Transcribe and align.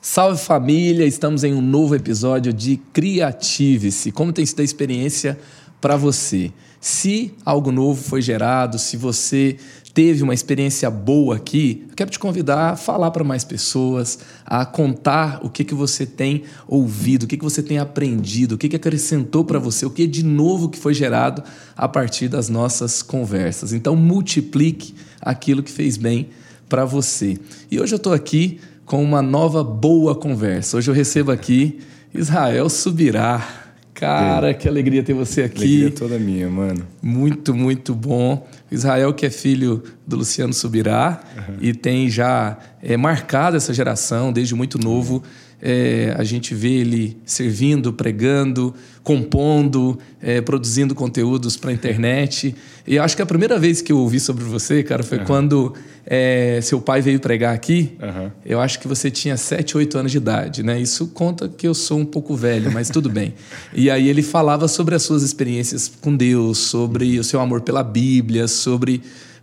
Salve 0.00 0.38
família, 0.42 1.06
estamos 1.06 1.44
em 1.44 1.54
um 1.54 1.60
novo 1.60 1.94
episódio 1.94 2.52
de 2.52 2.76
Criative-se. 2.92 4.10
Como 4.10 4.32
tem 4.32 4.44
sido 4.44 4.60
a 4.60 4.64
experiência 4.64 5.38
para 5.80 5.96
você? 5.96 6.52
Se 6.80 7.32
algo 7.44 7.70
novo 7.70 8.02
foi 8.02 8.20
gerado, 8.20 8.78
se 8.78 8.96
você 8.96 9.56
teve 9.92 10.22
uma 10.22 10.34
experiência 10.34 10.90
boa 10.90 11.36
aqui, 11.36 11.86
eu 11.88 11.96
quero 11.96 12.10
te 12.10 12.18
convidar 12.18 12.70
a 12.70 12.76
falar 12.76 13.10
para 13.10 13.24
mais 13.24 13.44
pessoas, 13.44 14.18
a 14.46 14.64
contar 14.64 15.40
o 15.42 15.50
que, 15.50 15.64
que 15.64 15.74
você 15.74 16.06
tem 16.06 16.44
ouvido, 16.68 17.24
o 17.24 17.26
que, 17.26 17.36
que 17.36 17.44
você 17.44 17.62
tem 17.62 17.78
aprendido, 17.78 18.54
o 18.54 18.58
que, 18.58 18.68
que 18.68 18.76
acrescentou 18.76 19.44
para 19.44 19.58
você, 19.58 19.84
o 19.84 19.90
que 19.90 20.06
de 20.06 20.24
novo 20.24 20.68
que 20.68 20.78
foi 20.78 20.94
gerado 20.94 21.42
a 21.76 21.88
partir 21.88 22.28
das 22.28 22.48
nossas 22.48 23.02
conversas. 23.02 23.72
Então, 23.72 23.96
multiplique 23.96 24.94
aquilo 25.20 25.62
que 25.62 25.70
fez 25.70 25.96
bem 25.96 26.28
para 26.68 26.84
você. 26.84 27.36
E 27.70 27.80
hoje 27.80 27.92
eu 27.92 27.98
estou 27.98 28.12
aqui 28.12 28.60
com 28.84 29.02
uma 29.02 29.20
nova 29.20 29.62
boa 29.62 30.14
conversa. 30.14 30.76
Hoje 30.76 30.90
eu 30.90 30.94
recebo 30.94 31.30
aqui 31.30 31.80
Israel 32.14 32.68
Subirá. 32.68 33.66
Cara, 33.92 34.54
que 34.54 34.66
alegria 34.66 35.02
ter 35.02 35.12
você 35.12 35.42
aqui. 35.42 35.58
Alegria 35.58 35.90
toda 35.90 36.18
minha, 36.18 36.48
mano. 36.48 36.86
Muito, 37.02 37.54
muito 37.54 37.94
bom. 37.94 38.48
Israel, 38.70 39.12
que 39.12 39.26
é 39.26 39.30
filho 39.30 39.82
do 40.06 40.16
Luciano 40.16 40.52
Subirá 40.52 41.20
uhum. 41.36 41.56
e 41.60 41.74
tem 41.74 42.08
já 42.08 42.56
é, 42.82 42.96
marcado 42.96 43.56
essa 43.56 43.74
geração 43.74 44.32
desde 44.32 44.54
muito 44.54 44.78
novo. 44.78 45.16
Uhum 45.16 45.49
é, 45.62 46.14
a 46.16 46.24
gente 46.24 46.54
vê 46.54 46.72
ele 46.78 47.16
servindo, 47.24 47.92
pregando, 47.92 48.74
compondo, 49.02 49.98
é, 50.22 50.40
produzindo 50.40 50.94
conteúdos 50.94 51.56
para 51.56 51.70
a 51.70 51.72
internet. 51.72 52.54
E 52.86 52.98
acho 52.98 53.14
que 53.14 53.22
a 53.22 53.26
primeira 53.26 53.58
vez 53.58 53.82
que 53.82 53.92
eu 53.92 53.98
ouvi 53.98 54.18
sobre 54.18 54.44
você, 54.44 54.82
cara, 54.82 55.02
foi 55.02 55.18
uhum. 55.18 55.24
quando 55.24 55.74
é, 56.06 56.60
seu 56.62 56.80
pai 56.80 57.00
veio 57.00 57.20
pregar 57.20 57.54
aqui. 57.54 57.92
Uhum. 58.02 58.30
Eu 58.44 58.60
acho 58.60 58.78
que 58.80 58.88
você 58.88 59.10
tinha 59.10 59.36
7, 59.36 59.76
8 59.76 59.98
anos 59.98 60.12
de 60.12 60.18
idade, 60.18 60.62
né? 60.62 60.80
Isso 60.80 61.08
conta 61.08 61.48
que 61.48 61.66
eu 61.68 61.74
sou 61.74 61.98
um 61.98 62.06
pouco 62.06 62.34
velho, 62.34 62.72
mas 62.72 62.88
tudo 62.88 63.08
bem. 63.08 63.34
E 63.72 63.88
aí 63.88 64.08
ele 64.08 64.22
falava 64.22 64.66
sobre 64.66 64.94
as 64.94 65.02
suas 65.02 65.22
experiências 65.22 65.90
com 66.00 66.14
Deus, 66.14 66.58
sobre 66.58 67.18
o 67.18 67.24
seu 67.24 67.40
amor 67.40 67.60
pela 67.60 67.82
Bíblia, 67.82 68.48
sobre 68.48 69.00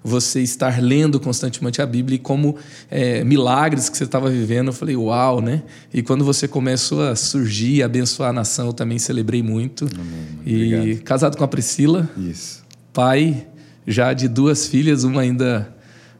você 0.08 0.41
estar 0.41 0.81
lendo 0.81 1.19
constantemente 1.19 1.81
a 1.81 1.86
Bíblia 1.86 2.16
e 2.16 2.19
como 2.19 2.55
é, 2.89 3.23
milagres 3.23 3.89
que 3.89 3.97
você 3.97 4.05
estava 4.05 4.30
vivendo. 4.30 4.67
Eu 4.67 4.73
falei, 4.73 4.95
uau, 4.95 5.41
né? 5.41 5.64
E 5.94 6.02
quando 6.02 6.23
você 6.23 6.47
começou 6.47 7.02
a 7.03 7.16
surgir, 7.16 7.83
a 7.83 7.86
abençoar 7.86 8.30
a 8.30 8.33
nação, 8.33 8.67
eu 8.67 8.73
também 8.73 8.97
celebrei 8.97 9.44
muito. 9.44 9.88
Amém, 9.94 10.39
e 10.45 10.75
obrigado. 10.75 11.03
casado 11.03 11.38
com 11.38 11.44
a 11.44 11.47
Priscila. 11.47 12.09
Isso. 12.17 12.64
Pai 12.94 13.45
já 13.86 14.14
de 14.14 14.27
duas 14.27 14.67
filhas, 14.67 15.03
uma 15.03 15.22
ainda 15.22 15.73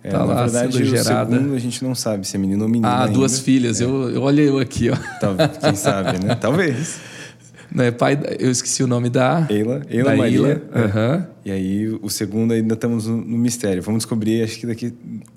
é, 0.04 0.10
tá 0.10 0.24
lá 0.24 0.44
verdade, 0.44 0.74
sendo 0.74 0.86
gerada. 0.86 1.36
Segundo 1.36 1.56
a 1.56 1.60
gente 1.60 1.84
não 1.84 1.94
sabe 1.94 2.28
se 2.28 2.36
é 2.36 2.40
menino 2.40 2.64
ou 2.64 2.70
menina. 2.70 2.88
Ah, 2.88 3.02
ainda. 3.02 3.14
duas 3.14 3.40
filhas. 3.40 3.82
É. 3.82 3.84
Eu, 3.84 4.10
eu 4.10 4.22
olhei 4.22 4.48
eu 4.48 4.60
aqui, 4.60 4.90
ó. 4.90 4.96
Quem 5.60 5.76
sabe, 5.76 6.24
né? 6.24 6.36
Talvez. 6.40 7.00
Né, 7.78 7.92
pai, 7.92 8.20
eu 8.40 8.50
esqueci 8.50 8.82
o 8.82 8.88
nome 8.88 9.08
da. 9.08 9.46
Eila, 9.52 9.84
Eila 9.88 10.10
da 10.10 10.18
Maria. 10.18 10.64
Uhum. 10.74 11.24
E 11.46 11.52
aí, 11.52 11.88
o 12.02 12.10
segundo 12.10 12.52
ainda 12.52 12.74
estamos 12.74 13.06
no, 13.06 13.18
no, 13.18 13.38
mistério. 13.38 13.84
Vamos 13.84 14.00
descobrir, 14.00 14.42
acho 14.42 14.58
que 14.58 14.66
daqui 14.66 14.92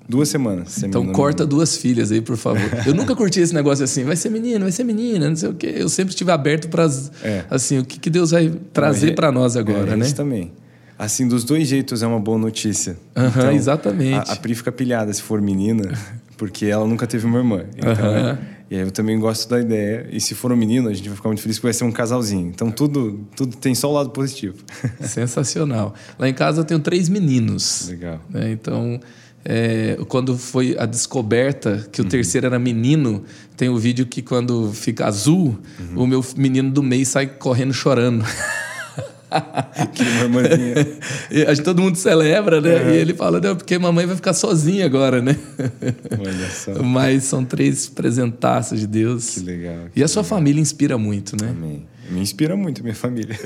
duas 0.09 0.27
semanas. 0.27 0.81
Então, 0.81 1.05
corta 1.11 1.45
duas 1.45 1.77
filhas 1.77 2.11
aí, 2.11 2.19
por 2.19 2.35
favor. 2.35 2.67
eu 2.83 2.95
nunca 2.95 3.15
curti 3.15 3.39
esse 3.39 3.53
negócio 3.53 3.85
assim, 3.85 4.03
vai 4.03 4.15
ser 4.15 4.29
menino, 4.29 4.61
vai 4.61 4.71
ser 4.71 4.83
menina, 4.83 5.29
não 5.29 5.35
sei 5.35 5.49
o 5.49 5.53
quê. 5.53 5.71
Eu 5.77 5.87
sempre 5.87 6.13
estive 6.13 6.31
aberto 6.31 6.67
para 6.67 6.89
é. 7.23 7.45
assim, 7.47 7.77
o 7.77 7.85
que, 7.85 7.99
que 7.99 8.09
Deus 8.09 8.31
vai 8.31 8.51
trazer 8.73 9.13
para 9.13 9.31
nós 9.31 9.55
agora, 9.55 9.93
é, 9.93 9.95
né? 9.95 10.03
Isso 10.03 10.15
também. 10.15 10.51
Assim, 10.97 11.27
dos 11.27 11.43
dois 11.43 11.67
jeitos 11.67 12.01
é 12.01 12.07
uma 12.07 12.19
boa 12.19 12.39
notícia. 12.39 12.97
Uhum, 13.15 13.27
então, 13.27 13.51
exatamente. 13.51 14.31
A, 14.31 14.33
a 14.33 14.35
Pri 14.35 14.55
fica 14.55 14.71
pilhada 14.71 15.13
se 15.13 15.21
for 15.21 15.39
menina, 15.39 15.91
porque 16.41 16.65
ela 16.65 16.87
nunca 16.87 17.05
teve 17.05 17.23
uma 17.27 17.37
irmã. 17.37 17.65
Então, 17.77 17.91
uhum. 17.91 18.37
E 18.67 18.75
aí 18.75 18.81
eu 18.81 18.89
também 18.89 19.19
gosto 19.19 19.47
da 19.47 19.59
ideia. 19.61 20.07
E 20.11 20.19
se 20.19 20.33
for 20.33 20.51
um 20.51 20.55
menino, 20.55 20.89
a 20.89 20.93
gente 20.93 21.07
vai 21.07 21.15
ficar 21.15 21.29
muito 21.29 21.39
feliz 21.39 21.57
porque 21.57 21.67
vai 21.67 21.73
ser 21.73 21.83
um 21.83 21.91
casalzinho. 21.91 22.47
Então 22.47 22.71
tudo, 22.71 23.27
tudo 23.35 23.55
tem 23.57 23.75
só 23.75 23.91
o 23.91 23.93
lado 23.93 24.09
positivo. 24.09 24.55
Sensacional. 25.01 25.93
Lá 26.17 26.27
em 26.27 26.33
casa 26.33 26.61
eu 26.61 26.65
tenho 26.65 26.79
três 26.79 27.07
meninos. 27.09 27.89
Legal. 27.89 28.19
Né? 28.27 28.53
Então, 28.53 28.99
é, 29.45 29.99
quando 30.07 30.35
foi 30.35 30.75
a 30.79 30.87
descoberta 30.87 31.87
que 31.91 32.01
o 32.01 32.05
uhum. 32.05 32.09
terceiro 32.09 32.47
era 32.47 32.57
menino, 32.57 33.23
tem 33.55 33.69
o 33.69 33.73
um 33.73 33.77
vídeo 33.77 34.07
que 34.07 34.23
quando 34.23 34.73
fica 34.73 35.05
azul, 35.05 35.59
uhum. 35.79 36.03
o 36.03 36.07
meu 36.07 36.25
menino 36.35 36.71
do 36.71 36.81
meio 36.81 37.05
sai 37.05 37.27
correndo 37.27 37.71
chorando. 37.71 38.25
que 39.93 40.03
irmãzinha. 40.03 41.47
a 41.47 41.53
gente, 41.53 41.63
todo 41.63 41.81
mundo 41.81 41.95
celebra, 41.95 42.59
né? 42.59 42.83
Uhum. 42.83 42.89
E 42.91 42.97
ele 42.97 43.13
fala, 43.13 43.39
não, 43.39 43.55
porque 43.55 43.77
mamãe 43.77 44.05
vai 44.05 44.15
ficar 44.15 44.33
sozinha 44.33 44.85
agora, 44.85 45.21
né? 45.21 45.37
Olha 46.19 46.49
só. 46.49 46.81
Mas 46.83 47.23
são 47.23 47.45
três 47.45 47.87
presentaços 47.87 48.79
de 48.79 48.87
Deus. 48.87 49.35
Que 49.35 49.39
legal. 49.41 49.89
Que 49.93 49.99
e 49.99 50.03
a 50.03 50.07
sua 50.07 50.21
legal. 50.21 50.37
família 50.37 50.61
inspira 50.61 50.97
muito, 50.97 51.35
né? 51.41 51.49
Amém. 51.49 51.85
Me 52.09 52.19
inspira 52.19 52.57
muito, 52.57 52.83
minha 52.83 52.95
família. 52.95 53.39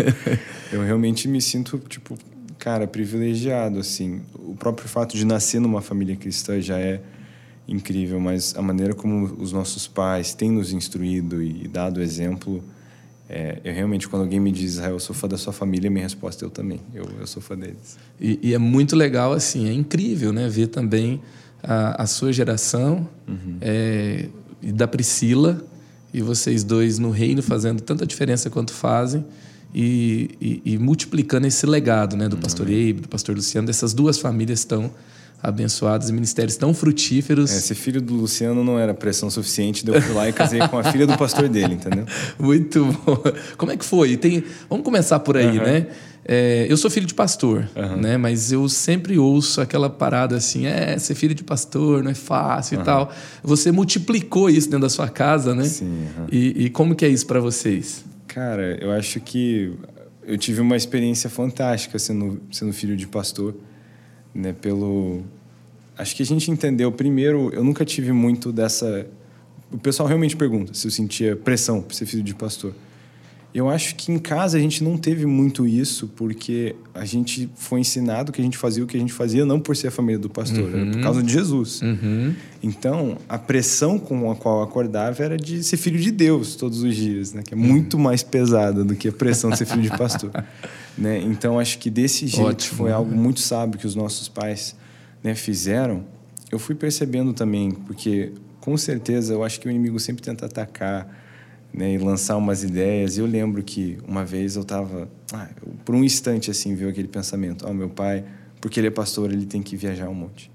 eu 0.72 0.82
realmente 0.82 1.28
me 1.28 1.40
sinto, 1.40 1.78
tipo, 1.86 2.16
cara, 2.58 2.86
privilegiado, 2.86 3.78
assim. 3.78 4.22
O 4.34 4.54
próprio 4.54 4.88
fato 4.88 5.16
de 5.16 5.24
nascer 5.26 5.60
numa 5.60 5.82
família 5.82 6.16
cristã 6.16 6.58
já 6.60 6.78
é 6.78 7.00
incrível, 7.68 8.18
mas 8.18 8.54
a 8.56 8.62
maneira 8.62 8.94
como 8.94 9.36
os 9.38 9.52
nossos 9.52 9.86
pais 9.86 10.32
têm 10.32 10.50
nos 10.50 10.72
instruído 10.72 11.42
e 11.42 11.68
dado 11.68 12.00
exemplo 12.02 12.64
é, 13.32 13.60
eu 13.62 13.72
realmente, 13.72 14.08
quando 14.08 14.22
alguém 14.22 14.40
me 14.40 14.50
diz, 14.50 14.72
Israel, 14.72 14.94
eu 14.94 14.98
sou 14.98 15.14
fã 15.14 15.28
da 15.28 15.38
sua 15.38 15.52
família, 15.52 15.88
minha 15.88 16.02
resposta 16.02 16.44
é 16.44 16.46
eu 16.46 16.50
também. 16.50 16.80
Eu, 16.92 17.04
eu 17.20 17.26
sou 17.28 17.40
fã 17.40 17.56
deles. 17.56 17.96
E, 18.20 18.40
e, 18.42 18.54
é 18.54 18.58
muito 18.58 18.96
legal, 18.96 19.32
assim, 19.32 19.68
é 19.68 19.72
incrível, 19.72 20.32
né? 20.32 20.48
Ver 20.48 20.66
também 20.66 21.22
a, 21.62 22.02
a 22.02 22.06
sua 22.06 22.32
geração 22.32 23.08
uhum. 23.28 23.58
é, 23.60 24.26
e 24.60 24.72
da 24.72 24.88
Priscila 24.88 25.64
e 26.12 26.20
vocês 26.20 26.64
dois 26.64 26.98
no 26.98 27.10
reino 27.10 27.40
fazendo 27.40 27.80
tanta 27.80 28.04
diferença 28.04 28.50
quanto 28.50 28.72
fazem 28.72 29.24
e, 29.72 30.30
e, 30.40 30.62
e 30.72 30.78
multiplicando 30.78 31.46
esse 31.46 31.64
legado, 31.66 32.16
né? 32.16 32.28
Do 32.28 32.34
uhum. 32.34 32.42
pastor 32.42 32.68
Eibe, 32.68 33.02
do 33.02 33.08
pastor 33.08 33.36
Luciano, 33.36 33.64
dessas 33.64 33.94
duas 33.94 34.18
famílias 34.18 34.64
tão 34.64 34.90
abençoados 35.42 36.08
e 36.08 36.12
ministérios 36.12 36.56
tão 36.56 36.74
frutíferos. 36.74 37.50
É, 37.50 37.60
ser 37.60 37.74
filho 37.74 38.00
do 38.00 38.14
Luciano 38.14 38.62
não 38.62 38.78
era 38.78 38.92
pressão 38.92 39.30
suficiente, 39.30 39.84
deu 39.84 40.00
fui 40.00 40.14
lá 40.14 40.28
e 40.28 40.32
casei 40.32 40.60
com 40.68 40.78
a 40.78 40.84
filha 40.84 41.06
do 41.06 41.16
pastor 41.16 41.48
dele, 41.48 41.74
entendeu? 41.74 42.04
Muito 42.38 42.84
bom. 42.84 43.22
Como 43.56 43.72
é 43.72 43.76
que 43.76 43.84
foi? 43.84 44.16
Tem... 44.16 44.44
Vamos 44.68 44.84
começar 44.84 45.18
por 45.20 45.36
aí, 45.36 45.58
uhum. 45.58 45.64
né? 45.64 45.86
É, 46.24 46.66
eu 46.68 46.76
sou 46.76 46.90
filho 46.90 47.06
de 47.06 47.14
pastor, 47.14 47.68
uhum. 47.74 47.96
né? 47.96 48.16
Mas 48.16 48.52
eu 48.52 48.68
sempre 48.68 49.18
ouço 49.18 49.60
aquela 49.60 49.88
parada 49.88 50.36
assim, 50.36 50.66
é, 50.66 50.98
ser 50.98 51.14
filho 51.14 51.34
de 51.34 51.42
pastor 51.42 52.04
não 52.04 52.10
é 52.10 52.14
fácil 52.14 52.76
uhum. 52.76 52.82
e 52.82 52.84
tal. 52.84 53.12
Você 53.42 53.72
multiplicou 53.72 54.50
isso 54.50 54.68
dentro 54.68 54.82
da 54.82 54.90
sua 54.90 55.08
casa, 55.08 55.54
né? 55.54 55.64
Sim. 55.64 56.06
E, 56.30 56.66
e 56.66 56.70
como 56.70 56.94
que 56.94 57.04
é 57.04 57.08
isso 57.08 57.26
para 57.26 57.40
vocês? 57.40 58.04
Cara, 58.28 58.78
eu 58.80 58.92
acho 58.92 59.18
que 59.20 59.72
eu 60.24 60.36
tive 60.36 60.60
uma 60.60 60.76
experiência 60.76 61.28
fantástica 61.30 61.98
sendo, 61.98 62.40
sendo 62.52 62.72
filho 62.72 62.96
de 62.96 63.06
pastor 63.08 63.56
né? 64.34 64.52
Pelo 64.52 65.22
acho 65.96 66.16
que 66.16 66.22
a 66.22 66.26
gente 66.26 66.50
entendeu 66.50 66.90
primeiro, 66.90 67.50
eu 67.52 67.62
nunca 67.62 67.84
tive 67.84 68.12
muito 68.12 68.50
dessa 68.50 69.06
o 69.72 69.78
pessoal 69.78 70.08
realmente 70.08 70.36
pergunta 70.36 70.74
se 70.74 70.86
eu 70.86 70.90
sentia 70.90 71.36
pressão 71.36 71.80
por 71.80 71.94
ser 71.94 72.06
filho 72.06 72.22
de 72.22 72.34
pastor. 72.34 72.74
Eu 73.52 73.68
acho 73.68 73.96
que 73.96 74.12
em 74.12 74.18
casa 74.18 74.56
a 74.56 74.60
gente 74.60 74.82
não 74.84 74.96
teve 74.96 75.26
muito 75.26 75.66
isso, 75.66 76.06
porque 76.14 76.76
a 76.94 77.04
gente 77.04 77.50
foi 77.56 77.80
ensinado 77.80 78.30
que 78.30 78.40
a 78.40 78.44
gente 78.44 78.56
fazia 78.56 78.84
o 78.84 78.86
que 78.86 78.96
a 78.96 79.00
gente 79.00 79.12
fazia 79.12 79.44
não 79.44 79.58
por 79.58 79.76
ser 79.76 79.88
a 79.88 79.90
família 79.90 80.20
do 80.20 80.30
pastor, 80.30 80.70
uhum. 80.70 80.80
era 80.82 80.90
por 80.92 81.00
causa 81.00 81.20
de 81.20 81.32
Jesus. 81.32 81.82
Uhum. 81.82 82.32
Então, 82.62 83.18
a 83.28 83.36
pressão 83.38 83.98
com 83.98 84.30
a 84.30 84.36
qual 84.36 84.58
eu 84.58 84.62
acordava 84.62 85.24
era 85.24 85.36
de 85.36 85.64
ser 85.64 85.76
filho 85.78 85.98
de 85.98 86.12
Deus 86.12 86.54
todos 86.54 86.84
os 86.84 86.94
dias, 86.94 87.32
né? 87.32 87.42
que 87.42 87.52
é 87.52 87.56
muito 87.56 87.98
mais 87.98 88.22
pesada 88.22 88.84
do 88.84 88.94
que 88.94 89.08
a 89.08 89.12
pressão 89.12 89.50
de 89.50 89.58
ser 89.58 89.66
filho 89.66 89.82
de 89.82 89.90
pastor. 89.90 90.30
né? 90.96 91.18
Então, 91.18 91.58
acho 91.58 91.78
que 91.78 91.90
desse 91.90 92.26
jeito 92.26 92.46
Ótimo. 92.46 92.76
foi 92.76 92.92
algo 92.92 93.14
muito 93.14 93.40
sábio 93.40 93.78
que 93.78 93.86
os 93.86 93.94
nossos 93.94 94.28
pais 94.28 94.76
né, 95.22 95.34
fizeram. 95.34 96.04
Eu 96.50 96.58
fui 96.58 96.74
percebendo 96.74 97.32
também, 97.32 97.70
porque 97.70 98.32
com 98.60 98.76
certeza 98.76 99.32
eu 99.32 99.42
acho 99.42 99.60
que 99.60 99.68
o 99.68 99.70
inimigo 99.70 99.98
sempre 99.98 100.22
tenta 100.22 100.46
atacar 100.46 101.08
né, 101.72 101.94
e 101.94 101.98
lançar 101.98 102.36
umas 102.36 102.62
ideias. 102.62 103.16
Eu 103.16 103.26
lembro 103.26 103.62
que 103.62 103.98
uma 104.06 104.24
vez 104.24 104.56
eu 104.56 104.62
estava, 104.62 105.08
ah, 105.32 105.48
por 105.84 105.94
um 105.94 106.04
instante 106.04 106.50
assim, 106.50 106.74
veio 106.74 106.90
aquele 106.90 107.08
pensamento: 107.08 107.66
oh, 107.68 107.72
meu 107.72 107.88
pai, 107.88 108.24
porque 108.60 108.80
ele 108.80 108.88
é 108.88 108.90
pastor, 108.90 109.32
ele 109.32 109.46
tem 109.46 109.62
que 109.62 109.76
viajar 109.76 110.08
um 110.08 110.14
monte. 110.14 110.50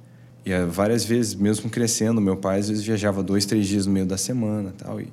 E 0.46 0.54
uh, 0.54 0.70
várias 0.70 1.04
vezes, 1.04 1.34
mesmo 1.34 1.70
crescendo, 1.70 2.22
meu 2.22 2.38
pai 2.38 2.60
às 2.60 2.70
vezes 2.70 2.84
viajava 2.84 3.24
dois, 3.24 3.46
três 3.46 3.68
dias 3.68 3.88
no 3.88 3.94
meio 3.94 4.06
da 4.06 4.18
semana, 4.18 4.74
tal. 4.78 5.02
E, 5.02 5.12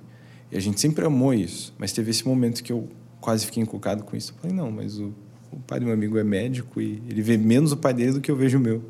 e 0.51 0.57
a 0.57 0.61
gente 0.61 0.79
sempre 0.79 1.05
amou 1.07 1.33
isso. 1.33 1.73
Mas 1.79 1.93
teve 1.93 2.11
esse 2.11 2.27
momento 2.27 2.63
que 2.63 2.71
eu 2.71 2.89
quase 3.23 3.47
fiquei 3.47 3.63
encucado 3.63 4.05
com 4.05 4.15
isso. 4.15 4.33
Eu 4.33 4.43
falei: 4.43 4.55
não, 4.55 4.71
mas 4.71 4.99
o, 4.99 5.15
o 5.51 5.59
pai 5.67 5.81
do 5.81 5.87
meu 5.87 5.95
amigo 5.95 6.19
é 6.19 6.25
médico 6.25 6.79
e 6.79 7.03
ele 7.09 7.23
vê 7.23 7.39
menos 7.39 7.73
o 7.73 7.79
pai 7.79 7.95
dele 7.95 8.13
do 8.13 8.21
que 8.21 8.31
eu 8.31 8.37
vejo 8.37 8.59
o 8.59 8.61
meu, 8.61 8.85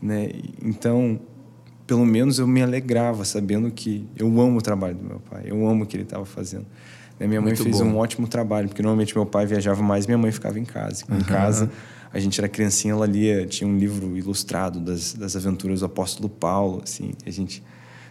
né? 0.00 0.30
Então 0.62 1.20
pelo 1.86 2.04
menos 2.04 2.38
eu 2.38 2.46
me 2.46 2.62
alegrava 2.62 3.24
sabendo 3.24 3.70
que 3.70 4.08
eu 4.16 4.26
amo 4.40 4.58
o 4.58 4.62
trabalho 4.62 4.94
do 4.94 5.04
meu 5.04 5.20
pai, 5.20 5.44
eu 5.46 5.68
amo 5.68 5.84
o 5.84 5.86
que 5.86 5.96
ele 5.96 6.04
estava 6.04 6.24
fazendo. 6.24 6.66
Né? 7.18 7.26
Minha 7.26 7.40
mãe 7.40 7.50
Muito 7.50 7.62
fez 7.62 7.80
bom. 7.80 7.86
um 7.86 7.96
ótimo 7.98 8.26
trabalho, 8.26 8.68
porque 8.68 8.82
normalmente 8.82 9.14
meu 9.14 9.26
pai 9.26 9.46
viajava 9.46 9.82
mais, 9.82 10.06
minha 10.06 10.18
mãe 10.18 10.32
ficava 10.32 10.58
em 10.58 10.64
casa. 10.64 11.04
Em 11.08 11.14
uhum. 11.14 11.20
casa, 11.20 11.70
a 12.12 12.18
gente 12.18 12.40
era 12.40 12.48
criancinha, 12.48 12.94
ela 12.94 13.06
lia, 13.06 13.46
tinha 13.46 13.68
um 13.68 13.76
livro 13.76 14.16
ilustrado 14.16 14.80
das, 14.80 15.12
das 15.14 15.36
aventuras 15.36 15.80
do 15.80 15.86
apóstolo 15.86 16.28
Paulo, 16.28 16.80
assim, 16.82 17.12
a 17.26 17.30
gente 17.30 17.62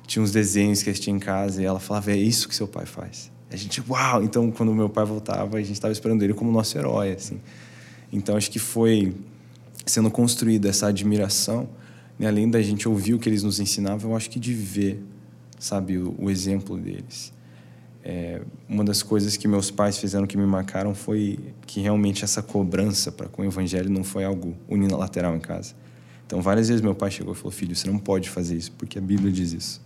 tinha 0.05 0.21
uns 0.21 0.31
desenhos 0.31 0.83
que 0.83 0.89
a 0.89 0.93
gente 0.93 1.03
tinha 1.03 1.15
em 1.15 1.19
casa 1.19 1.61
e 1.61 1.65
ela 1.65 1.79
falava, 1.79 2.11
é 2.11 2.17
isso 2.17 2.47
que 2.47 2.55
seu 2.55 2.67
pai 2.67 2.85
faz. 2.85 3.31
A 3.53 3.55
gente, 3.55 3.83
uau! 3.87 4.23
Então, 4.23 4.49
quando 4.49 4.73
meu 4.73 4.89
pai 4.89 5.05
voltava, 5.05 5.57
a 5.57 5.61
gente 5.61 5.73
estava 5.73 5.91
esperando 5.91 6.23
ele 6.23 6.33
como 6.33 6.51
nosso 6.51 6.75
herói, 6.75 7.11
assim. 7.11 7.39
Então, 8.11 8.35
acho 8.35 8.49
que 8.49 8.57
foi 8.57 9.13
sendo 9.85 10.09
construída 10.09 10.69
essa 10.69 10.87
admiração, 10.87 11.69
né? 12.17 12.27
além 12.27 12.49
da 12.49 12.59
gente 12.63 12.89
ouvir 12.89 13.13
o 13.13 13.19
que 13.19 13.29
eles 13.29 13.43
nos 13.43 13.59
ensinavam, 13.59 14.09
eu 14.09 14.17
acho 14.17 14.27
que 14.27 14.39
de 14.39 14.55
ver, 14.55 15.03
sabe, 15.59 15.99
o, 15.99 16.15
o 16.17 16.31
exemplo 16.31 16.75
deles. 16.77 17.31
É, 18.03 18.41
uma 18.67 18.83
das 18.83 19.03
coisas 19.03 19.37
que 19.37 19.47
meus 19.47 19.69
pais 19.69 19.99
fizeram 19.99 20.25
que 20.25 20.35
me 20.35 20.47
marcaram 20.47 20.95
foi 20.95 21.37
que 21.67 21.79
realmente 21.79 22.23
essa 22.23 22.41
cobrança 22.41 23.11
para 23.11 23.29
com 23.29 23.43
o 23.43 23.45
evangelho 23.45 23.89
não 23.89 24.03
foi 24.03 24.23
algo 24.23 24.57
unilateral 24.67 25.35
em 25.35 25.39
casa. 25.39 25.75
Então, 26.25 26.41
várias 26.41 26.69
vezes 26.69 26.81
meu 26.81 26.95
pai 26.95 27.11
chegou 27.11 27.33
e 27.33 27.35
falou: 27.35 27.51
Filho, 27.51 27.75
você 27.75 27.87
não 27.87 27.99
pode 27.99 28.31
fazer 28.31 28.57
isso, 28.57 28.71
porque 28.71 28.97
a 28.97 29.01
Bíblia 29.01 29.31
diz 29.31 29.53
isso. 29.53 29.81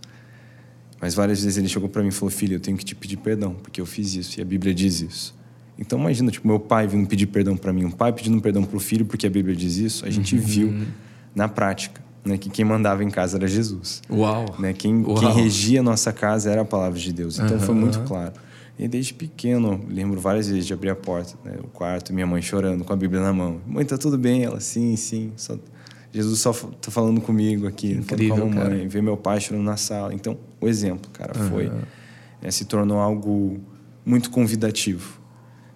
Mas 1.00 1.14
várias 1.14 1.42
vezes 1.42 1.56
ele 1.56 1.68
chegou 1.68 1.88
para 1.88 2.02
mim 2.02 2.08
e 2.08 2.12
falou: 2.12 2.30
Filho, 2.30 2.56
eu 2.56 2.60
tenho 2.60 2.76
que 2.76 2.84
te 2.84 2.94
pedir 2.94 3.16
perdão, 3.16 3.54
porque 3.54 3.80
eu 3.80 3.86
fiz 3.86 4.14
isso 4.14 4.38
e 4.38 4.42
a 4.42 4.44
Bíblia 4.44 4.74
diz 4.74 5.00
isso. 5.00 5.38
Então 5.78 5.98
imagina, 5.98 6.30
tipo, 6.30 6.46
meu 6.46 6.58
pai 6.58 6.88
vindo 6.88 7.06
pedir 7.06 7.26
perdão 7.26 7.56
para 7.56 7.72
mim, 7.72 7.84
um 7.84 7.90
pai 7.90 8.12
pedindo 8.12 8.40
perdão 8.40 8.64
para 8.64 8.76
o 8.76 8.80
filho 8.80 9.06
porque 9.06 9.26
a 9.26 9.30
Bíblia 9.30 9.54
diz 9.54 9.76
isso. 9.76 10.04
A 10.04 10.10
gente 10.10 10.34
uhum. 10.34 10.40
viu 10.40 10.86
na 11.34 11.46
prática, 11.46 12.00
né, 12.24 12.36
que 12.36 12.50
quem 12.50 12.64
mandava 12.64 13.04
em 13.04 13.10
casa 13.10 13.38
era 13.38 13.46
Jesus. 13.46 14.02
Uau. 14.10 14.56
Né, 14.58 14.72
quem, 14.72 15.04
Uau. 15.04 15.16
quem 15.16 15.32
regia 15.32 15.78
a 15.78 15.82
nossa 15.82 16.12
casa 16.12 16.50
era 16.50 16.62
a 16.62 16.64
palavra 16.64 16.98
de 16.98 17.12
Deus. 17.12 17.38
Então 17.38 17.58
uhum. 17.58 17.60
foi 17.60 17.74
muito 17.76 18.00
claro. 18.00 18.32
E 18.76 18.88
desde 18.88 19.14
pequeno, 19.14 19.80
lembro 19.88 20.20
várias 20.20 20.48
vezes 20.48 20.66
de 20.66 20.72
abrir 20.72 20.90
a 20.90 20.96
porta, 20.96 21.34
né, 21.44 21.56
o 21.62 21.68
quarto, 21.68 22.12
minha 22.12 22.26
mãe 22.26 22.42
chorando 22.42 22.84
com 22.84 22.92
a 22.92 22.96
Bíblia 22.96 23.20
na 23.20 23.32
mão. 23.32 23.60
Mãe, 23.64 23.84
tá 23.84 23.96
tudo 23.96 24.18
bem? 24.18 24.42
Ela, 24.44 24.58
sim, 24.58 24.96
sim. 24.96 25.32
Só... 25.36 25.56
Jesus 26.12 26.40
só 26.40 26.52
tá 26.52 26.90
falando 26.90 27.20
comigo 27.20 27.66
aqui, 27.66 27.92
Incrível, 27.92 28.36
falando 28.36 28.54
com 28.54 28.60
a 28.60 28.64
mamãe, 28.64 28.88
ver 28.88 29.02
meu 29.02 29.16
pai 29.16 29.40
chorando 29.40 29.64
na 29.64 29.76
sala. 29.76 30.14
Então, 30.14 30.38
o 30.60 30.66
exemplo, 30.66 31.10
cara, 31.12 31.38
uhum. 31.38 31.48
foi 31.48 31.72
é, 32.42 32.50
se 32.50 32.64
tornou 32.64 32.98
algo 32.98 33.60
muito 34.04 34.30
convidativo, 34.30 35.20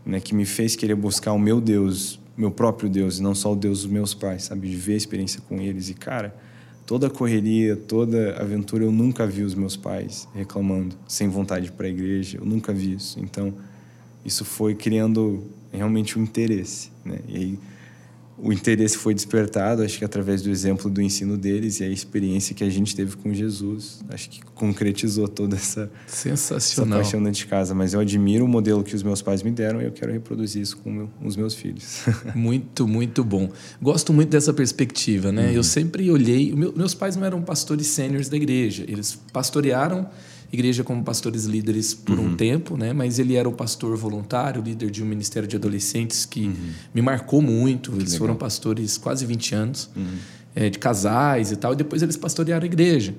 né, 0.05 0.21
que 0.21 0.35
me 0.35 0.45
fez 0.45 0.75
querer 0.75 0.95
buscar 0.95 1.33
o 1.33 1.39
meu 1.39 1.61
Deus, 1.61 2.19
meu 2.37 2.51
próprio 2.51 2.89
Deus, 2.89 3.19
e 3.19 3.23
não 3.23 3.35
só 3.35 3.53
o 3.53 3.57
Deus 3.57 3.83
dos 3.83 3.91
meus 3.91 4.15
pais, 4.15 4.45
sabe, 4.45 4.69
de 4.69 4.77
ver 4.77 4.95
a 4.95 4.97
experiência 4.97 5.41
com 5.49 5.61
eles. 5.61 5.91
E 5.91 5.95
cara, 5.95 6.35
toda 6.87 7.09
a 7.09 7.11
correria, 7.11 7.77
toda 7.77 8.33
a 8.33 8.43
aventura, 8.43 8.85
eu 8.85 8.93
nunca 8.93 9.27
vi 9.27 9.43
os 9.43 9.55
meus 9.55 9.77
pais 9.77 10.29
reclamando, 10.35 10.97
sem 11.07 11.29
vontade 11.29 11.71
para 11.71 11.87
a 11.87 11.91
igreja. 11.91 12.39
Eu 12.39 12.45
nunca 12.45 12.73
vi 12.73 12.95
isso. 12.95 13.21
Então, 13.21 13.55
isso 14.25 14.45
foi 14.45 14.75
criando 14.75 15.45
realmente 15.71 16.19
um 16.19 16.23
interesse, 16.23 16.91
né? 17.05 17.19
E 17.29 17.37
aí 17.37 17.59
o 18.43 18.53
interesse 18.53 18.99
foi 18.99 19.15
despertado, 19.15 19.83
acho 19.83 19.99
que 19.99 20.05
através 20.05 20.43
do 20.43 20.51
exemplo 20.51 20.91
do 20.91 21.01
ensino 21.01 21.39
deles 21.39 21.79
e 21.79 21.85
a 21.85 21.89
experiência 21.89 22.53
que 22.57 22.65
a 22.65 22.69
gente 22.69 22.95
teve 22.97 23.17
com 23.17 23.33
Jesus, 23.33 24.01
acho 24.09 24.29
que 24.29 24.43
concretizou 24.55 25.29
toda 25.29 25.55
essa, 25.55 25.89
Sensacional. 26.09 26.99
essa 26.99 27.05
paixão 27.05 27.23
dentro 27.23 27.39
de 27.39 27.47
casa. 27.47 27.73
Mas 27.73 27.95
eu 27.95 28.01
admiro 28.01 28.45
o 28.45 28.49
modelo 28.49 28.83
que 28.83 28.97
os 28.97 29.03
meus 29.05 29.23
pais 29.23 29.45
me 29.45 29.53
deram 29.53 29.81
e 29.81 29.85
eu 29.85 29.93
quero 29.93 30.11
reproduzir 30.11 30.61
isso 30.61 30.77
com 30.79 30.91
meu, 30.91 31.11
os 31.23 31.37
meus 31.37 31.55
filhos. 31.55 32.01
muito, 32.35 32.89
muito 32.89 33.23
bom. 33.23 33.49
Gosto 33.81 34.13
muito 34.13 34.31
dessa 34.31 34.53
perspectiva, 34.53 35.31
né? 35.31 35.47
Uhum. 35.47 35.53
Eu 35.53 35.63
sempre 35.63 36.11
olhei... 36.11 36.53
meus 36.53 36.95
pais 36.95 37.15
não 37.15 37.25
eram 37.25 37.41
pastores 37.41 37.87
sêniores 37.87 38.29
da 38.29 38.37
igreja, 38.37 38.85
eles 38.89 39.17
pastorearam 39.33 40.09
igreja 40.53 40.85
como 40.85 41.03
pastores 41.03 41.45
líderes 41.45 41.95
por 41.95 42.19
uhum. 42.19 42.27
um 42.27 42.37
tempo, 42.37 42.77
né? 42.77 42.93
Mas 42.93 43.19
ele 43.19 43.35
era 43.35 43.49
o 43.49 43.53
pastor 43.53 43.97
voluntário, 43.97 44.63
líder 44.63 44.91
de 44.91 45.03
um 45.03 45.07
ministério 45.07 45.49
de 45.49 45.57
adolescentes 45.57 46.27
que 46.27 46.47
uhum. 46.47 46.55
me 46.95 47.01
marcou 47.01 47.41
muito. 47.41 47.91
Que 47.91 47.99
eles 47.99 48.13
legal. 48.13 48.19
foram 48.19 48.37
pastores 48.37 48.99
quase 48.99 49.25
20 49.25 49.55
anos, 49.55 49.91
uhum. 49.97 50.17
é, 50.55 50.69
de 50.69 50.79
casais 50.79 51.51
e 51.51 51.57
tal. 51.57 51.73
E 51.73 51.77
depois 51.77 52.03
eles 52.03 52.17
pastorearam 52.17 52.65
a 52.65 52.67
igreja. 52.67 53.15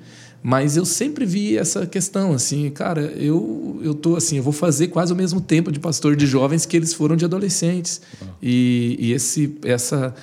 Mas 0.46 0.76
eu 0.76 0.84
sempre 0.84 1.24
vi 1.24 1.56
essa 1.56 1.86
questão, 1.86 2.34
assim, 2.34 2.68
cara, 2.70 3.00
eu, 3.16 3.80
eu 3.82 3.94
tô 3.94 4.14
assim, 4.14 4.36
eu 4.36 4.42
vou 4.42 4.52
fazer 4.52 4.88
quase 4.88 5.10
o 5.10 5.16
mesmo 5.16 5.40
tempo 5.40 5.72
de 5.72 5.80
pastor 5.80 6.14
de 6.14 6.26
jovens 6.26 6.66
que 6.66 6.76
eles 6.76 6.92
foram 6.92 7.16
de 7.16 7.24
adolescentes. 7.24 8.02
E, 8.42 8.94
e 9.00 9.12
esse, 9.12 9.56
essa 9.64 10.14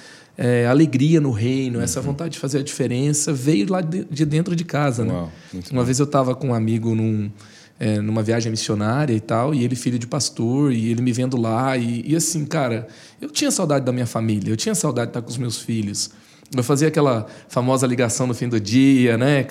é, 0.44 0.66
alegria 0.66 1.22
no 1.22 1.30
reino, 1.30 1.78
uhum. 1.78 1.84
essa 1.84 2.02
vontade 2.02 2.32
de 2.32 2.40
fazer 2.40 2.58
a 2.58 2.64
diferença 2.64 3.32
veio 3.32 3.72
lá 3.72 3.80
de, 3.80 4.26
dentro 4.26 4.56
de 4.56 4.66
casa, 4.66 5.06
né? 5.06 5.14
Uau, 5.14 5.32
Uma 5.72 5.82
bom. 5.82 5.86
vez 5.86 6.00
eu 6.00 6.06
estava 6.06 6.34
com 6.34 6.48
um 6.48 6.54
amigo 6.56 6.96
num, 6.96 7.30
é, 7.80 8.02
numa 8.02 8.24
viagem 8.24 8.50
missionária 8.50 9.14
e 9.14 9.20
tal, 9.20 9.54
e 9.54 9.64
ele 9.64 9.76
filho 9.76 10.00
de 10.00 10.08
pastor, 10.08 10.74
e 10.74 10.90
ele 10.90 11.00
me 11.00 11.14
vendo 11.14 11.38
lá, 11.38 11.78
e, 11.78 12.04
e, 12.08 12.16
assim, 12.16 12.44
cara, 12.44 12.88
eu 13.22 13.30
tinha 13.30 13.52
saudade 13.52 13.86
da 13.86 13.92
minha 13.92 14.08
família, 14.08 14.52
eu 14.52 14.58
tinha 14.58 14.74
saudade 14.74 15.08
de 15.08 15.10
estar 15.12 15.22
com 15.22 15.30
os 15.30 15.38
meus 15.38 15.60
filhos. 15.60 16.10
Eu 16.56 16.64
fazia 16.64 16.90
aquela 16.90 17.28
famosa 17.48 17.88
ligação 17.88 18.28
no 18.28 18.34
fim 18.34 18.50
do 18.50 18.60
dia, 18.60 19.18
né? 19.18 19.46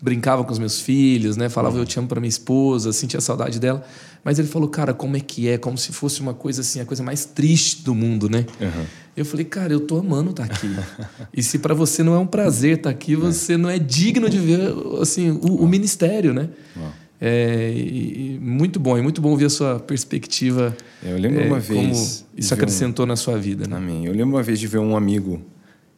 Brincava 0.00 0.42
com 0.42 0.50
os 0.50 0.58
meus 0.58 0.80
filhos, 0.80 1.36
né? 1.36 1.50
Falava 1.50 1.76
eu 1.76 1.84
te 1.84 1.98
amo 1.98 2.08
para 2.08 2.18
minha 2.18 2.30
esposa, 2.30 2.92
sentia 2.92 3.20
saudade 3.20 3.60
dela. 3.60 3.84
Mas 4.24 4.38
ele 4.38 4.48
falou, 4.48 4.68
cara, 4.68 4.94
como 4.94 5.16
é 5.16 5.20
que 5.20 5.48
é? 5.48 5.58
Como 5.58 5.76
se 5.76 5.92
fosse 5.92 6.20
uma 6.20 6.32
coisa 6.32 6.62
assim, 6.62 6.80
a 6.80 6.86
coisa 6.86 7.02
mais 7.02 7.26
triste 7.26 7.82
do 7.82 7.94
mundo, 7.94 8.28
né? 8.28 8.46
Uhum. 8.58 8.84
Eu 9.16 9.24
falei, 9.24 9.44
cara, 9.44 9.72
eu 9.72 9.80
tô 9.80 9.98
amando 9.98 10.30
estar 10.30 10.46
tá 10.46 10.54
aqui. 10.54 10.70
e 11.34 11.42
se 11.42 11.58
para 11.58 11.74
você 11.74 12.02
não 12.02 12.14
é 12.14 12.18
um 12.18 12.26
prazer 12.26 12.78
estar 12.78 12.84
tá 12.84 12.90
aqui, 12.90 13.12
é. 13.12 13.16
você 13.16 13.54
é. 13.54 13.56
não 13.58 13.68
é 13.68 13.78
digno 13.78 14.28
de 14.30 14.38
ver 14.38 14.60
assim 15.00 15.30
o, 15.30 15.56
o 15.56 15.68
ministério, 15.68 16.32
né? 16.32 16.48
É, 17.20 17.70
e, 17.74 18.36
e 18.36 18.38
muito 18.40 18.80
bom, 18.80 18.96
é 18.96 19.02
muito 19.02 19.20
bom 19.20 19.36
ver 19.36 19.44
a 19.44 19.50
sua 19.50 19.78
perspectiva. 19.78 20.74
Eu 21.02 21.18
lembro 21.18 21.42
é, 21.42 21.46
uma 21.46 21.58
vez. 21.58 22.24
Como 22.26 22.38
isso 22.38 22.54
acrescentou 22.54 23.04
um... 23.04 23.08
na 23.08 23.16
sua 23.16 23.36
vida, 23.36 23.66
né? 23.68 23.76
Amém. 23.76 24.06
Eu 24.06 24.12
lembro 24.12 24.36
uma 24.36 24.42
vez 24.42 24.58
de 24.58 24.66
ver 24.66 24.78
um 24.78 24.96
amigo 24.96 25.42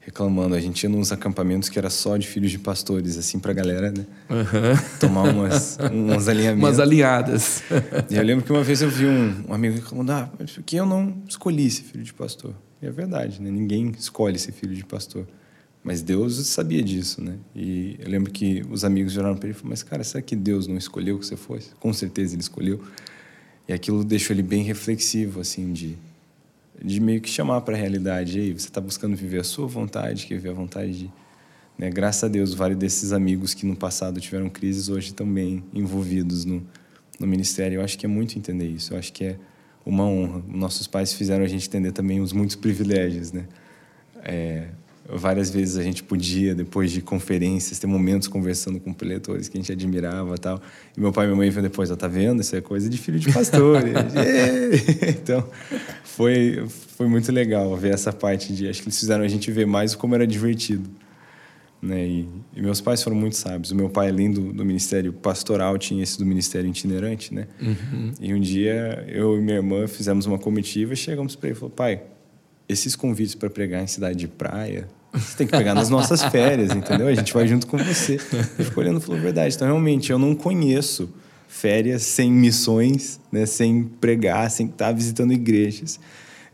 reclamando. 0.04 0.54
A 0.54 0.60
gente 0.60 0.82
ia 0.82 0.88
nos 0.88 1.12
acampamentos 1.12 1.68
que 1.68 1.78
era 1.78 1.88
só 1.88 2.16
de 2.16 2.26
filhos 2.26 2.50
de 2.50 2.58
pastores, 2.58 3.16
assim, 3.16 3.38
pra 3.38 3.52
galera, 3.52 3.90
né? 3.90 4.04
Uhum. 4.28 4.98
Tomar 5.00 5.22
umas, 5.22 5.78
umas 5.90 6.28
alinhamentos. 6.28 6.68
umas 6.68 6.80
alinhadas. 6.80 7.62
E 8.10 8.16
eu 8.16 8.22
lembro 8.22 8.44
que 8.44 8.52
uma 8.52 8.62
vez 8.62 8.82
eu 8.82 8.90
vi 8.90 9.06
um, 9.06 9.44
um 9.48 9.54
amigo 9.54 9.76
reclamando, 9.76 10.12
ah, 10.12 10.30
porque 10.54 10.76
eu 10.76 10.84
não 10.84 11.22
escolhi 11.28 11.70
ser 11.70 11.82
filho 11.82 12.04
de 12.04 12.12
pastor. 12.12 12.54
E 12.80 12.86
é 12.86 12.90
verdade, 12.90 13.40
né? 13.40 13.50
Ninguém 13.50 13.92
escolhe 13.98 14.38
ser 14.38 14.52
filho 14.52 14.74
de 14.74 14.84
pastor. 14.84 15.26
Mas 15.84 16.00
Deus 16.00 16.46
sabia 16.46 16.82
disso, 16.82 17.22
né? 17.22 17.36
E 17.54 17.96
eu 17.98 18.08
lembro 18.08 18.30
que 18.30 18.64
os 18.70 18.84
amigos 18.84 19.14
viraram 19.14 19.36
para 19.36 19.48
ele 19.48 19.52
e 19.52 19.54
falaram, 19.54 19.70
mas 19.70 19.82
cara, 19.82 20.04
será 20.04 20.22
que 20.22 20.36
Deus 20.36 20.66
não 20.66 20.76
escolheu 20.76 21.18
que 21.18 21.26
você 21.26 21.36
fosse? 21.36 21.70
Com 21.80 21.92
certeza 21.92 22.34
ele 22.34 22.42
escolheu. 22.42 22.80
E 23.68 23.72
aquilo 23.72 24.04
deixou 24.04 24.34
ele 24.34 24.42
bem 24.42 24.62
reflexivo, 24.62 25.40
assim, 25.40 25.72
de 25.72 25.96
de 26.84 27.00
meio 27.00 27.20
que 27.20 27.28
chamar 27.28 27.60
para 27.60 27.74
a 27.74 27.78
realidade. 27.78 28.38
Aí, 28.38 28.52
você 28.52 28.68
está 28.68 28.80
buscando 28.80 29.16
viver 29.16 29.40
a 29.40 29.44
sua 29.44 29.66
vontade, 29.66 30.26
quer 30.26 30.34
viver 30.34 30.50
a 30.50 30.54
vontade 30.54 30.98
de. 30.98 31.12
Né? 31.78 31.90
Graças 31.90 32.24
a 32.24 32.28
Deus, 32.28 32.52
vários 32.54 32.78
desses 32.78 33.12
amigos 33.12 33.54
que 33.54 33.64
no 33.64 33.76
passado 33.76 34.20
tiveram 34.20 34.48
crises 34.48 34.88
hoje 34.88 35.14
bem 35.24 35.64
envolvidos 35.72 36.44
no, 36.44 36.66
no 37.18 37.26
ministério. 37.26 37.80
Eu 37.80 37.84
acho 37.84 37.98
que 37.98 38.04
é 38.04 38.08
muito 38.08 38.38
entender 38.38 38.66
isso. 38.66 38.94
Eu 38.94 38.98
acho 38.98 39.12
que 39.12 39.24
é 39.24 39.38
uma 39.84 40.04
honra. 40.04 40.42
Nossos 40.48 40.86
pais 40.86 41.12
fizeram 41.12 41.44
a 41.44 41.48
gente 41.48 41.66
entender 41.66 41.92
também 41.92 42.20
os 42.20 42.32
muitos 42.32 42.56
privilégios, 42.56 43.32
né? 43.32 43.46
É, 44.24 44.68
várias 45.08 45.50
vezes 45.50 45.76
a 45.76 45.82
gente 45.82 46.02
podia, 46.02 46.54
depois 46.54 46.90
de 46.90 47.02
conferências, 47.02 47.78
ter 47.78 47.86
momentos 47.86 48.28
conversando 48.28 48.78
com 48.78 48.92
preletores 48.92 49.48
que 49.48 49.56
a 49.56 49.60
gente 49.60 49.72
admirava 49.72 50.36
tal. 50.38 50.60
E 50.96 51.00
meu 51.00 51.12
pai 51.12 51.24
e 51.24 51.28
minha 51.28 51.36
mãe 51.36 51.50
viram 51.50 51.62
depois, 51.62 51.90
ó, 51.90 51.96
tá 51.96 52.06
vendo? 52.06 52.40
Isso 52.40 52.54
é 52.54 52.60
coisa 52.60 52.88
de 52.88 52.96
filho 52.98 53.18
de 53.18 53.32
pastor. 53.32 53.82
então, 55.08 55.44
foi, 56.04 56.64
foi 56.68 57.08
muito 57.08 57.32
legal 57.32 57.76
ver 57.76 57.92
essa 57.92 58.12
parte 58.12 58.52
de... 58.52 58.68
Acho 58.68 58.82
que 58.82 58.88
eles 58.88 58.98
fizeram 58.98 59.24
a 59.24 59.28
gente 59.28 59.50
ver 59.50 59.66
mais 59.66 59.94
como 59.94 60.14
era 60.14 60.26
divertido. 60.26 60.88
Né? 61.80 62.06
E, 62.06 62.28
e 62.54 62.62
meus 62.62 62.80
pais 62.80 63.02
foram 63.02 63.16
muito 63.16 63.36
sábios. 63.36 63.72
O 63.72 63.74
meu 63.74 63.90
pai, 63.90 64.08
além 64.08 64.30
do, 64.30 64.52
do 64.52 64.64
ministério 64.64 65.12
pastoral, 65.12 65.76
tinha 65.78 66.00
esse 66.00 66.16
do 66.16 66.24
ministério 66.24 66.70
itinerante, 66.70 67.34
né? 67.34 67.48
Uhum. 67.60 68.12
E 68.20 68.32
um 68.32 68.40
dia, 68.40 69.04
eu 69.08 69.36
e 69.36 69.40
minha 69.40 69.56
irmã 69.56 69.88
fizemos 69.88 70.26
uma 70.26 70.38
comitiva 70.38 70.92
e 70.92 70.96
chegamos 70.96 71.34
para 71.34 71.48
ele 71.48 71.56
e 71.56 71.58
falou, 71.58 71.74
pai 71.74 72.02
esses 72.72 72.96
convites 72.96 73.34
para 73.34 73.50
pregar 73.50 73.82
em 73.82 73.86
cidade 73.86 74.18
de 74.18 74.28
praia, 74.28 74.88
você 75.12 75.36
tem 75.36 75.46
que 75.46 75.56
pegar 75.56 75.74
nas 75.74 75.90
nossas 75.90 76.22
férias, 76.24 76.74
entendeu? 76.74 77.06
A 77.06 77.14
gente 77.14 77.32
vai 77.34 77.46
junto 77.46 77.66
com 77.66 77.76
você. 77.76 78.14
Ele 78.32 78.64
ficou 78.64 78.82
olhando 78.82 78.98
e 78.98 79.02
falou, 79.02 79.20
verdade. 79.20 79.54
Então, 79.54 79.66
realmente, 79.66 80.10
eu 80.10 80.18
não 80.18 80.34
conheço 80.34 81.10
férias 81.46 82.02
sem 82.02 82.32
missões, 82.32 83.20
né? 83.30 83.44
sem 83.44 83.84
pregar, 83.84 84.50
sem 84.50 84.66
estar 84.66 84.90
visitando 84.92 85.32
igrejas. 85.32 86.00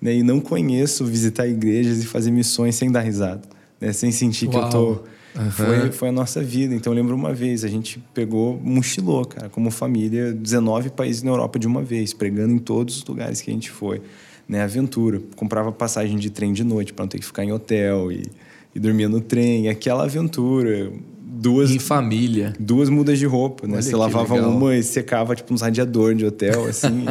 Né? 0.03 0.17
E 0.17 0.23
não 0.25 0.41
conheço 0.41 1.05
visitar 1.07 1.47
igrejas 1.47 2.03
e 2.03 2.07
fazer 2.07 2.33
missões 2.33 2.75
sem 2.75 2.91
dar 2.91 3.01
risada, 3.01 3.43
né? 3.81 3.93
sem 3.93 4.11
sentir 4.11 4.47
Uau. 4.47 4.59
que 4.59 4.59
eu 4.59 4.71
tô... 4.71 5.19
Uhum. 5.37 5.51
Foi, 5.53 5.93
foi 5.93 6.09
a 6.09 6.13
nossa 6.13 6.43
vida. 6.43 6.75
Então, 6.75 6.93
eu 6.93 6.97
lembro 6.97 7.15
uma 7.15 7.33
vez, 7.33 7.63
a 7.63 7.69
gente 7.69 8.03
pegou, 8.13 8.59
mochilou, 8.61 9.25
cara, 9.25 9.49
como 9.49 9.71
família, 9.71 10.33
19 10.33 10.91
países 10.91 11.23
na 11.23 11.31
Europa 11.31 11.61
de 11.61 11.67
uma 11.67 11.81
vez, 11.81 12.13
pregando 12.13 12.55
em 12.55 12.59
todos 12.59 12.97
os 12.97 13.05
lugares 13.05 13.41
que 13.41 13.49
a 13.49 13.55
gente 13.55 13.71
foi 13.71 14.03
né, 14.49 14.63
aventura. 14.63 15.21
Comprava 15.37 15.71
passagem 15.71 16.17
de 16.17 16.31
trem 16.31 16.53
de 16.53 16.65
noite 16.65 16.93
para 16.93 17.05
não 17.05 17.09
ter 17.09 17.19
que 17.19 17.27
ficar 17.27 17.45
em 17.45 17.53
hotel 17.53 18.11
e, 18.11 18.23
e 18.75 18.81
dormia 18.81 19.09
no 19.09 19.21
trem. 19.21 19.69
Aquela 19.69 20.05
aventura, 20.05 20.91
duas. 21.21 21.71
Em 21.71 21.79
família. 21.79 22.55
Duas 22.59 22.89
mudas 22.89 23.19
de 23.19 23.27
roupa, 23.27 23.67
né? 23.67 23.75
Olha 23.75 23.83
Você 23.83 23.95
lavava 23.95 24.35
legal. 24.35 24.51
uma 24.51 24.75
e 24.77 24.83
secava, 24.83 25.35
tipo, 25.37 25.53
uns 25.53 25.61
radiador 25.61 26.15
de 26.15 26.25
hotel, 26.25 26.65
assim. 26.65 27.05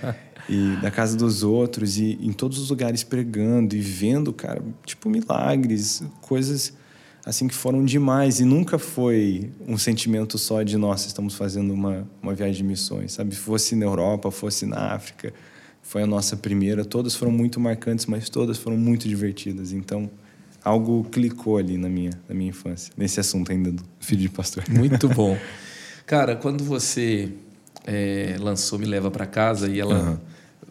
e 0.48 0.76
da 0.80 0.90
casa 0.90 1.16
dos 1.16 1.42
outros, 1.42 1.98
e 1.98 2.18
em 2.20 2.32
todos 2.32 2.58
os 2.58 2.70
lugares 2.70 3.02
pregando 3.02 3.74
e 3.74 3.80
vendo, 3.80 4.32
cara, 4.32 4.62
tipo, 4.84 5.08
milagres, 5.08 6.02
coisas 6.20 6.72
assim 7.24 7.48
que 7.48 7.54
foram 7.54 7.84
demais. 7.84 8.40
E 8.40 8.44
nunca 8.44 8.78
foi 8.78 9.50
um 9.66 9.78
sentimento 9.78 10.38
só 10.38 10.62
de, 10.62 10.76
nossa, 10.76 11.08
estamos 11.08 11.34
fazendo 11.34 11.72
uma, 11.72 12.06
uma 12.22 12.34
viagem 12.34 12.56
de 12.56 12.64
missões, 12.64 13.12
sabe? 13.12 13.34
Fosse 13.34 13.74
na 13.74 13.86
Europa, 13.86 14.30
fosse 14.30 14.66
na 14.66 14.92
África. 14.92 15.32
Foi 15.84 16.02
a 16.02 16.06
nossa 16.06 16.36
primeira. 16.36 16.84
Todas 16.84 17.14
foram 17.14 17.30
muito 17.30 17.60
marcantes, 17.60 18.06
mas 18.06 18.28
todas 18.28 18.58
foram 18.58 18.76
muito 18.76 19.06
divertidas. 19.06 19.70
Então 19.72 20.10
algo 20.64 21.04
clicou 21.04 21.58
ali 21.58 21.76
na 21.76 21.90
minha, 21.90 22.10
na 22.26 22.34
minha 22.34 22.48
infância, 22.48 22.92
nesse 22.96 23.20
assunto 23.20 23.52
ainda 23.52 23.70
do 23.70 23.82
filho 24.00 24.22
de 24.22 24.30
pastor. 24.30 24.64
Muito 24.68 25.08
bom. 25.10 25.38
Cara, 26.06 26.34
quando 26.34 26.64
você 26.64 27.28
é, 27.86 28.36
lançou 28.40 28.78
Me 28.78 28.86
Leva 28.86 29.10
para 29.10 29.26
Casa 29.26 29.68
e 29.68 29.78
ela 29.78 30.18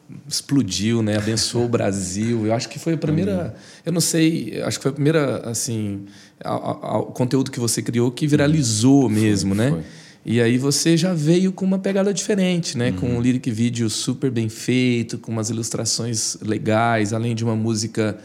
uhum. 0.10 0.17
explodiu, 0.27 1.03
né? 1.03 1.15
Abençoou 1.17 1.65
o 1.65 1.70
Brasil. 1.70 2.48
Eu 2.48 2.53
acho 2.53 2.67
que 2.67 2.79
foi 2.79 2.93
a 2.93 2.98
primeira, 2.98 3.46
uhum. 3.46 3.62
eu 3.86 3.91
não 3.91 4.01
sei, 4.01 4.62
acho 4.63 4.79
que 4.79 4.84
foi 4.84 4.91
a 4.91 4.96
primeira, 4.96 5.48
assim, 5.48 6.05
o 6.43 7.03
conteúdo 7.12 7.51
que 7.51 7.60
você 7.60 7.82
criou 7.84 8.12
que 8.12 8.25
viralizou 8.25 9.08
mesmo, 9.08 9.55
foi, 9.55 9.63
né? 9.63 9.72
Foi. 9.72 9.84
E 10.25 10.41
aí 10.41 10.57
você 10.57 10.95
já 10.95 11.13
veio 11.13 11.51
com 11.51 11.65
uma 11.65 11.79
pegada 11.79 12.13
diferente, 12.13 12.77
né? 12.77 12.91
Uhum. 12.91 12.95
Com 12.95 13.07
um 13.17 13.21
lyric 13.21 13.51
vídeo 13.51 13.89
super 13.89 14.31
bem 14.31 14.47
feito, 14.47 15.17
com 15.17 15.31
umas 15.31 15.49
ilustrações 15.49 16.37
legais, 16.41 17.11
além 17.11 17.35
de 17.35 17.43
uma 17.43 17.55
música 17.55 18.17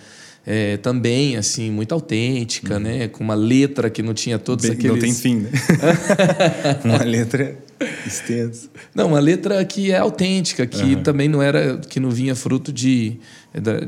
é, 0.47 0.77
também 0.77 1.37
assim 1.37 1.71
muito 1.71 1.93
autêntica, 1.93 2.75
uhum. 2.75 2.81
né? 2.81 3.09
Com 3.09 3.25
uma 3.25 3.35
letra 3.35 3.91
que 3.91 4.03
não 4.03 4.15
tinha 4.15 4.39
todos 4.39 4.65
Bem, 4.65 4.75
aqueles. 4.75 4.93
Não 4.93 5.01
tem 5.01 5.13
fim, 5.13 5.41
né? 5.41 5.51
uma 6.85 7.03
letra 7.03 7.59
extensa. 8.07 8.69
Não, 8.95 9.09
uma 9.09 9.21
letra 9.21 9.65
que 9.65 9.91
é 9.91 9.99
autêntica, 9.99 10.67
que 10.67 10.95
uhum. 10.95 11.03
também 11.03 11.29
não 11.29 11.43
era, 11.43 11.79
que 11.79 11.99
não 11.99 12.11
vinha 12.11 12.35
fruto 12.37 12.73
de, 12.73 13.19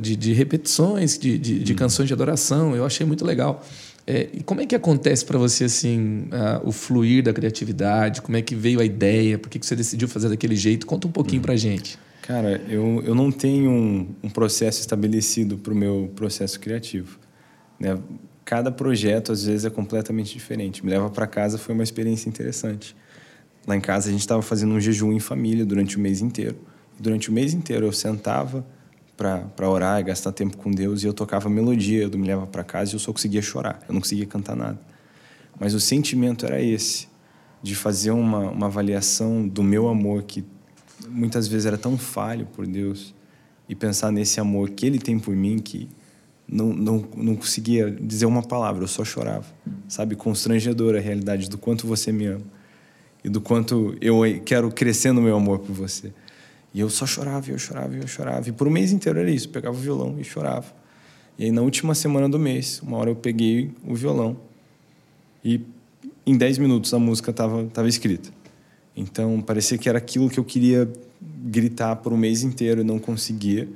de, 0.00 0.16
de 0.16 0.32
repetições, 0.32 1.16
de, 1.16 1.38
de, 1.38 1.60
de 1.60 1.72
uhum. 1.72 1.78
canções 1.78 2.08
de 2.08 2.12
adoração. 2.12 2.74
Eu 2.74 2.84
achei 2.84 3.06
muito 3.06 3.24
legal. 3.24 3.64
É, 4.06 4.28
como 4.44 4.60
é 4.60 4.66
que 4.66 4.74
acontece 4.74 5.24
para 5.24 5.38
você 5.38 5.64
assim 5.64 6.24
uh, 6.32 6.66
o 6.66 6.72
fluir 6.72 7.22
da 7.22 7.32
criatividade? 7.32 8.22
Como 8.22 8.36
é 8.36 8.42
que 8.42 8.54
veio 8.54 8.80
a 8.80 8.84
ideia? 8.84 9.38
Por 9.38 9.48
que, 9.48 9.58
que 9.58 9.66
você 9.66 9.76
decidiu 9.76 10.08
fazer 10.08 10.28
daquele 10.28 10.56
jeito? 10.56 10.86
Conta 10.86 11.06
um 11.06 11.12
pouquinho 11.12 11.40
uhum. 11.40 11.46
para 11.46 11.56
gente. 11.56 11.98
Cara, 12.22 12.60
eu, 12.68 13.02
eu 13.04 13.14
não 13.14 13.30
tenho 13.30 13.70
um, 13.70 14.08
um 14.22 14.30
processo 14.30 14.80
estabelecido 14.80 15.58
para 15.58 15.72
o 15.72 15.76
meu 15.76 16.10
processo 16.14 16.58
criativo. 16.60 17.18
Né? 17.78 17.98
Cada 18.44 18.70
projeto, 18.70 19.32
às 19.32 19.44
vezes, 19.44 19.64
é 19.64 19.70
completamente 19.70 20.32
diferente. 20.32 20.84
Me 20.84 20.90
leva 20.90 21.10
para 21.10 21.26
casa 21.26 21.58
foi 21.58 21.74
uma 21.74 21.84
experiência 21.84 22.28
interessante. 22.28 22.96
Lá 23.66 23.76
em 23.76 23.80
casa, 23.80 24.08
a 24.08 24.12
gente 24.12 24.20
estava 24.20 24.42
fazendo 24.42 24.72
um 24.74 24.80
jejum 24.80 25.12
em 25.12 25.20
família 25.20 25.64
durante 25.64 25.96
o 25.96 26.00
mês 26.00 26.20
inteiro. 26.20 26.56
Durante 26.98 27.30
o 27.30 27.32
mês 27.32 27.54
inteiro, 27.54 27.86
eu 27.86 27.92
sentava 27.92 28.66
para 29.20 29.68
orar 29.68 30.00
e 30.00 30.02
gastar 30.02 30.32
tempo 30.32 30.56
com 30.56 30.70
Deus 30.70 31.02
e 31.02 31.06
eu 31.06 31.12
tocava 31.12 31.50
melodia 31.50 32.08
do 32.08 32.18
Me 32.18 32.26
Leva 32.26 32.46
para 32.46 32.64
Casa 32.64 32.92
e 32.92 32.94
eu 32.94 32.98
só 32.98 33.12
conseguia 33.12 33.42
chorar. 33.42 33.78
Eu 33.86 33.92
não 33.92 34.00
conseguia 34.00 34.24
cantar 34.24 34.56
nada. 34.56 34.80
Mas 35.58 35.74
o 35.74 35.80
sentimento 35.80 36.46
era 36.46 36.62
esse, 36.62 37.06
de 37.62 37.74
fazer 37.74 38.12
uma, 38.12 38.50
uma 38.50 38.66
avaliação 38.66 39.46
do 39.46 39.62
meu 39.62 39.88
amor 39.88 40.22
que 40.22 40.42
muitas 41.06 41.46
vezes 41.46 41.66
era 41.66 41.76
tão 41.76 41.98
falho 41.98 42.46
por 42.46 42.66
Deus 42.66 43.14
e 43.68 43.74
pensar 43.74 44.10
nesse 44.10 44.40
amor 44.40 44.70
que 44.70 44.86
Ele 44.86 44.98
tem 44.98 45.18
por 45.18 45.36
mim 45.36 45.58
que 45.58 45.86
não, 46.48 46.72
não, 46.72 47.04
não 47.14 47.36
conseguia 47.36 47.90
dizer 47.90 48.24
uma 48.24 48.42
palavra, 48.42 48.84
eu 48.84 48.88
só 48.88 49.04
chorava. 49.04 49.46
Sabe, 49.86 50.16
constrangedora 50.16 50.96
a 50.96 51.00
realidade 51.00 51.50
do 51.50 51.58
quanto 51.58 51.86
você 51.86 52.10
me 52.10 52.24
ama 52.24 52.44
e 53.22 53.28
do 53.28 53.40
quanto 53.40 53.94
eu 54.00 54.22
quero 54.46 54.70
crescer 54.70 55.12
no 55.12 55.20
meu 55.20 55.36
amor 55.36 55.58
por 55.58 55.74
você. 55.74 56.10
E 56.72 56.80
eu 56.80 56.88
só 56.88 57.06
chorava, 57.06 57.50
eu 57.50 57.58
chorava, 57.58 57.94
eu 57.94 58.06
chorava. 58.06 58.48
E 58.48 58.52
por 58.52 58.68
um 58.68 58.70
mês 58.70 58.92
inteiro 58.92 59.18
era 59.18 59.30
isso, 59.30 59.48
eu 59.48 59.52
pegava 59.52 59.76
o 59.76 59.80
violão 59.80 60.16
e 60.18 60.24
chorava. 60.24 60.72
E 61.38 61.44
aí 61.44 61.50
na 61.50 61.62
última 61.62 61.94
semana 61.94 62.28
do 62.28 62.38
mês, 62.38 62.80
uma 62.82 62.96
hora 62.96 63.10
eu 63.10 63.16
peguei 63.16 63.72
o 63.84 63.94
violão 63.94 64.36
e 65.44 65.60
em 66.26 66.36
10 66.36 66.58
minutos 66.58 66.92
a 66.92 66.98
música 66.98 67.30
estava 67.30 67.64
tava 67.66 67.88
escrita. 67.88 68.30
Então, 68.96 69.40
parecia 69.40 69.78
que 69.78 69.88
era 69.88 69.98
aquilo 69.98 70.28
que 70.28 70.38
eu 70.38 70.44
queria 70.44 70.90
gritar 71.20 71.96
por 71.96 72.12
um 72.12 72.16
mês 72.16 72.42
inteiro 72.42 72.82
e 72.82 72.84
não 72.84 72.98
conseguia. 72.98 73.68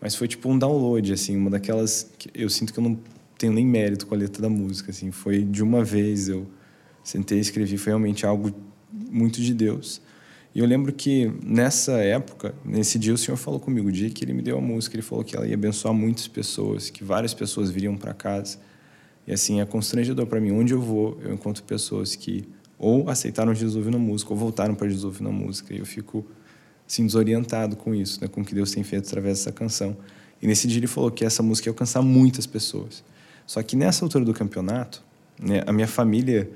Mas 0.00 0.14
foi 0.14 0.26
tipo 0.26 0.48
um 0.48 0.58
download, 0.58 1.12
assim, 1.12 1.36
uma 1.36 1.50
daquelas 1.50 2.10
que 2.18 2.30
eu 2.34 2.48
sinto 2.48 2.72
que 2.72 2.78
eu 2.78 2.84
não 2.84 2.98
tenho 3.36 3.52
nem 3.52 3.66
mérito 3.66 4.06
com 4.06 4.14
a 4.14 4.18
letra 4.18 4.40
da 4.40 4.48
música, 4.48 4.90
assim. 4.90 5.10
Foi 5.10 5.42
de 5.42 5.62
uma 5.62 5.84
vez, 5.84 6.28
eu 6.28 6.46
sentei 7.04 7.38
e 7.38 7.40
escrevi, 7.40 7.76
foi 7.76 7.90
realmente 7.90 8.24
algo 8.24 8.50
muito 9.10 9.40
de 9.42 9.52
Deus. 9.52 10.00
E 10.54 10.58
eu 10.58 10.66
lembro 10.66 10.92
que 10.92 11.32
nessa 11.44 11.92
época, 11.98 12.54
nesse 12.64 12.98
dia, 12.98 13.14
o 13.14 13.18
Senhor 13.18 13.36
falou 13.36 13.60
comigo. 13.60 13.88
O 13.88 13.92
dia 13.92 14.10
que 14.10 14.24
Ele 14.24 14.32
me 14.32 14.42
deu 14.42 14.58
a 14.58 14.60
música, 14.60 14.96
Ele 14.96 15.02
falou 15.02 15.24
que 15.24 15.36
ela 15.36 15.46
ia 15.46 15.54
abençoar 15.54 15.94
muitas 15.94 16.26
pessoas, 16.26 16.90
que 16.90 17.04
várias 17.04 17.32
pessoas 17.32 17.70
viriam 17.70 17.96
para 17.96 18.12
casa. 18.12 18.58
E 19.26 19.32
assim, 19.32 19.60
é 19.60 19.64
constrangedor 19.64 20.26
para 20.26 20.40
mim. 20.40 20.50
Onde 20.50 20.72
eu 20.72 20.80
vou, 20.80 21.18
eu 21.22 21.32
encontro 21.32 21.62
pessoas 21.62 22.16
que 22.16 22.48
ou 22.80 23.10
aceitaram 23.10 23.54
Jesus 23.54 23.76
ouvindo 23.76 23.98
música, 23.98 24.32
ou 24.32 24.38
voltaram 24.38 24.74
para 24.74 24.88
Jesus 24.88 25.04
ouvindo 25.04 25.30
música. 25.30 25.74
E 25.74 25.78
eu 25.78 25.86
fico 25.86 26.24
assim, 26.88 27.04
desorientado 27.04 27.76
com 27.76 27.94
isso, 27.94 28.20
né, 28.22 28.26
com 28.26 28.40
o 28.40 28.44
que 28.44 28.54
Deus 28.54 28.72
tem 28.72 28.82
feito 28.82 29.06
através 29.06 29.38
dessa 29.38 29.52
canção. 29.52 29.96
E 30.40 30.46
nesse 30.46 30.66
dia 30.66 30.78
ele 30.78 30.86
falou 30.86 31.10
que 31.10 31.22
essa 31.22 31.42
música 31.42 31.68
ia 31.68 31.72
alcançar 31.72 32.00
muitas 32.00 32.46
pessoas. 32.46 33.04
Só 33.46 33.62
que 33.62 33.76
nessa 33.76 34.04
altura 34.04 34.24
do 34.24 34.32
campeonato, 34.32 35.04
né, 35.38 35.62
a 35.66 35.72
minha 35.72 35.86
família, 35.86 36.50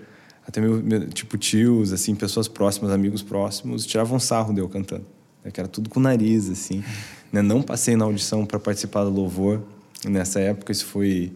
até 0.46 0.60
meu, 0.60 0.82
meu, 0.82 1.08
tipo 1.08 1.38
tios, 1.38 1.92
assim, 1.92 2.14
pessoas 2.14 2.48
próximas, 2.48 2.90
amigos 2.90 3.22
próximos, 3.22 3.86
tiravam 3.86 4.18
sarro 4.20 4.52
de 4.52 4.60
eu 4.60 4.68
cantando. 4.68 5.06
Né, 5.44 5.50
que 5.50 5.60
era 5.60 5.68
tudo 5.68 5.88
com 5.88 6.00
nariz, 6.00 6.48
assim. 6.48 6.82
Né, 7.32 7.42
não 7.42 7.60
passei 7.62 7.96
na 7.96 8.04
audição 8.04 8.46
para 8.46 8.60
participar 8.60 9.02
do 9.02 9.10
louvor. 9.10 9.60
Nessa 10.08 10.38
época, 10.38 10.70
isso 10.70 10.86
foi 10.86 11.32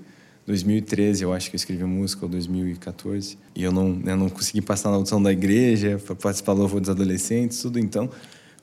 2013, 0.47 1.25
eu 1.25 1.33
acho 1.33 1.51
que 1.51 1.57
eu 1.57 1.59
escrevi 1.59 1.83
música, 1.83 2.25
ou 2.25 2.31
2014. 2.31 3.37
E 3.53 3.65
eu 3.65 3.73
não, 3.73 4.01
eu 4.07 4.17
não 4.17 4.29
consegui 4.29 4.63
passar 4.63 4.91
na 4.91 4.97
audição 4.97 5.21
da 5.21 5.33
igreja, 5.33 6.01
para 6.07 6.15
participar 6.15 6.55
do 6.55 6.61
louvor 6.61 6.81
dos 6.81 6.89
adolescentes, 6.89 7.61
tudo. 7.61 7.81
Então, 7.81 8.09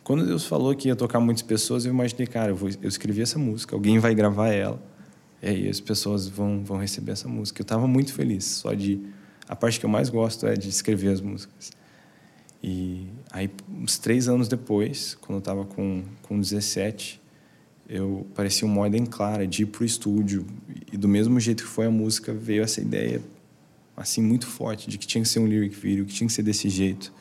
quando 0.01 0.25
Deus 0.25 0.45
falou 0.45 0.73
que 0.75 0.87
ia 0.87 0.95
tocar 0.95 1.19
muitas 1.19 1.41
pessoas, 1.41 1.85
eu 1.85 1.91
imaginei, 1.91 2.25
cara, 2.25 2.51
eu, 2.51 2.55
vou, 2.55 2.69
eu 2.81 2.87
escrevi 2.87 3.21
essa 3.21 3.37
música, 3.37 3.75
alguém 3.75 3.99
vai 3.99 4.15
gravar 4.15 4.49
ela. 4.49 4.81
E 5.43 5.47
aí 5.49 5.67
as 5.67 5.79
pessoas 5.81 6.27
vão, 6.27 6.63
vão 6.63 6.77
receber 6.77 7.11
essa 7.11 7.27
música. 7.27 7.61
Eu 7.61 7.63
estava 7.63 7.85
muito 7.85 8.13
feliz, 8.13 8.45
só 8.45 8.73
de... 8.73 8.99
A 9.47 9.55
parte 9.55 9.79
que 9.79 9.85
eu 9.85 9.89
mais 9.89 10.09
gosto 10.09 10.47
é 10.47 10.55
de 10.55 10.69
escrever 10.69 11.09
as 11.09 11.21
músicas. 11.21 11.71
E 12.63 13.07
aí, 13.31 13.49
uns 13.69 13.97
três 13.97 14.27
anos 14.27 14.47
depois, 14.47 15.15
quando 15.21 15.35
eu 15.35 15.39
estava 15.39 15.65
com, 15.65 16.03
com 16.23 16.39
17, 16.39 17.21
eu 17.87 18.25
parecia 18.33 18.67
uma 18.67 18.81
ordem 18.81 19.05
clara 19.05 19.45
de 19.45 19.63
ir 19.63 19.65
pro 19.67 19.85
estúdio. 19.85 20.45
E 20.91 20.97
do 20.97 21.07
mesmo 21.07 21.39
jeito 21.39 21.63
que 21.63 21.69
foi 21.69 21.85
a 21.85 21.91
música 21.91 22.33
veio 22.33 22.63
essa 22.63 22.81
ideia 22.81 23.21
assim 23.95 24.21
muito 24.21 24.47
forte 24.47 24.89
de 24.89 24.97
que 24.97 25.07
tinha 25.07 25.21
que 25.21 25.29
ser 25.29 25.39
um 25.39 25.45
lyric 25.45 25.75
video 25.75 26.05
que 26.05 26.13
tinha 26.13 26.27
que 26.27 26.33
ser 26.33 26.43
desse 26.43 26.67
jeito. 26.69 27.13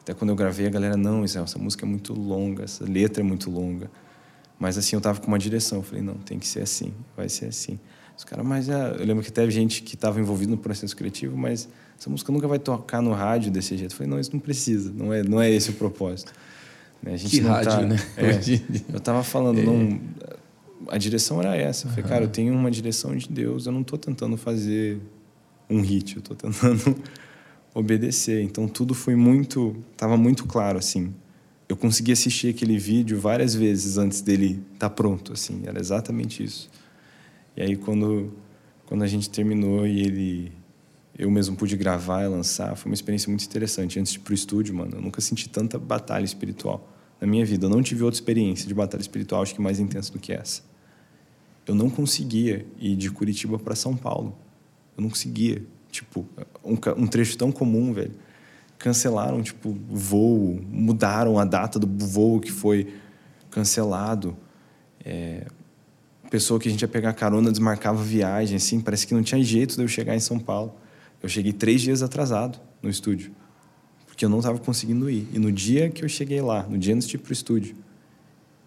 Até 0.00 0.12
quando 0.14 0.30
eu 0.30 0.36
gravei 0.36 0.66
a 0.66 0.70
galera 0.70 0.96
não 0.96 1.24
Israel, 1.24 1.44
essa 1.44 1.58
música 1.58 1.86
é 1.86 1.88
muito 1.88 2.12
longa 2.12 2.64
essa 2.64 2.84
letra 2.84 3.22
é 3.22 3.24
muito 3.24 3.50
longa. 3.50 3.90
Mas 4.58 4.76
assim 4.76 4.96
eu 4.96 5.00
tava 5.00 5.20
com 5.20 5.28
uma 5.28 5.38
direção. 5.38 5.78
Eu 5.78 5.84
falei 5.84 6.02
não 6.02 6.14
tem 6.14 6.38
que 6.38 6.46
ser 6.46 6.62
assim 6.62 6.92
vai 7.16 7.28
ser 7.28 7.46
assim 7.46 7.78
os 8.18 8.24
caras 8.24 8.44
mas 8.44 8.68
é... 8.68 8.96
eu 8.98 9.06
lembro 9.06 9.24
que 9.24 9.32
teve 9.32 9.50
gente 9.50 9.82
que 9.82 9.94
estava 9.94 10.20
envolvido 10.20 10.50
no 10.50 10.58
processo 10.58 10.94
criativo 10.94 11.36
mas 11.36 11.68
essa 11.98 12.10
música 12.10 12.30
nunca 12.30 12.46
vai 12.46 12.58
tocar 12.58 13.00
no 13.00 13.12
rádio 13.12 13.50
desse 13.50 13.76
jeito 13.76 13.92
eu 13.92 13.96
falei 13.96 14.10
não 14.10 14.20
isso 14.20 14.30
não 14.32 14.40
precisa 14.40 14.92
não 14.94 15.12
é 15.12 15.22
não 15.22 15.40
é 15.40 15.50
esse 15.50 15.70
o 15.70 15.72
propósito 15.72 16.32
né? 17.02 17.14
A 17.14 17.16
gente 17.16 17.30
que 17.30 17.40
rádio, 17.40 17.70
tá, 17.70 17.82
né? 17.82 17.96
É, 18.16 18.30
eu 18.92 18.98
estava 18.98 19.22
falando, 19.22 19.60
é. 19.60 19.62
não, 19.62 20.00
a 20.88 20.98
direção 20.98 21.40
era 21.40 21.56
essa. 21.56 21.86
Eu 21.86 21.90
falei, 21.90 22.04
uhum. 22.04 22.10
cara, 22.10 22.24
eu 22.24 22.28
tenho 22.28 22.52
uma 22.52 22.70
direção 22.70 23.16
de 23.16 23.28
Deus, 23.28 23.66
eu 23.66 23.72
não 23.72 23.82
estou 23.82 23.98
tentando 23.98 24.36
fazer 24.36 24.98
um 25.68 25.80
hit, 25.80 26.16
eu 26.16 26.20
estou 26.20 26.36
tentando 26.36 26.96
obedecer. 27.74 28.42
Então 28.42 28.66
tudo 28.66 28.94
foi 28.94 29.14
muito, 29.14 29.76
estava 29.92 30.16
muito 30.16 30.46
claro 30.46 30.78
assim. 30.78 31.12
Eu 31.68 31.76
consegui 31.76 32.12
assistir 32.12 32.48
aquele 32.48 32.78
vídeo 32.78 33.20
várias 33.20 33.54
vezes 33.54 33.98
antes 33.98 34.22
dele 34.22 34.62
estar 34.72 34.88
tá 34.88 34.90
pronto, 34.90 35.34
assim, 35.34 35.62
era 35.66 35.78
exatamente 35.78 36.42
isso. 36.42 36.70
E 37.58 37.62
aí 37.62 37.76
quando 37.76 38.32
quando 38.86 39.02
a 39.02 39.06
gente 39.08 39.28
terminou 39.28 39.84
e 39.84 40.00
ele 40.00 40.52
eu 41.18 41.28
mesmo 41.28 41.56
pude 41.56 41.76
gravar 41.76 42.22
e 42.22 42.28
lançar, 42.28 42.76
foi 42.76 42.88
uma 42.88 42.94
experiência 42.94 43.28
muito 43.28 43.44
interessante. 43.44 43.98
Antes 43.98 44.12
de 44.12 44.20
ir 44.20 44.22
pro 44.22 44.32
estúdio, 44.32 44.72
mano, 44.72 44.98
eu 44.98 45.02
nunca 45.02 45.20
senti 45.20 45.48
tanta 45.48 45.76
batalha 45.76 46.24
espiritual 46.24 46.88
na 47.20 47.26
minha 47.26 47.44
vida. 47.44 47.66
Eu 47.66 47.70
não 47.70 47.82
tive 47.82 48.04
outra 48.04 48.16
experiência 48.16 48.68
de 48.68 48.72
batalha 48.72 49.00
espiritual, 49.00 49.42
acho 49.42 49.52
que 49.52 49.60
mais 49.60 49.80
intensa 49.80 50.12
do 50.12 50.20
que 50.20 50.32
essa. 50.32 50.62
Eu 51.66 51.74
não 51.74 51.90
conseguia 51.90 52.64
ir 52.78 52.94
de 52.94 53.10
Curitiba 53.10 53.58
para 53.58 53.74
São 53.74 53.96
Paulo. 53.96 54.38
Eu 54.96 55.02
não 55.02 55.10
conseguia. 55.10 55.60
Tipo, 55.90 56.24
um, 56.64 56.76
um 56.96 57.06
trecho 57.08 57.36
tão 57.36 57.50
comum, 57.50 57.92
velho. 57.92 58.14
Cancelaram, 58.78 59.42
tipo, 59.42 59.76
voo, 59.90 60.60
mudaram 60.70 61.36
a 61.36 61.44
data 61.44 61.80
do 61.80 61.88
voo 62.06 62.38
que 62.38 62.52
foi 62.52 62.94
cancelado. 63.50 64.36
É, 65.04 65.48
pessoa 66.30 66.60
que 66.60 66.68
a 66.68 66.70
gente 66.70 66.82
ia 66.82 66.88
pegar 66.88 67.12
carona 67.12 67.50
desmarcava 67.50 68.02
viagem, 68.02 68.56
assim, 68.56 68.80
parece 68.80 69.06
que 69.06 69.14
não 69.14 69.22
tinha 69.22 69.42
jeito 69.42 69.76
de 69.76 69.82
eu 69.82 69.88
chegar 69.88 70.14
em 70.14 70.20
São 70.20 70.38
Paulo. 70.38 70.74
Eu 71.22 71.28
cheguei 71.28 71.52
três 71.52 71.80
dias 71.80 72.02
atrasado 72.02 72.58
no 72.82 72.88
estúdio, 72.88 73.32
porque 74.06 74.24
eu 74.24 74.28
não 74.28 74.38
estava 74.38 74.58
conseguindo 74.58 75.10
ir. 75.10 75.26
E 75.32 75.38
no 75.38 75.50
dia 75.50 75.88
que 75.90 76.04
eu 76.04 76.08
cheguei 76.08 76.40
lá, 76.40 76.62
no 76.64 76.78
dia 76.78 76.94
antes 76.94 77.08
de 77.08 77.16
ir 77.16 77.18
pro 77.18 77.32
estúdio, 77.32 77.74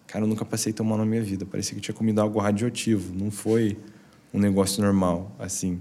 cara, 0.06 0.24
eu 0.24 0.28
nunca 0.28 0.44
passei 0.44 0.72
tão 0.72 0.84
mal 0.84 0.98
na 0.98 1.06
minha 1.06 1.22
vida. 1.22 1.46
Parecia 1.46 1.72
que 1.72 1.78
eu 1.78 1.82
tinha 1.82 1.94
comido 1.94 2.20
algo 2.20 2.38
radioativo. 2.38 3.14
Não 3.14 3.30
foi 3.30 3.78
um 4.34 4.38
negócio 4.38 4.82
normal, 4.82 5.34
assim. 5.38 5.80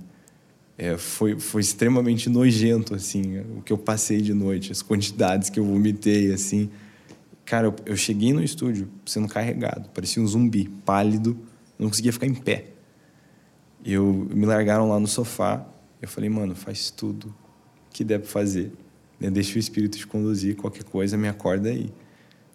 É, 0.77 0.97
foi, 0.97 1.39
foi 1.39 1.61
extremamente 1.61 2.29
nojento, 2.29 2.95
assim, 2.95 3.39
o 3.57 3.61
que 3.61 3.71
eu 3.71 3.77
passei 3.77 4.21
de 4.21 4.33
noite, 4.33 4.71
as 4.71 4.81
quantidades 4.81 5.49
que 5.49 5.59
eu 5.59 5.65
vomitei, 5.65 6.33
assim. 6.33 6.69
Cara, 7.45 7.67
eu, 7.67 7.75
eu 7.85 7.97
cheguei 7.97 8.33
no 8.33 8.43
estúdio 8.43 8.87
sendo 9.05 9.27
carregado, 9.27 9.89
parecia 9.89 10.23
um 10.23 10.25
zumbi, 10.25 10.69
pálido, 10.85 11.37
não 11.81 11.89
conseguia 11.89 12.13
ficar 12.13 12.27
em 12.27 12.33
pé. 12.33 12.67
Eu 13.83 14.27
me 14.31 14.45
largaram 14.45 14.87
lá 14.87 14.99
no 14.99 15.07
sofá, 15.07 15.65
eu 16.01 16.07
falei, 16.07 16.29
mano, 16.29 16.55
faz 16.55 16.91
tudo 16.91 17.33
que 17.91 18.03
der 18.03 18.21
fazer. 18.21 18.71
Né? 19.19 19.29
Deixa 19.29 19.55
o 19.55 19.59
espírito 19.59 19.97
te 19.97 20.05
conduzir, 20.05 20.55
qualquer 20.55 20.83
coisa, 20.83 21.17
me 21.17 21.27
acorda 21.27 21.69
aí. 21.69 21.91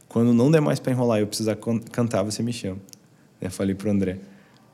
Quando 0.09 0.33
não 0.33 0.51
der 0.51 0.61
mais 0.61 0.79
para 0.79 0.93
enrolar, 0.93 1.19
eu 1.19 1.27
precisar 1.27 1.57
cantar, 1.91 2.23
você 2.23 2.43
me 2.43 2.53
chama. 2.53 2.81
Eu 3.41 3.51
falei 3.51 3.75
pro 3.75 3.91
André. 3.91 4.19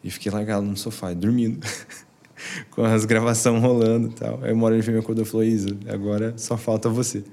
E 0.04 0.10
fiquei 0.10 0.30
largado 0.30 0.64
no 0.64 0.76
sofá, 0.76 1.12
dormindo. 1.14 1.66
com 2.70 2.84
as 2.84 3.04
gravações 3.04 3.62
rolando 3.62 4.08
e 4.08 4.12
tal. 4.12 4.42
Aí 4.42 4.52
uma 4.52 4.66
hora 4.66 4.76
ele 4.76 4.92
me 4.92 4.98
acordou 4.98 5.24
e 5.24 5.26
falou, 5.26 5.44
Isa, 5.44 5.76
agora 5.88 6.34
só 6.36 6.56
falta 6.56 6.88
você. 6.88 7.24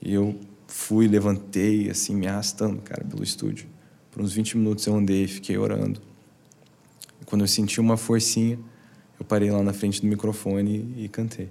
E 0.00 0.14
eu 0.14 0.38
fui, 0.68 1.08
levantei, 1.08 1.90
assim, 1.90 2.14
me 2.14 2.26
arrastando, 2.26 2.80
cara, 2.82 3.04
pelo 3.04 3.24
estúdio. 3.24 3.66
Por 4.10 4.22
uns 4.22 4.32
20 4.32 4.56
minutos 4.56 4.86
eu 4.86 4.94
andei, 4.94 5.26
fiquei 5.26 5.58
orando. 5.58 6.07
Quando 7.28 7.42
eu 7.42 7.46
senti 7.46 7.78
uma 7.78 7.98
forcinha, 7.98 8.58
eu 9.20 9.26
parei 9.26 9.50
lá 9.50 9.62
na 9.62 9.74
frente 9.74 10.00
do 10.00 10.06
microfone 10.06 10.94
e 10.96 11.08
cantei. 11.08 11.50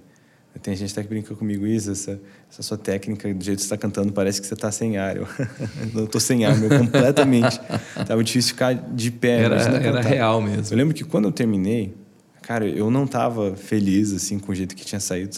Tem 0.60 0.74
gente 0.74 0.90
até 0.90 1.04
que 1.04 1.08
brinca 1.08 1.36
comigo, 1.36 1.64
Isa, 1.64 1.92
essa, 1.92 2.20
essa 2.50 2.62
sua 2.64 2.76
técnica, 2.76 3.32
do 3.32 3.44
jeito 3.44 3.58
que 3.58 3.62
você 3.62 3.66
está 3.66 3.76
cantando, 3.76 4.12
parece 4.12 4.40
que 4.40 4.46
você 4.48 4.54
está 4.54 4.72
sem 4.72 4.96
ar. 4.96 5.16
Eu 5.16 5.28
não 5.94 6.02
estou 6.02 6.20
sem 6.20 6.44
ar, 6.44 6.58
meu, 6.58 6.68
completamente. 6.68 7.60
Tava 8.08 8.24
difícil 8.24 8.54
ficar 8.54 8.72
de 8.72 9.12
pé. 9.12 9.42
Era, 9.42 9.56
era 9.62 10.00
real 10.00 10.42
mesmo. 10.42 10.74
Eu 10.74 10.76
lembro 10.76 10.92
que 10.92 11.04
quando 11.04 11.26
eu 11.26 11.32
terminei, 11.32 11.94
cara, 12.42 12.66
eu 12.66 12.90
não 12.90 13.04
estava 13.04 13.54
feliz, 13.54 14.12
assim, 14.12 14.36
com 14.40 14.50
o 14.50 14.54
jeito 14.56 14.74
que 14.74 14.84
tinha 14.84 14.98
saído, 14.98 15.36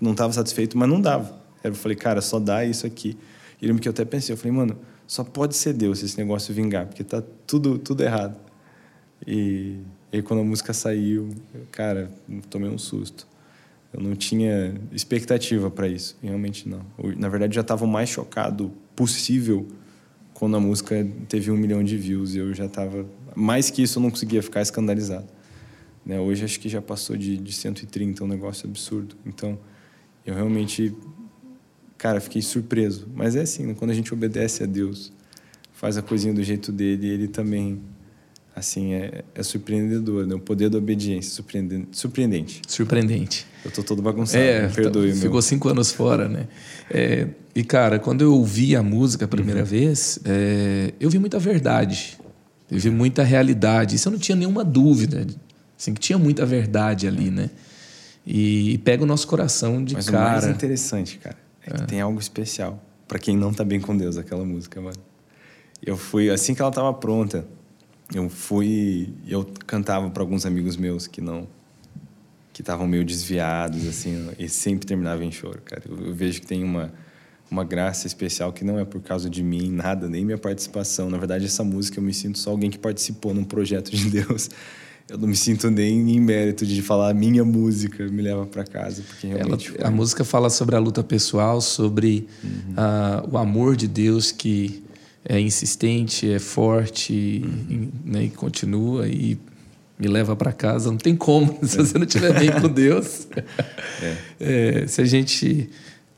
não 0.00 0.10
estava 0.10 0.32
satisfeito, 0.32 0.76
mas 0.76 0.88
não 0.88 1.00
dava. 1.00 1.32
Eu 1.62 1.76
falei, 1.76 1.96
cara, 1.96 2.20
só 2.20 2.40
dá 2.40 2.64
isso 2.64 2.88
aqui. 2.88 3.16
E 3.62 3.64
eu 3.64 3.68
lembro 3.68 3.80
que 3.80 3.88
eu 3.88 3.92
até 3.92 4.04
pensei, 4.04 4.32
eu 4.32 4.36
falei, 4.36 4.52
mano, 4.52 4.76
só 5.06 5.22
pode 5.22 5.54
ser 5.54 5.74
Deus 5.74 6.02
esse 6.02 6.18
negócio 6.18 6.52
vingar, 6.52 6.86
porque 6.86 7.04
tá 7.04 7.22
tudo, 7.46 7.78
tudo 7.78 8.02
errado. 8.02 8.45
E, 9.24 9.76
aí 10.12 10.20
quando 10.22 10.40
a 10.40 10.44
música 10.44 10.72
saiu, 10.72 11.28
cara, 11.70 12.10
tomei 12.50 12.68
um 12.68 12.78
susto. 12.78 13.26
Eu 13.92 14.02
não 14.02 14.16
tinha 14.16 14.74
expectativa 14.92 15.70
para 15.70 15.86
isso, 15.86 16.16
realmente 16.22 16.68
não. 16.68 16.80
Eu, 16.98 17.16
na 17.16 17.28
verdade, 17.28 17.54
já 17.54 17.60
estava 17.60 17.84
o 17.84 17.88
mais 17.88 18.08
chocado 18.08 18.72
possível 18.96 19.66
quando 20.34 20.56
a 20.56 20.60
música 20.60 21.06
teve 21.28 21.50
um 21.50 21.56
milhão 21.56 21.82
de 21.84 21.96
views 21.96 22.34
e 22.34 22.38
eu 22.38 22.52
já 22.52 22.66
estava 22.66 23.06
mais 23.34 23.70
que 23.70 23.82
isso 23.82 23.98
eu 23.98 24.02
não 24.02 24.10
conseguia 24.10 24.42
ficar 24.42 24.60
escandalizado 24.60 25.36
né? 26.06 26.20
Hoje 26.20 26.44
acho 26.44 26.60
que 26.60 26.68
já 26.68 26.80
passou 26.80 27.16
de, 27.16 27.36
de 27.36 27.52
130, 27.52 28.22
um 28.22 28.28
negócio 28.28 28.68
absurdo. 28.68 29.16
Então, 29.26 29.58
eu 30.24 30.34
realmente, 30.34 30.94
cara, 31.98 32.20
fiquei 32.20 32.40
surpreso. 32.40 33.08
Mas 33.12 33.34
é 33.34 33.40
assim, 33.40 33.74
quando 33.74 33.90
a 33.90 33.94
gente 33.94 34.14
obedece 34.14 34.62
a 34.62 34.66
Deus, 34.66 35.12
faz 35.72 35.98
a 35.98 36.02
coisinha 36.02 36.32
do 36.32 36.44
jeito 36.44 36.70
dele, 36.70 37.08
ele 37.08 37.26
também, 37.26 37.82
assim, 38.56 38.94
é, 38.94 39.22
é 39.34 39.42
surpreendedor, 39.42 40.26
né? 40.26 40.34
O 40.34 40.40
poder 40.40 40.68
da 40.68 40.78
obediência, 40.78 41.30
surpreendente. 41.30 41.88
Surpreendente. 41.92 42.62
surpreendente. 42.66 43.46
Eu 43.64 43.70
tô 43.70 43.82
todo 43.82 44.00
bagunçado, 44.00 44.42
é, 44.42 44.66
perdoe, 44.68 45.12
Ficou 45.12 45.32
meu. 45.32 45.42
cinco 45.42 45.68
anos 45.68 45.92
fora, 45.92 46.28
né? 46.28 46.48
É, 46.90 47.28
e, 47.54 47.62
cara, 47.62 47.98
quando 47.98 48.22
eu 48.22 48.32
ouvi 48.32 48.74
a 48.74 48.82
música 48.82 49.26
a 49.26 49.28
primeira 49.28 49.60
uhum. 49.60 49.66
vez, 49.66 50.18
é, 50.24 50.94
eu 50.98 51.10
vi 51.10 51.18
muita 51.18 51.38
verdade. 51.38 52.18
Eu 52.70 52.78
vi 52.78 52.90
muita 52.90 53.22
realidade. 53.22 53.94
Isso 53.94 54.08
eu 54.08 54.12
não 54.12 54.18
tinha 54.18 54.34
nenhuma 54.34 54.64
dúvida 54.64 55.26
Assim, 55.78 55.92
que 55.92 56.00
tinha 56.00 56.18
muita 56.18 56.46
verdade 56.46 57.06
ali, 57.06 57.30
né? 57.30 57.50
E, 58.26 58.78
pega 58.78 59.04
o 59.04 59.06
nosso 59.06 59.28
coração 59.28 59.84
de 59.84 59.94
Mas 59.94 60.08
cara. 60.08 60.32
Mas 60.32 60.44
o 60.44 60.46
mais 60.46 60.56
interessante, 60.56 61.18
cara, 61.18 61.36
é, 61.64 61.70
é. 61.70 61.74
que 61.74 61.86
tem 61.86 62.00
algo 62.00 62.18
especial 62.18 62.82
para 63.06 63.18
quem 63.18 63.36
não 63.36 63.52
tá 63.52 63.62
bem 63.62 63.80
com 63.80 63.96
Deus, 63.96 64.16
aquela 64.16 64.44
música, 64.44 64.80
mano. 64.80 64.96
Eu 65.84 65.96
fui, 65.96 66.30
assim 66.30 66.54
que 66.54 66.62
ela 66.62 66.70
tava 66.70 66.92
pronta, 66.94 67.46
eu 68.14 68.28
fui, 68.28 69.12
eu 69.26 69.44
cantava 69.66 70.08
para 70.10 70.22
alguns 70.22 70.46
amigos 70.46 70.76
meus 70.76 71.06
que 71.06 71.20
não 71.20 71.46
que 72.52 72.62
estavam 72.62 72.86
meio 72.86 73.04
desviados 73.04 73.86
assim, 73.86 74.30
e 74.38 74.48
sempre 74.48 74.86
terminava 74.86 75.22
em 75.22 75.30
choro, 75.30 75.60
cara. 75.62 75.82
Eu, 75.86 76.06
eu, 76.06 76.14
vejo 76.14 76.40
que 76.40 76.46
tem 76.46 76.64
uma 76.64 76.92
uma 77.48 77.62
graça 77.62 78.06
especial 78.06 78.52
que 78.52 78.64
não 78.64 78.78
é 78.78 78.84
por 78.84 79.00
causa 79.00 79.30
de 79.30 79.42
mim, 79.42 79.70
nada, 79.70 80.08
nem 80.08 80.24
minha 80.24 80.38
participação. 80.38 81.08
Na 81.08 81.16
verdade, 81.16 81.44
essa 81.44 81.62
música 81.62 82.00
eu 82.00 82.02
me 82.02 82.12
sinto 82.12 82.38
só 82.38 82.50
alguém 82.50 82.70
que 82.70 82.78
participou 82.78 83.32
num 83.32 83.44
projeto 83.44 83.90
de 83.94 84.10
Deus 84.10 84.50
eu 85.08 85.18
não 85.18 85.28
me 85.28 85.36
sinto 85.36 85.70
nem 85.70 86.16
em 86.16 86.20
mérito 86.20 86.66
de 86.66 86.82
falar 86.82 87.10
a 87.10 87.14
minha 87.14 87.44
música 87.44 88.04
me 88.08 88.22
leva 88.22 88.44
para 88.44 88.64
casa 88.64 89.02
porque 89.06 89.28
realmente 89.28 89.72
Ela, 89.78 89.88
a 89.88 89.90
música 89.90 90.24
fala 90.24 90.50
sobre 90.50 90.74
a 90.74 90.78
luta 90.80 91.02
pessoal 91.02 91.60
sobre 91.60 92.26
uhum. 92.42 92.72
uh, 92.72 93.34
o 93.34 93.38
amor 93.38 93.76
de 93.76 93.86
Deus 93.86 94.32
que 94.32 94.82
é 95.28 95.40
insistente 95.40 96.30
é 96.30 96.38
forte 96.38 97.42
uhum. 97.44 97.90
e, 98.04 98.10
né, 98.10 98.24
e 98.24 98.30
continua 98.30 99.08
e 99.08 99.38
me 99.98 100.08
leva 100.08 100.36
para 100.36 100.52
casa 100.52 100.90
não 100.90 100.98
tem 100.98 101.16
como 101.16 101.58
se 101.64 101.76
você 101.76 101.98
não 101.98 102.06
estiver 102.06 102.38
bem 102.38 102.50
com 102.52 102.68
Deus 102.68 103.26
é. 104.02 104.16
É, 104.40 104.86
se 104.86 105.00
a 105.00 105.04
gente 105.04 105.68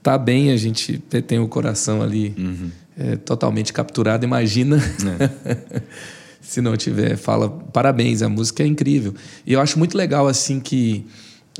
tá 0.02 0.16
bem 0.18 0.50
a 0.50 0.56
gente 0.56 0.98
tem 1.26 1.38
o 1.38 1.48
coração 1.48 2.02
ali 2.02 2.34
uhum. 2.38 2.70
é, 2.98 3.16
totalmente 3.16 3.72
capturado 3.72 4.24
imagina 4.24 4.76
é. 4.76 5.78
se 6.48 6.62
não 6.62 6.74
tiver, 6.78 7.16
fala 7.18 7.50
parabéns, 7.50 8.22
a 8.22 8.28
música 8.28 8.62
é 8.62 8.66
incrível. 8.66 9.14
E 9.46 9.52
eu 9.52 9.60
acho 9.60 9.78
muito 9.78 9.96
legal 9.96 10.26
assim 10.26 10.58
que 10.58 11.04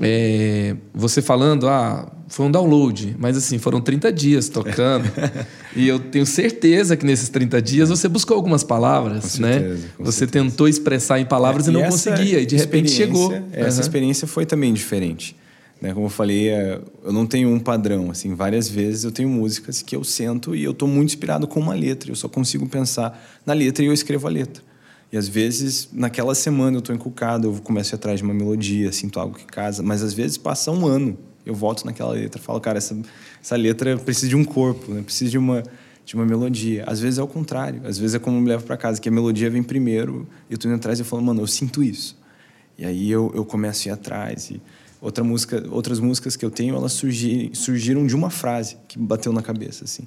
é, 0.01 0.77
você 0.95 1.21
falando, 1.21 1.69
ah, 1.69 2.11
foi 2.29 2.47
um 2.47 2.51
download, 2.51 3.17
mas 3.19 3.37
assim, 3.37 3.59
foram 3.59 3.81
30 3.81 4.13
dias 4.13 4.49
tocando. 4.49 5.11
e 5.75 5.89
eu 5.89 5.99
tenho 5.99 6.27
certeza 6.27 6.97
que 6.97 7.05
nesses 7.05 7.29
30 7.29 7.61
dias 7.63 7.89
você 7.89 8.09
buscou 8.09 8.37
algumas 8.37 8.63
palavras, 8.63 9.37
com 9.37 9.43
né? 9.43 9.53
Certeza, 9.53 9.89
você 9.99 10.19
certeza. 10.19 10.45
tentou 10.45 10.69
expressar 10.69 11.19
em 11.19 11.25
palavras 11.25 11.67
é, 11.67 11.71
e 11.71 11.75
não 11.75 11.85
conseguia, 11.85 12.41
e 12.41 12.47
de 12.47 12.57
repente 12.57 12.91
chegou. 12.91 13.33
Essa 13.53 13.77
uhum. 13.77 13.81
experiência 13.81 14.27
foi 14.29 14.47
também 14.47 14.73
diferente. 14.73 15.37
Né? 15.81 15.95
Como 15.95 16.07
eu 16.07 16.11
falei, 16.11 16.49
é, 16.49 16.81
eu 17.05 17.13
não 17.13 17.27
tenho 17.27 17.49
um 17.49 17.59
padrão. 17.59 18.11
Assim, 18.11 18.35
várias 18.35 18.69
vezes 18.69 19.05
eu 19.05 19.13
tenho 19.13 19.29
músicas 19.29 19.81
que 19.81 19.95
eu 19.95 20.05
sento 20.05 20.55
e 20.55 20.65
eu 20.65 20.73
estou 20.73 20.89
muito 20.89 21.11
inspirado 21.11 21.47
com 21.47 21.61
uma 21.61 21.75
letra. 21.75 22.11
Eu 22.11 22.17
só 22.17 22.29
consigo 22.29 22.69
pensar 22.69 23.41
na 23.47 23.53
letra 23.53 23.85
e 23.85 23.87
eu 23.87 23.93
escrevo 23.93 24.27
a 24.27 24.31
letra. 24.31 24.63
E 25.11 25.17
às 25.17 25.27
vezes, 25.27 25.89
naquela 25.93 26.35
semana 26.35 26.77
eu 26.77 26.81
estou 26.81 26.95
encucado, 26.95 27.49
eu 27.49 27.63
começo 27.63 27.95
a 27.95 27.97
ir 27.97 27.99
atrás 27.99 28.19
de 28.21 28.25
uma 28.25 28.35
melodia, 28.35 28.93
sinto 28.93 29.19
algo 29.19 29.37
que 29.37 29.47
casa, 29.47 29.83
mas 29.83 30.03
às 30.03 30.13
vezes 30.13 30.37
passa 30.37 30.71
um 30.71 30.87
ano, 30.87 31.17
eu 31.47 31.55
volto 31.55 31.87
naquela 31.87 32.13
letra, 32.13 32.41
falo, 32.41 32.61
cara, 32.61 32.77
essa, 32.77 32.97
essa 33.43 33.57
letra 33.57 33.97
precisa 33.97 34.29
de 34.29 34.37
um 34.37 34.45
corpo, 34.45 34.93
né? 34.93 35.03
precisa 35.03 35.31
de 35.31 35.39
uma, 35.39 35.63
de 36.05 36.15
uma 36.15 36.27
melodia. 36.27 36.85
Às 36.87 37.01
vezes 37.01 37.19
é 37.19 37.23
o 37.23 37.27
contrário, 37.27 37.81
às 37.87 37.99
vezes 37.99 38.17
é 38.17 38.19
como 38.19 38.37
eu 38.37 38.43
me 38.43 38.49
levo 38.49 38.65
para 38.65 38.77
casa, 38.77 39.01
que 39.01 39.09
a 39.09 39.13
melodia 39.13 39.49
vem 39.49 39.63
primeiro, 39.63 40.29
e 40.49 40.53
eu 40.53 40.57
estou 40.57 40.71
indo 40.71 40.77
atrás 40.77 40.99
e 40.99 41.03
eu 41.03 41.07
falo, 41.07 41.23
mano, 41.23 41.41
eu 41.41 41.47
sinto 41.47 41.83
isso. 41.83 42.19
E 42.79 42.85
aí 42.85 43.11
eu, 43.11 43.33
eu 43.35 43.45
começo 43.45 43.89
a 43.89 43.91
ir 43.91 43.95
atrás. 43.95 44.51
E 44.51 44.61
outra 45.01 45.25
música, 45.25 45.65
outras 45.71 45.99
músicas 45.99 46.37
que 46.37 46.45
eu 46.45 46.51
tenho, 46.51 46.77
elas 46.77 46.93
surgi, 46.93 47.51
surgiram 47.55 48.07
de 48.07 48.15
uma 48.15 48.31
frase 48.31 48.77
que 48.87 48.99
bateu 48.99 49.33
na 49.33 49.43
cabeça. 49.43 49.85
assim. 49.85 50.05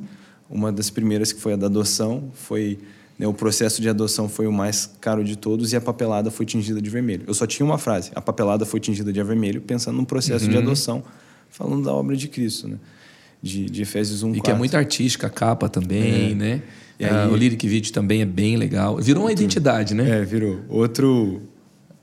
Uma 0.49 0.71
das 0.71 0.89
primeiras, 0.89 1.33
que 1.33 1.41
foi 1.41 1.53
a 1.53 1.55
da 1.55 1.65
adoção, 1.65 2.31
foi 2.33 2.79
o 3.27 3.33
processo 3.33 3.81
de 3.81 3.87
adoção 3.87 4.27
foi 4.27 4.47
o 4.47 4.51
mais 4.51 4.89
caro 4.99 5.23
de 5.23 5.35
todos 5.35 5.73
e 5.73 5.75
a 5.75 5.81
papelada 5.81 6.31
foi 6.31 6.45
tingida 6.45 6.81
de 6.81 6.89
vermelho. 6.89 7.23
Eu 7.27 7.33
só 7.33 7.45
tinha 7.45 7.65
uma 7.65 7.77
frase: 7.77 8.11
a 8.15 8.21
papelada 8.21 8.65
foi 8.65 8.79
tingida 8.79 9.13
de 9.13 9.21
vermelho, 9.23 9.61
pensando 9.61 9.97
no 9.97 10.05
processo 10.05 10.45
uhum. 10.45 10.51
de 10.51 10.57
adoção, 10.57 11.03
falando 11.49 11.83
da 11.83 11.93
obra 11.93 12.15
de 12.15 12.27
Cristo, 12.27 12.67
né? 12.67 12.77
De, 13.41 13.65
de 13.65 13.81
Efésios 13.81 14.23
1, 14.23 14.29
E 14.29 14.31
4. 14.33 14.43
que 14.43 14.51
é 14.51 14.53
muito 14.55 14.77
artística 14.77 15.27
a 15.27 15.29
capa 15.29 15.67
também, 15.67 16.31
é. 16.31 16.35
né? 16.35 16.61
E 16.99 17.05
aí, 17.05 17.11
ah, 17.11 17.29
o 17.31 17.35
Lyric 17.35 17.67
Video 17.67 17.91
também 17.91 18.21
é 18.21 18.25
bem 18.25 18.55
legal. 18.55 18.97
Virou 18.97 19.23
uma 19.23 19.31
identidade, 19.31 19.95
né? 19.95 20.21
É, 20.21 20.23
virou. 20.23 20.59
Outro 20.69 21.41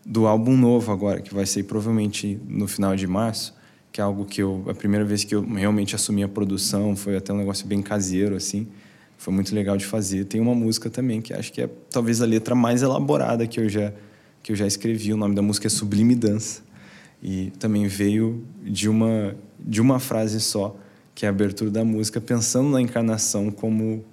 do 0.05 0.27
álbum 0.27 0.57
novo 0.57 0.91
agora, 0.91 1.21
que 1.21 1.33
vai 1.33 1.47
ser 1.47 1.63
provavelmente 1.65 2.41
no 2.49 2.67
final 2.67 2.97
de 2.97 3.07
março, 3.07 3.55
que 3.93 4.01
é 4.01 4.05
algo 4.05 4.25
que 4.25 4.43
eu... 4.43 4.65
A 4.69 4.75
primeira 4.75 5.05
vez 5.05 5.23
que 5.23 5.35
eu 5.35 5.47
realmente 5.47 5.95
assumi 5.95 6.25
a 6.25 6.29
produção, 6.29 6.97
foi 6.97 7.17
até 7.17 7.33
um 7.33 7.37
negócio 7.37 7.67
bem 7.67 7.81
caseiro, 7.81 8.35
assim 8.35 8.67
foi 9.19 9.35
muito 9.35 9.53
legal 9.55 9.77
de 9.77 9.85
fazer. 9.85 10.25
Tem 10.25 10.41
uma 10.41 10.55
música 10.55 10.89
também 10.89 11.21
que 11.21 11.35
acho 11.35 11.53
que 11.53 11.61
é 11.61 11.69
talvez 11.91 12.23
a 12.23 12.25
letra 12.25 12.55
mais 12.55 12.83
elaborada 12.83 13.47
que 13.47 13.61
eu 13.61 13.69
já 13.69 13.93
que 14.43 14.53
eu 14.53 14.57
já 14.57 14.67
escrevi. 14.67 15.13
O 15.13 15.17
nome 15.17 15.35
da 15.35 15.43
música 15.43 15.67
é 15.67 15.71
Sublime 15.71 16.15
Dança 16.15 16.63
e 17.21 17.51
também 17.59 17.87
veio 17.87 18.47
de 18.63 18.89
uma 18.89 19.37
de 19.59 19.81
uma 19.81 19.99
frase 19.99 20.41
só, 20.41 20.77
que 21.15 21.27
é 21.27 21.29
a 21.29 21.31
abertura 21.31 21.69
da 21.69 21.85
música, 21.85 22.21
pensando 22.21 22.71
na 22.71 22.81
encarnação 22.81 23.51
como 23.51 24.05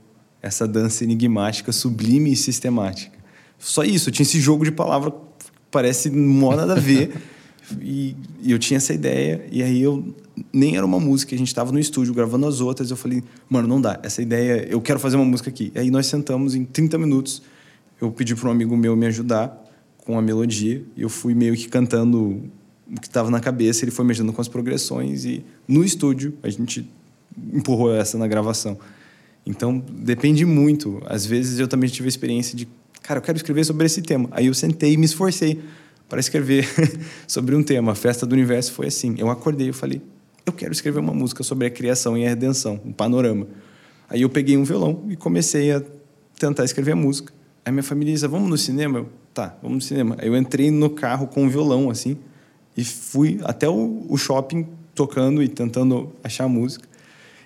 essa 0.41 0.67
dança 0.67 1.03
enigmática, 1.03 1.71
sublime 1.71 2.31
e 2.31 2.35
sistemática. 2.35 3.17
Só 3.59 3.83
isso, 3.83 4.11
tinha 4.11 4.23
esse 4.23 4.41
jogo 4.41 4.65
de 4.65 4.71
palavra 4.71 5.13
parece 5.69 6.09
mó 6.09 6.55
nada 6.55 6.73
a 6.73 6.79
ver. 6.79 7.15
E, 7.81 8.15
e, 8.41 8.51
eu 8.51 8.59
tinha 8.59 8.77
essa 8.77 8.93
ideia, 8.93 9.45
e 9.51 9.63
aí 9.63 9.81
eu 9.81 10.15
nem 10.53 10.75
era 10.75 10.85
uma 10.85 10.99
música, 10.99 11.33
a 11.33 11.37
gente 11.37 11.47
estava 11.47 11.71
no 11.71 11.79
estúdio 11.79 12.13
gravando 12.13 12.47
as 12.47 12.61
outras. 12.61 12.91
Eu 12.91 12.97
falei, 12.97 13.23
mano, 13.49 13.67
não 13.67 13.81
dá, 13.81 13.99
essa 14.03 14.21
ideia, 14.21 14.67
eu 14.69 14.81
quero 14.81 14.99
fazer 14.99 15.15
uma 15.15 15.25
música 15.25 15.49
aqui. 15.49 15.71
E 15.73 15.79
aí 15.79 15.91
nós 15.91 16.07
sentamos 16.07 16.55
em 16.55 16.63
30 16.63 16.97
minutos. 16.97 17.41
Eu 17.99 18.11
pedi 18.11 18.35
para 18.35 18.49
um 18.49 18.51
amigo 18.51 18.75
meu 18.75 18.95
me 18.95 19.05
ajudar 19.07 19.63
com 20.05 20.17
a 20.17 20.21
melodia, 20.21 20.83
e 20.95 21.01
eu 21.01 21.09
fui 21.09 21.33
meio 21.33 21.55
que 21.55 21.67
cantando 21.67 22.43
o 22.87 23.01
que 23.01 23.07
estava 23.07 23.31
na 23.31 23.39
cabeça, 23.39 23.83
ele 23.83 23.91
foi 23.91 24.05
me 24.05 24.11
ajudando 24.11 24.31
com 24.33 24.41
as 24.41 24.47
progressões, 24.47 25.25
e 25.25 25.43
no 25.67 25.83
estúdio 25.83 26.35
a 26.43 26.49
gente 26.49 26.87
empurrou 27.51 27.93
essa 27.93 28.17
na 28.17 28.27
gravação. 28.27 28.77
Então 29.45 29.77
depende 29.77 30.45
muito. 30.45 31.01
Às 31.05 31.25
vezes 31.25 31.59
eu 31.59 31.67
também 31.67 31.89
tive 31.89 32.07
a 32.07 32.09
experiência 32.09 32.55
de, 32.55 32.67
cara, 33.01 33.17
eu 33.19 33.21
quero 33.21 33.37
escrever 33.37 33.63
sobre 33.63 33.85
esse 33.85 34.01
tema. 34.01 34.29
Aí 34.31 34.47
eu 34.47 34.53
sentei 34.53 34.93
e 34.93 34.97
me 34.97 35.05
esforcei 35.05 35.59
para 36.07 36.19
escrever 36.19 36.67
sobre 37.27 37.55
um 37.55 37.63
tema. 37.63 37.91
A 37.91 37.95
festa 37.95 38.25
do 38.25 38.33
universo 38.33 38.71
foi 38.71 38.87
assim. 38.87 39.15
Eu 39.17 39.29
acordei 39.29 39.69
e 39.69 39.73
falei, 39.73 40.01
eu 40.45 40.53
quero 40.53 40.71
escrever 40.71 40.99
uma 40.99 41.13
música 41.13 41.43
sobre 41.43 41.67
a 41.67 41.69
criação 41.69 42.17
e 42.17 42.25
a 42.25 42.29
redenção, 42.29 42.79
um 42.85 42.93
panorama. 42.93 43.47
Aí 44.09 44.21
eu 44.21 44.29
peguei 44.29 44.55
um 44.55 44.63
violão 44.63 45.03
e 45.09 45.15
comecei 45.15 45.71
a 45.71 45.81
tentar 46.39 46.63
escrever 46.63 46.91
a 46.91 46.95
música. 46.95 47.33
Aí 47.63 47.71
minha 47.71 47.83
família 47.83 48.13
disse, 48.13 48.27
vamos 48.27 48.49
no 48.49 48.57
cinema? 48.57 48.99
Eu, 48.99 49.09
tá, 49.33 49.57
vamos 49.61 49.77
no 49.77 49.81
cinema. 49.81 50.15
Aí 50.19 50.27
eu 50.27 50.37
entrei 50.37 50.69
no 50.69 50.89
carro 50.89 51.27
com 51.27 51.43
um 51.43 51.49
violão, 51.49 51.89
assim, 51.89 52.17
e 52.77 52.85
fui 52.85 53.39
até 53.43 53.67
o, 53.67 54.05
o 54.07 54.17
shopping 54.17 54.67
tocando 54.93 55.41
e 55.41 55.47
tentando 55.47 56.13
achar 56.23 56.47
música. 56.47 56.87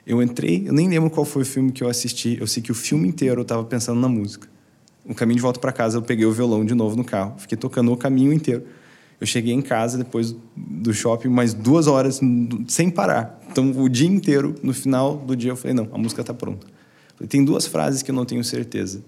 Eu 0.05 0.21
entrei, 0.21 0.67
eu 0.67 0.73
nem 0.73 0.89
lembro 0.89 1.09
qual 1.09 1.23
foi 1.23 1.43
o 1.43 1.45
filme 1.45 1.71
que 1.71 1.83
eu 1.83 1.87
assisti. 1.87 2.37
Eu 2.39 2.47
sei 2.47 2.61
que 2.61 2.71
o 2.71 2.75
filme 2.75 3.07
inteiro 3.07 3.39
eu 3.39 3.43
estava 3.43 3.63
pensando 3.63 4.01
na 4.01 4.09
música. 4.09 4.49
No 5.09 5.15
caminho 5.15 5.37
de 5.37 5.41
volta 5.41 5.59
para 5.59 5.71
casa, 5.71 5.97
eu 5.97 6.03
peguei 6.03 6.23
o 6.23 6.31
violão 6.31 6.63
de 6.63 6.75
novo 6.75 6.95
no 6.95 7.03
carro, 7.03 7.33
fiquei 7.39 7.57
tocando 7.57 7.91
o 7.91 7.97
caminho 7.97 8.31
inteiro. 8.31 8.63
Eu 9.19 9.25
cheguei 9.25 9.51
em 9.51 9.61
casa 9.61 9.97
depois 9.97 10.35
do 10.55 10.93
shopping 10.93 11.29
mais 11.29 11.51
duas 11.51 11.87
horas 11.87 12.21
sem 12.67 12.91
parar. 12.91 13.41
Então, 13.51 13.71
o 13.71 13.89
dia 13.89 14.07
inteiro, 14.07 14.53
no 14.61 14.71
final 14.71 15.17
do 15.17 15.35
dia, 15.35 15.49
eu 15.49 15.55
falei: 15.55 15.73
não, 15.73 15.89
a 15.91 15.97
música 15.97 16.21
está 16.21 16.31
pronta. 16.31 16.67
Falei, 17.15 17.27
Tem 17.27 17.43
duas 17.43 17.65
frases 17.65 18.03
que 18.03 18.11
eu 18.11 18.15
não 18.15 18.23
tenho 18.23 18.43
certeza. 18.43 19.03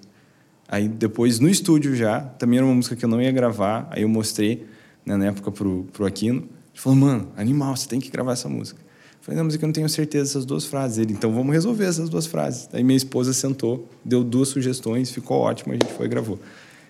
Aí, 0.68 0.88
depois, 0.88 1.40
no 1.40 1.48
estúdio 1.48 1.96
já, 1.96 2.20
também 2.20 2.58
era 2.58 2.66
uma 2.66 2.74
música 2.74 2.96
que 2.96 3.06
eu 3.06 3.10
não 3.10 3.22
ia 3.22 3.32
gravar. 3.32 3.88
Aí 3.92 4.02
eu 4.02 4.10
mostrei, 4.10 4.66
né, 5.06 5.16
na 5.16 5.28
época, 5.28 5.52
pro, 5.52 5.84
pro 5.94 6.08
Aquino. 6.08 6.40
Ele 6.40 6.50
falou: 6.82 6.98
mano, 6.98 7.32
animal, 7.38 7.78
você 7.78 7.88
tem 7.88 8.00
que 8.00 8.10
gravar 8.10 8.34
essa 8.34 8.50
música. 8.50 8.82
Falei, 9.22 9.38
não, 9.38 9.46
mas 9.46 9.54
é 9.54 9.58
que 9.60 9.64
eu 9.64 9.68
não 9.68 9.74
tenho 9.74 9.88
certeza 9.88 10.26
dessas 10.26 10.46
duas 10.46 10.66
frases. 10.66 10.98
Ele, 10.98 11.14
então 11.14 11.32
vamos 11.32 11.54
resolver 11.54 11.86
essas 11.86 12.10
duas 12.10 12.26
frases. 12.26 12.68
Aí 12.74 12.84
minha 12.84 12.98
esposa 12.98 13.34
sentou, 13.34 13.88
deu 14.04 14.24
duas 14.24 14.50
sugestões, 14.50 15.12
ficou 15.12 15.38
ótimo, 15.38 15.74
a 15.74 15.76
gente 15.76 15.94
foi 15.94 16.08
e 16.08 16.10
gravou. 16.10 16.40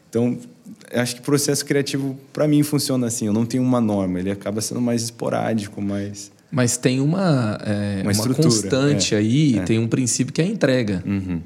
Então, 0.10 0.38
acho 0.94 1.16
que 1.16 1.22
o 1.22 1.24
processo 1.24 1.66
criativo, 1.66 2.18
para 2.32 2.48
mim, 2.48 2.64
funciona 2.64 3.08
assim. 3.08 3.28
Eu 3.28 3.34
não 3.34 3.46
tenho 3.46 3.64
uma 3.64 3.82
norma, 3.82 4.20
ele 4.20 4.32
acaba 4.32 4.62
sendo 4.62 4.80
mais 4.80 5.04
esporádico, 5.04 5.82
mais. 5.82 6.32
Mas 6.50 6.78
tem 6.78 7.02
uma, 7.02 7.58
é, 7.66 8.02
uma, 8.04 8.12
uma 8.12 8.36
constante 8.36 9.14
é, 9.14 9.18
aí, 9.18 9.60
é. 9.60 9.64
tem 9.64 9.78
um 9.78 9.88
princípio 9.88 10.34
que 10.34 10.42
é 10.42 10.46
a 10.46 10.48
entrega. 10.48 11.04
Uhum. 11.06 11.42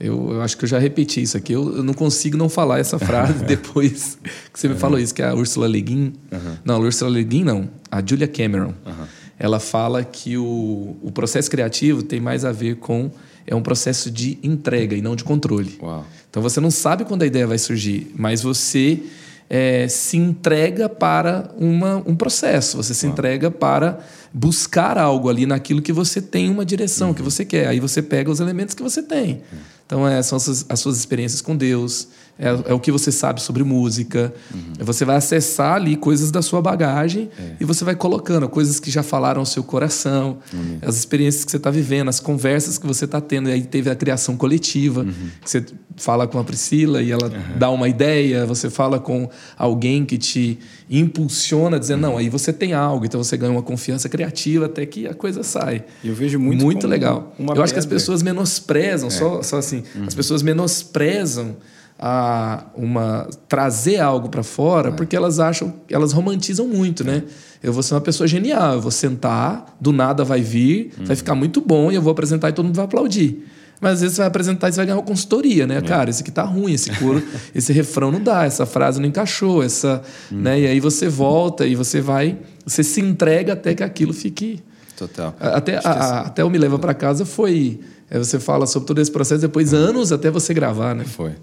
Eu, 0.00 0.32
eu, 0.34 0.42
acho 0.42 0.56
que 0.56 0.64
eu 0.64 0.68
já 0.68 0.78
repeti 0.78 1.22
isso 1.22 1.36
aqui. 1.36 1.52
Eu, 1.52 1.78
eu 1.78 1.82
não 1.82 1.92
consigo 1.92 2.36
não 2.36 2.48
falar 2.48 2.78
essa 2.78 2.98
frase 2.98 3.44
depois 3.44 4.18
que 4.52 4.60
você 4.60 4.68
me 4.68 4.76
falou 4.76 4.98
isso, 4.98 5.14
que 5.14 5.22
é 5.22 5.26
a 5.26 5.34
Ursula 5.34 5.66
Le 5.66 5.80
Guin. 5.80 6.12
Uhum. 6.30 6.56
Não, 6.64 6.76
a 6.76 6.78
Ursula 6.78 7.10
Le 7.10 7.24
Guin 7.24 7.44
não. 7.44 7.68
A 7.90 8.02
Julia 8.04 8.28
Cameron. 8.28 8.74
Uhum 8.86 9.17
ela 9.38 9.60
fala 9.60 10.04
que 10.04 10.36
o, 10.36 10.96
o 11.02 11.10
processo 11.12 11.50
criativo 11.50 12.02
tem 12.02 12.20
mais 12.20 12.44
a 12.44 12.52
ver 12.52 12.76
com 12.76 13.10
é 13.46 13.54
um 13.54 13.62
processo 13.62 14.10
de 14.10 14.38
entrega 14.42 14.94
e 14.94 15.00
não 15.00 15.16
de 15.16 15.24
controle. 15.24 15.78
Uau. 15.80 16.04
Então 16.28 16.42
você 16.42 16.60
não 16.60 16.70
sabe 16.70 17.04
quando 17.04 17.22
a 17.22 17.26
ideia 17.26 17.46
vai 17.46 17.56
surgir, 17.56 18.12
mas 18.14 18.42
você 18.42 19.00
é, 19.48 19.88
se 19.88 20.18
entrega 20.18 20.88
para 20.88 21.50
uma, 21.56 21.96
um 22.06 22.14
processo, 22.14 22.76
você 22.76 22.92
se 22.92 23.06
Uau. 23.06 23.12
entrega 23.12 23.50
para 23.50 24.00
buscar 24.32 24.98
algo 24.98 25.30
ali 25.30 25.46
naquilo 25.46 25.80
que 25.80 25.92
você 25.92 26.20
tem 26.20 26.50
uma 26.50 26.64
direção, 26.64 27.08
uhum. 27.08 27.14
que 27.14 27.22
você 27.22 27.44
quer. 27.44 27.66
Aí 27.68 27.80
você 27.80 28.02
pega 28.02 28.30
os 28.30 28.40
elementos 28.40 28.74
que 28.74 28.82
você 28.82 29.02
tem. 29.02 29.42
Uhum. 29.52 29.58
Então, 29.86 30.06
é, 30.06 30.22
são 30.22 30.36
as 30.36 30.42
suas, 30.42 30.66
as 30.68 30.80
suas 30.80 30.98
experiências 30.98 31.40
com 31.40 31.56
Deus, 31.56 32.08
é, 32.38 32.70
é, 32.70 32.72
o 32.72 32.78
que 32.78 32.92
você 32.92 33.10
sabe 33.10 33.42
sobre 33.42 33.64
música. 33.64 34.32
Uhum. 34.54 34.72
Você 34.78 35.04
vai 35.04 35.16
acessar 35.16 35.74
ali 35.74 35.96
coisas 35.96 36.30
da 36.30 36.40
sua 36.40 36.62
bagagem 36.62 37.28
é. 37.36 37.56
e 37.60 37.64
você 37.64 37.84
vai 37.84 37.96
colocando 37.96 38.48
coisas 38.48 38.78
que 38.78 38.90
já 38.90 39.02
falaram 39.02 39.40
ao 39.40 39.46
seu 39.46 39.64
coração, 39.64 40.38
uhum. 40.52 40.78
as 40.82 40.96
experiências 40.96 41.44
que 41.44 41.50
você 41.50 41.56
está 41.56 41.70
vivendo, 41.70 42.08
as 42.08 42.20
conversas 42.20 42.78
que 42.78 42.86
você 42.86 43.06
está 43.06 43.20
tendo. 43.20 43.48
E 43.48 43.52
aí 43.52 43.62
teve 43.62 43.90
a 43.90 43.94
criação 43.96 44.36
coletiva, 44.36 45.00
uhum. 45.00 45.30
que 45.42 45.50
você 45.50 45.64
fala 45.96 46.28
com 46.28 46.38
a 46.38 46.44
Priscila 46.44 47.02
e 47.02 47.10
ela 47.10 47.28
dá 47.56 47.70
uma 47.70 47.88
ideia, 47.88 48.46
você 48.46 48.70
fala 48.70 49.00
com 49.00 49.28
alguém 49.56 50.04
que 50.04 50.16
te 50.16 50.60
impulsiona, 50.88 51.78
dizendo, 51.78 52.02
não, 52.02 52.16
aí 52.16 52.28
você 52.28 52.52
tem 52.52 52.72
algo, 52.72 53.04
então 53.04 53.22
você 53.22 53.36
ganha 53.36 53.50
uma 53.50 53.62
confiança 53.62 54.08
criativa 54.08 54.66
até 54.66 54.86
que 54.86 55.08
a 55.08 55.14
coisa 55.14 55.42
sai. 55.42 55.84
Eu 56.04 56.14
vejo 56.14 56.38
muito 56.38 56.64
Muito 56.64 56.86
legal. 56.86 57.34
Eu 57.36 57.46
pedra. 57.46 57.64
acho 57.64 57.72
que 57.72 57.78
as 57.80 57.86
pessoas 57.86 58.22
menosprezam, 58.22 59.08
é. 59.08 59.10
só, 59.10 59.42
só 59.42 59.58
assim, 59.58 59.82
as 60.06 60.14
pessoas 60.14 60.40
menosprezam 60.40 61.56
a 61.98 62.64
uma 62.76 63.28
trazer 63.48 63.98
algo 63.98 64.28
para 64.28 64.42
fora, 64.42 64.90
é. 64.90 64.92
porque 64.92 65.16
elas 65.16 65.40
acham, 65.40 65.74
elas 65.90 66.12
romantizam 66.12 66.66
muito, 66.66 67.02
né? 67.04 67.24
Eu 67.62 67.72
vou 67.72 67.82
ser 67.82 67.94
uma 67.94 68.00
pessoa 68.00 68.28
genial, 68.28 68.74
eu 68.74 68.80
vou 68.80 68.90
sentar, 68.90 69.76
do 69.80 69.92
nada 69.92 70.24
vai 70.24 70.40
vir, 70.40 70.92
uhum. 70.98 71.06
vai 71.06 71.16
ficar 71.16 71.34
muito 71.34 71.60
bom 71.60 71.90
e 71.90 71.96
eu 71.96 72.02
vou 72.02 72.12
apresentar 72.12 72.50
e 72.50 72.52
todo 72.52 72.66
mundo 72.66 72.76
vai 72.76 72.84
aplaudir. 72.84 73.44
Mas 73.80 73.94
às 73.94 74.00
vezes 74.00 74.16
você 74.16 74.22
vai 74.22 74.28
apresentar 74.28 74.68
e 74.68 74.72
você 74.72 74.76
vai 74.76 74.86
ganhar 74.86 74.96
uma 74.96 75.04
consultoria, 75.04 75.66
né? 75.66 75.78
É. 75.78 75.80
Cara, 75.80 76.08
esse 76.10 76.22
aqui 76.22 76.30
tá 76.30 76.42
ruim, 76.42 76.72
esse 76.72 76.90
coro, 76.98 77.22
esse 77.54 77.72
refrão 77.72 78.12
não 78.12 78.22
dá, 78.22 78.44
essa 78.44 78.64
frase 78.64 79.00
não 79.00 79.08
encaixou, 79.08 79.62
essa, 79.62 80.02
uhum. 80.30 80.38
né? 80.38 80.60
E 80.60 80.66
aí 80.66 80.80
você 80.80 81.08
volta 81.08 81.66
e 81.66 81.74
você 81.74 82.00
vai, 82.00 82.38
você 82.64 82.84
se 82.84 83.00
entrega 83.00 83.54
até 83.54 83.74
que 83.74 83.82
aquilo 83.82 84.12
fique 84.12 84.62
Total. 84.98 85.32
Até, 85.38 85.76
a, 85.76 85.78
assim. 85.78 86.26
até 86.28 86.44
o 86.44 86.50
Me 86.50 86.58
Leva 86.58 86.76
para 86.76 86.92
Casa 86.92 87.24
foi. 87.24 87.78
É, 88.10 88.18
você 88.18 88.40
fala 88.40 88.66
sobre 88.66 88.88
todo 88.88 89.00
esse 89.00 89.12
processo, 89.12 89.40
depois 89.40 89.72
uhum. 89.72 89.78
anos 89.78 90.10
até 90.10 90.28
você 90.28 90.52
gravar, 90.52 90.94
né? 90.94 91.04
Foi. 91.04 91.34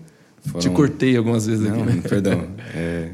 Foram... 0.47 0.59
Te 0.59 0.69
cortei 0.69 1.17
algumas 1.17 1.45
vezes 1.45 1.67
Não, 1.67 1.83
aqui, 1.83 1.93
né? 1.93 2.01
Perdão. 2.07 2.47
É, 2.75 3.11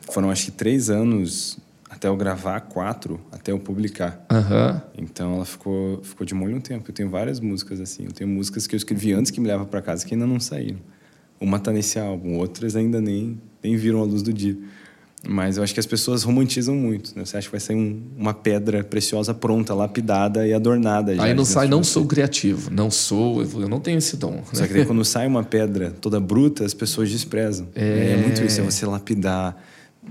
foram 0.00 0.30
acho 0.30 0.46
que 0.46 0.50
três 0.50 0.90
anos 0.90 1.58
até 1.88 2.08
eu 2.08 2.16
gravar, 2.16 2.60
quatro 2.60 3.20
até 3.30 3.52
eu 3.52 3.58
publicar. 3.58 4.26
Uhum. 4.30 4.80
Então 4.98 5.34
ela 5.34 5.44
ficou, 5.44 6.02
ficou 6.02 6.26
de 6.26 6.34
molho 6.34 6.56
um 6.56 6.60
tempo. 6.60 6.90
Eu 6.90 6.94
tenho 6.94 7.08
várias 7.08 7.38
músicas 7.38 7.80
assim. 7.80 8.04
Eu 8.04 8.12
tenho 8.12 8.28
músicas 8.28 8.66
que 8.66 8.74
eu 8.74 8.76
escrevi 8.76 9.12
antes 9.12 9.30
que 9.30 9.40
me 9.40 9.46
leva 9.46 9.64
para 9.64 9.80
casa 9.82 10.06
que 10.06 10.14
ainda 10.14 10.26
não 10.26 10.40
saíram. 10.40 10.78
Uma 11.40 11.58
tá 11.58 11.70
nesse 11.70 11.98
álbum, 11.98 12.38
outras 12.38 12.76
ainda 12.76 13.00
nem, 13.00 13.40
nem 13.62 13.76
viram 13.76 14.00
a 14.00 14.04
luz 14.04 14.22
do 14.22 14.32
dia. 14.32 14.56
Mas 15.26 15.56
eu 15.56 15.62
acho 15.62 15.72
que 15.72 15.78
as 15.78 15.86
pessoas 15.86 16.24
romantizam 16.24 16.74
muito. 16.74 17.16
Né? 17.16 17.24
Você 17.24 17.36
acha 17.36 17.46
que 17.46 17.52
vai 17.52 17.60
sair 17.60 17.76
um, 17.76 18.02
uma 18.16 18.34
pedra 18.34 18.82
preciosa 18.82 19.32
pronta, 19.32 19.72
lapidada 19.72 20.46
e 20.46 20.52
adornada. 20.52 21.12
Aí 21.22 21.32
não 21.32 21.44
sai, 21.44 21.68
não 21.68 21.84
sou 21.84 22.06
criativo, 22.06 22.70
não 22.70 22.90
sou, 22.90 23.40
eu 23.42 23.68
não 23.68 23.78
tenho 23.78 23.98
esse 23.98 24.16
dom. 24.16 24.42
Só 24.52 24.66
que 24.66 24.72
daí, 24.72 24.84
quando 24.84 25.04
sai 25.04 25.28
uma 25.28 25.44
pedra 25.44 25.92
toda 26.00 26.18
bruta, 26.18 26.64
as 26.64 26.74
pessoas 26.74 27.08
desprezam. 27.08 27.68
É, 27.74 28.14
é 28.14 28.16
muito 28.16 28.42
isso, 28.42 28.60
é 28.60 28.64
você 28.64 28.84
lapidar 28.84 29.56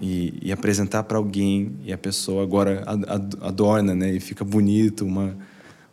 e, 0.02 0.34
e 0.42 0.52
apresentar 0.52 1.04
para 1.04 1.18
alguém 1.18 1.74
e 1.84 1.92
a 1.92 1.98
pessoa 1.98 2.44
agora 2.44 2.84
adorna, 3.42 3.94
né? 3.94 4.14
E 4.14 4.20
fica 4.22 4.46
bonito, 4.46 5.04
uma, 5.04 5.36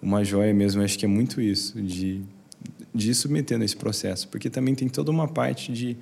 uma 0.00 0.22
joia 0.22 0.54
mesmo. 0.54 0.81
Eu 0.81 0.85
acho 0.85 0.96
que 0.96 1.04
é 1.04 1.09
muito 1.09 1.40
isso, 1.40 1.81
de, 1.83 2.22
de 2.94 3.11
ir 3.11 3.14
submetendo 3.14 3.64
esse 3.64 3.76
processo. 3.76 4.28
Porque 4.28 4.48
também 4.48 4.76
tem 4.76 4.88
toda 4.88 5.11
uma 5.11 5.26
parte 5.26 5.72
de 5.72 5.96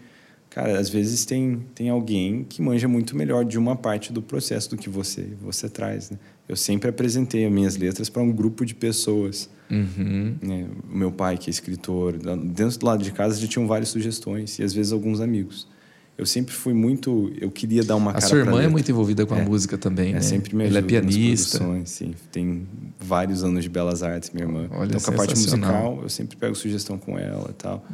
Cara, 0.56 0.80
às 0.80 0.88
vezes 0.88 1.26
tem, 1.26 1.66
tem 1.74 1.90
alguém 1.90 2.42
que 2.42 2.62
manja 2.62 2.88
muito 2.88 3.14
melhor 3.14 3.44
de 3.44 3.58
uma 3.58 3.76
parte 3.76 4.10
do 4.10 4.22
processo 4.22 4.70
do 4.70 4.78
que 4.78 4.88
você 4.88 5.28
você 5.38 5.68
traz. 5.68 6.10
Né? 6.10 6.18
Eu 6.48 6.56
sempre 6.56 6.88
apresentei 6.88 7.44
as 7.44 7.52
minhas 7.52 7.76
letras 7.76 8.08
para 8.08 8.22
um 8.22 8.32
grupo 8.32 8.64
de 8.64 8.74
pessoas. 8.74 9.50
Uhum. 9.70 10.34
Né? 10.40 10.66
O 10.90 10.96
meu 10.96 11.12
pai, 11.12 11.36
que 11.36 11.50
é 11.50 11.52
escritor, 11.52 12.14
dentro 12.14 12.78
do 12.78 12.86
lado 12.86 13.04
de 13.04 13.12
casa 13.12 13.38
já 13.38 13.46
tinham 13.46 13.66
várias 13.66 13.90
sugestões 13.90 14.58
e 14.58 14.62
às 14.62 14.72
vezes 14.72 14.92
alguns 14.92 15.20
amigos. 15.20 15.68
Eu 16.16 16.24
sempre 16.24 16.54
fui 16.54 16.72
muito. 16.72 17.30
Eu 17.38 17.50
queria 17.50 17.84
dar 17.84 17.96
uma 17.96 18.12
a 18.12 18.14
cara. 18.14 18.24
A 18.24 18.28
sua 18.30 18.38
irmã 18.38 18.62
é 18.62 18.68
muito 18.68 18.90
envolvida 18.90 19.26
com 19.26 19.34
a 19.34 19.40
é, 19.40 19.44
música 19.44 19.76
também, 19.76 20.12
é, 20.12 20.14
né? 20.14 20.20
sempre 20.22 20.56
me 20.56 20.64
Ela 20.64 20.78
é 20.78 20.82
pianista. 20.82 21.58
Sim, 21.84 22.14
tem 22.32 22.66
vários 22.98 23.44
anos 23.44 23.62
de 23.62 23.68
belas 23.68 24.02
artes, 24.02 24.30
minha 24.30 24.46
irmã. 24.46 24.68
Olha, 24.70 24.88
então, 24.88 25.00
com 25.02 25.10
a 25.10 25.14
parte 25.14 25.36
musical, 25.36 26.00
eu 26.02 26.08
sempre 26.08 26.34
pego 26.34 26.54
sugestão 26.54 26.96
com 26.96 27.18
ela 27.18 27.50
e 27.50 27.52
tal. 27.52 27.84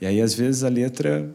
E 0.00 0.06
aí, 0.06 0.20
às 0.20 0.34
vezes, 0.34 0.62
a 0.62 0.68
letra 0.68 1.28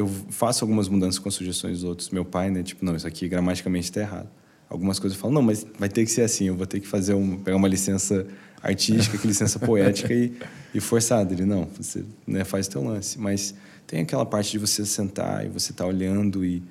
eu 0.00 0.08
faço 0.08 0.64
algumas 0.64 0.88
mudanças 0.88 1.18
com 1.18 1.30
sugestões 1.30 1.74
dos 1.74 1.84
outros. 1.84 2.10
Meu 2.10 2.24
pai, 2.24 2.50
né? 2.50 2.62
Tipo, 2.62 2.84
não, 2.84 2.96
isso 2.96 3.06
aqui 3.06 3.28
gramaticamente 3.28 3.84
está 3.84 4.00
errado. 4.00 4.28
Algumas 4.68 4.98
coisas 4.98 5.16
eu 5.16 5.20
falo, 5.20 5.34
não, 5.34 5.42
mas 5.42 5.66
vai 5.78 5.88
ter 5.88 6.04
que 6.04 6.10
ser 6.10 6.22
assim. 6.22 6.46
Eu 6.46 6.56
vou 6.56 6.66
ter 6.66 6.80
que 6.80 6.86
fazer 6.86 7.14
um, 7.14 7.36
pegar 7.38 7.56
uma 7.56 7.68
licença 7.68 8.26
artística, 8.62 9.18
que 9.18 9.26
licença 9.26 9.58
poética 9.60 10.12
e, 10.12 10.32
e 10.74 10.80
forçada. 10.80 11.34
Ele, 11.34 11.44
não, 11.44 11.68
você 11.76 12.04
né, 12.26 12.44
faz 12.44 12.66
teu 12.66 12.82
lance. 12.82 13.18
Mas 13.18 13.54
tem 13.86 14.00
aquela 14.00 14.24
parte 14.24 14.50
de 14.52 14.58
você 14.58 14.86
sentar 14.86 15.44
e 15.44 15.48
você 15.48 15.70
estar 15.72 15.84
tá 15.84 15.90
olhando 15.90 16.44
e, 16.44 16.62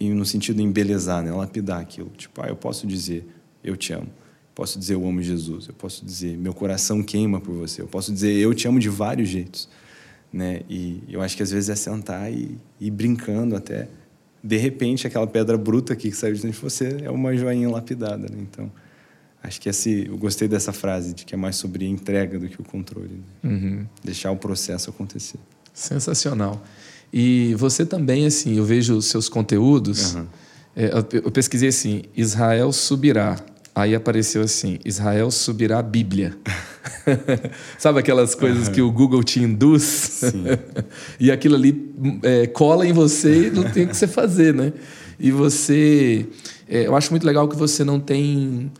e 0.00 0.08
no 0.10 0.26
sentido 0.26 0.56
de 0.56 0.62
embelezar, 0.62 1.22
né? 1.22 1.30
Lapidar 1.30 1.80
aquilo. 1.80 2.10
Tipo, 2.16 2.42
ah, 2.42 2.48
eu 2.48 2.56
posso 2.56 2.86
dizer, 2.86 3.26
eu 3.62 3.76
te 3.76 3.92
amo. 3.92 4.08
Posso 4.54 4.78
dizer, 4.78 4.94
eu 4.94 5.06
amo 5.06 5.22
Jesus. 5.22 5.68
Eu 5.68 5.74
posso 5.74 6.04
dizer, 6.04 6.36
meu 6.36 6.52
coração 6.52 7.02
queima 7.02 7.40
por 7.40 7.54
você. 7.54 7.80
Eu 7.80 7.86
posso 7.86 8.12
dizer, 8.12 8.32
eu 8.32 8.52
te 8.52 8.66
amo 8.66 8.80
de 8.80 8.88
vários 8.88 9.28
jeitos 9.28 9.68
né? 10.32 10.62
E 10.68 11.02
eu 11.08 11.20
acho 11.20 11.36
que 11.36 11.42
às 11.42 11.50
vezes 11.50 11.68
é 11.68 11.76
sentar 11.76 12.32
e 12.32 12.58
ir 12.80 12.90
brincando 12.90 13.54
até 13.54 13.88
de 14.42 14.56
repente, 14.56 15.06
aquela 15.06 15.26
pedra 15.26 15.56
bruta 15.56 15.92
aqui 15.92 16.10
que 16.10 16.16
saiu 16.16 16.34
de 16.34 16.42
dentro 16.42 16.58
de 16.58 16.62
você 16.62 16.98
é 17.02 17.10
uma 17.10 17.36
joinha 17.36 17.70
lapidada. 17.70 18.28
Né? 18.28 18.38
Então, 18.40 18.70
acho 19.42 19.60
que 19.60 19.68
esse, 19.68 20.06
eu 20.08 20.16
gostei 20.18 20.48
dessa 20.48 20.72
frase, 20.72 21.14
de 21.14 21.24
que 21.24 21.34
é 21.34 21.38
mais 21.38 21.56
sobre 21.56 21.84
a 21.84 21.88
entrega 21.88 22.38
do 22.38 22.48
que 22.48 22.60
o 22.60 22.64
controle. 22.64 23.22
Né? 23.42 23.50
Uhum. 23.50 23.86
Deixar 24.02 24.32
o 24.32 24.36
processo 24.36 24.90
acontecer. 24.90 25.38
Sensacional. 25.72 26.62
E 27.12 27.54
você 27.54 27.86
também, 27.86 28.26
assim, 28.26 28.56
eu 28.56 28.64
vejo 28.64 28.96
os 28.96 29.06
seus 29.06 29.28
conteúdos. 29.28 30.14
Uhum. 30.14 30.26
É, 30.74 30.90
eu 31.12 31.30
pesquisei 31.30 31.68
assim: 31.68 32.02
Israel 32.16 32.72
subirá. 32.72 33.36
Aí 33.74 33.94
apareceu 33.94 34.42
assim: 34.42 34.78
Israel 34.84 35.30
subirá 35.30 35.78
a 35.78 35.82
Bíblia. 35.82 36.36
Sabe 37.78 38.00
aquelas 38.00 38.34
coisas 38.34 38.68
uhum. 38.68 38.74
que 38.74 38.82
o 38.82 38.92
Google 38.92 39.22
te 39.22 39.40
induz? 39.40 39.82
Sim. 39.82 40.44
e 41.18 41.30
aquilo 41.30 41.54
ali 41.54 41.90
é, 42.22 42.46
cola 42.46 42.86
em 42.86 42.92
você 42.92 43.46
e 43.46 43.50
não 43.50 43.64
tem 43.64 43.84
o 43.84 43.88
que 43.88 43.96
você 43.96 44.06
fazer, 44.06 44.52
né? 44.52 44.72
E 45.18 45.30
você. 45.30 46.26
É, 46.68 46.86
eu 46.86 46.94
acho 46.94 47.10
muito 47.10 47.26
legal 47.26 47.48
que 47.48 47.56
você 47.56 47.82
não 47.82 47.98
tem 47.98 48.70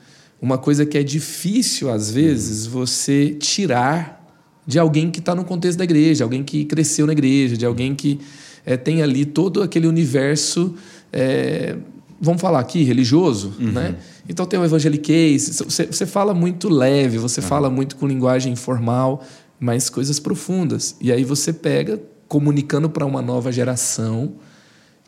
uma 0.40 0.58
coisa 0.58 0.84
que 0.84 0.98
é 0.98 1.02
difícil, 1.02 1.90
às 1.90 2.10
vezes, 2.10 2.66
uhum. 2.66 2.72
você 2.72 3.30
tirar 3.30 4.20
de 4.66 4.78
alguém 4.78 5.10
que 5.10 5.20
está 5.20 5.34
no 5.34 5.44
contexto 5.44 5.78
da 5.78 5.84
igreja, 5.84 6.22
alguém 6.22 6.44
que 6.44 6.64
cresceu 6.64 7.06
na 7.06 7.12
igreja, 7.12 7.56
de 7.56 7.64
alguém 7.64 7.94
que 7.94 8.20
é, 8.64 8.76
tem 8.76 9.02
ali 9.02 9.24
todo 9.24 9.62
aquele 9.62 9.86
universo. 9.86 10.74
É, 11.12 11.76
vamos 12.22 12.40
falar 12.40 12.60
aqui, 12.60 12.84
religioso, 12.84 13.52
uhum. 13.58 13.72
né? 13.72 13.96
Então 14.28 14.46
tem 14.46 14.58
o 14.58 14.64
evangeliquez, 14.64 15.60
você, 15.66 15.86
você 15.86 16.06
fala 16.06 16.32
muito 16.32 16.68
leve, 16.68 17.18
você 17.18 17.40
uhum. 17.40 17.46
fala 17.46 17.68
muito 17.68 17.96
com 17.96 18.06
linguagem 18.06 18.52
informal, 18.52 19.24
mas 19.58 19.90
coisas 19.90 20.20
profundas. 20.20 20.94
E 21.00 21.10
aí 21.10 21.24
você 21.24 21.52
pega 21.52 22.00
comunicando 22.28 22.88
para 22.88 23.04
uma 23.04 23.20
nova 23.20 23.50
geração, 23.50 24.34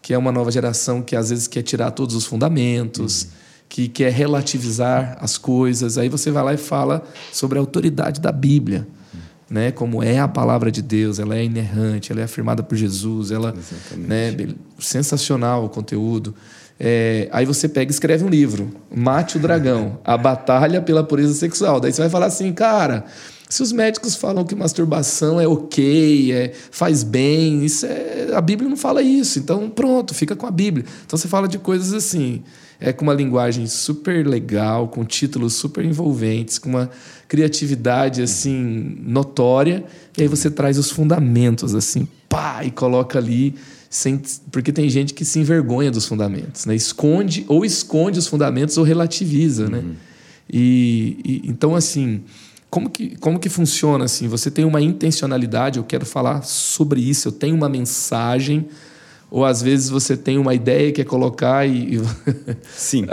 que 0.03 0.13
é 0.13 0.19
uma 0.19 0.33
nova 0.33 0.51
geração 0.51 1.01
que 1.01 1.15
às 1.15 1.31
vezes 1.31 1.47
quer 1.47 1.63
tirar 1.63 1.93
todos 1.93 2.17
os 2.17 2.27
fundamentos, 2.27 3.23
uhum. 3.23 3.29
que 3.69 3.89
quer 3.89 4.13
relativizar 4.13 5.17
as 5.21 5.39
coisas. 5.39 5.97
Aí 5.97 6.09
você 6.09 6.33
vai 6.33 6.43
lá 6.43 6.53
e 6.53 6.59
fala 6.59 7.05
sobre 7.33 7.59
a 7.59 7.61
autoridade 7.61 8.21
da 8.21 8.33
Bíblia. 8.33 8.87
Né, 9.49 9.71
como 9.71 10.03
é 10.03 10.19
a 10.19 10.27
palavra 10.27 10.73
de 10.73 10.81
Deus, 10.81 11.19
ela 11.19 11.37
é 11.37 11.45
inerrante, 11.45 12.11
ela 12.11 12.23
é 12.23 12.25
afirmada 12.25 12.63
por 12.63 12.77
Jesus, 12.77 13.31
ela, 13.31 13.55
né, 13.95 14.35
sensacional 14.81 15.67
o 15.67 15.69
conteúdo. 15.69 16.35
É, 16.79 17.29
aí 17.31 17.47
você 17.47 17.69
pega 17.69 17.91
e 17.91 17.95
escreve 17.95 18.25
um 18.25 18.29
livro, 18.29 18.71
Mate 18.95 19.37
o 19.37 19.41
Dragão, 19.41 19.99
A 20.05 20.19
Batalha 20.19 20.83
pela 20.83 21.05
Pureza 21.05 21.35
Sexual. 21.35 21.79
Daí 21.81 21.93
você 21.93 22.03
vai 22.03 22.11
falar 22.11 22.27
assim, 22.27 22.53
cara, 22.53 23.05
se 23.49 23.63
os 23.63 23.71
médicos 23.71 24.17
falam 24.17 24.45
que 24.45 24.55
masturbação 24.55 25.41
é 25.41 25.47
ok, 25.47 26.33
é, 26.33 26.53
faz 26.71 27.05
bem, 27.05 27.65
isso 27.65 27.87
é, 27.87 28.31
a 28.35 28.41
Bíblia 28.41 28.69
não 28.69 28.77
fala 28.77 29.03
isso. 29.03 29.39
Então, 29.39 29.71
pronto, 29.71 30.13
fica 30.15 30.35
com 30.35 30.47
a 30.47 30.51
Bíblia. 30.51 30.85
Então 31.07 31.17
você 31.17 31.29
fala 31.29 31.47
de 31.47 31.59
coisas 31.59 31.93
assim, 31.93 32.43
é 32.81 32.93
com 32.93 33.05
uma 33.05 33.15
linguagem 33.15 33.67
super 33.67 34.27
legal, 34.27 34.89
com 34.89 35.05
títulos 35.05 35.55
super 35.55 35.85
envolventes, 35.85 36.59
com 36.59 36.69
uma 36.69 36.91
criatividade 37.29 38.23
assim 38.23 38.99
notória, 39.01 39.85
e 40.19 40.23
aí 40.23 40.29
você 40.29 40.51
traz 40.51 40.77
os 40.77 40.91
fundamentos 40.91 41.75
assim, 41.75 42.09
pá, 42.29 42.65
e 42.65 42.71
coloca 42.71 43.19
ali 43.19 43.55
sem, 43.95 44.21
porque 44.51 44.73
tem 44.73 44.89
gente 44.89 45.15
que 45.15 45.25
se 45.25 45.39
envergonha 45.39 45.89
dos 45.89 46.05
fundamentos, 46.05 46.67
né? 46.67 46.75
Esconde 46.75 47.45
ou 47.47 47.65
esconde 47.65 48.19
os 48.19 48.27
fundamentos 48.27 48.77
ou 48.77 48.83
relativiza, 48.83 49.69
né? 49.69 49.79
uhum. 49.79 49.85
né? 49.85 49.95
E, 50.53 51.17
e, 51.25 51.43
então 51.49 51.77
assim, 51.77 52.23
como 52.69 52.91
que, 52.91 53.17
como 53.19 53.39
que 53.39 53.49
funciona 53.49 54.05
assim? 54.05 54.27
Você 54.27 54.51
tem 54.51 54.65
uma 54.65 54.81
intencionalidade, 54.81 55.79
eu 55.79 55.85
quero 55.85 56.05
falar 56.05 56.43
sobre 56.43 57.09
isso, 57.09 57.29
eu 57.29 57.33
tenho 57.33 57.55
uma 57.55 57.69
mensagem, 57.69 58.67
ou 59.31 59.45
às 59.45 59.63
vezes 59.63 59.91
você 59.91 60.17
tem 60.17 60.39
uma 60.39 60.55
ideia 60.55 60.91
que 60.91 61.01
é 61.01 61.05
colocar 61.05 61.65
e. 61.65 62.01
Sim. 62.75 63.07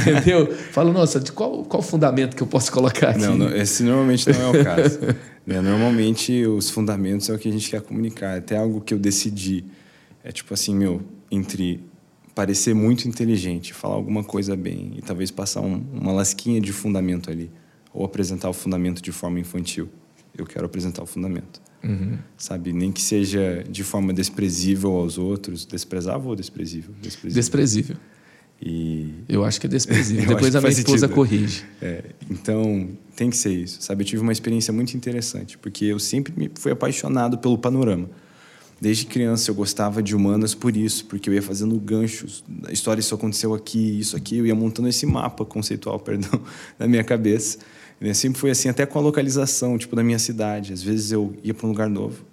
Entendeu? 0.00 0.50
Fala, 0.72 0.90
nossa, 0.90 1.20
de 1.20 1.32
qual, 1.32 1.64
qual 1.64 1.82
fundamento 1.82 2.34
que 2.34 2.42
eu 2.42 2.46
posso 2.46 2.72
colocar 2.72 3.10
aqui? 3.10 3.20
Não, 3.20 3.36
não 3.36 3.54
esse 3.54 3.82
normalmente 3.82 4.26
não 4.32 4.40
é 4.40 4.48
o 4.58 4.64
caso. 4.64 5.00
né? 5.46 5.60
Normalmente 5.60 6.46
os 6.46 6.70
fundamentos 6.70 7.28
é 7.28 7.34
o 7.34 7.38
que 7.38 7.50
a 7.50 7.52
gente 7.52 7.68
quer 7.68 7.82
comunicar. 7.82 8.36
É 8.36 8.38
até 8.38 8.56
algo 8.56 8.80
que 8.80 8.94
eu 8.94 8.98
decidi 8.98 9.66
é 10.28 10.32
tipo 10.32 10.52
assim, 10.52 10.76
meu, 10.76 11.00
entre 11.30 11.82
parecer 12.34 12.74
muito 12.74 13.08
inteligente, 13.08 13.72
falar 13.72 13.94
alguma 13.94 14.22
coisa 14.22 14.54
bem 14.54 14.92
e 14.98 15.00
talvez 15.00 15.30
passar 15.30 15.62
um, 15.62 15.82
uma 15.90 16.12
lasquinha 16.12 16.60
de 16.60 16.70
fundamento 16.70 17.30
ali, 17.30 17.50
ou 17.94 18.04
apresentar 18.04 18.50
o 18.50 18.52
fundamento 18.52 19.00
de 19.00 19.10
forma 19.10 19.40
infantil. 19.40 19.88
Eu 20.36 20.44
quero 20.44 20.66
apresentar 20.66 21.02
o 21.02 21.06
fundamento. 21.06 21.62
Uhum. 21.82 22.18
Sabe? 22.36 22.74
Nem 22.74 22.92
que 22.92 23.00
seja 23.00 23.64
de 23.70 23.82
forma 23.82 24.12
desprezível 24.12 24.90
aos 24.96 25.16
outros. 25.16 25.64
Desprezável 25.64 26.28
ou 26.28 26.36
desprezível? 26.36 26.94
Desprezível. 27.00 27.34
desprezível. 27.34 27.96
E... 28.60 29.14
Eu 29.28 29.44
acho 29.44 29.58
que 29.58 29.66
é 29.66 29.70
desprezível. 29.70 30.26
Depois 30.28 30.54
a 30.54 30.60
minha 30.60 30.70
esposa 30.70 30.98
sentido. 30.98 31.14
corrige. 31.14 31.64
É, 31.80 32.04
então, 32.30 32.90
tem 33.16 33.30
que 33.30 33.36
ser 33.36 33.54
isso. 33.54 33.80
Sabe? 33.80 34.02
Eu 34.02 34.06
tive 34.06 34.22
uma 34.22 34.32
experiência 34.32 34.74
muito 34.74 34.94
interessante, 34.94 35.56
porque 35.56 35.86
eu 35.86 35.98
sempre 35.98 36.34
me 36.36 36.50
fui 36.54 36.70
apaixonado 36.70 37.38
pelo 37.38 37.56
panorama. 37.56 38.10
Desde 38.80 39.06
criança 39.06 39.50
eu 39.50 39.54
gostava 39.54 40.02
de 40.02 40.14
humanas 40.14 40.54
por 40.54 40.76
isso, 40.76 41.04
porque 41.06 41.28
eu 41.28 41.34
ia 41.34 41.42
fazendo 41.42 41.78
ganchos. 41.80 42.44
A 42.64 42.72
história 42.72 43.00
isso 43.00 43.14
aconteceu 43.14 43.52
aqui, 43.52 43.98
isso 43.98 44.16
aqui, 44.16 44.38
eu 44.38 44.46
ia 44.46 44.54
montando 44.54 44.88
esse 44.88 45.04
mapa 45.04 45.44
conceitual, 45.44 45.98
perdão, 46.00 46.40
na 46.78 46.86
minha 46.86 47.02
cabeça. 47.02 47.58
E 48.00 48.14
sempre 48.14 48.38
foi 48.38 48.50
assim, 48.50 48.68
até 48.68 48.86
com 48.86 48.98
a 48.98 49.02
localização, 49.02 49.76
tipo, 49.76 49.96
da 49.96 50.04
minha 50.04 50.18
cidade. 50.18 50.72
Às 50.72 50.82
vezes 50.82 51.10
eu 51.10 51.34
ia 51.42 51.52
para 51.52 51.66
um 51.66 51.70
lugar 51.70 51.90
novo, 51.90 52.24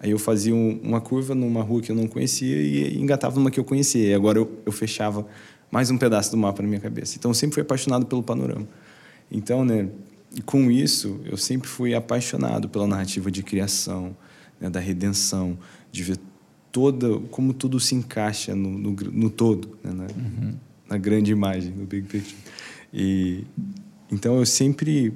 aí 0.00 0.10
eu 0.10 0.18
fazia 0.18 0.52
um, 0.52 0.80
uma 0.82 1.00
curva 1.00 1.34
numa 1.34 1.62
rua 1.62 1.80
que 1.80 1.92
eu 1.92 1.96
não 1.96 2.08
conhecia 2.08 2.56
e 2.56 3.00
engatava 3.00 3.36
numa 3.36 3.50
que 3.50 3.60
eu 3.60 3.64
conhecia. 3.64 4.08
E 4.08 4.14
agora 4.14 4.38
eu, 4.38 4.50
eu 4.66 4.72
fechava 4.72 5.24
mais 5.70 5.88
um 5.88 5.96
pedaço 5.96 6.32
do 6.32 6.36
mapa 6.36 6.62
na 6.62 6.68
minha 6.68 6.80
cabeça. 6.80 7.16
Então 7.16 7.30
eu 7.30 7.34
sempre 7.34 7.54
fui 7.54 7.62
apaixonado 7.62 8.06
pelo 8.06 8.24
panorama. 8.24 8.66
Então, 9.30 9.64
né, 9.64 9.88
com 10.44 10.70
isso, 10.70 11.20
eu 11.24 11.36
sempre 11.36 11.68
fui 11.68 11.94
apaixonado 11.94 12.68
pela 12.68 12.86
narrativa 12.86 13.30
de 13.30 13.42
criação, 13.42 14.16
né, 14.60 14.68
da 14.68 14.80
redenção, 14.80 15.56
de 15.92 16.02
ver 16.02 16.18
toda 16.72 17.18
como 17.30 17.52
tudo 17.52 17.78
se 17.78 17.94
encaixa 17.94 18.56
no, 18.56 18.70
no, 18.70 18.90
no 18.92 19.30
todo, 19.30 19.76
né? 19.84 19.92
na, 19.92 20.04
uhum. 20.04 20.54
na, 20.88 20.96
grande 20.96 21.30
imagem, 21.30 21.70
no 21.70 21.84
big 21.84 22.08
picture. 22.08 22.34
E 22.92 23.44
então 24.10 24.38
eu 24.38 24.46
sempre 24.46 25.12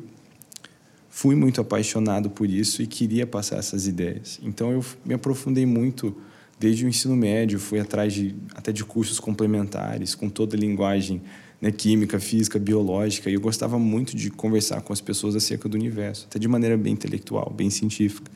fui 1.09 1.35
muito 1.35 1.61
apaixonado 1.61 2.29
por 2.29 2.49
isso 2.49 2.83
e 2.83 2.87
queria 2.87 3.27
passar 3.27 3.57
essas 3.57 3.87
ideias. 3.87 4.39
Então 4.43 4.71
eu 4.71 4.85
me 5.05 5.15
aprofundei 5.15 5.65
muito 5.65 6.15
desde 6.61 6.85
o 6.85 6.89
ensino 6.89 7.17
médio, 7.17 7.59
fui 7.59 7.81
atrás 7.81 8.13
de 8.13 8.35
até 8.55 8.71
de 8.71 8.85
cursos 8.85 9.19
complementares 9.19 10.15
com 10.15 10.29
toda 10.29 10.57
a 10.57 10.59
linguagem 10.59 11.23
né, 11.61 11.71
química, 11.71 12.21
física, 12.21 12.59
biológica. 12.59 13.31
E 13.31 13.35
eu 13.35 13.41
gostava 13.41 13.79
muito 13.79 14.15
de 14.15 14.31
conversar 14.31 14.83
com 14.83 14.93
as 14.93 15.01
pessoas 15.01 15.35
acerca 15.35 15.69
do 15.69 15.75
universo, 15.75 16.27
até 16.29 16.39
de 16.39 16.49
maneira 16.49 16.77
bem 16.77 16.93
intelectual, 16.93 17.51
bem 17.51 17.71
científica. 17.71 18.31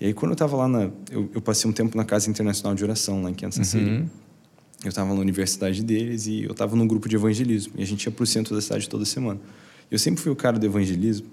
E 0.00 0.06
aí, 0.06 0.14
quando 0.14 0.32
eu 0.32 0.34
estava 0.34 0.56
lá 0.56 0.68
na. 0.68 0.90
Eu, 1.10 1.30
eu, 1.34 1.40
passei 1.40 1.70
um 1.70 1.72
tempo 1.72 1.96
na 1.96 2.04
Casa 2.04 2.28
Internacional 2.28 2.74
de 2.74 2.82
Oração, 2.82 3.22
lá 3.22 3.30
em 3.30 3.34
Kansas 3.34 3.66
City. 3.66 3.84
Uhum. 3.84 4.08
Eu 4.82 4.88
estava 4.88 5.14
na 5.14 5.20
universidade 5.20 5.82
deles 5.82 6.26
e 6.26 6.44
eu 6.44 6.50
estava 6.50 6.76
num 6.76 6.86
grupo 6.86 7.08
de 7.08 7.16
evangelismo. 7.16 7.72
E 7.76 7.82
a 7.82 7.86
gente 7.86 8.04
ia 8.04 8.12
para 8.12 8.22
o 8.22 8.26
centro 8.26 8.54
da 8.54 8.60
cidade 8.60 8.88
toda 8.88 9.04
semana. 9.04 9.40
Eu 9.90 9.98
sempre 9.98 10.20
fui 10.20 10.30
o 10.30 10.36
cara 10.36 10.58
do 10.58 10.66
evangelismo, 10.66 11.26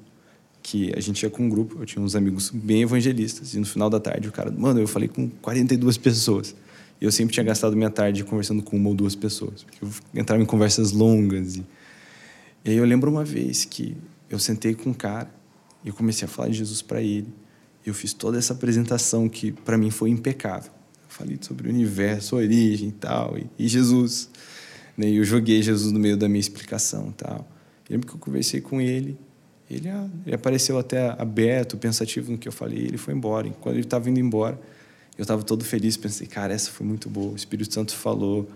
que 0.64 0.94
a 0.96 1.02
gente 1.02 1.24
ia 1.24 1.30
com 1.30 1.44
um 1.44 1.50
grupo, 1.50 1.78
eu 1.80 1.86
tinha 1.86 2.02
uns 2.02 2.16
amigos 2.16 2.50
bem 2.50 2.84
evangelistas. 2.84 3.54
E 3.54 3.60
no 3.60 3.66
final 3.66 3.90
da 3.90 4.00
tarde, 4.00 4.30
o 4.30 4.32
cara. 4.32 4.52
Mano, 4.52 4.80
eu 4.80 4.88
falei 4.88 5.10
com 5.10 5.28
42 5.28 5.98
pessoas. 5.98 6.56
E 7.02 7.04
eu 7.04 7.12
sempre 7.12 7.34
tinha 7.34 7.44
gastado 7.44 7.76
minha 7.76 7.90
tarde 7.90 8.24
conversando 8.24 8.62
com 8.62 8.78
uma 8.78 8.90
ou 8.90 8.96
duas 8.96 9.16
pessoas. 9.16 9.64
Porque 9.64 9.84
eu 9.84 9.90
entrava 10.22 10.42
em 10.42 10.46
conversas 10.46 10.92
longas. 10.92 11.56
E, 11.56 11.66
e 12.64 12.70
aí 12.70 12.78
eu 12.78 12.86
lembro 12.86 13.12
uma 13.12 13.26
vez 13.26 13.66
que 13.66 13.98
eu 14.30 14.40
sentei 14.40 14.76
com 14.76 14.92
um 14.92 14.94
cara 14.94 15.30
e 15.84 15.90
eu 15.90 15.94
comecei 15.94 16.26
a 16.26 16.30
falar 16.30 16.50
de 16.50 16.58
Jesus 16.58 16.82
para 16.82 17.02
ele 17.02 17.28
eu 17.86 17.94
fiz 17.94 18.14
toda 18.14 18.38
essa 18.38 18.54
apresentação 18.54 19.28
que 19.28 19.52
para 19.52 19.78
mim 19.78 19.90
foi 19.90 20.10
impecável. 20.10 20.72
Eu 20.72 21.10
falei 21.10 21.38
sobre 21.42 21.68
o 21.68 21.72
universo, 21.72 22.36
origem 22.36 22.90
e 22.90 22.94
tal, 22.94 23.38
e, 23.38 23.50
e 23.58 23.68
Jesus. 23.68 24.30
Né? 24.96 25.10
E 25.10 25.18
eu 25.18 25.24
joguei 25.24 25.62
Jesus 25.62 25.92
no 25.92 26.00
meio 26.00 26.16
da 26.16 26.28
minha 26.28 26.40
explicação 26.40 27.10
e 27.10 27.14
tal. 27.14 27.48
Eu 27.90 27.94
lembro 27.94 28.08
que 28.08 28.14
eu 28.14 28.20
conversei 28.20 28.62
com 28.62 28.80
ele, 28.80 29.18
ele, 29.70 29.90
ah, 29.90 30.08
ele 30.26 30.36
apareceu 30.36 30.78
até 30.78 31.10
aberto, 31.18 31.78
pensativo 31.78 32.32
no 32.32 32.38
que 32.38 32.48
eu 32.48 32.52
falei, 32.52 32.80
e 32.80 32.86
ele 32.86 32.98
foi 32.98 33.14
embora. 33.14 33.48
E 33.48 33.52
quando 33.52 33.76
ele 33.76 33.86
estava 33.86 34.10
indo 34.10 34.20
embora, 34.20 34.60
eu 35.18 35.24
estava 35.24 35.44
todo 35.44 35.64
feliz, 35.64 35.98
pensei, 35.98 36.28
cara, 36.28 36.54
essa 36.54 36.70
foi 36.70 36.86
muito 36.86 37.10
boa. 37.10 37.34
O 37.34 37.36
Espírito 37.36 37.74
Santo 37.74 37.96
falou 37.96 38.50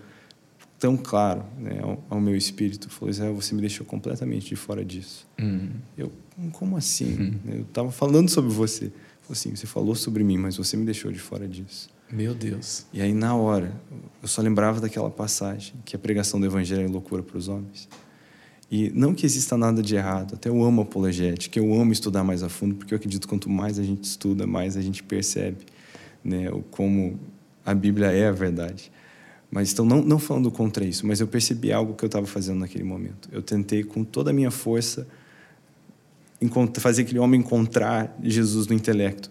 tão 0.78 0.96
claro 0.96 1.42
né, 1.58 1.80
ao, 1.82 2.02
ao, 2.10 2.20
meu 2.20 2.36
espírito, 2.36 2.90
falou, 2.90 3.08
Israel, 3.08 3.34
você 3.34 3.54
me 3.54 3.62
deixou 3.62 3.86
completamente 3.86 4.46
de 4.46 4.56
fora 4.56 4.84
disso. 4.84 5.26
Uhum. 5.40 5.70
Eu, 5.96 6.12
como 6.52 6.76
assim? 6.76 7.16
Uhum. 7.16 7.54
Eu 7.54 7.62
estava 7.62 7.90
falando 7.90 8.28
sobre 8.28 8.52
você 8.52 8.92
assim, 9.32 9.54
você 9.54 9.66
falou 9.66 9.94
sobre 9.94 10.22
mim, 10.24 10.36
mas 10.36 10.56
você 10.56 10.76
me 10.76 10.84
deixou 10.84 11.10
de 11.10 11.18
fora 11.18 11.46
disso. 11.46 11.88
Meu 12.10 12.34
Deus. 12.34 12.86
E 12.92 13.00
aí, 13.00 13.12
na 13.12 13.34
hora, 13.34 13.72
eu 14.22 14.28
só 14.28 14.40
lembrava 14.40 14.80
daquela 14.80 15.10
passagem, 15.10 15.74
que 15.84 15.96
a 15.96 15.98
pregação 15.98 16.38
do 16.38 16.46
evangelho 16.46 16.84
é 16.84 16.88
loucura 16.88 17.22
para 17.22 17.36
os 17.36 17.48
homens. 17.48 17.88
E 18.70 18.90
não 18.90 19.14
que 19.14 19.24
exista 19.24 19.56
nada 19.56 19.82
de 19.82 19.94
errado, 19.94 20.34
até 20.34 20.48
eu 20.48 20.62
amo 20.62 20.82
apologética, 20.82 21.58
eu 21.58 21.72
amo 21.74 21.92
estudar 21.92 22.24
mais 22.24 22.42
a 22.42 22.48
fundo, 22.48 22.74
porque 22.74 22.92
eu 22.92 22.96
acredito 22.96 23.22
que 23.22 23.28
quanto 23.28 23.48
mais 23.48 23.78
a 23.78 23.82
gente 23.82 24.04
estuda, 24.04 24.46
mais 24.46 24.76
a 24.76 24.80
gente 24.80 25.02
percebe 25.02 25.64
né, 26.24 26.50
como 26.70 27.18
a 27.64 27.74
Bíblia 27.74 28.10
é 28.10 28.28
a 28.28 28.32
verdade. 28.32 28.90
Mas 29.48 29.72
então 29.72 29.84
não 29.84 30.02
não 30.02 30.18
falando 30.18 30.50
contra 30.50 30.84
isso, 30.84 31.06
mas 31.06 31.20
eu 31.20 31.28
percebi 31.28 31.72
algo 31.72 31.94
que 31.94 32.04
eu 32.04 32.08
estava 32.08 32.26
fazendo 32.26 32.58
naquele 32.58 32.82
momento. 32.82 33.28
Eu 33.30 33.40
tentei 33.40 33.84
com 33.84 34.02
toda 34.02 34.30
a 34.30 34.32
minha 34.32 34.50
força 34.50 35.06
fazer 36.80 37.02
aquele 37.02 37.18
homem 37.18 37.40
encontrar 37.40 38.16
Jesus 38.22 38.66
no 38.66 38.74
intelecto. 38.74 39.30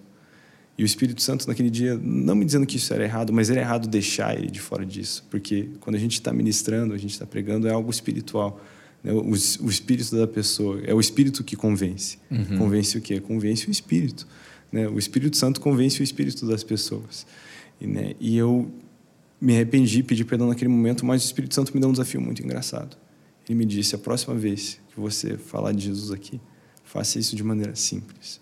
E 0.78 0.84
o 0.84 0.86
Espírito 0.86 1.22
Santo 1.22 1.48
naquele 1.48 1.70
dia, 1.70 1.98
não 2.02 2.36
me 2.36 2.44
dizendo 2.44 2.66
que 2.66 2.76
isso 2.76 2.94
era 2.94 3.04
errado, 3.04 3.32
mas 3.32 3.50
era 3.50 3.62
errado 3.62 3.88
deixar 3.88 4.38
ele 4.38 4.52
de 4.52 4.60
fora 4.60 4.86
disso, 4.86 5.26
porque 5.30 5.70
quando 5.80 5.96
a 5.96 6.00
gente 6.00 6.14
está 6.14 6.34
ministrando, 6.34 6.94
a 6.94 6.98
gente 6.98 7.12
está 7.12 7.26
pregando, 7.26 7.68
é 7.68 7.72
algo 7.72 7.90
espiritual. 7.90 8.60
Né? 9.02 9.14
O, 9.14 9.30
o, 9.30 9.70
espírito 9.70 10.16
da 10.18 10.28
pessoa 10.28 10.82
é 10.84 10.94
o 10.94 11.00
espírito 11.00 11.44
que 11.44 11.56
convence. 11.56 12.18
Uhum. 12.30 12.58
Convence 12.58 12.98
o 12.98 13.02
quê? 13.02 13.22
Convence 13.22 13.68
o 13.68 13.72
espírito. 13.72 14.28
Né? 14.72 14.88
O 14.90 15.00
Espírito 15.00 15.38
Santo 15.38 15.62
convence 15.62 16.02
o 16.02 16.04
espírito 16.04 16.46
das 16.46 16.64
pessoas. 16.64 17.26
E, 17.80 17.88
né? 17.88 18.14
e 18.20 18.36
eu 18.36 18.70
me 19.40 19.54
arrependi, 19.54 20.04
pedi 20.04 20.26
perdão 20.26 20.50
naquele 20.50 20.70
momento, 20.70 21.06
mas 21.06 21.24
o 21.24 21.26
Espírito 21.26 21.56
Santo 21.56 21.74
me 21.74 21.80
deu 21.80 21.88
um 21.88 21.94
desafio 21.94 22.20
muito 22.20 22.44
engraçado. 22.44 22.98
Ele 23.48 23.58
me 23.58 23.66
disse: 23.66 23.96
a 23.96 23.98
próxima 23.98 24.36
vez 24.36 24.80
que 24.94 25.00
você 25.00 25.38
falar 25.38 25.72
de 25.72 25.86
Jesus 25.86 26.12
aqui, 26.12 26.42
faça 26.96 27.20
isso 27.20 27.36
de 27.36 27.44
maneira 27.44 27.76
simples 27.76 28.40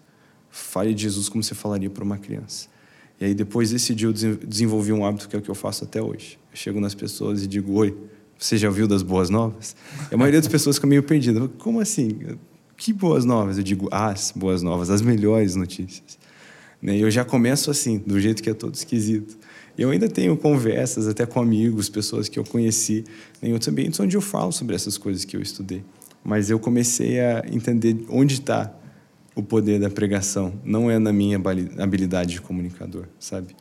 Fale 0.52 0.94
de 0.94 1.02
Jesus 1.02 1.28
como 1.28 1.44
você 1.44 1.56
falaria 1.56 1.90
para 1.90 2.04
uma 2.04 2.20
criança. 2.20 2.68
E 3.20 3.26
aí, 3.26 3.34
depois 3.34 3.72
desse 3.72 3.96
dia, 3.96 4.08
eu 4.08 4.14
desenvolvi 4.14 4.94
um 4.94 5.04
hábito 5.04 5.28
que 5.28 5.36
é 5.36 5.40
o 5.40 5.42
que 5.42 5.50
eu 5.50 5.56
faço 5.56 5.84
até 5.84 6.00
hoje. 6.00 6.38
Eu 6.52 6.56
chego 6.56 6.80
nas 6.80 6.94
pessoas 6.94 7.42
e 7.42 7.48
digo: 7.48 7.74
Oi, 7.74 7.98
você 8.38 8.56
já 8.56 8.68
ouviu 8.68 8.88
das 8.88 9.02
boas 9.02 9.32
novas? 9.32 9.76
E 10.12 10.14
a 10.14 10.18
maioria 10.18 10.40
das 10.40 10.48
pessoas 10.48 10.76
fica 10.76 10.86
meio 10.86 11.02
perdida. 11.02 11.48
Como 11.58 11.80
assim? 11.80 12.38
Que 12.78 12.94
boas 12.94 13.26
novas? 13.26 13.58
Eu 13.58 13.64
digo: 13.64 13.90
As 13.92 14.32
boas 14.36 14.62
novas, 14.62 14.92
as 14.92 15.02
melhores 15.02 15.56
notícias. 15.56 16.20
Né? 16.80 16.98
E 16.98 17.02
eu 17.02 17.10
já 17.10 17.26
começo 17.26 17.72
assim, 17.72 17.98
do 17.98 18.20
jeito 18.20 18.44
que 18.44 18.50
é 18.52 18.54
todo 18.54 18.76
esquisito. 18.76 19.36
E 19.76 19.82
eu 19.82 19.90
ainda 19.90 20.08
tenho 20.08 20.38
conversas 20.38 21.08
até 21.08 21.26
com 21.26 21.42
amigos, 21.42 21.90
pessoas 21.90 22.30
que 22.30 22.38
eu 22.38 22.44
conheci 22.44 23.04
em 23.42 23.54
outros 23.54 23.70
ambientes 23.70 24.00
onde 24.00 24.16
eu 24.16 24.22
falo 24.22 24.52
sobre 24.52 24.76
essas 24.76 25.00
coisas 25.00 25.26
que 25.26 25.36
eu 25.36 25.42
estudei. 25.42 25.84
Mas 26.24 26.50
eu 26.50 26.60
comecei 26.60 27.20
a 27.20 27.44
entender 27.52 28.06
onde 28.10 28.36
está 28.36 28.74
o 29.36 29.42
poder 29.42 29.80
da 29.80 29.90
pregação 29.90 30.54
não 30.64 30.90
é 30.90 31.00
na 31.00 31.12
minha 31.12 31.42
habilidade 31.80 32.34
de 32.34 32.42
comunicador, 32.42 33.06
sabe? 33.20 33.56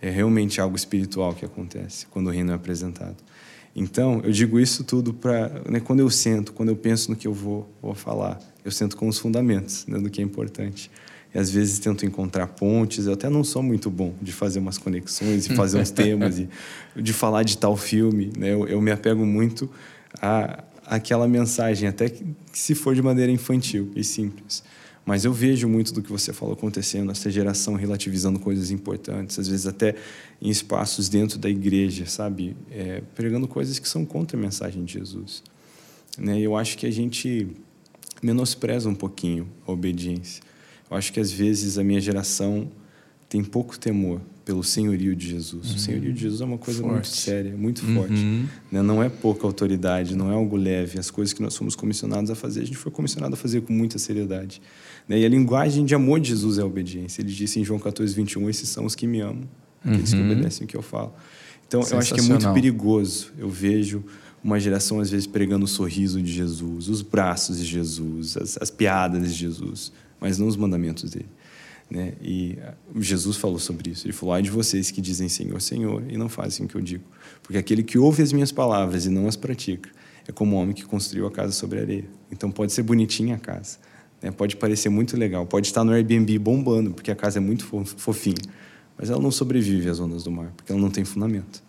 É 0.00 0.10
realmente 0.10 0.60
algo 0.60 0.76
espiritual 0.76 1.34
que 1.34 1.44
acontece 1.44 2.06
quando 2.06 2.26
o 2.26 2.30
reino 2.30 2.52
é 2.52 2.54
apresentado. 2.54 3.16
Então, 3.74 4.20
eu 4.24 4.30
digo 4.30 4.58
isso 4.58 4.84
tudo 4.84 5.12
para. 5.12 5.62
Né, 5.68 5.80
quando 5.80 6.00
eu 6.00 6.08
sento, 6.08 6.52
quando 6.52 6.70
eu 6.70 6.76
penso 6.76 7.10
no 7.10 7.16
que 7.16 7.26
eu 7.26 7.32
vou, 7.32 7.70
vou 7.82 7.94
falar, 7.94 8.38
eu 8.64 8.70
sento 8.70 8.96
com 8.96 9.06
os 9.08 9.18
fundamentos 9.18 9.86
né, 9.86 9.98
do 9.98 10.08
que 10.08 10.20
é 10.20 10.24
importante. 10.24 10.90
E 11.34 11.38
às 11.38 11.50
vezes 11.50 11.78
tento 11.78 12.06
encontrar 12.06 12.46
pontes. 12.46 13.06
Eu 13.06 13.12
até 13.12 13.28
não 13.28 13.44
sou 13.44 13.62
muito 13.62 13.90
bom 13.90 14.14
de 14.22 14.32
fazer 14.32 14.60
umas 14.60 14.78
conexões, 14.78 15.46
de 15.46 15.54
fazer 15.54 15.78
uns 15.78 15.90
temas, 15.92 16.38
e 16.38 16.48
de 16.96 17.12
falar 17.12 17.42
de 17.42 17.58
tal 17.58 17.76
filme. 17.76 18.32
Né? 18.38 18.54
Eu, 18.54 18.66
eu 18.66 18.80
me 18.80 18.90
apego 18.90 19.26
muito 19.26 19.70
a 20.22 20.64
aquela 20.86 21.26
mensagem, 21.26 21.88
até 21.88 22.08
que 22.08 22.24
se 22.52 22.74
for 22.74 22.94
de 22.94 23.02
maneira 23.02 23.30
infantil 23.30 23.90
e 23.96 24.04
simples. 24.04 24.62
Mas 25.04 25.24
eu 25.24 25.32
vejo 25.32 25.68
muito 25.68 25.92
do 25.92 26.02
que 26.02 26.10
você 26.10 26.32
falou 26.32 26.54
acontecendo, 26.54 27.12
essa 27.12 27.30
geração 27.30 27.74
relativizando 27.74 28.40
coisas 28.40 28.70
importantes, 28.70 29.38
às 29.38 29.46
vezes 29.46 29.66
até 29.66 29.94
em 30.40 30.48
espaços 30.48 31.08
dentro 31.08 31.38
da 31.38 31.48
igreja, 31.48 32.06
sabe? 32.06 32.56
É, 32.70 33.02
pregando 33.14 33.46
coisas 33.46 33.78
que 33.78 33.88
são 33.88 34.04
contra 34.04 34.36
a 34.36 34.40
mensagem 34.40 34.84
de 34.84 34.94
Jesus. 34.94 35.44
Né? 36.18 36.40
Eu 36.40 36.56
acho 36.56 36.76
que 36.76 36.86
a 36.86 36.90
gente 36.90 37.46
menospreza 38.22 38.88
um 38.88 38.94
pouquinho 38.94 39.48
a 39.66 39.70
obediência. 39.70 40.42
Eu 40.90 40.96
acho 40.96 41.12
que 41.12 41.20
às 41.20 41.30
vezes 41.30 41.78
a 41.78 41.84
minha 41.84 42.00
geração 42.00 42.70
tem 43.28 43.44
pouco 43.44 43.78
temor 43.78 44.20
pelo 44.46 44.62
senhorio 44.62 45.16
de 45.16 45.28
Jesus. 45.28 45.70
Uhum. 45.70 45.74
O 45.74 45.78
senhorio 45.78 46.12
de 46.12 46.20
Jesus 46.20 46.40
é 46.40 46.44
uma 46.44 46.56
coisa 46.56 46.80
forte. 46.80 46.92
muito 46.92 47.08
séria, 47.08 47.56
muito 47.56 47.84
uhum. 47.84 47.94
forte. 47.96 48.48
Né? 48.70 48.80
Não 48.80 49.02
é 49.02 49.08
pouca 49.08 49.44
autoridade, 49.44 50.14
não 50.14 50.30
é 50.30 50.34
algo 50.34 50.56
leve. 50.56 51.00
As 51.00 51.10
coisas 51.10 51.32
que 51.32 51.42
nós 51.42 51.56
fomos 51.56 51.74
comissionados 51.74 52.30
a 52.30 52.36
fazer, 52.36 52.60
a 52.60 52.64
gente 52.64 52.78
foi 52.78 52.92
comissionado 52.92 53.34
a 53.34 53.36
fazer 53.36 53.62
com 53.62 53.72
muita 53.72 53.98
seriedade. 53.98 54.62
Né? 55.08 55.18
E 55.18 55.24
a 55.26 55.28
linguagem 55.28 55.84
de 55.84 55.96
amor 55.96 56.20
de 56.20 56.28
Jesus 56.28 56.58
é 56.58 56.62
a 56.62 56.64
obediência. 56.64 57.22
Ele 57.22 57.32
disse 57.32 57.58
em 57.58 57.64
João 57.64 57.80
14, 57.80 58.14
21, 58.14 58.48
esses 58.48 58.68
são 58.68 58.84
os 58.84 58.94
que 58.94 59.04
me 59.04 59.20
amam, 59.20 59.48
aqueles 59.84 60.12
uhum. 60.12 60.20
que 60.20 60.32
obedecem 60.32 60.64
o 60.64 60.68
que 60.68 60.76
eu 60.76 60.82
falo. 60.82 61.12
Então, 61.66 61.82
eu 61.82 61.98
acho 61.98 62.14
que 62.14 62.20
é 62.20 62.22
muito 62.22 62.52
perigoso. 62.52 63.32
Eu 63.36 63.50
vejo 63.50 64.04
uma 64.44 64.60
geração, 64.60 65.00
às 65.00 65.10
vezes, 65.10 65.26
pregando 65.26 65.64
o 65.64 65.68
sorriso 65.68 66.22
de 66.22 66.32
Jesus, 66.32 66.88
os 66.88 67.02
braços 67.02 67.58
de 67.58 67.64
Jesus, 67.64 68.36
as, 68.36 68.56
as 68.62 68.70
piadas 68.70 69.32
de 69.32 69.36
Jesus, 69.36 69.90
mas 70.20 70.38
não 70.38 70.46
os 70.46 70.56
mandamentos 70.56 71.10
dele. 71.10 71.26
Né? 71.88 72.14
E 72.20 72.58
Jesus 72.96 73.36
falou 73.36 73.58
sobre 73.58 73.90
isso. 73.90 74.06
Ele 74.06 74.12
falou: 74.12 74.34
ai 74.34 74.42
de 74.42 74.50
vocês 74.50 74.90
que 74.90 75.00
dizem 75.00 75.28
Senhor, 75.28 75.60
Senhor, 75.60 76.02
e 76.08 76.16
não 76.16 76.28
fazem 76.28 76.66
o 76.66 76.68
que 76.68 76.74
eu 76.74 76.80
digo. 76.80 77.04
Porque 77.42 77.56
aquele 77.56 77.82
que 77.82 77.98
ouve 77.98 78.22
as 78.22 78.32
minhas 78.32 78.50
palavras 78.50 79.06
e 79.06 79.10
não 79.10 79.28
as 79.28 79.36
pratica 79.36 79.90
é 80.28 80.32
como 80.32 80.56
o 80.56 80.58
homem 80.58 80.74
que 80.74 80.84
construiu 80.84 81.26
a 81.26 81.30
casa 81.30 81.52
sobre 81.52 81.78
a 81.78 81.82
areia. 81.82 82.04
Então, 82.30 82.50
pode 82.50 82.72
ser 82.72 82.82
bonitinha 82.82 83.36
a 83.36 83.38
casa, 83.38 83.78
né? 84.20 84.30
Pode 84.30 84.56
parecer 84.56 84.88
muito 84.88 85.16
legal, 85.16 85.46
pode 85.46 85.68
estar 85.68 85.84
no 85.84 85.92
Airbnb 85.92 86.38
bombando, 86.38 86.92
porque 86.92 87.10
a 87.10 87.14
casa 87.14 87.38
é 87.38 87.40
muito 87.40 87.64
fofinha, 87.64 88.42
mas 88.98 89.08
ela 89.08 89.22
não 89.22 89.30
sobrevive 89.30 89.88
às 89.88 90.00
ondas 90.00 90.24
do 90.24 90.30
mar, 90.30 90.52
porque 90.56 90.72
ela 90.72 90.80
não 90.80 90.90
tem 90.90 91.04
fundamento. 91.04 91.62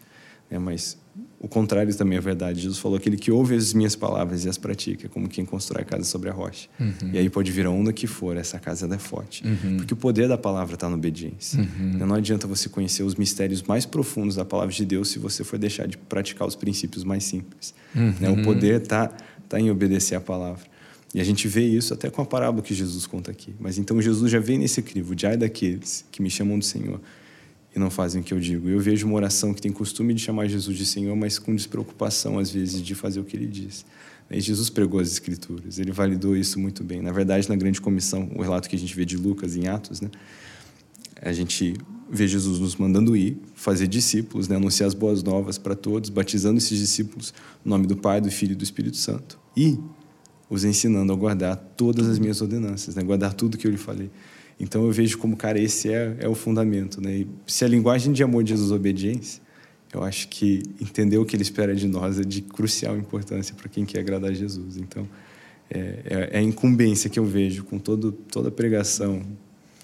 Né? 0.50 0.58
Mas 0.58 0.98
o 1.40 1.48
contrário 1.48 1.96
também 1.96 2.18
é 2.18 2.22
verdade. 2.22 2.62
Jesus 2.62 2.80
falou: 2.80 2.98
aquele 2.98 3.16
que 3.16 3.32
ouve 3.32 3.56
as 3.56 3.74
minhas 3.74 3.96
palavras 3.96 4.44
e 4.46 4.50
as 4.50 4.58
pratica, 4.58 5.06
é 5.06 5.10
como 5.10 5.28
quem 5.28 5.46
constrói 5.46 5.84
a 5.84 5.86
casa 5.86 6.04
sobre 6.04 6.30
a 6.30 6.34
rocha. 6.34 6.68
Uhum. 6.80 7.12
E 7.14 7.18
aí 7.18 7.30
pode 7.30 7.52
vir 7.52 7.68
a 7.68 7.70
onda 7.70 7.94
que 7.94 8.08
for, 8.08 8.36
essa 8.36 8.58
casa 8.58 8.92
é 8.92 8.98
forte. 8.98 9.46
Uhum. 9.46 9.78
Porque 9.78 9.94
o 9.94 9.98
poder 9.98 10.28
da 10.28 10.38
palavra 10.38 10.74
está 10.74 10.90
na 10.90 10.96
obediência. 10.96 11.60
Uhum. 11.60 12.06
Não 12.08 12.16
adianta 12.16 12.48
você 12.48 12.68
conhecer 12.68 13.04
os 13.04 13.16
mistérios 13.16 13.62
mais 13.62 13.86
profundos 13.86 14.36
da 14.36 14.46
palavra 14.46 14.74
de 14.74 14.84
Deus 14.84 15.10
se 15.10 15.20
você 15.20 15.44
for 15.44 15.60
deixar 15.60 15.88
de 15.88 15.98
praticar 15.98 16.48
os 16.48 16.56
princípios 16.56 17.04
mais 17.04 17.24
simples. 17.24 17.74
Né? 17.94 18.30
O 18.30 18.42
poder 18.44 18.82
está 18.82 19.12
tá 19.48 19.60
em 19.60 19.70
obedecer 19.70 20.16
a 20.16 20.22
palavra. 20.22 20.66
E 21.14 21.22
a 21.22 21.24
gente 21.24 21.48
vê 21.48 21.62
isso 21.62 21.94
até 21.94 22.10
com 22.10 22.22
a 22.22 22.26
parábola 22.26 22.64
que 22.64 22.74
Jesus 22.74 23.06
conta 23.06 23.32
aqui. 23.32 23.54
Mas 23.60 23.78
então 23.78 24.02
Jesus 24.02 24.32
já 24.32 24.40
vem 24.40 24.58
nesse 24.58 24.82
crivo, 24.82 25.16
de 25.16 25.26
ai 25.28 25.38
daqueles 25.38 26.04
que 26.12 26.22
me 26.22 26.30
chamam 26.30 26.58
de 26.58 26.66
Senhor 26.66 27.00
e 27.78 27.80
não 27.80 27.92
fazem 27.92 28.22
o 28.22 28.24
que 28.24 28.34
eu 28.34 28.40
digo. 28.40 28.68
Eu 28.68 28.80
vejo 28.80 29.06
uma 29.06 29.16
oração 29.16 29.54
que 29.54 29.62
tem 29.62 29.72
costume 29.72 30.12
de 30.12 30.20
chamar 30.20 30.48
Jesus 30.48 30.76
de 30.76 30.86
Senhor, 30.86 31.16
mas 31.16 31.38
com 31.38 31.56
despreocupação, 31.56 32.40
às 32.40 32.50
vezes, 32.50 32.82
de 32.82 32.96
fazer 32.96 33.20
o 33.20 33.24
que 33.24 33.38
ele 33.38 33.46
diz. 33.46 33.86
E 34.32 34.42
Jesus 34.42 34.70
pregou 34.70 35.00
as 35.00 35.12
Escrituras, 35.12 35.78
ele 35.78 35.92
validou 35.92 36.36
isso 36.36 36.60
muito 36.60 36.84
bem. 36.84 37.02
Na 37.02 37.12
verdade, 37.12 37.48
na 37.48 37.56
grande 37.56 37.80
comissão, 37.80 38.30
o 38.36 38.42
relato 38.42 38.68
que 38.68 38.76
a 38.76 38.80
gente 38.80 38.94
vê 38.96 39.06
de 39.06 39.16
Lucas 39.16 39.56
em 39.56 39.68
Atos, 39.68 40.02
né, 40.02 40.10
a 41.22 41.32
gente 41.32 41.76
vê 42.10 42.28
Jesus 42.28 42.60
nos 42.60 42.76
mandando 42.76 43.16
ir, 43.16 43.38
fazer 43.56 43.88
discípulos, 43.88 44.48
né, 44.48 44.56
anunciar 44.56 44.88
as 44.88 44.94
boas 44.94 45.22
novas 45.22 45.58
para 45.58 45.76
todos, 45.76 46.10
batizando 46.10 46.58
esses 46.58 46.78
discípulos 46.78 47.34
no 47.64 47.70
nome 47.70 47.86
do 47.86 47.96
Pai, 47.96 48.20
do 48.20 48.30
Filho 48.32 48.54
e 48.54 48.56
do 48.56 48.64
Espírito 48.64 48.98
Santo. 48.98 49.40
E 49.56 49.78
os 50.50 50.64
ensinando 50.64 51.14
a 51.14 51.16
guardar 51.16 51.56
todas 51.78 52.08
as 52.08 52.18
minhas 52.18 52.42
ordenanças, 52.42 52.96
né? 52.96 53.04
guardar 53.04 53.34
tudo 53.34 53.58
que 53.58 53.68
eu 53.68 53.72
lhe 53.72 53.78
falei. 53.78 54.10
Então 54.60 54.86
eu 54.86 54.92
vejo 54.92 55.18
como, 55.18 55.36
cara, 55.36 55.60
esse 55.60 55.92
é, 55.92 56.16
é 56.20 56.28
o 56.28 56.36
fundamento. 56.36 57.00
Né? 57.02 57.18
E 57.18 57.28
se 57.46 57.64
a 57.64 57.68
linguagem 57.68 58.12
de 58.12 58.24
amor 58.24 58.44
de 58.44 58.52
Jesus 58.52 58.72
é 58.72 58.76
obediência, 58.76 59.42
eu 59.94 60.04
acho 60.04 60.28
que 60.28 60.64
entender 60.82 61.18
o 61.18 61.26
que 61.26 61.36
ele 61.36 61.44
espera 61.44 61.76
de 61.76 61.88
nós 61.88 62.20
é 62.20 62.24
de 62.24 62.42
crucial 62.42 62.98
importância 62.98 63.56
para 63.56 63.70
quem 63.70 63.86
quer 63.86 64.00
agradar 64.00 64.34
Jesus. 64.34 64.78
Então 64.78 65.08
é, 65.70 65.80
é, 65.80 66.30
é, 66.34 66.38
a 66.40 66.42
incumbência 66.42 67.10
que 67.10 67.20
eu 67.20 67.26
vejo 67.26 67.64
com 67.64 67.78
todo, 67.78 68.12
toda 68.12 68.50
pregação, 68.50 69.22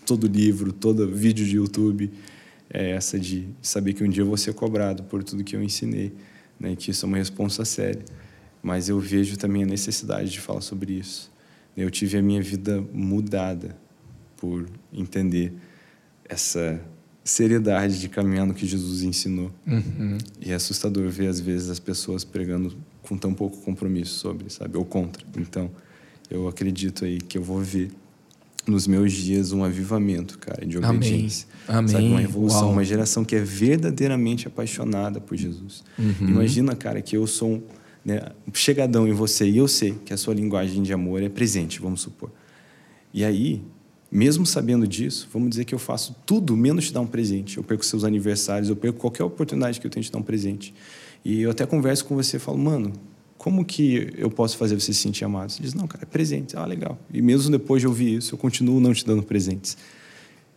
todo 0.05 0.27
livro, 0.27 0.73
todo 0.73 1.07
vídeo 1.07 1.45
de 1.45 1.55
YouTube, 1.55 2.11
é 2.69 2.91
essa 2.91 3.19
de 3.19 3.47
saber 3.61 3.93
que 3.93 4.03
um 4.03 4.09
dia 4.09 4.23
eu 4.23 4.27
vou 4.27 4.37
ser 4.37 4.53
cobrado 4.53 5.03
por 5.03 5.23
tudo 5.23 5.43
que 5.43 5.55
eu 5.55 5.63
ensinei, 5.63 6.11
né? 6.59 6.75
que 6.75 6.91
isso 6.91 7.05
é 7.05 7.07
uma 7.07 7.17
responsa 7.17 7.63
séria 7.63 8.03
mas 8.63 8.87
eu 8.87 8.97
vejo 8.97 9.35
também 9.35 9.63
a 9.63 9.65
necessidade 9.65 10.29
de 10.29 10.39
falar 10.39 10.61
sobre 10.61 10.93
isso. 10.93 11.29
Eu 11.75 11.91
tive 11.91 12.17
a 12.17 12.21
minha 12.21 12.41
vida 12.41 12.81
mudada 12.93 13.75
por 14.43 14.65
entender 14.91 15.53
essa 16.27 16.77
seriedade 17.23 17.97
de 17.97 18.09
caminhar 18.09 18.45
no 18.45 18.53
que 18.53 18.67
Jesus 18.67 19.01
ensinou. 19.01 19.49
Uhum. 19.65 20.17
E 20.41 20.51
é 20.51 20.55
assustador 20.55 21.07
ver, 21.07 21.27
às 21.27 21.39
vezes, 21.39 21.69
as 21.69 21.79
pessoas 21.79 22.25
pregando 22.25 22.75
com 23.03 23.17
tão 23.17 23.33
pouco 23.33 23.55
compromisso 23.61 24.19
sobre, 24.19 24.49
sabe? 24.49 24.77
Ou 24.77 24.83
contra. 24.83 25.25
Então, 25.37 25.71
eu 26.29 26.45
acredito 26.49 27.05
aí 27.05 27.21
que 27.21 27.37
eu 27.37 27.41
vou 27.41 27.61
ver 27.61 27.89
nos 28.67 28.85
meus 28.85 29.13
dias 29.13 29.53
um 29.53 29.63
avivamento, 29.63 30.37
cara, 30.37 30.65
de 30.65 30.77
obediência. 30.77 31.47
Amém. 31.65 31.87
Sabe? 31.87 32.05
Uma 32.05 32.19
revolução, 32.19 32.63
Uau. 32.63 32.73
uma 32.73 32.83
geração 32.83 33.23
que 33.23 33.37
é 33.37 33.41
verdadeiramente 33.41 34.45
apaixonada 34.45 35.21
por 35.21 35.37
Jesus. 35.37 35.85
Uhum. 35.97 36.27
Imagina, 36.27 36.75
cara, 36.75 37.01
que 37.01 37.15
eu 37.15 37.25
sou 37.27 37.53
um 37.53 37.63
né, 38.03 38.19
chegadão 38.53 39.07
em 39.07 39.13
você 39.13 39.49
e 39.49 39.55
eu 39.55 39.69
sei 39.69 39.93
que 40.05 40.13
a 40.13 40.17
sua 40.17 40.33
linguagem 40.33 40.83
de 40.83 40.91
amor 40.91 41.23
é 41.23 41.29
presente, 41.29 41.79
vamos 41.79 42.01
supor. 42.01 42.29
E 43.13 43.23
aí, 43.23 43.61
mesmo 44.13 44.45
sabendo 44.45 44.87
disso, 44.87 45.27
vamos 45.33 45.49
dizer 45.49 45.65
que 45.65 45.73
eu 45.73 45.79
faço 45.79 46.15
tudo 46.23 46.55
menos 46.55 46.85
te 46.85 46.93
dar 46.93 47.01
um 47.01 47.07
presente. 47.07 47.57
Eu 47.57 47.63
perco 47.63 47.83
seus 47.83 48.03
aniversários, 48.03 48.69
eu 48.69 48.75
perco 48.75 48.99
qualquer 48.99 49.23
oportunidade 49.23 49.81
que 49.81 49.87
eu 49.87 49.89
tenho 49.89 50.03
de 50.03 50.09
te 50.09 50.13
dar 50.13 50.19
um 50.19 50.23
presente. 50.23 50.71
E 51.25 51.41
eu 51.41 51.49
até 51.49 51.65
converso 51.65 52.05
com 52.05 52.15
você 52.15 52.37
e 52.37 52.39
falo, 52.39 52.59
mano, 52.59 52.93
como 53.39 53.65
que 53.65 54.13
eu 54.15 54.29
posso 54.29 54.55
fazer 54.55 54.79
você 54.79 54.93
se 54.93 54.99
sentir 54.99 55.25
amado? 55.25 55.51
Você 55.51 55.63
diz, 55.63 55.73
não, 55.73 55.87
cara, 55.87 56.03
é 56.03 56.05
presente. 56.05 56.55
Ah, 56.55 56.63
legal. 56.63 56.99
E 57.11 57.23
mesmo 57.23 57.49
depois 57.49 57.81
de 57.81 57.87
ouvir 57.87 58.17
isso, 58.17 58.35
eu 58.35 58.37
continuo 58.37 58.79
não 58.79 58.93
te 58.93 59.03
dando 59.03 59.23
presentes. 59.23 59.75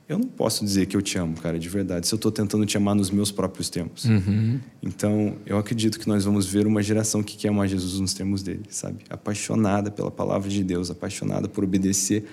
eu 0.06 0.18
não 0.18 0.28
posso 0.28 0.62
dizer 0.62 0.84
que 0.84 0.94
eu 0.94 1.00
te 1.00 1.16
amo, 1.16 1.34
cara, 1.40 1.58
de 1.58 1.68
verdade, 1.70 2.06
se 2.06 2.12
eu 2.12 2.16
estou 2.16 2.30
tentando 2.30 2.66
te 2.66 2.76
amar 2.76 2.94
nos 2.94 3.10
meus 3.10 3.32
próprios 3.32 3.70
tempos. 3.70 4.04
Uhum. 4.04 4.60
Então, 4.82 5.34
eu 5.46 5.56
acredito 5.56 5.98
que 5.98 6.06
nós 6.06 6.26
vamos 6.26 6.46
ver 6.46 6.66
uma 6.66 6.82
geração 6.82 7.22
que 7.22 7.38
quer 7.38 7.48
amar 7.48 7.66
Jesus 7.68 7.98
nos 7.98 8.12
termos 8.12 8.42
dele, 8.42 8.64
sabe? 8.68 8.98
Apaixonada 9.08 9.90
pela 9.90 10.10
palavra 10.10 10.50
de 10.50 10.62
Deus, 10.62 10.90
apaixonada 10.90 11.48
por 11.48 11.64
obedecer 11.64 12.26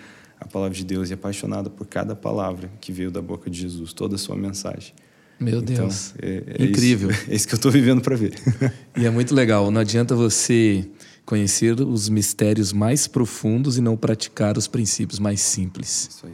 a 0.43 0.47
palavra 0.47 0.75
de 0.75 0.83
Deus 0.83 1.09
e 1.09 1.13
apaixonada 1.13 1.69
por 1.69 1.87
cada 1.87 2.15
palavra 2.15 2.69
que 2.81 2.91
veio 2.91 3.09
da 3.09 3.21
boca 3.21 3.49
de 3.49 3.61
Jesus, 3.61 3.93
toda 3.93 4.15
a 4.15 4.17
sua 4.17 4.35
mensagem. 4.35 4.93
Meu 5.39 5.59
então, 5.59 5.85
Deus. 5.87 6.13
É, 6.21 6.43
é 6.59 6.65
Incrível. 6.65 7.09
Isso, 7.09 7.25
é 7.31 7.35
isso 7.35 7.47
que 7.47 7.53
eu 7.53 7.57
estou 7.57 7.71
vivendo 7.71 8.01
para 8.01 8.15
ver. 8.15 8.33
e 8.97 9.05
é 9.05 9.09
muito 9.09 9.33
legal. 9.33 9.71
Não 9.71 9.81
adianta 9.81 10.15
você 10.15 10.87
conhecer 11.25 11.79
os 11.79 12.09
mistérios 12.09 12.73
mais 12.73 13.07
profundos 13.07 13.77
e 13.77 13.81
não 13.81 13.95
praticar 13.95 14.57
os 14.57 14.67
princípios 14.67 15.19
mais 15.19 15.41
simples. 15.41 16.09
Isso 16.11 16.25
aí. 16.25 16.33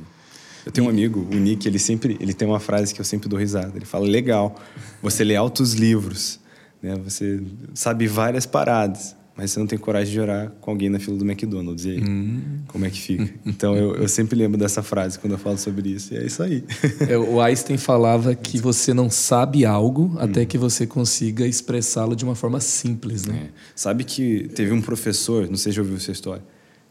Eu 0.66 0.72
tenho 0.72 0.88
um 0.88 0.90
amigo, 0.90 1.28
o 1.32 1.36
Nick, 1.36 1.68
ele 1.68 1.80
sempre 1.80 2.18
ele 2.20 2.34
tem 2.34 2.48
uma 2.48 2.60
frase 2.60 2.94
que 2.94 3.00
eu 3.00 3.06
sempre 3.06 3.30
dou 3.30 3.40
risada. 3.40 3.72
Ele 3.76 3.86
fala: 3.86 4.06
"Legal, 4.06 4.56
você 5.02 5.24
lê 5.24 5.36
altos 5.36 5.74
livros, 5.74 6.40
né? 6.82 6.96
Você 7.04 7.42
sabe 7.74 8.08
várias 8.08 8.46
paradas, 8.46 9.16
mas 9.40 9.52
você 9.52 9.60
não 9.60 9.68
tem 9.68 9.80
coragem 9.80 10.12
de 10.12 10.20
orar 10.20 10.52
com 10.60 10.70
alguém 10.70 10.90
na 10.90 11.00
fila 11.00 11.16
do 11.16 11.24
McDonald's. 11.24 11.86
E 11.86 11.92
aí, 11.92 12.04
hum. 12.04 12.60
como 12.68 12.86
é 12.86 12.90
que 12.90 13.00
fica? 13.00 13.34
Então 13.46 13.74
eu, 13.74 13.96
eu, 13.96 14.08
sempre 14.10 14.38
lembro 14.38 14.58
dessa 14.58 14.84
frase 14.84 15.18
quando 15.18 15.32
eu 15.32 15.40
falo 15.40 15.58
sobre 15.58 15.92
isso. 15.92 16.14
E 16.14 16.18
é 16.18 16.26
isso 16.26 16.44
aí. 16.44 16.62
É, 17.08 17.18
o 17.18 17.40
Einstein 17.40 17.78
falava 17.78 18.36
que 18.36 18.60
você 18.60 18.94
não 18.94 19.10
sabe 19.10 19.64
algo 19.64 20.14
até 20.20 20.42
hum. 20.42 20.46
que 20.46 20.58
você 20.58 20.86
consiga 20.86 21.48
expressá-lo 21.48 22.18
de 22.18 22.26
uma 22.26 22.36
forma 22.36 22.60
simples, 22.60 23.26
né? 23.26 23.46
É. 23.46 23.50
Sabe 23.74 24.04
que 24.04 24.50
teve 24.50 24.74
um 24.74 24.82
professor, 24.82 25.48
não 25.48 25.56
sei 25.56 25.72
se 25.72 25.78
já 25.78 25.84
ouviu 25.84 25.96
essa 25.96 26.12
história, 26.12 26.44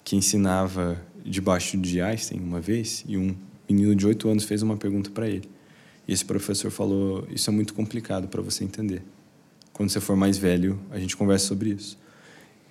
que 0.02 0.16
ensinava 0.16 0.98
debaixo 1.22 1.76
de 1.76 2.00
Einstein 2.00 2.40
uma 2.40 2.62
vez 2.62 3.04
e 3.06 3.18
um 3.18 3.36
menino 3.68 3.94
de 3.94 4.06
8 4.06 4.26
anos 4.26 4.44
fez 4.44 4.62
uma 4.62 4.78
pergunta 4.78 5.10
para 5.10 5.28
ele. 5.28 5.50
E 6.06 6.14
esse 6.14 6.24
professor 6.24 6.70
falou: 6.70 7.28
Isso 7.30 7.50
é 7.50 7.52
muito 7.52 7.74
complicado 7.74 8.26
para 8.26 8.40
você 8.40 8.64
entender. 8.64 9.02
Quando 9.74 9.90
você 9.90 10.00
for 10.00 10.16
mais 10.16 10.38
velho, 10.38 10.80
a 10.90 10.98
gente 10.98 11.14
conversa 11.14 11.46
sobre 11.46 11.68
isso. 11.72 11.98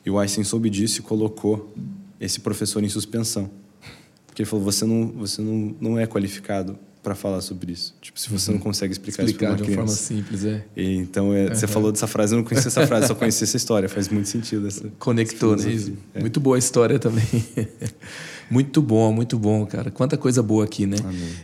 E 0.08 0.10
o 0.10 0.18
Einstein 0.18 0.45
soube 0.45 0.70
disso 0.70 1.01
e 1.01 1.03
colocou 1.03 1.76
esse 2.18 2.39
professor 2.39 2.82
em 2.82 2.88
suspensão. 2.88 3.51
Porque 4.26 4.41
ele 4.41 4.49
falou: 4.49 4.64
Você 4.64 4.86
não, 4.86 5.08
você 5.08 5.41
não, 5.41 5.76
não 5.82 5.99
é 5.99 6.08
qualificado 6.08 6.80
para 7.03 7.14
falar 7.14 7.41
sobre 7.41 7.74
isso. 7.74 7.93
Tipo, 7.99 8.18
se 8.18 8.30
você 8.30 8.49
uhum. 8.49 8.55
não 8.55 8.64
consegue 8.64 8.93
explicar, 8.93 9.26
explicar 9.26 9.26
isso 9.26 9.38
para 9.38 9.49
uma 9.49 9.55
de 9.58 9.64
uma 9.64 9.86
criança. 9.86 10.14
forma 10.14 10.24
simples, 10.24 10.45
é. 10.45 10.64
E, 10.78 10.95
então, 10.95 11.34
é, 11.34 11.47
uhum. 11.47 11.55
você 11.55 11.68
falou 11.68 11.91
dessa 11.91 12.08
frase, 12.08 12.34
eu 12.34 12.38
não 12.38 12.45
conhecia 12.45 12.70
essa 12.70 12.88
frase, 12.88 13.08
só 13.08 13.16
conhecia 13.16 13.43
essa 13.43 13.58
história. 13.58 13.89
Faz 13.89 14.08
muito 14.08 14.30
sentido 14.30 14.66
essa. 14.66 14.89
Conectou, 14.97 15.58
né? 15.58 15.66
É. 16.14 16.22
Muito 16.22 16.39
boa 16.39 16.55
a 16.55 16.60
história 16.60 16.97
também. 16.97 17.28
muito 18.49 18.82
bom, 18.82 19.12
muito 19.12 19.38
bom, 19.38 19.66
cara. 19.66 19.91
Quanta 19.91 20.16
coisa 20.16 20.41
boa 20.41 20.64
aqui, 20.64 20.86
né? 20.86 20.95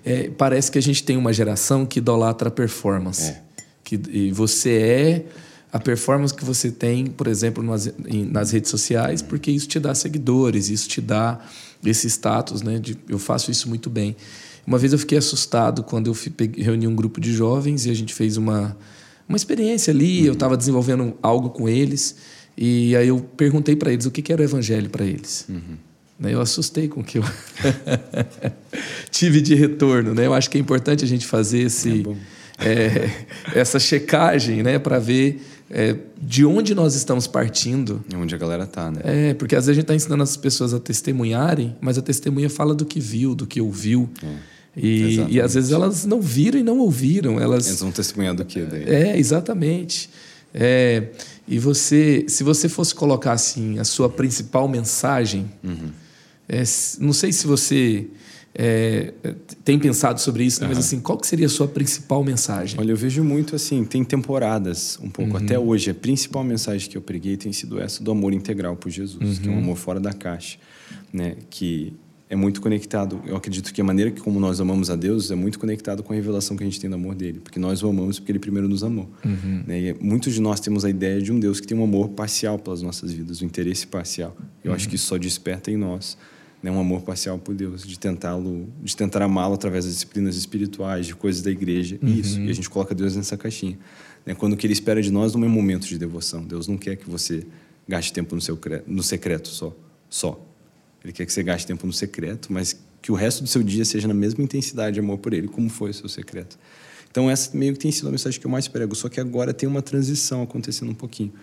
É, 0.06 0.30
parece 0.30 0.72
que 0.72 0.78
a 0.78 0.82
gente 0.82 1.04
tem 1.04 1.18
uma 1.18 1.34
geração 1.34 1.86
que 1.86 2.00
idolatra 2.00 2.48
a 2.48 2.52
performance. 2.52 3.30
É. 3.30 3.42
Que, 3.84 4.00
e 4.10 4.32
você 4.32 4.72
é 4.72 5.26
a 5.74 5.80
performance 5.80 6.32
que 6.32 6.46
você 6.46 6.70
tem, 6.70 7.08
por 7.08 7.26
exemplo, 7.26 7.64
nas, 7.64 7.92
nas 8.30 8.52
redes 8.52 8.70
sociais, 8.70 9.24
porque 9.24 9.50
isso 9.50 9.68
te 9.68 9.80
dá 9.80 9.96
seguidores, 9.96 10.70
isso 10.70 10.88
te 10.88 11.02
dá 11.02 11.40
esse 11.84 12.08
status, 12.08 12.62
né? 12.62 12.78
De, 12.78 12.96
eu 13.10 13.18
faço 13.18 13.50
isso 13.50 13.68
muito 13.68 13.90
bem. 13.90 14.16
Uma 14.68 14.78
vez 14.78 14.94
eu 14.94 15.00
fiquei 15.00 15.18
assustado 15.18 15.84
quando 15.84 16.12
eu 16.12 16.16
reuni 16.58 16.88
um 16.88 16.94
grupo 16.96 17.20
de 17.20 17.34
jovens 17.34 17.88
e 17.88 17.90
a 17.90 17.94
gente 17.96 18.14
fez 18.14 18.38
uma, 18.38 18.78
uma 19.28 19.36
experiência 19.36 19.92
ali. 19.92 20.22
Uhum. 20.22 20.28
Eu 20.28 20.34
estava 20.34 20.56
desenvolvendo 20.56 21.18
algo 21.24 21.50
com 21.50 21.68
eles 21.68 22.18
e 22.56 22.96
aí 22.96 23.08
eu 23.08 23.20
perguntei 23.36 23.76
para 23.76 23.92
eles 23.92 24.06
o 24.06 24.12
que, 24.12 24.22
que 24.22 24.32
era 24.32 24.44
o 24.44 24.46
evangelho 24.46 24.92
para 24.92 25.04
eles. 25.04 25.48
Uhum. 25.50 26.30
Eu 26.30 26.40
assustei 26.40 26.88
com 26.88 27.02
o 27.02 27.04
que 27.04 27.18
eu 27.18 27.24
tive 29.10 29.42
de 29.42 29.56
retorno. 29.56 30.14
Né? 30.14 30.28
Eu 30.28 30.36
acho 30.36 30.52
que 30.52 30.58
é 30.58 30.62
importante 30.62 31.04
a 31.04 31.08
gente 31.08 31.26
fazer 31.26 31.64
esse, 31.64 32.02
é 32.02 32.16
é, 32.66 33.26
essa 33.60 33.80
checagem 33.80 34.64
né? 34.64 34.80
para 34.80 35.00
ver 35.00 35.42
é, 35.70 35.96
de 36.22 36.46
onde 36.46 36.76
nós 36.76 36.96
estamos 36.96 37.28
partindo. 37.28 38.04
Onde 38.16 38.36
a 38.36 38.38
galera 38.38 38.64
está, 38.64 38.92
né? 38.92 39.02
É, 39.04 39.34
porque 39.34 39.56
às 39.56 39.66
vezes 39.66 39.70
a 39.70 39.74
gente 39.74 39.84
está 39.84 39.96
ensinando 39.96 40.24
as 40.24 40.38
pessoas 40.38 40.74
a 40.74 40.80
testemunharem, 40.80 41.76
mas 41.82 41.98
a 41.98 42.02
testemunha 42.02 42.50
fala 42.50 42.76
do 42.76 42.86
que 42.86 43.00
viu, 43.00 43.34
do 43.34 43.48
que 43.48 43.60
ouviu. 43.60 44.10
É. 44.24 44.54
E, 44.76 45.26
e, 45.30 45.42
às 45.42 45.54
vezes 45.54 45.72
elas 45.72 46.04
não 46.04 46.20
viram 46.20 46.60
e 46.60 46.64
não 46.64 46.80
ouviram. 46.80 47.40
Elas, 47.40 47.68
Eles 47.68 47.80
vão 47.80 47.92
testemunhar 47.92 48.34
do 48.34 48.44
quê? 48.44 48.62
Daí? 48.62 48.84
É, 48.84 49.18
exatamente. 49.18 50.10
É, 50.54 51.08
e 51.48 51.60
você, 51.60 52.26
se 52.28 52.44
você 52.44 52.70
fosse 52.70 52.94
colocar 52.94 53.34
assim 53.34 53.78
a 53.80 53.84
sua 53.84 54.10
principal 54.10 54.68
mensagem, 54.68 55.52
uhum. 55.64 55.92
é, 56.48 56.64
não 57.00 57.14
sei 57.14 57.32
se 57.32 57.46
você 57.46 58.08
é, 58.56 59.14
tem 59.64 59.80
pensado 59.80 60.22
sobre 60.22 60.44
isso, 60.44 60.62
né? 60.62 60.68
mas 60.68 60.78
assim, 60.78 61.00
qual 61.00 61.18
que 61.18 61.26
seria 61.26 61.48
a 61.48 61.50
sua 61.50 61.68
principal 61.68 62.24
mensagem? 62.24 62.80
Olha, 62.80 62.92
eu 62.92 62.96
vejo 62.96 63.24
muito 63.24 63.56
assim, 63.56 63.84
tem 63.84 64.04
temporadas 64.04 65.00
um 65.02 65.10
pouco 65.10 65.32
uhum. 65.32 65.44
até 65.44 65.58
hoje. 65.58 65.90
A 65.90 65.94
principal 65.94 66.44
mensagem 66.44 66.88
que 66.88 66.96
eu 66.96 67.02
preguei 67.02 67.36
tem 67.36 67.52
sido 67.52 67.80
essa 67.80 68.04
do 68.04 68.12
amor 68.12 68.32
integral 68.32 68.76
por 68.76 68.92
Jesus, 68.92 69.38
uhum. 69.38 69.44
que 69.44 69.48
é 69.48 69.52
um 69.52 69.56
uhum. 69.56 69.62
amor 69.62 69.78
fora 69.78 70.00
da 70.00 70.14
caixa, 70.14 70.60
né? 71.12 71.36
Que 71.50 71.94
é 72.30 72.36
muito 72.36 72.62
conectado. 72.62 73.22
Eu 73.26 73.36
acredito 73.36 73.74
que 73.74 73.82
a 73.82 73.84
maneira 73.84 74.12
que 74.12 74.22
como 74.22 74.40
nós 74.40 74.62
amamos 74.62 74.92
a 74.92 74.96
Deus 74.96 75.32
é 75.32 75.36
muito 75.36 75.58
conectado 75.58 76.04
com 76.04 76.14
a 76.14 76.16
revelação 76.16 76.56
que 76.56 76.64
a 76.64 76.66
gente 76.66 76.80
tem 76.80 76.88
do 76.88 76.96
amor 76.96 77.16
dele, 77.16 77.40
porque 77.40 77.60
nós 77.60 77.82
o 77.82 77.90
amamos 77.90 78.20
porque 78.20 78.32
ele 78.32 78.40
primeiro 78.40 78.70
nos 78.70 78.84
amou. 78.84 79.10
Uhum. 79.26 79.64
Né? 79.66 79.82
E 79.82 79.94
muitos 80.00 80.32
de 80.32 80.42
nós 80.42 80.60
temos 80.60 80.86
a 80.86 80.90
ideia 80.92 81.20
de 81.20 81.32
um 81.32 81.40
Deus 81.40 81.60
que 81.60 81.66
tem 81.66 81.76
um 81.76 81.84
amor 81.84 82.10
parcial 82.10 82.60
pelas 82.60 82.84
nossas 82.84 83.12
vidas, 83.12 83.42
um 83.42 83.46
interesse 83.46 83.88
parcial. 83.88 84.36
Eu 84.64 84.70
uhum. 84.70 84.76
acho 84.76 84.88
que 84.88 84.96
isso 84.96 85.08
só 85.08 85.18
desperta 85.18 85.72
em 85.72 85.78
nós 85.78 86.18
né, 86.64 86.72
um 86.72 86.80
amor 86.80 87.02
parcial 87.02 87.38
por 87.38 87.54
Deus, 87.54 87.86
de 87.86 88.00
tentá-lo, 88.00 88.70
de 88.82 88.96
tentar 88.96 89.22
amá-lo 89.22 89.54
através 89.54 89.84
das 89.84 89.94
disciplinas 89.94 90.38
espirituais, 90.38 91.06
de 91.06 91.14
coisas 91.14 91.42
da 91.42 91.52
igreja, 91.52 92.00
uhum. 92.02 92.10
isso. 92.10 92.40
E 92.40 92.50
a 92.50 92.54
gente 92.54 92.70
coloca 92.70 92.96
Deus 92.96 93.16
nessa 93.16 93.38
caixinha. 93.38 93.78
Né? 94.26 94.34
Quando 94.34 94.54
o 94.54 94.58
que 94.58 94.66
ele 94.66 94.74
espera 94.74 95.02
de 95.02 95.12
nós 95.12 95.36
não 95.36 95.44
é 95.44 95.48
um 95.48 95.50
momento 95.50 95.86
de 95.86 95.98
devoção. 95.98 96.42
Deus 96.42 96.68
não 96.68 96.78
quer 96.78 96.96
que 96.96 97.10
você 97.10 97.46
gaste 97.86 98.14
tempo 98.14 98.34
no 98.34 98.42
seu 98.42 98.58
no 98.88 99.04
secreto 99.04 99.50
só, 99.50 99.76
só 100.10 100.42
ele 101.04 101.12
quer 101.12 101.26
que 101.26 101.34
você 101.34 101.44
gaste 101.44 101.68
tempo 101.68 101.86
no 101.86 101.92
secreto, 101.92 102.52
mas 102.52 102.80
que 103.02 103.12
o 103.12 103.16
resto 103.16 103.44
do 103.44 103.50
seu 103.50 103.62
dia 103.62 103.84
seja 103.84 104.08
na 104.08 104.14
mesma 104.14 104.42
intensidade 104.42 104.94
de 104.94 105.00
amor 105.02 105.18
por 105.18 105.34
ele, 105.34 105.50
como 105.50 105.70
foi 105.70 105.92
o 105.92 105.94
seu 105.94 106.08
secreto. 106.08 106.58
Então, 107.12 107.30
essa 107.30 107.56
meio 107.56 107.74
que 107.74 107.80
tem 107.80 107.92
sido 107.92 108.08
a 108.08 108.12
mensagem 108.12 108.40
que 108.40 108.48
eu 108.48 108.50
mais 108.50 108.68
prego, 108.68 108.96
só 108.96 109.10
que 109.10 109.20
agora 109.20 109.54
tem 109.54 109.68
uma 109.68 109.82
transição 109.82 110.42
acontecendo 110.42 110.92
um 110.92 110.96
pouquinho. 110.96 111.34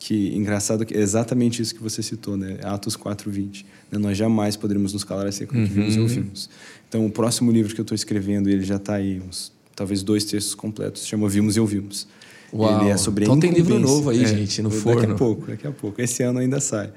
Que 0.00 0.34
engraçado 0.34 0.84
que 0.84 0.94
é 0.94 1.00
exatamente 1.00 1.62
isso 1.62 1.72
que 1.74 1.82
você 1.82 2.02
citou, 2.02 2.36
né? 2.36 2.58
Atos 2.64 2.96
4:20. 2.96 3.64
Né? 3.92 3.98
Nós 3.98 4.18
jamais 4.18 4.56
poderemos 4.56 4.92
nos 4.92 5.04
calar 5.04 5.26
acerca 5.28 5.56
do 5.56 5.62
que 5.62 5.72
vimos 5.72 5.94
e 5.94 5.98
uhum. 5.98 6.04
ouvimos. 6.04 6.50
Então, 6.88 7.06
o 7.06 7.10
próximo 7.10 7.52
livro 7.52 7.72
que 7.72 7.80
eu 7.80 7.84
estou 7.84 7.94
escrevendo, 7.94 8.48
ele 8.50 8.64
já 8.64 8.76
está 8.76 8.94
aí, 8.94 9.20
uns, 9.20 9.52
talvez 9.76 10.02
dois 10.02 10.24
textos 10.24 10.56
completos, 10.56 11.06
chama 11.06 11.28
Vimos 11.28 11.56
e 11.56 11.60
Ouvimos. 11.60 12.08
Uau. 12.52 12.80
Ele 12.80 12.90
é 12.90 12.96
sobre 12.96 13.24
então 13.24 13.38
tem 13.38 13.52
livro 13.52 13.78
novo 13.78 14.10
aí, 14.10 14.24
é, 14.24 14.26
gente, 14.26 14.60
no 14.60 14.70
daqui 14.70 14.80
forno. 14.80 15.00
Daqui 15.02 15.12
a 15.12 15.14
pouco, 15.14 15.46
daqui 15.46 15.66
a 15.68 15.70
pouco. 15.70 16.02
Esse 16.02 16.24
ano 16.24 16.40
ainda 16.40 16.58
sai 16.58 16.90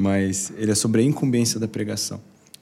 mas 0.00 0.50
ele 0.56 0.72
é 0.72 0.74
sobre 0.74 1.02
a 1.02 1.04
incumbência 1.04 1.60
da 1.60 1.68
pregação. 1.68 2.20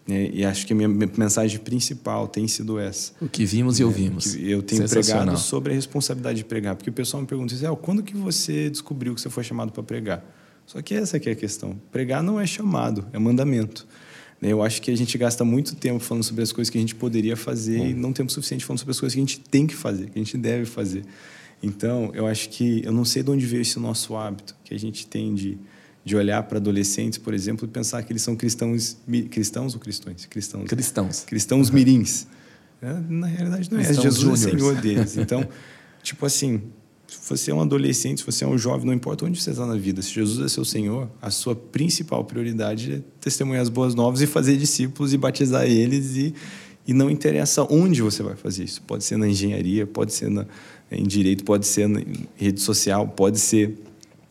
Né? 0.09 0.31
E 0.33 0.45
acho 0.45 0.67
que 0.67 0.73
a 0.73 0.77
minha 0.77 0.89
mensagem 0.89 1.59
principal 1.59 2.27
tem 2.27 2.49
sido 2.49 2.79
essa. 2.79 3.13
O 3.21 3.29
que 3.29 3.45
vimos 3.45 3.79
e 3.79 3.85
ouvimos. 3.85 4.35
Eu 4.35 4.63
tenho 4.63 4.89
pregado 4.89 5.37
sobre 5.37 5.73
a 5.73 5.75
responsabilidade 5.75 6.39
de 6.39 6.45
pregar, 6.47 6.75
porque 6.75 6.89
o 6.89 6.93
pessoal 6.93 7.21
me 7.21 7.29
pergunta, 7.29 7.55
assim, 7.55 7.67
quando 7.83 8.03
que 8.03 8.17
você 8.17 8.71
descobriu 8.71 9.15
que 9.15 9.21
você 9.21 9.29
foi 9.29 9.45
chamado 9.45 9.71
para 9.71 9.83
pregar? 9.83 10.25
Só 10.65 10.81
que 10.81 10.95
essa 10.95 11.21
que 11.21 11.29
é 11.29 11.33
a 11.33 11.37
questão. 11.37 11.79
Pregar 11.93 12.23
não 12.23 12.41
é 12.41 12.47
chamado, 12.47 13.07
é 13.13 13.19
mandamento. 13.19 13.87
Né? 14.41 14.53
Eu 14.53 14.63
acho 14.63 14.81
que 14.81 14.91
a 14.91 14.97
gente 14.97 15.17
gasta 15.19 15.45
muito 15.45 15.75
tempo 15.77 15.99
falando 16.01 16.25
sobre 16.25 16.43
as 16.43 16.53
coisas 16.53 16.71
que 16.71 16.79
a 16.79 16.81
gente 16.81 16.95
poderia 16.95 17.37
fazer 17.37 17.79
Bom. 17.79 17.87
e 17.87 17.95
não 17.95 18.13
tempo 18.13 18.33
suficiente 18.33 18.65
falando 18.65 18.79
sobre 18.79 18.93
as 18.93 19.01
coisas 19.01 19.15
que 19.15 19.21
a 19.21 19.25
gente 19.25 19.41
tem 19.41 19.67
que 19.67 19.75
fazer, 19.75 20.11
que 20.11 20.19
a 20.19 20.23
gente 20.23 20.37
deve 20.39 20.65
fazer. 20.65 21.05
Então, 21.63 22.13
eu 22.15 22.27
acho 22.27 22.49
que 22.51 22.83
eu 22.85 22.93
não 22.93 23.05
sei 23.05 23.23
de 23.23 23.31
onde 23.31 23.45
veio 23.45 23.63
esse 23.63 23.79
nosso 23.79 24.17
hábito 24.17 24.57
que 24.65 24.73
a 24.75 24.79
gente 24.79 25.07
tem 25.07 25.35
de 25.35 25.59
de 26.09 26.17
olhar 26.17 26.43
para 26.45 26.57
adolescentes, 26.57 27.19
por 27.19 27.35
exemplo, 27.35 27.67
e 27.67 27.69
pensar 27.69 28.03
que 28.03 28.11
eles 28.11 28.23
são 28.23 28.35
cristãos, 28.35 28.97
cristãos 29.31 29.75
ou 29.75 29.81
cristãos? 29.81 30.25
Cristãos. 30.25 30.67
Cristãos. 30.67 31.25
Cristãos 31.27 31.71
mirins. 31.71 32.27
É, 32.81 32.95
na 33.09 33.27
realidade 33.27 33.71
não 33.71 33.79
é. 33.79 33.85
Cristãos 33.85 34.15
Jesus 34.15 34.47
é 34.47 34.51
Senhor 34.51 34.75
deles. 34.77 35.19
Então, 35.19 35.47
tipo 36.03 36.25
assim, 36.25 36.63
se 37.07 37.29
você 37.29 37.51
é 37.51 37.55
um 37.55 37.61
adolescente, 37.61 38.21
se 38.21 38.27
você 38.27 38.43
é 38.43 38.49
um 38.49 38.57
jovem, 38.57 38.87
não 38.87 38.95
importa 38.95 39.27
onde 39.27 39.41
você 39.41 39.51
está 39.51 39.67
na 39.67 39.77
vida, 39.77 40.01
se 40.01 40.11
Jesus 40.11 40.43
é 40.43 40.49
seu 40.49 40.65
Senhor, 40.65 41.11
a 41.21 41.31
sua 41.31 41.55
principal 41.55 42.25
prioridade 42.25 42.95
é 42.95 43.01
testemunhar 43.21 43.63
as 43.63 43.69
boas 43.69 43.95
novas 43.95 44.23
e 44.23 44.27
fazer 44.27 44.57
discípulos 44.57 45.13
e 45.13 45.19
batizar 45.19 45.67
eles 45.67 46.17
e, 46.17 46.35
e 46.87 46.95
não 46.95 47.11
interessa 47.11 47.67
onde 47.71 48.01
você 48.01 48.23
vai 48.23 48.35
fazer 48.35 48.65
isso. 48.65 48.81
Pode 48.83 49.05
ser 49.05 49.19
na 49.19 49.29
engenharia, 49.29 49.87
pode 49.87 50.15
ser 50.15 50.31
na, 50.31 50.47
em 50.91 51.07
direito, 51.07 51.45
pode 51.45 51.67
ser 51.67 51.87
na 51.87 52.01
rede 52.35 52.63
social, 52.63 53.07
pode 53.09 53.39
ser 53.39 53.77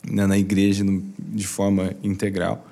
né, 0.06 0.26
na 0.26 0.38
igreja 0.38 0.84
no, 0.84 1.02
de 1.18 1.46
forma 1.46 1.94
integral. 2.02 2.66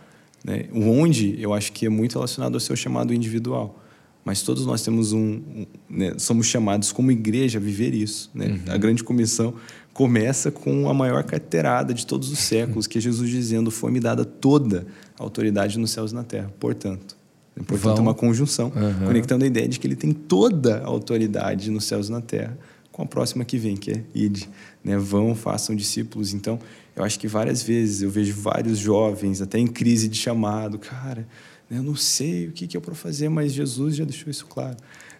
Né? 0.44 0.66
Onde, 0.72 1.40
eu 1.40 1.52
acho 1.52 1.72
que 1.72 1.86
é 1.86 1.88
muito 1.88 2.14
relacionado 2.14 2.54
ao 2.54 2.60
seu 2.60 2.76
chamado 2.76 3.12
individual. 3.12 3.82
Mas 4.24 4.42
todos 4.42 4.66
nós 4.66 4.82
temos 4.82 5.12
um, 5.12 5.20
um 5.20 5.66
né, 5.88 6.14
somos 6.18 6.46
chamados 6.46 6.90
como 6.90 7.12
igreja 7.12 7.58
a 7.58 7.62
viver 7.62 7.94
isso. 7.94 8.30
Né? 8.34 8.46
Uhum. 8.66 8.74
A 8.74 8.76
grande 8.76 9.04
comissão 9.04 9.54
começa 9.92 10.50
com 10.50 10.88
a 10.88 10.94
maior 10.94 11.22
carteirada 11.22 11.94
de 11.94 12.04
todos 12.04 12.30
os 12.30 12.40
séculos, 12.40 12.86
que 12.88 12.98
é 12.98 13.00
Jesus 13.00 13.30
dizendo: 13.30 13.70
"Foi-me 13.70 14.00
dada 14.00 14.24
toda 14.24 14.86
a 15.18 15.22
autoridade 15.22 15.78
nos 15.78 15.92
céus 15.92 16.10
e 16.10 16.14
na 16.14 16.24
terra". 16.24 16.52
Portanto, 16.58 17.16
Portanto, 17.64 17.96
Vão. 17.96 18.02
uma 18.02 18.14
conjunção, 18.14 18.66
uhum. 18.66 19.06
conectando 19.06 19.44
a 19.44 19.46
ideia 19.46 19.66
de 19.66 19.80
que 19.80 19.86
ele 19.86 19.96
tem 19.96 20.12
toda 20.12 20.78
a 20.78 20.86
autoridade 20.86 21.70
nos 21.70 21.84
céus 21.84 22.08
e 22.08 22.12
na 22.12 22.20
terra, 22.20 22.56
com 22.92 23.02
a 23.02 23.06
próxima 23.06 23.44
que 23.44 23.56
vem, 23.56 23.76
que 23.76 23.92
é 23.92 24.02
ide. 24.14 24.48
Né? 24.86 24.96
Vão, 24.96 25.34
façam 25.34 25.74
discípulos. 25.74 26.32
Então, 26.32 26.60
eu 26.94 27.02
acho 27.02 27.18
que 27.18 27.26
várias 27.26 27.60
vezes 27.60 28.02
eu 28.02 28.08
vejo 28.08 28.32
vários 28.32 28.78
jovens, 28.78 29.42
até 29.42 29.58
em 29.58 29.66
crise 29.66 30.08
de 30.08 30.16
chamado, 30.16 30.78
cara, 30.78 31.26
eu 31.68 31.82
não 31.82 31.96
sei 31.96 32.46
o 32.46 32.52
que, 32.52 32.68
que 32.68 32.76
é 32.76 32.80
para 32.80 32.94
fazer, 32.94 33.28
mas 33.28 33.52
Jesus 33.52 33.96
já 33.96 34.04
deixou 34.04 34.30
isso 34.30 34.46
claro. 34.46 34.76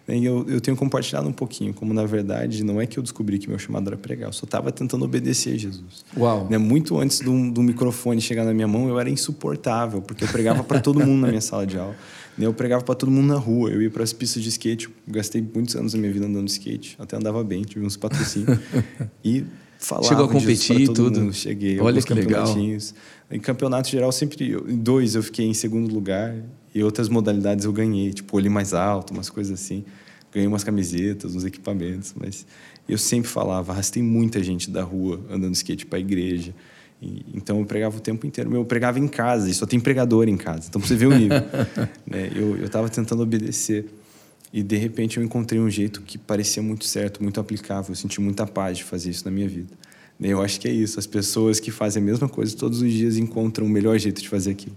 E 0.07 0.23
eu, 0.23 0.45
eu 0.47 0.61
tenho 0.61 0.77
compartilhado 0.77 1.27
um 1.27 1.33
pouquinho, 1.33 1.73
como 1.73 1.93
na 1.93 2.05
verdade 2.05 2.63
não 2.63 2.79
é 2.79 2.87
que 2.87 2.97
eu 2.97 3.03
descobri 3.03 3.37
que 3.37 3.49
meu 3.49 3.59
chamado 3.59 3.89
era 3.89 3.97
pregar, 3.97 4.29
eu 4.29 4.33
só 4.33 4.45
estava 4.45 4.71
tentando 4.71 5.03
obedecer 5.03 5.55
a 5.55 5.57
Jesus. 5.57 6.05
Uau! 6.15 6.47
Né? 6.49 6.57
Muito 6.57 6.97
antes 6.97 7.19
do, 7.19 7.51
do 7.51 7.61
microfone 7.61 8.21
chegar 8.21 8.45
na 8.45 8.53
minha 8.53 8.69
mão, 8.69 8.87
eu 8.87 8.97
era 8.97 9.09
insuportável, 9.09 10.01
porque 10.01 10.23
eu 10.23 10.29
pregava 10.29 10.63
para 10.63 10.79
todo 10.79 11.05
mundo 11.05 11.19
na 11.23 11.27
minha 11.27 11.41
sala 11.41 11.67
de 11.67 11.77
aula. 11.77 11.93
Eu 12.39 12.53
pregava 12.53 12.83
para 12.83 12.93
todo 12.93 13.11
mundo 13.11 13.27
na 13.27 13.39
rua, 13.39 13.71
eu 13.71 13.81
ia 13.81 13.89
para 13.89 14.03
as 14.03 14.13
pistas 14.13 14.43
de 14.43 14.49
skate, 14.49 14.89
gastei 15.07 15.41
muitos 15.41 15.75
anos 15.75 15.93
da 15.93 15.99
minha 15.99 16.11
vida 16.11 16.25
andando 16.25 16.45
de 16.45 16.51
skate, 16.51 16.95
até 16.99 17.15
andava 17.15 17.43
bem, 17.43 17.63
tive 17.63 17.85
uns 17.85 17.97
patrocínios. 17.97 18.59
e 19.25 19.43
falava 19.79 20.07
Chegou 20.07 20.25
a 20.25 20.27
competir 20.27 20.81
e 20.81 20.85
tudo? 20.85 21.21
Mundo. 21.21 21.33
Cheguei. 21.33 21.79
Olha 21.79 22.01
que 22.01 22.13
legal. 22.13 22.55
Em 23.29 23.39
campeonato 23.39 23.89
geral, 23.89 24.11
sempre 24.11 24.53
em 24.53 24.77
dois 24.77 25.15
eu 25.15 25.23
fiquei 25.23 25.45
em 25.45 25.53
segundo 25.53 25.91
lugar 25.91 26.35
e 26.73 26.83
outras 26.83 27.09
modalidades 27.09 27.65
eu 27.65 27.73
ganhei, 27.73 28.13
tipo 28.13 28.37
olho 28.37 28.51
mais 28.51 28.73
alto, 28.73 29.13
umas 29.13 29.29
coisas 29.29 29.59
assim. 29.59 29.83
Ganhei 30.31 30.47
umas 30.47 30.63
camisetas, 30.63 31.33
uns 31.35 31.43
equipamentos, 31.43 32.13
mas 32.15 32.45
eu 32.87 32.97
sempre 32.97 33.29
falava, 33.29 33.71
arrastei 33.71 34.03
muita 34.03 34.43
gente 34.43 34.69
da 34.69 34.83
rua 34.83 35.19
andando 35.29 35.51
de 35.51 35.57
skate 35.57 35.85
para 35.85 35.97
a 35.97 36.01
igreja. 36.01 36.53
E, 37.01 37.25
então 37.33 37.59
eu 37.59 37.65
pregava 37.65 37.97
o 37.97 37.99
tempo 37.99 38.25
inteiro. 38.25 38.53
Eu 38.53 38.65
pregava 38.65 38.99
em 38.99 39.07
casa, 39.07 39.49
e 39.49 39.53
só 39.53 39.65
tem 39.65 39.79
pregador 39.79 40.27
em 40.27 40.37
casa. 40.37 40.67
Então 40.69 40.81
você 40.81 40.95
vê 40.95 41.05
o 41.05 41.15
nível. 41.15 41.37
né? 42.05 42.31
Eu 42.35 42.63
estava 42.65 42.89
tentando 42.89 43.21
obedecer. 43.21 43.85
E 44.51 44.63
de 44.63 44.77
repente 44.77 45.17
eu 45.17 45.23
encontrei 45.23 45.59
um 45.59 45.69
jeito 45.69 46.01
que 46.01 46.17
parecia 46.17 46.63
muito 46.63 46.85
certo, 46.85 47.21
muito 47.21 47.39
aplicável. 47.39 47.91
Eu 47.91 47.95
senti 47.95 48.21
muita 48.21 48.47
paz 48.47 48.77
de 48.77 48.83
fazer 48.83 49.09
isso 49.09 49.25
na 49.25 49.31
minha 49.31 49.47
vida. 49.47 49.73
Eu 50.19 50.41
acho 50.41 50.59
que 50.59 50.67
é 50.67 50.71
isso. 50.71 50.97
As 50.97 51.05
pessoas 51.05 51.59
que 51.59 51.69
fazem 51.69 52.01
a 52.01 52.05
mesma 52.05 52.27
coisa 52.27 52.55
todos 52.55 52.81
os 52.81 52.91
dias 52.91 53.17
encontram 53.17 53.65
o 53.65 53.69
melhor 53.69 53.97
jeito 53.99 54.21
de 54.21 54.29
fazer 54.29 54.51
aquilo. 54.51 54.75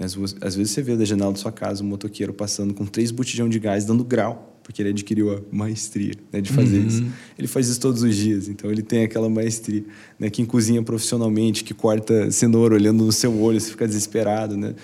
Às 0.00 0.56
vezes 0.56 0.72
você 0.72 0.82
vê 0.82 0.96
da 0.96 1.04
janela 1.04 1.32
da 1.32 1.38
sua 1.38 1.52
casa 1.52 1.84
um 1.84 1.86
motoqueiro 1.86 2.32
passando 2.32 2.74
com 2.74 2.84
três 2.84 3.10
botijão 3.10 3.48
de 3.48 3.58
gás 3.60 3.84
dando 3.84 4.02
grau, 4.02 4.51
porque 4.62 4.80
ele 4.82 4.90
adquiriu 4.90 5.34
a 5.34 5.40
maestria 5.50 6.14
né, 6.32 6.40
de 6.40 6.52
fazer 6.52 6.78
uhum. 6.78 6.86
isso. 6.86 7.04
Ele 7.38 7.48
faz 7.48 7.68
isso 7.68 7.80
todos 7.80 8.02
os 8.02 8.14
dias, 8.14 8.48
então 8.48 8.70
ele 8.70 8.82
tem 8.82 9.04
aquela 9.04 9.28
maestria. 9.28 9.84
Né, 10.18 10.30
quem 10.30 10.44
cozinha 10.44 10.82
profissionalmente, 10.82 11.64
que 11.64 11.74
corta 11.74 12.30
cenoura 12.30 12.74
olhando 12.74 13.04
no 13.04 13.12
seu 13.12 13.38
olho, 13.40 13.60
você 13.60 13.70
fica 13.70 13.86
desesperado. 13.86 14.56
Né? 14.56 14.74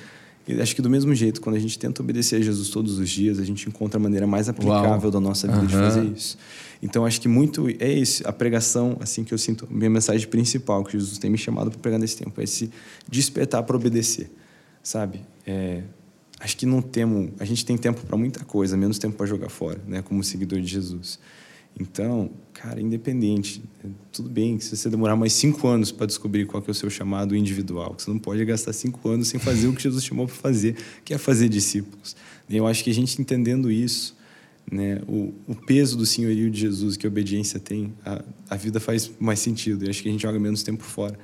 E 0.47 0.61
acho 0.61 0.75
que 0.75 0.83
do 0.83 0.89
mesmo 0.89 1.15
jeito, 1.15 1.41
quando 1.41 1.57
a 1.57 1.59
gente 1.59 1.79
tenta 1.79 2.03
obedecer 2.03 2.37
a 2.37 2.41
Jesus 2.41 2.71
todos 2.71 2.99
os 2.99 3.09
dias, 3.09 3.39
a 3.39 3.45
gente 3.45 3.69
encontra 3.69 4.01
a 4.01 4.03
maneira 4.03 4.27
mais 4.27 4.49
aplicável 4.49 5.03
Uau. 5.03 5.11
da 5.11 5.21
nossa 5.21 5.47
vida 5.47 5.61
uhum. 5.61 5.67
de 5.67 5.75
fazer 5.75 6.05
isso. 6.05 6.39
Então 6.83 7.05
acho 7.05 7.21
que 7.21 7.29
muito 7.29 7.69
é 7.81 7.93
isso, 7.93 8.23
a 8.27 8.33
pregação, 8.33 8.97
assim 9.01 9.25
que 9.25 9.35
eu 9.35 9.39
sinto, 9.39 9.67
minha 9.71 9.91
mensagem 9.91 10.27
principal 10.29 10.85
que 10.85 10.93
Jesus 10.93 11.19
tem 11.19 11.29
me 11.29 11.39
chamado 11.39 11.71
para 11.71 11.81
pregar 11.81 11.99
nesse 11.99 12.17
tempo, 12.17 12.41
é 12.41 12.47
se 12.47 12.71
despertar 13.09 13.63
para 13.65 13.77
obedecer, 13.77 14.31
sabe? 14.83 15.21
É, 15.47 15.83
acho 16.41 16.57
que 16.57 16.67
não 16.67 16.81
temos, 16.81 17.31
a 17.39 17.45
gente 17.45 17.65
tem 17.65 17.77
tempo 17.77 18.05
para 18.07 18.17
muita 18.17 18.45
coisa, 18.45 18.77
menos 18.77 18.99
tempo 18.99 19.17
para 19.17 19.27
jogar 19.27 19.49
fora, 19.49 19.81
né, 19.87 20.03
como 20.03 20.23
seguidor 20.23 20.61
de 20.61 20.67
Jesus. 20.67 21.19
Então, 21.79 22.31
cara, 22.53 22.81
independente, 22.81 23.63
tudo 24.13 24.29
bem 24.29 24.59
se 24.59 24.77
você 24.77 24.91
demorar 24.91 25.15
mais 25.15 25.33
cinco 25.33 25.69
anos 25.69 25.93
para 25.93 26.07
descobrir 26.07 26.45
qual 26.47 26.63
é 26.67 26.71
o 26.71 26.75
seu 26.75 26.91
chamado 26.91 27.37
individual, 27.37 27.95
você 27.97 28.11
não 28.11 28.19
pode 28.19 28.45
gastar 28.45 28.73
cinco 28.73 29.09
anos 29.09 29.29
sem 29.29 29.39
fazer 29.39 29.69
o 29.69 29.73
que 29.73 29.83
Jesus 29.83 30.05
chamou 30.05 30.27
para 30.27 30.35
fazer, 30.35 30.77
que 31.05 31.15
é 31.15 31.19
fazer 31.19 31.49
discípulos. 31.49 32.17
Eu 32.51 32.67
acho 32.67 32.83
que 32.83 32.91
a 32.91 32.95
gente 32.95 33.21
entendendo 33.21 33.71
isso, 33.71 34.17
né, 34.71 35.01
o, 35.07 35.33
o 35.47 35.55
peso 35.55 35.97
do 35.97 36.05
senhorio 36.05 36.51
de 36.51 36.61
Jesus 36.61 36.97
que 36.97 37.07
a 37.07 37.09
obediência 37.09 37.61
tem, 37.61 37.95
a, 38.05 38.23
a 38.51 38.57
vida 38.57 38.81
faz 38.81 39.11
mais 39.19 39.39
sentido. 39.39 39.85
E 39.85 39.91
acho 39.91 40.03
que 40.03 40.09
a 40.09 40.13
gente 40.13 40.23
joga 40.23 40.39
menos 40.39 40.63
tempo 40.63 40.83
fora. 40.83 41.19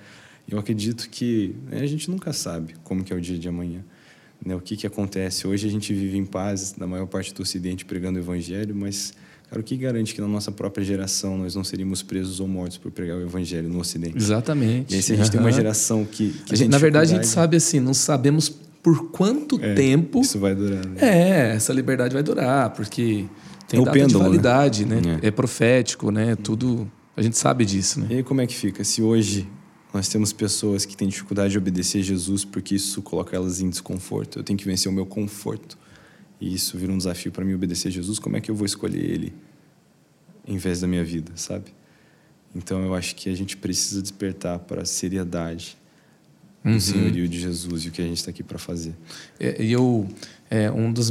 Eu 0.49 0.59
acredito 0.59 1.09
que 1.09 1.55
né, 1.67 1.81
a 1.81 1.87
gente 1.87 2.11
nunca 2.11 2.33
sabe 2.33 2.75
como 2.85 3.03
que 3.03 3.12
é 3.12 3.17
o 3.17 3.21
dia 3.21 3.39
de 3.39 3.49
amanhã. 3.49 3.85
Né, 4.45 4.55
o 4.55 4.61
que, 4.61 4.76
que 4.76 4.87
acontece. 4.87 5.47
Hoje 5.47 5.66
a 5.66 5.70
gente 5.70 5.93
vive 5.93 6.18
em 6.18 6.24
paz, 6.24 6.74
na 6.76 6.87
maior 6.87 7.07
parte 7.07 7.32
do 7.32 7.43
Ocidente, 7.43 7.85
pregando 7.85 8.18
o 8.18 8.22
Evangelho, 8.22 8.74
mas 8.74 9.14
Cara, 9.55 9.61
o 9.61 9.64
que 9.64 9.76
garante 9.76 10.14
que 10.14 10.20
na 10.20 10.26
nossa 10.26 10.51
própria 10.51 10.85
geração 10.85 11.39
nós 11.39 11.55
não 11.55 11.62
seríamos 11.62 12.03
presos 12.03 12.41
ou 12.41 12.49
mortos 12.49 12.76
por 12.76 12.91
pregar 12.91 13.16
o 13.18 13.22
evangelho 13.22 13.68
no 13.68 13.78
Ocidente? 13.78 14.16
Exatamente. 14.16 14.93
E 14.93 14.97
aí, 14.97 15.03
se 15.03 15.12
a 15.12 15.16
gente 15.16 15.26
uhum. 15.26 15.30
tem 15.30 15.41
uma 15.41 15.53
geração 15.53 16.05
que. 16.05 16.35
que 16.47 16.57
gente, 16.57 16.70
na 16.70 16.78
verdade, 16.78 17.12
a 17.12 17.16
gente 17.16 17.28
sabe 17.28 17.57
assim, 17.57 17.78
não 17.78 17.95
sabemos 17.95 18.49
por 18.82 19.11
quanto 19.11 19.59
é, 19.62 19.74
tempo. 19.74 20.20
Isso 20.22 20.39
vai 20.39 20.55
durar. 20.55 20.85
Né? 20.85 20.97
É, 21.01 21.55
essa 21.55 21.72
liberdade 21.72 22.12
vai 22.12 22.22
durar, 22.22 22.70
porque 22.70 23.26
tem 23.68 23.80
é 23.80 23.85
data 23.85 23.93
pêndulo, 23.93 24.09
de 24.09 24.18
né? 24.18 24.24
validade, 24.24 24.85
né? 24.85 25.01
né? 25.05 25.20
É. 25.22 25.28
é. 25.28 25.30
profético, 25.30 26.11
né? 26.11 26.35
Tudo. 26.37 26.91
A 27.16 27.22
gente 27.22 27.39
sabe 27.39 27.64
disso, 27.64 28.01
né? 28.01 28.07
E 28.11 28.14
aí, 28.16 28.22
como 28.22 28.41
é 28.41 28.47
que 28.47 28.55
fica? 28.57 28.82
Se 28.82 29.03
hoje 29.03 29.47
nós 29.95 30.09
temos 30.09 30.32
pessoas 30.32 30.84
que 30.84 30.97
têm 30.97 31.09
dificuldade 31.09 31.53
de 31.53 31.59
obedecer 31.59 32.01
a 32.01 32.03
Jesus 32.03 32.45
porque 32.45 32.74
isso 32.74 33.01
coloca 33.01 33.34
elas 33.36 33.61
em 33.61 33.70
desconforto, 33.70 34.40
eu 34.40 34.42
tenho 34.42 34.59
que 34.59 34.64
vencer 34.64 34.90
o 34.90 34.95
meu 34.95 35.07
conforto 35.07 35.78
e 36.40 36.53
isso 36.53 36.76
vira 36.76 36.92
um 36.92 36.99
desafio 36.99 37.30
para 37.30 37.45
mim 37.45 37.55
obedecer 37.55 37.88
a 37.88 37.90
Jesus, 37.92 38.18
como 38.18 38.36
é 38.36 38.40
que 38.40 38.51
eu 38.51 38.55
vou 38.57 38.66
escolher 38.66 39.09
Ele 39.09 39.32
em 40.47 40.59
vez 40.59 40.80
da 40.80 40.88
minha 40.88 41.05
vida, 41.05 41.32
sabe? 41.36 41.72
Então 42.55 42.82
eu 42.84 42.95
acho 42.95 43.14
que 43.14 43.30
a 43.30 43.34
gente 43.36 43.57
precisa 43.57 44.03
despertar 44.03 44.59
para 44.59 44.82
a 44.82 44.84
seriedade 44.84 45.76
uhum. 46.64 46.72
do 46.72 46.80
senhorio 46.80 47.28
de 47.28 47.40
Jesus 47.40 47.84
e 47.84 47.88
o 47.88 47.90
que 47.92 48.03
a 48.03 48.05
gente 48.05 48.18
está 48.18 48.30
aqui 48.30 48.42
para 48.42 48.59
fazer. 48.59 48.95
É, 49.38 49.62
e 49.62 49.72
eu, 49.72 50.09
é, 50.51 50.70
um 50.70 50.92
dos, 50.92 51.11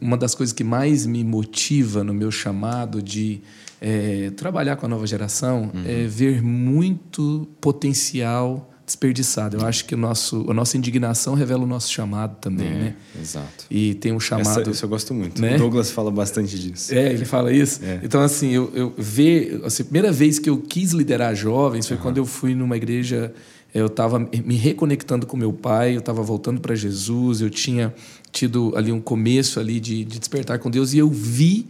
uma 0.00 0.16
das 0.16 0.34
coisas 0.34 0.52
que 0.52 0.62
mais 0.62 1.06
me 1.06 1.24
motiva 1.24 2.04
no 2.04 2.14
meu 2.14 2.30
chamado 2.30 3.02
de 3.02 3.40
é, 3.86 4.30
trabalhar 4.30 4.76
com 4.76 4.86
a 4.86 4.88
nova 4.88 5.06
geração 5.06 5.70
uhum. 5.74 5.84
é 5.86 6.06
ver 6.06 6.42
muito 6.42 7.46
potencial 7.60 8.70
desperdiçado. 8.86 9.58
Eu 9.58 9.66
acho 9.66 9.84
que 9.84 9.94
o 9.94 9.98
nosso, 9.98 10.50
a 10.50 10.54
nossa 10.54 10.78
indignação 10.78 11.34
revela 11.34 11.64
o 11.64 11.66
nosso 11.66 11.92
chamado 11.92 12.36
também, 12.40 12.66
é, 12.66 12.70
né? 12.70 12.96
Exato. 13.20 13.66
E 13.70 13.94
tem 13.94 14.12
um 14.12 14.20
chamado. 14.20 14.60
Essa, 14.62 14.70
isso 14.70 14.84
eu 14.86 14.88
gosto 14.88 15.12
muito. 15.12 15.40
Né? 15.40 15.56
O 15.56 15.58
Douglas 15.58 15.90
fala 15.90 16.10
bastante 16.10 16.58
disso. 16.58 16.94
É, 16.94 17.12
ele 17.12 17.26
fala 17.26 17.52
isso. 17.52 17.84
É. 17.84 18.00
Então, 18.02 18.22
assim, 18.22 18.50
eu, 18.52 18.72
eu 18.74 18.94
ver. 18.96 19.60
Assim, 19.64 19.82
a 19.82 19.84
primeira 19.84 20.10
vez 20.10 20.38
que 20.38 20.48
eu 20.48 20.56
quis 20.58 20.92
liderar 20.92 21.34
jovens 21.34 21.86
foi 21.86 21.98
uhum. 21.98 22.02
quando 22.02 22.16
eu 22.16 22.24
fui 22.24 22.54
numa 22.54 22.78
igreja. 22.78 23.34
Eu 23.74 23.86
estava 23.86 24.20
me 24.20 24.54
reconectando 24.54 25.26
com 25.26 25.36
meu 25.36 25.52
pai, 25.52 25.96
eu 25.96 25.98
estava 25.98 26.22
voltando 26.22 26.60
para 26.60 26.76
Jesus, 26.76 27.40
eu 27.40 27.50
tinha 27.50 27.92
tido 28.30 28.72
ali 28.76 28.92
um 28.92 29.00
começo 29.00 29.58
ali 29.58 29.80
de, 29.80 30.04
de 30.04 30.20
despertar 30.20 30.60
com 30.60 30.70
Deus 30.70 30.94
e 30.94 30.98
eu 30.98 31.10
vi 31.10 31.66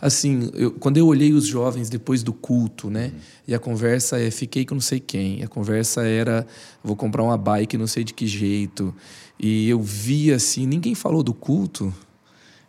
assim, 0.00 0.50
eu, 0.54 0.72
quando 0.72 0.96
eu 0.96 1.06
olhei 1.06 1.32
os 1.32 1.46
jovens 1.46 1.88
depois 1.88 2.22
do 2.22 2.32
culto, 2.32 2.90
né? 2.90 3.06
Uhum. 3.06 3.20
E 3.48 3.54
a 3.54 3.58
conversa 3.58 4.20
é 4.20 4.30
fiquei 4.30 4.64
com 4.64 4.74
não 4.74 4.80
sei 4.80 5.00
quem. 5.00 5.42
A 5.42 5.48
conversa 5.48 6.06
era 6.06 6.46
vou 6.82 6.96
comprar 6.96 7.22
uma 7.22 7.36
bike, 7.36 7.78
não 7.78 7.86
sei 7.86 8.04
de 8.04 8.12
que 8.12 8.26
jeito. 8.26 8.94
E 9.38 9.68
eu 9.68 9.80
vi 9.80 10.32
assim, 10.32 10.66
ninguém 10.66 10.94
falou 10.94 11.22
do 11.22 11.34
culto. 11.34 11.92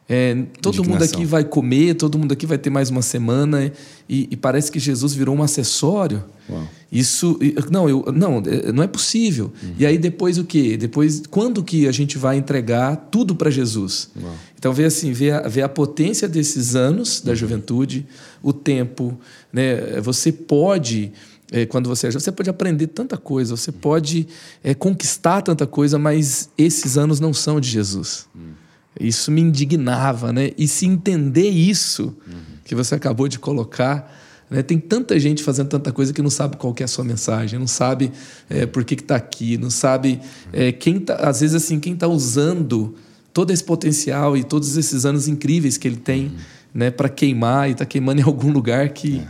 É, 0.09 0.45
todo 0.61 0.85
mundo 0.85 1.03
aqui 1.03 1.25
vai 1.25 1.43
comer, 1.43 1.95
todo 1.95 2.17
mundo 2.17 2.31
aqui 2.31 2.45
vai 2.45 2.57
ter 2.57 2.69
mais 2.69 2.89
uma 2.89 3.01
semana 3.01 3.71
e, 4.07 4.27
e 4.31 4.37
parece 4.37 4.71
que 4.71 4.79
Jesus 4.79 5.13
virou 5.13 5.35
um 5.35 5.43
acessório. 5.43 6.23
Uau. 6.49 6.65
Isso 6.89 7.37
não, 7.69 7.89
eu, 7.89 8.05
não, 8.15 8.41
é, 8.45 8.71
não 8.71 8.81
é 8.81 8.87
possível. 8.87 9.51
Uhum. 9.61 9.73
E 9.77 9.85
aí 9.85 9.97
depois 9.97 10.37
o 10.37 10.45
quê? 10.45 10.77
Depois 10.77 11.23
quando 11.29 11.61
que 11.61 11.87
a 11.89 11.91
gente 11.91 12.17
vai 12.17 12.37
entregar 12.37 12.95
tudo 13.11 13.35
para 13.35 13.49
Jesus? 13.49 14.09
Uau. 14.21 14.33
Então 14.57 14.71
vê 14.71 14.85
assim, 14.85 15.11
vê 15.11 15.31
a, 15.31 15.41
vê 15.41 15.61
a 15.61 15.67
potência 15.67 16.27
desses 16.27 16.73
anos 16.73 17.19
da 17.19 17.31
uhum. 17.31 17.35
juventude, 17.35 18.05
o 18.41 18.53
tempo, 18.53 19.19
né? 19.51 19.99
Você 19.99 20.31
pode 20.31 21.11
é, 21.51 21.65
quando 21.65 21.89
você 21.89 22.07
é 22.07 22.11
você 22.11 22.31
pode 22.31 22.49
aprender 22.49 22.87
tanta 22.87 23.17
coisa, 23.17 23.57
você 23.57 23.71
uhum. 23.71 23.77
pode 23.77 24.25
é, 24.63 24.73
conquistar 24.73 25.41
tanta 25.41 25.67
coisa, 25.67 25.99
mas 25.99 26.49
esses 26.57 26.97
anos 26.97 27.19
não 27.19 27.33
são 27.33 27.59
de 27.59 27.67
Jesus. 27.67 28.25
Uhum. 28.33 28.66
Isso 28.99 29.31
me 29.31 29.41
indignava, 29.41 30.31
né? 30.31 30.51
E 30.57 30.67
se 30.67 30.85
entender 30.85 31.49
isso 31.49 32.15
uhum. 32.27 32.33
que 32.63 32.75
você 32.75 32.95
acabou 32.95 33.27
de 33.27 33.39
colocar, 33.39 34.11
né? 34.49 34.63
tem 34.63 34.79
tanta 34.79 35.19
gente 35.19 35.43
fazendo 35.43 35.67
tanta 35.67 35.91
coisa 35.91 36.13
que 36.13 36.21
não 36.21 36.29
sabe 36.29 36.57
qual 36.57 36.75
é 36.79 36.83
a 36.83 36.87
sua 36.87 37.03
mensagem, 37.03 37.59
não 37.59 37.67
sabe 37.67 38.11
é, 38.49 38.65
por 38.65 38.83
que 38.83 38.95
está 38.95 39.15
aqui, 39.15 39.57
não 39.57 39.69
sabe 39.69 40.19
é, 40.51 40.71
quem 40.71 40.99
tá, 40.99 41.15
às 41.15 41.41
vezes 41.41 41.55
assim 41.55 41.79
quem 41.79 41.93
está 41.93 42.07
usando 42.07 42.95
todo 43.33 43.51
esse 43.51 43.63
potencial 43.63 44.35
e 44.35 44.43
todos 44.43 44.75
esses 44.77 45.05
anos 45.05 45.27
incríveis 45.27 45.77
que 45.77 45.87
ele 45.87 45.97
tem, 45.97 46.25
uhum. 46.25 46.31
né? 46.73 46.91
Para 46.91 47.09
queimar 47.09 47.69
e 47.69 47.73
está 47.73 47.85
queimando 47.85 48.21
em 48.21 48.23
algum 48.23 48.51
lugar 48.51 48.89
que 48.89 49.21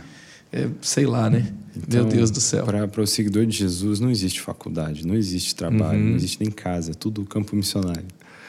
é. 0.50 0.62
é 0.62 0.68
sei 0.80 1.06
lá, 1.06 1.28
né? 1.28 1.52
Então, 1.76 2.02
Meu 2.02 2.12
Deus 2.12 2.30
do 2.30 2.40
céu. 2.40 2.64
Para 2.64 3.02
o 3.02 3.06
seguidor 3.06 3.46
de 3.46 3.56
Jesus 3.56 4.00
não 4.00 4.10
existe 4.10 4.40
faculdade, 4.40 5.06
não 5.06 5.14
existe 5.14 5.54
trabalho, 5.54 5.98
uhum. 5.98 6.08
não 6.08 6.16
existe 6.16 6.42
nem 6.42 6.50
casa, 6.50 6.90
é 6.90 6.94
tudo 6.94 7.24
campo 7.24 7.54
missionário. 7.54 8.04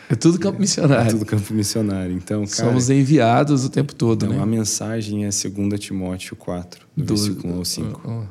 É 0.10 0.16
tudo 0.16 0.40
campo 0.40 0.60
missionário. 0.60 1.08
É 1.08 1.12
tudo 1.12 1.26
campo 1.26 1.54
missionário. 1.54 2.14
Então, 2.14 2.44
cara, 2.48 2.70
Somos 2.70 2.90
enviados 2.90 3.64
o 3.64 3.70
tempo 3.70 3.94
todo, 3.94 4.26
então, 4.26 4.38
né? 4.38 4.42
A 4.42 4.46
mensagem 4.46 5.26
é 5.26 5.30
2 5.30 5.80
Timóteo 5.80 6.36
4, 6.36 6.88
do, 6.98 7.04
do 7.04 7.16
versículo 7.16 7.54
1 7.54 7.58
ao 7.58 7.66
5. 7.66 8.02
Oh, 8.04 8.10
oh. 8.10 8.24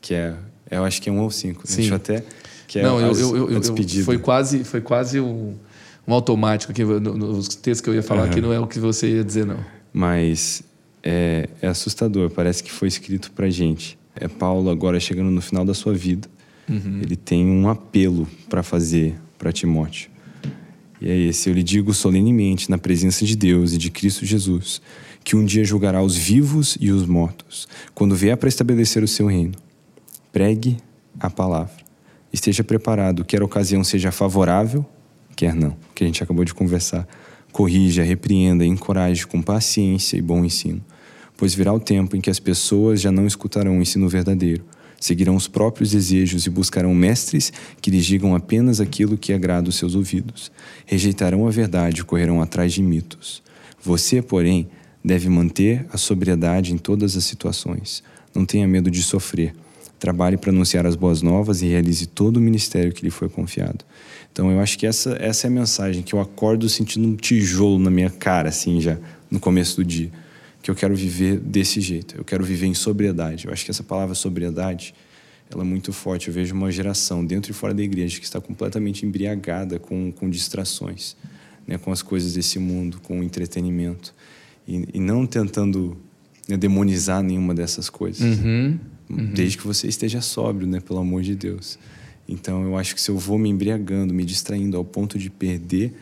Que 0.00 0.14
é, 0.14 0.34
eu 0.70 0.82
acho 0.82 1.02
que 1.02 1.10
é 1.10 1.12
1 1.12 1.20
ao 1.20 1.30
5. 1.30 1.66
Sim. 1.66 1.76
Deixa 1.76 1.92
eu 1.92 1.96
até... 1.96 2.24
Que 2.66 2.78
é 2.78 2.82
Não, 2.82 2.98
eu, 3.00 3.12
eu, 3.12 3.50
eu, 3.50 3.60
despedida. 3.60 4.04
Foi 4.04 4.16
quase, 4.16 4.64
foi 4.64 4.80
quase 4.80 5.20
um, 5.20 5.54
um 6.06 6.14
automático 6.14 6.72
aqui. 6.72 6.84
Nos 6.84 7.48
textos 7.48 7.80
que 7.80 7.90
eu 7.90 7.94
ia 7.94 8.02
falar 8.02 8.22
uhum. 8.22 8.30
aqui 8.30 8.40
não 8.40 8.52
é 8.52 8.60
o 8.60 8.66
que 8.66 8.78
você 8.78 9.16
ia 9.16 9.24
dizer, 9.24 9.44
não. 9.44 9.58
Mas 9.92 10.62
é, 11.02 11.48
é 11.60 11.66
assustador. 11.66 12.30
Parece 12.30 12.62
que 12.62 12.70
foi 12.70 12.88
escrito 12.88 13.32
para 13.32 13.50
gente. 13.50 13.98
É 14.14 14.28
Paulo 14.28 14.70
agora 14.70 15.00
chegando 15.00 15.30
no 15.30 15.40
final 15.40 15.64
da 15.64 15.74
sua 15.74 15.92
vida. 15.92 16.28
Uhum. 16.68 17.00
Ele 17.02 17.16
tem 17.16 17.44
um 17.44 17.68
apelo 17.68 18.28
para 18.48 18.62
fazer 18.62 19.16
para 19.36 19.50
Timóteo. 19.52 20.09
E 21.00 21.10
é 21.10 21.16
esse: 21.16 21.48
eu 21.48 21.54
lhe 21.54 21.62
digo 21.62 21.94
solenemente, 21.94 22.70
na 22.70 22.78
presença 22.78 23.24
de 23.24 23.36
Deus 23.36 23.72
e 23.72 23.78
de 23.78 23.90
Cristo 23.90 24.26
Jesus, 24.26 24.82
que 25.24 25.36
um 25.36 25.44
dia 25.44 25.64
julgará 25.64 26.02
os 26.02 26.16
vivos 26.16 26.76
e 26.80 26.90
os 26.90 27.06
mortos, 27.06 27.66
quando 27.94 28.14
vier 28.14 28.36
para 28.36 28.48
estabelecer 28.48 29.02
o 29.02 29.08
seu 29.08 29.26
reino. 29.26 29.54
Pregue 30.32 30.76
a 31.18 31.30
palavra. 31.30 31.74
Esteja 32.32 32.62
preparado, 32.62 33.24
quer 33.24 33.42
a 33.42 33.44
ocasião 33.44 33.82
seja 33.82 34.12
favorável, 34.12 34.86
quer 35.34 35.54
não, 35.54 35.76
que 35.94 36.04
a 36.04 36.06
gente 36.06 36.22
acabou 36.22 36.44
de 36.44 36.54
conversar. 36.54 37.06
Corrija, 37.50 38.04
repreenda, 38.04 38.64
encoraje 38.64 39.26
com 39.26 39.42
paciência 39.42 40.16
e 40.16 40.22
bom 40.22 40.44
ensino, 40.44 40.80
pois 41.36 41.52
virá 41.52 41.72
o 41.72 41.80
tempo 41.80 42.16
em 42.16 42.20
que 42.20 42.30
as 42.30 42.38
pessoas 42.38 43.00
já 43.00 43.10
não 43.10 43.26
escutarão 43.26 43.78
o 43.78 43.82
ensino 43.82 44.08
verdadeiro, 44.08 44.64
seguirão 45.00 45.34
os 45.34 45.48
próprios 45.48 45.90
desejos 45.90 46.46
e 46.46 46.50
buscarão 46.50 46.94
mestres 46.94 47.50
que 47.80 47.90
lhes 47.90 48.04
digam 48.04 48.34
apenas 48.36 48.80
aquilo 48.80 49.16
que 49.16 49.32
agrada 49.32 49.70
os 49.70 49.76
seus 49.76 49.94
ouvidos. 49.94 50.52
Rejeitarão 50.84 51.48
a 51.48 51.50
verdade 51.50 52.02
e 52.02 52.04
correrão 52.04 52.42
atrás 52.42 52.74
de 52.74 52.82
mitos. 52.82 53.42
Você, 53.82 54.20
porém, 54.20 54.68
deve 55.02 55.30
manter 55.30 55.86
a 55.90 55.96
sobriedade 55.96 56.74
em 56.74 56.78
todas 56.78 57.16
as 57.16 57.24
situações. 57.24 58.02
Não 58.34 58.44
tenha 58.44 58.68
medo 58.68 58.90
de 58.90 59.02
sofrer. 59.02 59.54
Trabalhe 59.98 60.36
para 60.36 60.50
anunciar 60.50 60.86
as 60.86 60.96
boas 60.96 61.22
novas 61.22 61.62
e 61.62 61.66
realize 61.66 62.06
todo 62.06 62.36
o 62.36 62.40
ministério 62.40 62.92
que 62.92 63.02
lhe 63.02 63.10
foi 63.10 63.28
confiado. 63.28 63.84
Então 64.32 64.50
eu 64.50 64.60
acho 64.60 64.78
que 64.78 64.86
essa, 64.86 65.16
essa 65.20 65.46
é 65.46 65.48
a 65.48 65.50
mensagem 65.50 66.02
que 66.02 66.14
eu 66.14 66.20
acordo 66.20 66.68
sentindo 66.68 67.08
um 67.08 67.16
tijolo 67.16 67.78
na 67.78 67.90
minha 67.90 68.10
cara, 68.10 68.50
assim, 68.50 68.80
já 68.80 68.98
no 69.30 69.40
começo 69.40 69.76
do 69.76 69.84
dia. 69.84 70.10
Que 70.62 70.70
eu 70.70 70.74
quero 70.74 70.94
viver 70.94 71.38
desse 71.38 71.80
jeito. 71.80 72.16
Eu 72.16 72.24
quero 72.24 72.44
viver 72.44 72.66
em 72.66 72.74
sobriedade. 72.74 73.46
Eu 73.46 73.52
acho 73.52 73.64
que 73.64 73.70
essa 73.70 73.82
palavra 73.82 74.14
sobriedade, 74.14 74.94
ela 75.50 75.62
é 75.62 75.66
muito 75.66 75.92
forte. 75.92 76.28
Eu 76.28 76.34
vejo 76.34 76.54
uma 76.54 76.70
geração 76.70 77.24
dentro 77.24 77.50
e 77.50 77.54
fora 77.54 77.72
da 77.72 77.82
igreja 77.82 78.18
que 78.18 78.24
está 78.24 78.40
completamente 78.40 79.06
embriagada 79.06 79.78
com, 79.78 80.12
com 80.12 80.28
distrações, 80.28 81.16
né, 81.66 81.78
com 81.78 81.90
as 81.90 82.02
coisas 82.02 82.34
desse 82.34 82.58
mundo, 82.58 83.00
com 83.02 83.20
o 83.20 83.22
entretenimento. 83.22 84.14
E, 84.68 84.86
e 84.94 85.00
não 85.00 85.26
tentando 85.26 85.96
né, 86.48 86.56
demonizar 86.56 87.22
nenhuma 87.22 87.54
dessas 87.54 87.88
coisas. 87.88 88.38
Uhum, 88.38 88.78
uhum. 89.08 89.32
Desde 89.32 89.56
que 89.56 89.66
você 89.66 89.86
esteja 89.86 90.20
sóbrio, 90.20 90.66
né, 90.66 90.80
pelo 90.80 90.98
amor 90.98 91.22
de 91.22 91.34
Deus. 91.34 91.78
Então 92.28 92.62
eu 92.62 92.76
acho 92.76 92.94
que 92.94 93.00
se 93.00 93.10
eu 93.10 93.18
vou 93.18 93.38
me 93.38 93.48
embriagando, 93.48 94.14
me 94.14 94.24
distraindo 94.24 94.76
ao 94.76 94.84
ponto 94.84 95.18
de 95.18 95.28
perder 95.28 95.94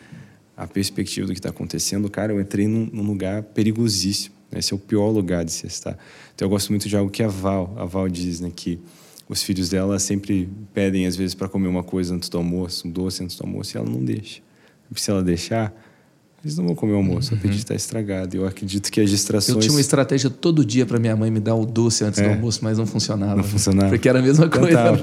a 0.55 0.67
perspectiva 0.67 1.25
do 1.25 1.33
que 1.33 1.39
está 1.39 1.49
acontecendo, 1.49 2.09
cara, 2.09 2.33
eu 2.33 2.39
entrei 2.39 2.67
num, 2.67 2.87
num, 2.91 3.03
lugar 3.03 3.41
perigosíssimo. 3.43 4.35
Esse 4.51 4.73
é 4.73 4.75
o 4.75 4.79
pior 4.79 5.09
lugar 5.09 5.45
de 5.45 5.51
se 5.51 5.67
estar. 5.67 5.97
Então 6.33 6.45
eu 6.45 6.49
gosto 6.49 6.69
muito 6.69 6.87
de 6.87 6.95
algo 6.97 7.11
que 7.11 7.21
a 7.21 7.27
Val, 7.27 7.73
a 7.77 7.85
Val 7.85 8.09
diz, 8.09 8.39
né, 8.39 8.51
que 8.55 8.79
os 9.27 9.43
filhos 9.43 9.69
dela 9.69 9.99
sempre 9.99 10.49
pedem 10.73 11.05
às 11.05 11.15
vezes 11.15 11.35
para 11.35 11.47
comer 11.47 11.67
uma 11.67 11.83
coisa 11.83 12.15
antes 12.15 12.29
do 12.29 12.37
almoço, 12.37 12.87
um 12.87 12.91
doce 12.91 13.23
antes 13.23 13.35
do 13.35 13.43
almoço, 13.43 13.75
e 13.75 13.77
ela 13.77 13.87
não 13.87 14.03
deixa. 14.03 14.41
Porque 14.87 15.03
se 15.03 15.11
ela 15.11 15.21
deixar, 15.21 15.71
eles 16.43 16.57
não 16.57 16.65
vão 16.65 16.75
comer 16.75 16.93
o 16.93 16.95
almoço, 16.95 17.31
uhum. 17.31 17.37
o 17.37 17.39
apetite 17.39 17.63
está 17.63 17.75
estragado. 17.75 18.35
Eu 18.35 18.47
acredito 18.47 18.89
que 18.91 19.01
as 19.01 19.09
distrações. 19.09 19.55
Eu 19.55 19.61
tinha 19.61 19.73
uma 19.73 19.81
estratégia 19.81 20.29
todo 20.29 20.63
dia 20.63 20.85
para 20.85 20.97
minha 20.97 21.15
mãe 21.15 21.29
me 21.29 21.39
dar 21.39 21.53
o 21.53 21.65
doce 21.65 22.03
antes 22.03 22.19
é. 22.19 22.23
do 22.23 22.29
almoço, 22.33 22.59
mas 22.63 22.77
não 22.77 22.87
funcionava. 22.87 23.35
Não 23.35 23.43
funcionava. 23.43 23.89
Porque 23.89 24.07
era 24.07 24.19
a 24.19 24.21
mesma 24.21 24.47
coisa. 24.49 24.93
Né? 24.93 24.99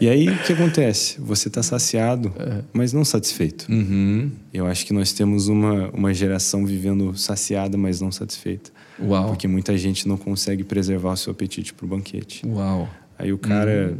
E 0.00 0.08
aí 0.08 0.28
o 0.28 0.38
que 0.42 0.52
acontece? 0.52 1.18
Você 1.20 1.48
está 1.48 1.62
saciado, 1.62 2.32
é. 2.38 2.62
mas 2.72 2.92
não 2.92 3.04
satisfeito. 3.04 3.66
Uhum. 3.68 4.30
Eu 4.52 4.66
acho 4.66 4.84
que 4.84 4.92
nós 4.92 5.12
temos 5.12 5.48
uma, 5.48 5.88
uma 5.90 6.12
geração 6.12 6.66
vivendo 6.66 7.16
saciada, 7.16 7.78
mas 7.78 8.00
não 8.00 8.12
satisfeita. 8.12 8.70
Uau. 9.00 9.28
Porque 9.28 9.46
muita 9.46 9.76
gente 9.76 10.08
não 10.08 10.16
consegue 10.16 10.64
preservar 10.64 11.12
o 11.12 11.16
seu 11.16 11.32
apetite 11.32 11.74
para 11.74 11.84
o 11.84 11.88
banquete. 11.88 12.46
Uau. 12.46 12.88
Aí 13.18 13.32
o 13.32 13.38
cara. 13.38 13.96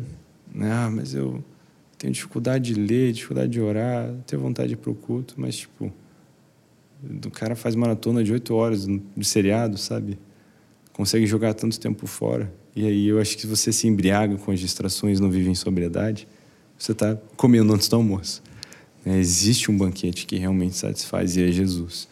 Uhum. 0.55 0.63
Ah, 0.63 0.91
mas 0.91 1.15
eu 1.15 1.45
tenho 1.99 2.13
dificuldade 2.13 2.73
de 2.73 2.81
ler, 2.81 3.13
dificuldade 3.13 3.53
de 3.53 3.61
orar, 3.61 4.13
tenho 4.27 4.41
vontade 4.41 4.69
de 4.69 4.75
ir 4.75 4.77
para 4.77 4.91
o 4.91 4.95
culto, 4.95 5.35
mas 5.37 5.57
tipo 5.57 5.93
do 7.03 7.31
cara 7.31 7.55
faz 7.55 7.75
maratona 7.75 8.25
de 8.25 8.33
oito 8.33 8.55
horas 8.55 8.87
de 8.87 9.25
seriado, 9.25 9.77
sabe? 9.77 10.19
Consegue 10.93 11.27
jogar 11.27 11.53
tanto 11.55 11.79
tempo 11.79 12.07
fora. 12.07 12.53
E 12.75 12.87
aí 12.87 13.07
eu 13.07 13.21
acho 13.21 13.37
que 13.37 13.47
você 13.47 13.73
se 13.73 13.87
embriaga 13.87 14.37
com 14.37 14.51
as 14.51 14.61
distrações, 14.61 15.21
não 15.21 15.31
vive 15.31 15.51
em 15.51 15.55
sobriedade, 15.55 16.27
você 16.79 16.93
está 16.93 17.17
comendo 17.37 17.73
antes 17.73 17.89
do 17.89 17.97
almoço. 17.97 18.43
É, 19.05 19.17
existe 19.17 19.71
um 19.71 19.77
banquete 19.77 20.27
que 20.27 20.37
realmente 20.37 20.77
satisfaz 20.77 21.37
e 21.37 21.43
é 21.43 21.53
Jesus. 21.53 22.09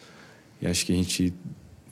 E 0.61 0.67
acho 0.67 0.85
que 0.85 0.93
a 0.93 0.95
gente 0.95 1.33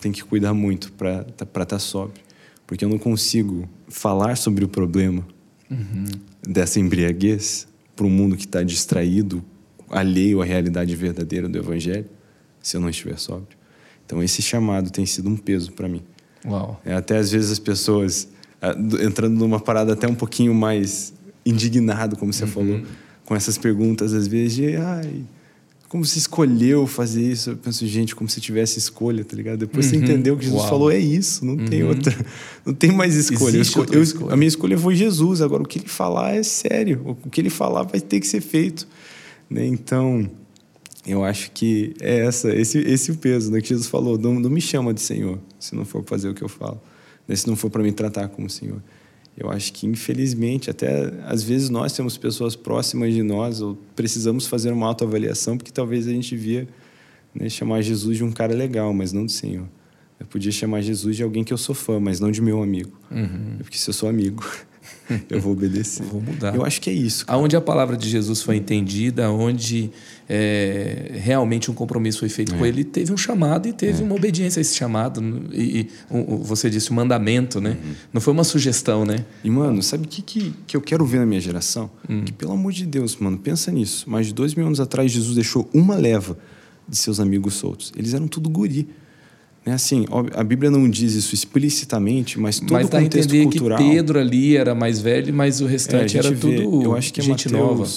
tem 0.03 0.11
que 0.11 0.23
cuidar 0.23 0.53
muito 0.53 0.91
para 0.91 1.21
estar 1.21 1.65
tá 1.65 1.79
sóbrio. 1.79 2.21
Porque 2.67 2.83
eu 2.83 2.89
não 2.89 2.97
consigo 2.97 3.67
falar 3.87 4.35
sobre 4.35 4.65
o 4.65 4.67
problema 4.67 5.25
uhum. 5.71 6.05
dessa 6.45 6.79
embriaguez 6.79 7.67
para 7.95 8.05
um 8.05 8.09
mundo 8.09 8.35
que 8.35 8.45
está 8.45 8.63
distraído, 8.63 9.43
alheio 9.89 10.41
à 10.41 10.45
realidade 10.45 10.93
verdadeira 10.95 11.47
do 11.47 11.57
Evangelho 11.57 12.05
se 12.61 12.75
eu 12.75 12.81
não 12.81 12.89
estiver 12.89 13.17
sóbrio. 13.17 13.57
Então 14.05 14.21
esse 14.21 14.41
chamado 14.41 14.89
tem 14.89 15.05
sido 15.05 15.29
um 15.29 15.37
peso 15.37 15.71
para 15.71 15.87
mim. 15.87 16.01
Uau. 16.45 16.81
É, 16.83 16.93
até 16.93 17.17
às 17.17 17.31
vezes 17.31 17.51
as 17.51 17.59
pessoas 17.59 18.27
entrando 19.01 19.37
numa 19.37 19.59
parada 19.59 19.93
até 19.93 20.07
um 20.07 20.15
pouquinho 20.15 20.53
mais 20.53 21.13
indignado, 21.45 22.15
como 22.17 22.31
você 22.31 22.43
uhum. 22.43 22.49
falou, 22.49 22.81
com 23.25 23.35
essas 23.35 23.57
perguntas 23.57 24.13
às 24.13 24.27
vezes 24.27 24.55
de 24.55 24.75
ai, 24.75 25.23
como 25.93 26.03
você 26.03 26.17
escolheu 26.17 26.87
fazer 26.87 27.21
isso? 27.21 27.51
Eu 27.51 27.55
penso, 27.55 27.85
gente, 27.85 28.15
como 28.15 28.27
se 28.27 28.41
tivesse 28.41 28.79
escolha, 28.79 29.23
tá 29.23 29.35
ligado? 29.35 29.59
Depois 29.59 29.85
uhum. 29.85 29.91
você 29.91 29.97
entendeu 29.97 30.35
que 30.35 30.43
Jesus 30.43 30.61
Uau. 30.61 30.69
falou, 30.71 30.91
é 30.91 30.97
isso, 30.97 31.45
não 31.45 31.53
uhum. 31.53 31.65
tem 31.65 31.83
outra, 31.83 32.17
não 32.65 32.73
tem 32.73 32.91
mais 32.91 33.13
escolha. 33.13 33.57
Eu, 33.57 34.01
escolha. 34.01 34.33
A 34.33 34.35
minha 34.35 34.47
escolha 34.47 34.75
foi 34.75 34.95
Jesus, 34.95 35.39
agora 35.39 35.61
o 35.61 35.67
que 35.67 35.77
ele 35.77 35.87
falar 35.87 36.33
é 36.33 36.41
sério, 36.41 37.15
o 37.23 37.29
que 37.29 37.39
ele 37.39 37.51
falar 37.51 37.83
vai 37.83 38.01
ter 38.01 38.19
que 38.19 38.25
ser 38.25 38.41
feito. 38.41 38.87
Né? 39.47 39.67
Então, 39.67 40.27
eu 41.05 41.23
acho 41.23 41.51
que 41.51 41.93
é 42.01 42.25
essa, 42.25 42.51
esse, 42.55 42.79
esse 42.79 43.11
o 43.11 43.15
peso, 43.15 43.51
né? 43.51 43.61
Que 43.61 43.69
Jesus 43.69 43.85
falou, 43.85 44.17
não, 44.17 44.39
não 44.39 44.49
me 44.49 44.61
chama 44.61 44.95
de 44.95 45.01
Senhor, 45.01 45.37
se 45.59 45.75
não 45.75 45.85
for 45.85 46.03
fazer 46.03 46.27
o 46.27 46.33
que 46.33 46.41
eu 46.41 46.49
falo, 46.49 46.81
né? 47.27 47.35
se 47.35 47.47
não 47.47 47.55
for 47.55 47.69
para 47.69 47.83
me 47.83 47.91
tratar 47.91 48.29
como 48.29 48.49
Senhor. 48.49 48.81
Eu 49.37 49.49
acho 49.49 49.73
que, 49.73 49.87
infelizmente, 49.87 50.69
até 50.69 51.11
às 51.25 51.43
vezes 51.43 51.69
nós 51.69 51.93
temos 51.93 52.17
pessoas 52.17 52.55
próximas 52.55 53.13
de 53.13 53.23
nós 53.23 53.61
ou 53.61 53.75
precisamos 53.95 54.45
fazer 54.45 54.71
uma 54.71 54.87
autoavaliação, 54.87 55.57
porque 55.57 55.71
talvez 55.71 56.07
a 56.07 56.11
gente 56.11 56.35
via 56.35 56.67
né, 57.33 57.49
chamar 57.49 57.81
Jesus 57.81 58.17
de 58.17 58.23
um 58.23 58.31
cara 58.31 58.53
legal, 58.53 58.93
mas 58.93 59.11
não 59.11 59.25
do 59.25 59.31
Senhor. 59.31 59.67
Eu 60.19 60.27
podia 60.27 60.51
chamar 60.51 60.81
Jesus 60.81 61.15
de 61.15 61.23
alguém 61.23 61.43
que 61.43 61.51
eu 61.51 61.57
sou 61.57 61.73
fã, 61.73 61.99
mas 61.99 62.19
não 62.19 62.31
de 62.31 62.41
meu 62.41 62.61
amigo. 62.61 62.91
Uhum. 63.09 63.57
Porque 63.57 63.77
se 63.77 63.89
eu 63.89 63.93
sou 63.93 64.07
amigo, 64.07 64.45
eu 65.29 65.39
vou 65.39 65.53
obedecer. 65.53 66.05
vou 66.05 66.21
mudar. 66.21 66.55
Eu 66.55 66.65
acho 66.65 66.81
que 66.81 66.89
é 66.89 66.93
isso. 66.93 67.25
Cara. 67.25 67.37
Aonde 67.37 67.55
a 67.55 67.61
palavra 67.61 67.95
de 67.97 68.09
Jesus 68.09 68.41
foi 68.41 68.57
entendida, 68.57 69.29
onde 69.31 69.91
é, 70.29 71.11
realmente 71.15 71.69
um 71.69 71.73
compromisso 71.73 72.19
foi 72.19 72.29
feito 72.29 72.55
é. 72.55 72.57
com 72.57 72.65
ele, 72.65 72.83
teve 72.83 73.11
um 73.11 73.17
chamado 73.17 73.67
e 73.67 73.73
teve 73.73 74.01
é. 74.01 74.05
uma 74.05 74.15
obediência 74.15 74.59
a 74.59 74.61
esse 74.61 74.75
chamado. 74.75 75.21
E, 75.51 75.81
e 75.81 75.89
um, 76.09 76.37
você 76.37 76.69
disse 76.69 76.89
o 76.89 76.93
um 76.93 76.95
mandamento, 76.95 77.59
né? 77.59 77.71
Uhum. 77.71 77.93
Não 78.13 78.21
foi 78.21 78.33
uma 78.33 78.43
sugestão, 78.43 79.05
né? 79.05 79.25
E, 79.43 79.49
mano, 79.49 79.81
sabe 79.83 80.05
o 80.05 80.07
que, 80.07 80.21
que, 80.21 80.53
que 80.67 80.77
eu 80.77 80.81
quero 80.81 81.05
ver 81.05 81.19
na 81.19 81.25
minha 81.25 81.41
geração? 81.41 81.89
Hum. 82.09 82.23
Que, 82.23 82.31
pelo 82.31 82.53
amor 82.53 82.71
de 82.71 82.85
Deus, 82.85 83.15
mano, 83.17 83.37
pensa 83.37 83.71
nisso. 83.71 84.09
Mais 84.09 84.27
de 84.27 84.33
dois 84.33 84.55
mil 84.55 84.65
anos 84.65 84.79
atrás, 84.79 85.11
Jesus 85.11 85.35
deixou 85.35 85.69
uma 85.73 85.95
leva 85.95 86.37
de 86.87 86.97
seus 86.97 87.19
amigos 87.19 87.55
soltos. 87.55 87.91
Eles 87.95 88.13
eram 88.13 88.27
tudo 88.27 88.49
guri. 88.49 88.87
É 89.65 89.71
assim, 89.71 90.05
a 90.35 90.43
Bíblia 90.43 90.69
não 90.69 90.89
diz 90.89 91.13
isso 91.13 91.33
explicitamente, 91.33 92.37
mas 92.37 92.59
todo 92.59 92.73
mas 92.73 92.87
o 92.87 92.89
contexto 92.91 93.33
entender 93.33 93.43
cultural... 93.43 93.77
que 93.77 93.89
Pedro 93.91 94.19
ali 94.19 94.57
era 94.57 94.75
mais 94.75 94.99
velho, 94.99 95.33
mas 95.33 95.61
o 95.61 95.65
restante 95.65 96.17
é, 96.17 96.19
era 96.19 96.31
vê, 96.31 96.35
tudo 96.35 96.83
eu 96.83 96.95
acho 96.95 97.13
que 97.13 97.21
é 97.21 97.23
gente 97.23 97.49
Mateus, 97.49 97.69
nova. 97.69 97.89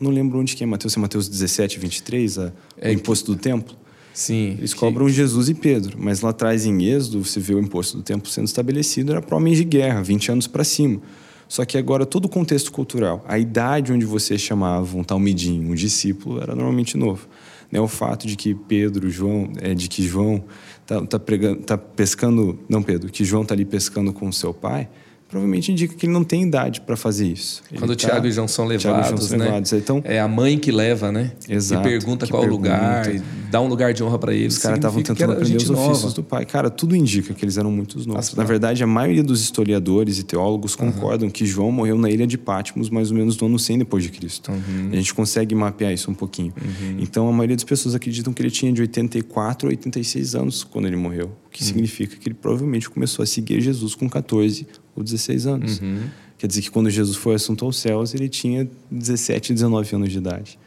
Eu 0.00 0.04
não 0.04 0.10
lembro 0.10 0.40
onde 0.40 0.56
que 0.56 0.64
é 0.64 0.66
Mateus, 0.66 0.96
é 0.96 1.00
Mateus 1.00 1.28
17, 1.28 1.78
23, 1.78 2.38
a, 2.38 2.52
é, 2.76 2.90
o 2.90 2.92
imposto 2.92 3.32
do 3.32 3.40
templo. 3.40 3.76
Sim. 4.12 4.56
Eles 4.58 4.74
cobram 4.74 5.06
que... 5.06 5.12
Jesus 5.12 5.48
e 5.48 5.54
Pedro, 5.54 5.96
mas 5.98 6.20
lá 6.22 6.30
atrás 6.30 6.66
em 6.66 6.82
Êxodo, 6.82 7.24
você 7.24 7.38
vê 7.38 7.54
o 7.54 7.60
imposto 7.60 7.96
do 7.96 8.02
templo 8.02 8.28
sendo 8.28 8.46
estabelecido, 8.46 9.12
era 9.12 9.22
para 9.22 9.36
homens 9.36 9.58
de 9.58 9.64
guerra, 9.64 10.02
20 10.02 10.32
anos 10.32 10.46
para 10.48 10.64
cima. 10.64 11.00
Só 11.48 11.64
que 11.64 11.78
agora 11.78 12.04
todo 12.04 12.24
o 12.24 12.28
contexto 12.28 12.72
cultural, 12.72 13.24
a 13.28 13.38
idade 13.38 13.92
onde 13.92 14.04
você 14.04 14.36
chamava 14.36 14.96
um 14.96 15.04
talmidim, 15.04 15.60
um 15.66 15.74
discípulo, 15.74 16.40
era 16.40 16.54
normalmente 16.54 16.96
novo. 16.96 17.28
Né? 17.72 17.80
O 17.80 17.88
fato 17.88 18.26
de 18.26 18.36
que 18.36 18.54
Pedro, 18.54 19.10
João, 19.10 19.50
é, 19.60 19.72
de 19.72 19.88
que 19.88 20.06
João 20.06 20.44
tá, 20.86 21.04
tá, 21.06 21.18
pregando, 21.18 21.62
tá 21.62 21.78
pescando, 21.78 22.60
não 22.68 22.82
Pedro, 22.82 23.10
que 23.10 23.24
João 23.24 23.44
tá 23.44 23.54
ali 23.54 23.64
pescando 23.64 24.12
com 24.12 24.30
seu 24.30 24.52
pai, 24.52 24.88
provavelmente 25.32 25.72
indica 25.72 25.94
que 25.94 26.04
ele 26.04 26.12
não 26.12 26.22
tem 26.22 26.42
idade 26.42 26.82
para 26.82 26.94
fazer 26.94 27.26
isso. 27.26 27.62
Quando 27.78 27.96
tá, 27.96 28.06
Tiago 28.06 28.26
e 28.26 28.30
João 28.30 28.46
são 28.46 28.66
levados, 28.66 29.08
João 29.08 29.18
são 29.18 29.38
né? 29.38 29.46
levados. 29.46 29.72
Então, 29.72 30.02
é 30.04 30.20
a 30.20 30.28
mãe 30.28 30.58
que 30.58 30.70
leva, 30.70 31.10
né? 31.10 31.32
Exato. 31.48 31.88
E 31.88 31.90
pergunta 31.90 32.26
qual 32.26 32.42
pergunta. 32.42 32.68
lugar, 32.68 33.06
dá 33.50 33.58
um 33.58 33.66
lugar 33.66 33.94
de 33.94 34.04
honra 34.04 34.18
para 34.18 34.34
eles. 34.34 34.56
Os 34.56 34.62
caras 34.62 34.76
estavam 34.76 35.02
tentando 35.02 35.32
aprender 35.32 35.56
os 35.56 35.70
nova. 35.70 35.90
ofícios 35.90 36.12
do 36.12 36.22
pai. 36.22 36.44
Cara, 36.44 36.68
tudo 36.68 36.94
indica 36.94 37.32
que 37.32 37.42
eles 37.42 37.56
eram 37.56 37.72
muito 37.72 37.96
novos. 37.96 38.14
Nossa, 38.14 38.36
na 38.36 38.44
verdade, 38.44 38.84
a 38.84 38.86
maioria 38.86 39.22
dos 39.22 39.40
historiadores 39.40 40.18
e 40.18 40.22
teólogos 40.22 40.76
concordam 40.76 41.28
uhum. 41.28 41.32
que 41.32 41.46
João 41.46 41.72
morreu 41.72 41.96
na 41.96 42.10
ilha 42.10 42.26
de 42.26 42.36
Patmos 42.36 42.90
mais 42.90 43.10
ou 43.10 43.16
menos 43.16 43.38
no 43.38 43.46
ano 43.46 43.58
100 43.58 43.78
depois 43.78 44.04
de 44.04 44.10
Cristo. 44.10 44.52
Uhum. 44.52 44.90
A 44.92 44.96
gente 44.96 45.14
consegue 45.14 45.54
mapear 45.54 45.94
isso 45.94 46.10
um 46.10 46.14
pouquinho. 46.14 46.52
Uhum. 46.60 46.98
Então, 46.98 47.26
a 47.26 47.32
maioria 47.32 47.56
das 47.56 47.64
pessoas 47.64 47.94
acreditam 47.94 48.34
que 48.34 48.42
ele 48.42 48.50
tinha 48.50 48.70
de 48.70 48.82
84 48.82 49.66
a 49.66 49.70
86 49.70 50.34
anos 50.34 50.62
quando 50.62 50.88
ele 50.88 50.96
morreu. 50.96 51.32
O 51.46 51.50
que 51.50 51.62
uhum. 51.62 51.68
significa 51.68 52.16
que 52.16 52.28
ele 52.28 52.34
provavelmente 52.34 52.90
começou 52.90 53.22
a 53.22 53.26
seguir 53.26 53.62
Jesus 53.62 53.94
com 53.94 54.10
14 54.10 54.66
ou 54.94 55.02
16 55.02 55.46
anos. 55.46 55.80
Uhum. 55.80 56.02
Quer 56.38 56.46
dizer 56.46 56.62
que 56.62 56.70
quando 56.70 56.90
Jesus 56.90 57.16
foi 57.16 57.34
assunto 57.34 57.64
aos 57.64 57.76
céus, 57.76 58.14
ele 58.14 58.28
tinha 58.28 58.68
17, 58.90 59.52
19 59.52 59.96
anos 59.96 60.10
de 60.10 60.18
idade. 60.18 60.58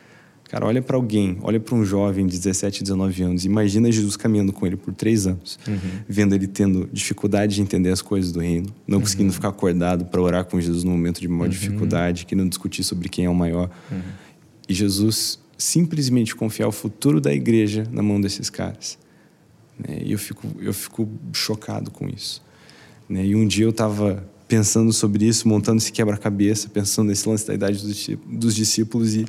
Cara, 0.49 0.67
olha 0.67 0.82
para 0.82 0.95
alguém, 0.95 1.38
olha 1.41 1.59
para 1.59 1.76
um 1.76 1.84
jovem 1.84 2.26
de 2.28 2.38
17, 2.38 2.84
19 2.84 3.23
anos, 3.23 3.45
imagina 3.45 3.91
Jesus 3.91 4.15
caminhando 4.15 4.53
com 4.53 4.65
ele 4.65 4.78
por 4.78 4.93
três 4.93 5.26
anos, 5.26 5.59
uhum. 5.67 5.78
vendo 6.07 6.36
ele 6.36 6.47
tendo 6.47 6.88
dificuldade 6.93 7.55
de 7.55 7.61
entender 7.61 7.89
as 7.89 8.01
coisas 8.01 8.32
do 8.32 8.39
reino, 8.39 8.67
não 8.88 8.97
uhum. 8.97 9.01
conseguindo 9.01 9.34
ficar 9.34 9.49
acordado 9.49 10.05
para 10.05 10.21
orar 10.21 10.45
com 10.45 10.61
Jesus 10.61 10.84
no 10.84 10.91
momento 10.91 11.19
de 11.19 11.28
maior 11.28 11.45
uhum. 11.45 11.49
dificuldade, 11.49 12.26
querendo 12.28 12.47
discutir 12.47 12.84
sobre 12.84 13.09
quem 13.09 13.26
é 13.26 13.30
o 13.30 13.36
maior. 13.36 13.71
Uhum. 13.91 13.99
E 14.69 14.73
Jesus 14.73 15.39
simplesmente 15.57 16.36
confiar 16.36 16.67
o 16.67 16.71
futuro 16.71 17.19
da 17.19 17.34
igreja 17.34 17.84
na 17.91 18.03
mão 18.03 18.21
desses 18.21 18.49
caras. 18.49 18.99
Né? 19.80 20.03
E 20.03 20.11
eu 20.11 20.19
fico, 20.19 20.47
eu 20.61 20.73
fico 20.73 21.09
chocado 21.34 21.89
com 21.89 22.07
isso. 22.07 22.45
Né? 23.10 23.26
E 23.28 23.36
um 23.36 23.47
dia 23.47 23.66
eu 23.66 23.70
estava 23.70 24.28
pensando 24.47 24.93
sobre 24.93 25.26
isso, 25.26 25.47
montando 25.47 25.78
esse 25.78 25.91
quebra-cabeça, 25.91 26.70
pensando 26.70 27.08
nesse 27.08 27.28
lance 27.28 27.45
da 27.47 27.53
idade 27.53 27.82
dos 28.28 28.56
discípulos 28.56 29.16
e 29.16 29.26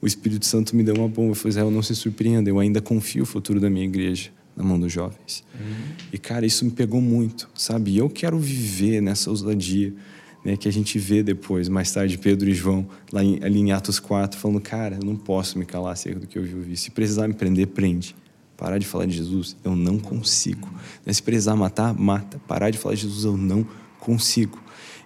o 0.00 0.06
Espírito 0.06 0.44
Santo 0.44 0.74
me 0.74 0.82
deu 0.82 0.94
uma 0.94 1.08
bomba. 1.08 1.30
Eu 1.30 1.34
falei, 1.34 1.50
Israel, 1.50 1.70
não 1.70 1.82
se 1.82 1.94
surpreenda, 1.94 2.50
eu 2.50 2.58
ainda 2.58 2.80
confio 2.80 3.22
o 3.22 3.26
futuro 3.26 3.60
da 3.60 3.70
minha 3.70 3.84
igreja 3.84 4.30
na 4.56 4.64
mão 4.64 4.78
dos 4.78 4.92
jovens. 4.92 5.44
Uhum. 5.54 5.94
E, 6.12 6.18
cara, 6.18 6.46
isso 6.46 6.64
me 6.64 6.70
pegou 6.70 7.00
muito, 7.00 7.48
sabe? 7.54 7.92
E 7.92 7.98
eu 7.98 8.08
quero 8.08 8.38
viver 8.38 9.00
nessa 9.02 9.28
ousadia 9.30 9.92
né, 10.44 10.56
que 10.56 10.68
a 10.68 10.72
gente 10.72 10.98
vê 10.98 11.22
depois, 11.22 11.68
mais 11.68 11.92
tarde, 11.92 12.16
Pedro 12.16 12.48
e 12.48 12.54
João, 12.54 12.86
lá 13.12 13.22
em, 13.22 13.38
ali 13.42 13.58
em 13.58 13.72
Atos 13.72 13.98
4, 13.98 14.38
falando, 14.38 14.60
cara, 14.60 14.96
eu 15.00 15.04
não 15.04 15.16
posso 15.16 15.58
me 15.58 15.66
calar 15.66 15.92
acerca 15.92 16.20
do 16.20 16.26
que 16.26 16.38
eu 16.38 16.42
vi. 16.42 16.76
Se 16.76 16.90
precisar 16.90 17.28
me 17.28 17.34
prender, 17.34 17.66
prende 17.66 18.14
parar 18.56 18.78
de 18.78 18.86
falar 18.86 19.06
de 19.06 19.16
Jesus, 19.16 19.56
eu 19.62 19.76
não 19.76 19.98
consigo. 19.98 20.68
Né, 21.04 21.12
se 21.12 21.22
precisar 21.22 21.54
matar, 21.56 21.94
mata. 21.94 22.40
Parar 22.46 22.70
de 22.70 22.78
falar 22.78 22.94
de 22.94 23.02
Jesus, 23.02 23.24
eu 23.24 23.36
não 23.36 23.66
consigo. 24.00 24.58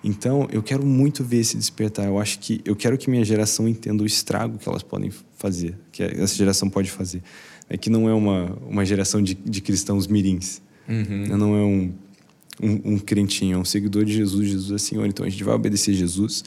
Então, 0.02 0.48
eu 0.50 0.62
quero 0.62 0.84
muito 0.84 1.22
ver 1.22 1.38
esse 1.38 1.56
despertar. 1.56 2.06
Eu 2.06 2.18
acho 2.18 2.38
que 2.38 2.60
eu 2.64 2.74
quero 2.74 2.96
que 2.96 3.10
minha 3.10 3.24
geração 3.24 3.68
entenda 3.68 4.02
o 4.02 4.06
estrago 4.06 4.58
que 4.58 4.68
elas 4.68 4.82
podem 4.82 5.10
fazer, 5.36 5.76
que 5.92 6.02
essa 6.02 6.34
geração 6.34 6.70
pode 6.70 6.90
fazer. 6.90 7.22
É 7.68 7.76
que 7.76 7.90
não 7.90 8.08
é 8.08 8.14
uma, 8.14 8.56
uma 8.66 8.84
geração 8.84 9.22
de, 9.22 9.34
de 9.34 9.60
cristãos 9.60 10.06
mirins. 10.06 10.60
Uhum. 10.88 11.36
Não 11.36 11.54
é 11.54 11.62
um, 11.62 11.92
um, 12.62 12.94
um 12.94 12.98
crentinho, 12.98 13.56
é 13.56 13.58
um 13.58 13.64
seguidor 13.64 14.04
de 14.04 14.12
Jesus. 14.12 14.48
Jesus 14.48 14.72
é 14.72 14.78
Senhor. 14.78 15.06
Então, 15.06 15.24
a 15.24 15.28
gente 15.28 15.44
vai 15.44 15.54
obedecer 15.54 15.92
Jesus 15.92 16.44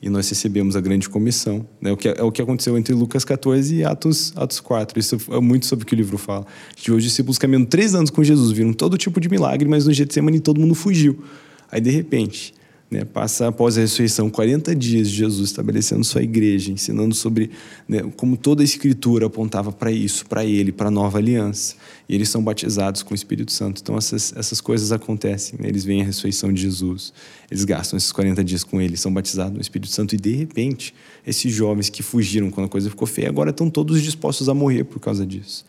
e 0.00 0.08
nós 0.08 0.28
recebemos 0.28 0.76
a 0.76 0.80
grande 0.80 1.08
comissão. 1.08 1.66
Né? 1.80 1.92
O 1.92 1.96
que 1.96 2.08
é, 2.08 2.14
é, 2.18 2.22
o 2.22 2.30
que 2.30 2.40
aconteceu 2.40 2.76
entre 2.78 2.94
Lucas 2.94 3.24
14 3.24 3.74
e 3.74 3.84
Atos, 3.84 4.32
Atos 4.36 4.60
4. 4.60 4.98
Isso 4.98 5.16
é 5.30 5.40
muito 5.40 5.66
sobre 5.66 5.84
o 5.84 5.86
que 5.86 5.94
o 5.94 5.96
livro 5.96 6.18
fala. 6.18 6.46
Gente 6.76 6.86
viu 6.86 6.96
os 6.96 7.02
discípulos 7.02 7.38
caminhando 7.38 7.66
três 7.66 7.94
anos 7.94 8.10
com 8.10 8.22
Jesus, 8.22 8.52
viram 8.52 8.72
todo 8.72 8.96
tipo 8.96 9.20
de 9.20 9.28
milagre, 9.28 9.68
mas 9.68 9.86
no 9.86 9.92
Getsemane 9.92 10.40
todo 10.40 10.60
mundo 10.60 10.74
fugiu. 10.74 11.22
Aí, 11.70 11.80
de 11.80 11.90
repente, 11.90 12.53
né? 12.90 13.04
Passa 13.04 13.48
após 13.48 13.76
a 13.76 13.80
ressurreição 13.80 14.30
40 14.30 14.74
dias 14.74 15.10
de 15.10 15.16
Jesus 15.16 15.50
estabelecendo 15.50 16.04
sua 16.04 16.22
igreja, 16.22 16.70
ensinando 16.70 17.14
sobre 17.14 17.50
né, 17.88 18.02
como 18.16 18.36
toda 18.36 18.62
a 18.62 18.64
escritura 18.64 19.26
apontava 19.26 19.72
para 19.72 19.90
isso, 19.90 20.26
para 20.26 20.44
ele, 20.44 20.70
para 20.70 20.88
a 20.88 20.90
nova 20.90 21.18
aliança. 21.18 21.76
E 22.08 22.14
eles 22.14 22.28
são 22.28 22.42
batizados 22.42 23.02
com 23.02 23.12
o 23.12 23.14
Espírito 23.14 23.50
Santo. 23.50 23.80
Então 23.82 23.96
essas, 23.96 24.32
essas 24.36 24.60
coisas 24.60 24.92
acontecem. 24.92 25.58
Né? 25.60 25.68
Eles 25.68 25.84
veem 25.84 26.02
a 26.02 26.04
ressurreição 26.04 26.52
de 26.52 26.60
Jesus, 26.60 27.12
eles 27.50 27.64
gastam 27.64 27.96
esses 27.96 28.12
40 28.12 28.44
dias 28.44 28.62
com 28.62 28.80
ele, 28.80 28.96
são 28.96 29.12
batizados 29.12 29.54
no 29.54 29.60
Espírito 29.60 29.90
Santo. 29.90 30.14
E 30.14 30.18
de 30.18 30.32
repente, 30.32 30.94
esses 31.26 31.52
jovens 31.52 31.88
que 31.88 32.02
fugiram 32.02 32.50
quando 32.50 32.66
a 32.66 32.70
coisa 32.70 32.88
ficou 32.90 33.08
feia, 33.08 33.28
agora 33.28 33.50
estão 33.50 33.68
todos 33.68 34.02
dispostos 34.02 34.48
a 34.48 34.54
morrer 34.54 34.84
por 34.84 35.00
causa 35.00 35.26
disso. 35.26 35.64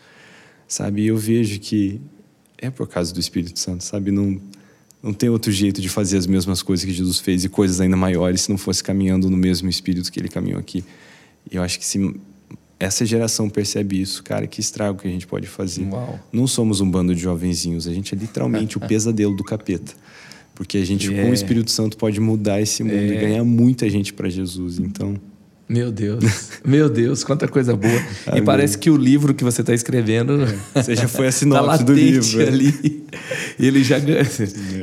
Sabe? 0.67 1.03
E 1.03 1.07
eu 1.07 1.17
vejo 1.17 1.59
que 1.59 2.01
é 2.57 2.69
por 2.69 2.87
causa 2.87 3.13
do 3.13 3.19
Espírito 3.19 3.59
Santo, 3.59 3.83
sabe? 3.83 4.11
Não 4.11 4.39
não 5.05 5.13
tem 5.13 5.29
outro 5.29 5.51
jeito 5.51 5.79
de 5.79 5.87
fazer 5.87 6.17
as 6.17 6.25
mesmas 6.25 6.63
coisas 6.63 6.83
que 6.83 6.91
Jesus 6.91 7.19
fez 7.19 7.43
e 7.45 7.49
coisas 7.49 7.79
ainda 7.79 7.95
maiores 7.95 8.41
se 8.41 8.49
não 8.49 8.57
fosse 8.57 8.83
caminhando 8.83 9.29
no 9.29 9.37
mesmo 9.37 9.69
espírito 9.69 10.11
que 10.11 10.19
ele 10.19 10.27
caminhou 10.27 10.59
aqui. 10.59 10.83
E 11.51 11.55
eu 11.55 11.61
acho 11.61 11.77
que 11.77 11.85
se 11.85 11.99
essa 12.79 13.05
geração 13.05 13.47
percebe 13.47 14.01
isso, 14.01 14.23
cara, 14.23 14.47
que 14.47 14.59
estrago 14.59 14.99
que 14.99 15.07
a 15.07 15.11
gente 15.11 15.27
pode 15.27 15.45
fazer. 15.45 15.83
Uau. 15.83 16.19
Não 16.33 16.47
somos 16.47 16.81
um 16.81 16.89
bando 16.89 17.13
de 17.13 17.21
jovenzinhos, 17.21 17.87
a 17.87 17.93
gente 17.93 18.15
é 18.15 18.17
literalmente 18.17 18.77
o 18.77 18.81
pesadelo 18.87 19.35
do 19.35 19.43
capeta. 19.43 19.93
Porque 20.55 20.79
a 20.79 20.85
gente, 20.85 21.13
é. 21.13 21.21
com 21.21 21.29
o 21.29 21.33
Espírito 21.35 21.69
Santo, 21.69 21.97
pode 21.97 22.19
mudar 22.19 22.59
esse 22.59 22.81
mundo 22.81 22.95
é. 22.95 23.07
e 23.07 23.17
ganhar 23.19 23.43
muita 23.43 23.87
gente 23.87 24.11
para 24.11 24.27
Jesus. 24.27 24.79
Então. 24.79 25.15
Meu 25.67 25.91
Deus, 25.91 26.23
meu 26.63 26.87
Deus, 26.87 27.23
quanta 27.23 27.47
coisa 27.47 27.75
boa. 27.75 27.99
e 28.35 28.41
parece 28.41 28.77
que 28.77 28.89
o 28.89 28.95
livro 28.95 29.33
que 29.33 29.43
você 29.43 29.61
está 29.61 29.73
escrevendo. 29.73 30.43
É. 30.75 30.81
Você 30.83 30.95
já 30.95 31.07
foi 31.07 31.27
a 31.27 31.31
sinopse 31.33 31.79
tá 31.79 31.83
do 31.83 31.93
livro. 31.93 32.41
É. 32.41 32.47
ali. 32.47 33.05
Ele 33.59 33.83
já, 33.83 33.97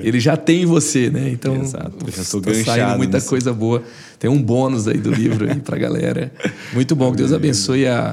ele 0.02 0.18
já 0.18 0.36
tem 0.36 0.66
você, 0.66 1.08
né? 1.08 1.30
Então, 1.30 1.60
Exato. 1.60 1.92
Eu 2.04 2.12
já 2.12 2.22
estou 2.22 2.40
tá 2.40 2.52
saindo 2.54 2.96
muita 2.96 3.18
nisso. 3.18 3.28
coisa 3.28 3.52
boa. 3.52 3.82
Tem 4.18 4.28
um 4.28 4.42
bônus 4.42 4.88
aí 4.88 4.98
do 4.98 5.12
livro 5.12 5.48
aí 5.48 5.60
para 5.60 5.78
galera. 5.78 6.32
Muito 6.72 6.96
bom. 6.96 7.12
Que 7.12 7.18
Deus 7.18 7.32
abençoe 7.32 7.86
a, 7.86 8.12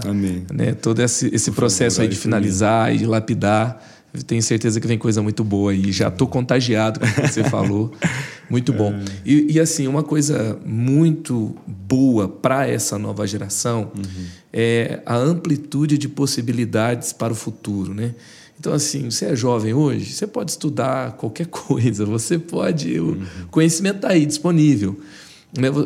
Né, 0.53 0.73
todo 0.73 1.01
esse, 1.01 1.33
esse 1.33 1.51
processo 1.51 2.01
aí 2.01 2.07
de 2.07 2.15
finalizar 2.15 2.93
e 2.93 2.99
de 2.99 3.05
lapidar 3.05 3.83
tenho 4.25 4.41
certeza 4.41 4.79
que 4.79 4.87
vem 4.87 4.97
coisa 4.97 5.21
muito 5.21 5.43
boa 5.43 5.71
aí. 5.71 5.91
Já 5.91 6.07
estou 6.07 6.27
contagiado 6.27 6.99
com 6.99 7.05
o 7.05 7.13
que 7.13 7.27
você 7.27 7.43
falou. 7.43 7.93
Muito 8.49 8.73
bom. 8.73 8.91
É. 8.91 9.03
E, 9.23 9.53
e, 9.53 9.59
assim, 9.59 9.87
uma 9.87 10.01
coisa 10.01 10.57
muito 10.65 11.55
boa 11.67 12.27
para 12.27 12.67
essa 12.67 12.97
nova 12.97 13.27
geração 13.27 13.91
uhum. 13.95 14.25
é 14.51 15.01
a 15.05 15.15
amplitude 15.15 15.99
de 15.99 16.09
possibilidades 16.09 17.13
para 17.13 17.31
o 17.31 17.35
futuro, 17.35 17.93
né? 17.93 18.15
Então, 18.59 18.73
assim, 18.73 19.11
você 19.11 19.25
é 19.25 19.35
jovem 19.35 19.73
hoje, 19.73 20.11
você 20.11 20.25
pode 20.25 20.49
estudar 20.49 21.11
qualquer 21.11 21.45
coisa, 21.47 22.05
você 22.05 22.39
pode. 22.39 22.99
Uhum. 22.99 23.23
O 23.43 23.47
conhecimento 23.49 23.97
está 23.97 24.09
aí 24.09 24.25
disponível. 24.25 24.99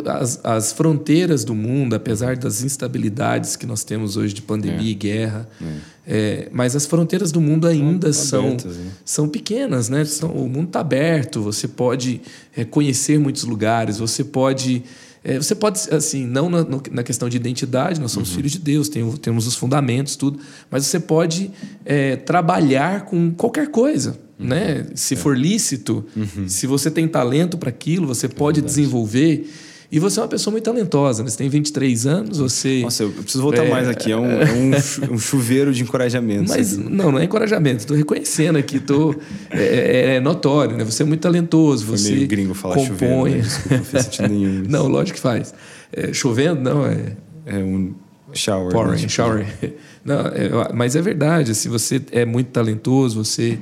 As, 0.06 0.42
as, 0.44 0.74
fronteiras 0.74 1.46
do 1.46 1.56
mundo, 1.56 1.96
apesar 1.96 2.36
das 2.36 2.64
instabilidades 2.64 3.56
que 3.56 3.66
nós 3.66 3.84
temos 3.86 4.18
hoje 4.18 4.34
de 4.34 4.42
pandemia 4.42 4.90
é. 4.90 4.92
e 4.92 4.94
guerra, 4.94 5.50
é. 5.62 5.94
É, 6.06 6.50
mas 6.52 6.76
as 6.76 6.86
fronteiras 6.86 7.32
do 7.32 7.40
mundo 7.40 7.66
ainda 7.66 8.12
são, 8.12 8.48
abertas, 8.48 8.76
né? 8.76 8.92
são 9.06 9.30
pequenas, 9.30 9.88
né? 9.88 10.04
São, 10.04 10.32
o 10.32 10.50
mundo 10.50 10.68
está 10.68 10.82
aberto, 10.82 11.42
você 11.42 11.66
pode 11.66 12.22
é, 12.56 12.66
conhecer 12.66 13.18
muitos 13.18 13.44
lugares, 13.44 14.00
você 14.00 14.24
pode. 14.24 14.84
É, 15.24 15.38
você 15.38 15.56
pode, 15.56 15.80
assim, 15.94 16.26
não 16.26 16.50
na, 16.50 16.66
na, 16.92 17.02
questão 17.02 17.30
de 17.30 17.38
identidade, 17.38 18.02
nós 18.02 18.12
somos 18.12 18.30
uhum. 18.30 18.36
filhos 18.36 18.52
de 18.52 18.60
Deus, 18.60 18.90
tem, 18.90 19.10
temos 19.14 19.48
os 19.48 19.56
fundamentos, 19.56 20.18
tudo, 20.18 20.38
mas 20.70 20.86
você 20.86 21.00
pode 21.00 21.50
é, 21.86 22.18
trabalhar 22.18 23.06
com 23.06 23.32
qualquer 23.32 23.70
coisa. 23.70 24.20
Uhum. 24.40 24.48
Né? 24.48 24.86
Se 24.96 25.16
for 25.16 25.38
lícito, 25.38 26.06
uhum. 26.16 26.48
se 26.48 26.68
você 26.68 26.90
tem 26.90 27.08
talento 27.08 27.58
para 27.58 27.70
aquilo, 27.70 28.08
você 28.08 28.28
pode 28.28 28.62
desenvolver. 28.62 29.48
E 29.92 30.00
você 30.00 30.20
é 30.20 30.24
uma 30.24 30.28
pessoa 30.28 30.52
muito 30.52 30.64
talentosa, 30.64 31.22
né? 31.22 31.30
Você 31.30 31.38
tem 31.38 31.48
23 31.48 32.08
anos, 32.08 32.40
você. 32.40 32.82
Nossa, 32.82 33.04
eu 33.04 33.12
preciso 33.12 33.44
voltar 33.44 33.64
é... 33.64 33.70
mais 33.70 33.88
aqui. 33.88 34.12
É 34.12 34.18
um, 34.18 34.26
é 34.26 35.12
um, 35.12 35.20
chuveiro 35.22 35.72
de 35.72 35.84
encorajamento. 35.84 36.50
Mas 36.50 36.76
não, 36.76 37.12
não 37.12 37.20
é 37.20 37.26
encorajamento. 37.26 37.82
Estou 37.82 37.96
reconhecendo 37.96 38.58
aqui, 38.58 38.80
tô, 38.80 39.14
é, 39.52 39.64
é, 39.64 40.16
é, 40.16 40.20
notório, 40.20 40.76
né? 40.76 40.84
Você 40.84 41.04
é 41.04 41.06
muito 41.06 41.22
talentoso. 41.22 41.86
Você 41.86 42.08
Foi 42.08 42.16
meio 42.16 42.28
gringo 42.28 42.56
falar 42.56 42.74
compõe. 42.74 42.90
chuveiro. 42.90 43.30
Né? 43.30 43.38
Desculpa, 43.42 43.78
não 43.78 43.84
fez 43.86 44.04
sentido 44.06 44.30
nenhum. 44.30 44.64
não, 44.68 44.88
lógico 44.88 45.16
que 45.16 45.22
faz. 45.22 45.54
É, 45.92 46.12
chovendo, 46.12 46.60
não, 46.60 46.88
é. 46.88 47.16
É 47.46 47.58
um 47.58 47.94
shower. 48.34 48.72
Pouring, 48.72 49.02
né? 49.02 49.08
shower. 49.08 49.46
Não, 50.04 50.20
é, 50.20 50.74
mas 50.74 50.98
é 50.98 51.02
verdade. 51.02 51.52
Assim, 51.52 51.70
você 51.70 52.02
é 52.12 52.26
muito 52.26 52.48
talentoso, 52.48 53.24
você 53.24 53.58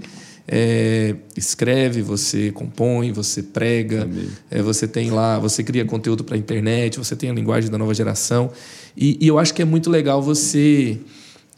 é, 0.48 1.16
escreve, 1.36 2.02
você 2.02 2.52
compõe, 2.52 3.12
você 3.12 3.44
prega, 3.44 4.10
é, 4.50 4.62
você 4.62 4.88
tem 4.88 5.12
lá, 5.12 5.40
você 5.40 5.64
cria 5.64 5.86
conteúdo 5.86 6.24
para 6.24 6.36
a 6.36 6.38
internet, 6.38 6.98
você 6.98 7.16
tem 7.16 7.30
a 7.30 7.34
linguagem 7.34 7.70
da 7.70 7.78
nova 7.78 7.94
geração. 7.94 8.52
E, 8.96 9.18
e, 9.22 9.28
eu 9.28 9.40
acho 9.40 9.54
que 9.54 9.62
é 9.62 9.66
muito 9.66 9.90
legal 9.90 10.22
você 10.22 11.00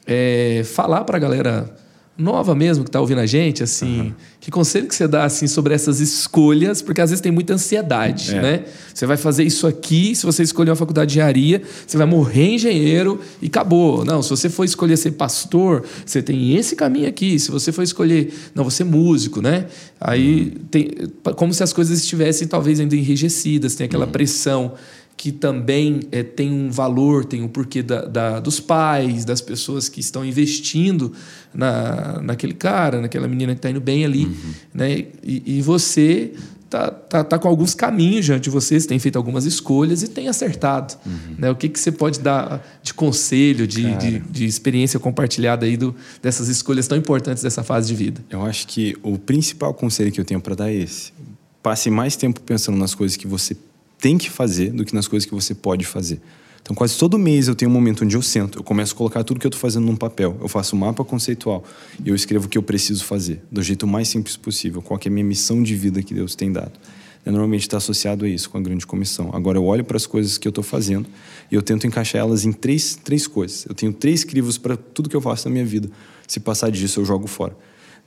é, 0.05 0.63
falar 0.65 1.03
para 1.03 1.17
a 1.17 1.19
galera 1.19 1.82
nova 2.15 2.53
mesmo 2.53 2.83
que 2.83 2.89
está 2.89 3.01
ouvindo 3.01 3.21
a 3.21 3.25
gente, 3.25 3.63
assim, 3.63 4.01
uhum. 4.01 4.13
que 4.39 4.51
conselho 4.51 4.87
que 4.87 4.93
você 4.93 5.07
dá 5.07 5.25
assim 5.25 5.47
sobre 5.47 5.73
essas 5.73 5.99
escolhas? 5.99 6.81
Porque 6.81 7.01
às 7.01 7.09
vezes 7.09 7.21
tem 7.21 7.31
muita 7.31 7.55
ansiedade, 7.55 8.35
é. 8.35 8.41
né? 8.41 8.63
Você 8.93 9.07
vai 9.07 9.17
fazer 9.17 9.43
isso 9.43 9.65
aqui, 9.65 10.15
se 10.15 10.23
você 10.23 10.43
escolher 10.43 10.69
uma 10.69 10.75
faculdade 10.75 11.11
de 11.11 11.17
engenharia, 11.17 11.61
você 11.87 11.97
vai 11.97 12.05
morrer 12.05 12.53
engenheiro 12.53 13.19
e 13.41 13.47
acabou. 13.47 14.05
Não, 14.05 14.21
se 14.21 14.29
você 14.29 14.47
for 14.47 14.63
escolher 14.63 14.95
ser 14.95 15.11
pastor, 15.11 15.83
você 16.05 16.21
tem 16.21 16.55
esse 16.55 16.75
caminho 16.75 17.07
aqui. 17.07 17.39
Se 17.39 17.49
você 17.49 17.71
for 17.71 17.81
escolher, 17.81 18.31
não, 18.53 18.63
você 18.63 18.83
é 18.83 18.85
músico, 18.85 19.41
né? 19.41 19.65
Aí 19.99 20.53
uhum. 20.55 20.65
tem 20.69 20.91
como 21.35 21.51
se 21.51 21.63
as 21.63 21.73
coisas 21.73 21.99
estivessem 21.99 22.47
talvez 22.47 22.79
ainda 22.79 22.95
enrijecidas, 22.95 23.73
tem 23.73 23.85
aquela 23.85 24.05
uhum. 24.05 24.11
pressão 24.11 24.73
que 25.23 25.31
também 25.31 26.01
é, 26.11 26.21
tem 26.21 26.51
um 26.51 26.69
valor, 26.69 27.23
tem 27.23 27.41
um 27.41 27.47
porquê 27.47 27.81
da, 27.81 28.03
da, 28.03 28.39
dos 28.41 28.59
pais, 28.59 29.23
das 29.23 29.39
pessoas 29.39 29.87
que 29.87 30.01
estão 30.01 30.25
investindo 30.25 31.13
na, 31.53 32.21
naquele 32.21 32.53
cara, 32.53 32.99
naquela 32.99 33.25
menina 33.25 33.53
que 33.53 33.59
está 33.59 33.69
indo 33.69 33.79
bem 33.79 34.03
ali. 34.03 34.25
Uhum. 34.25 34.53
Né? 34.73 35.05
E, 35.23 35.43
e, 35.45 35.61
você 35.61 36.33
tá, 36.69 36.91
tá, 36.91 37.23
tá 37.23 37.39
com 37.39 37.47
alguns 37.47 37.73
caminhos 37.73 38.25
diante 38.25 38.43
de 38.43 38.49
você, 38.49 38.77
você 38.77 38.85
tem 38.85 38.99
feito 38.99 39.15
algumas 39.15 39.45
escolhas 39.45 40.03
e 40.03 40.09
tem 40.09 40.27
acertado. 40.27 40.93
Uhum. 41.05 41.35
Né? 41.37 41.49
O 41.49 41.55
que, 41.55 41.69
que 41.69 41.79
você 41.79 41.93
pode 41.93 42.19
dar 42.19 42.61
de 42.83 42.93
conselho, 42.93 43.65
de, 43.65 43.95
de, 43.95 44.19
de, 44.19 44.45
experiência 44.45 44.99
compartilhada 44.99 45.65
aí 45.65 45.77
do, 45.77 45.95
dessas 46.21 46.49
escolhas 46.49 46.85
tão 46.85 46.97
importantes 46.97 47.41
dessa 47.41 47.63
fase 47.63 47.87
de 47.87 47.95
vida? 47.95 48.21
Eu 48.29 48.45
acho 48.45 48.67
que 48.67 48.93
o 49.01 49.17
principal 49.17 49.73
conselho 49.73 50.11
que 50.11 50.19
eu 50.19 50.25
tenho 50.25 50.41
para 50.41 50.53
dar 50.53 50.69
é 50.69 50.75
esse. 50.75 51.13
Passe 51.61 51.89
mais 51.89 52.17
tempo 52.17 52.41
pensando 52.41 52.77
nas 52.77 52.93
coisas 52.93 53.15
que 53.15 53.25
você 53.25 53.55
tem 54.03 54.17
que 54.17 54.29
fazer 54.29 54.73
do 54.73 54.83
que 54.83 54.93
nas 54.93 55.07
coisas 55.07 55.25
que 55.25 55.33
você 55.33 55.55
pode 55.55 55.85
fazer. 55.85 56.19
Então, 56.61 56.75
quase 56.75 56.97
todo 56.97 57.17
mês 57.17 57.47
eu 57.47 57.55
tenho 57.55 57.71
um 57.71 57.73
momento 57.73 58.03
onde 58.03 58.17
eu 58.17 58.21
sento, 58.21 58.59
eu 58.59 58.63
começo 58.63 58.93
a 58.93 58.97
colocar 58.97 59.23
tudo 59.23 59.39
que 59.39 59.47
eu 59.47 59.49
estou 59.49 59.61
fazendo 59.61 59.85
num 59.85 59.95
papel. 59.95 60.37
Eu 60.41 60.49
faço 60.49 60.75
um 60.75 60.79
mapa 60.79 61.05
conceitual 61.05 61.63
e 62.03 62.09
eu 62.09 62.15
escrevo 62.15 62.47
o 62.47 62.49
que 62.49 62.57
eu 62.57 62.63
preciso 62.63 63.05
fazer, 63.05 63.41
do 63.49 63.63
jeito 63.63 63.87
mais 63.87 64.09
simples 64.09 64.35
possível, 64.35 64.81
qual 64.81 64.99
é 65.01 65.07
a 65.07 65.09
minha 65.09 65.23
missão 65.23 65.63
de 65.63 65.73
vida 65.73 66.03
que 66.03 66.13
Deus 66.13 66.35
tem 66.35 66.51
dado. 66.51 66.73
Normalmente 67.25 67.61
está 67.61 67.77
associado 67.77 68.25
a 68.25 68.27
isso, 68.27 68.49
com 68.49 68.57
a 68.57 68.61
grande 68.61 68.85
comissão. 68.85 69.29
Agora, 69.33 69.57
eu 69.57 69.63
olho 69.63 69.85
para 69.85 69.95
as 69.95 70.05
coisas 70.05 70.37
que 70.37 70.45
eu 70.45 70.49
estou 70.49 70.65
fazendo 70.65 71.07
e 71.49 71.55
eu 71.55 71.61
tento 71.61 71.87
encaixar 71.87 72.19
elas 72.19 72.43
em 72.43 72.51
três, 72.51 72.99
três 73.01 73.25
coisas. 73.25 73.65
Eu 73.65 73.73
tenho 73.73 73.93
três 73.93 74.25
crivos 74.25 74.57
para 74.57 74.75
tudo 74.75 75.07
que 75.07 75.15
eu 75.15 75.21
faço 75.21 75.47
na 75.47 75.53
minha 75.53 75.65
vida. 75.65 75.89
Se 76.27 76.41
passar 76.41 76.69
disso, 76.69 76.99
eu 76.99 77.05
jogo 77.05 77.25
fora. 77.25 77.55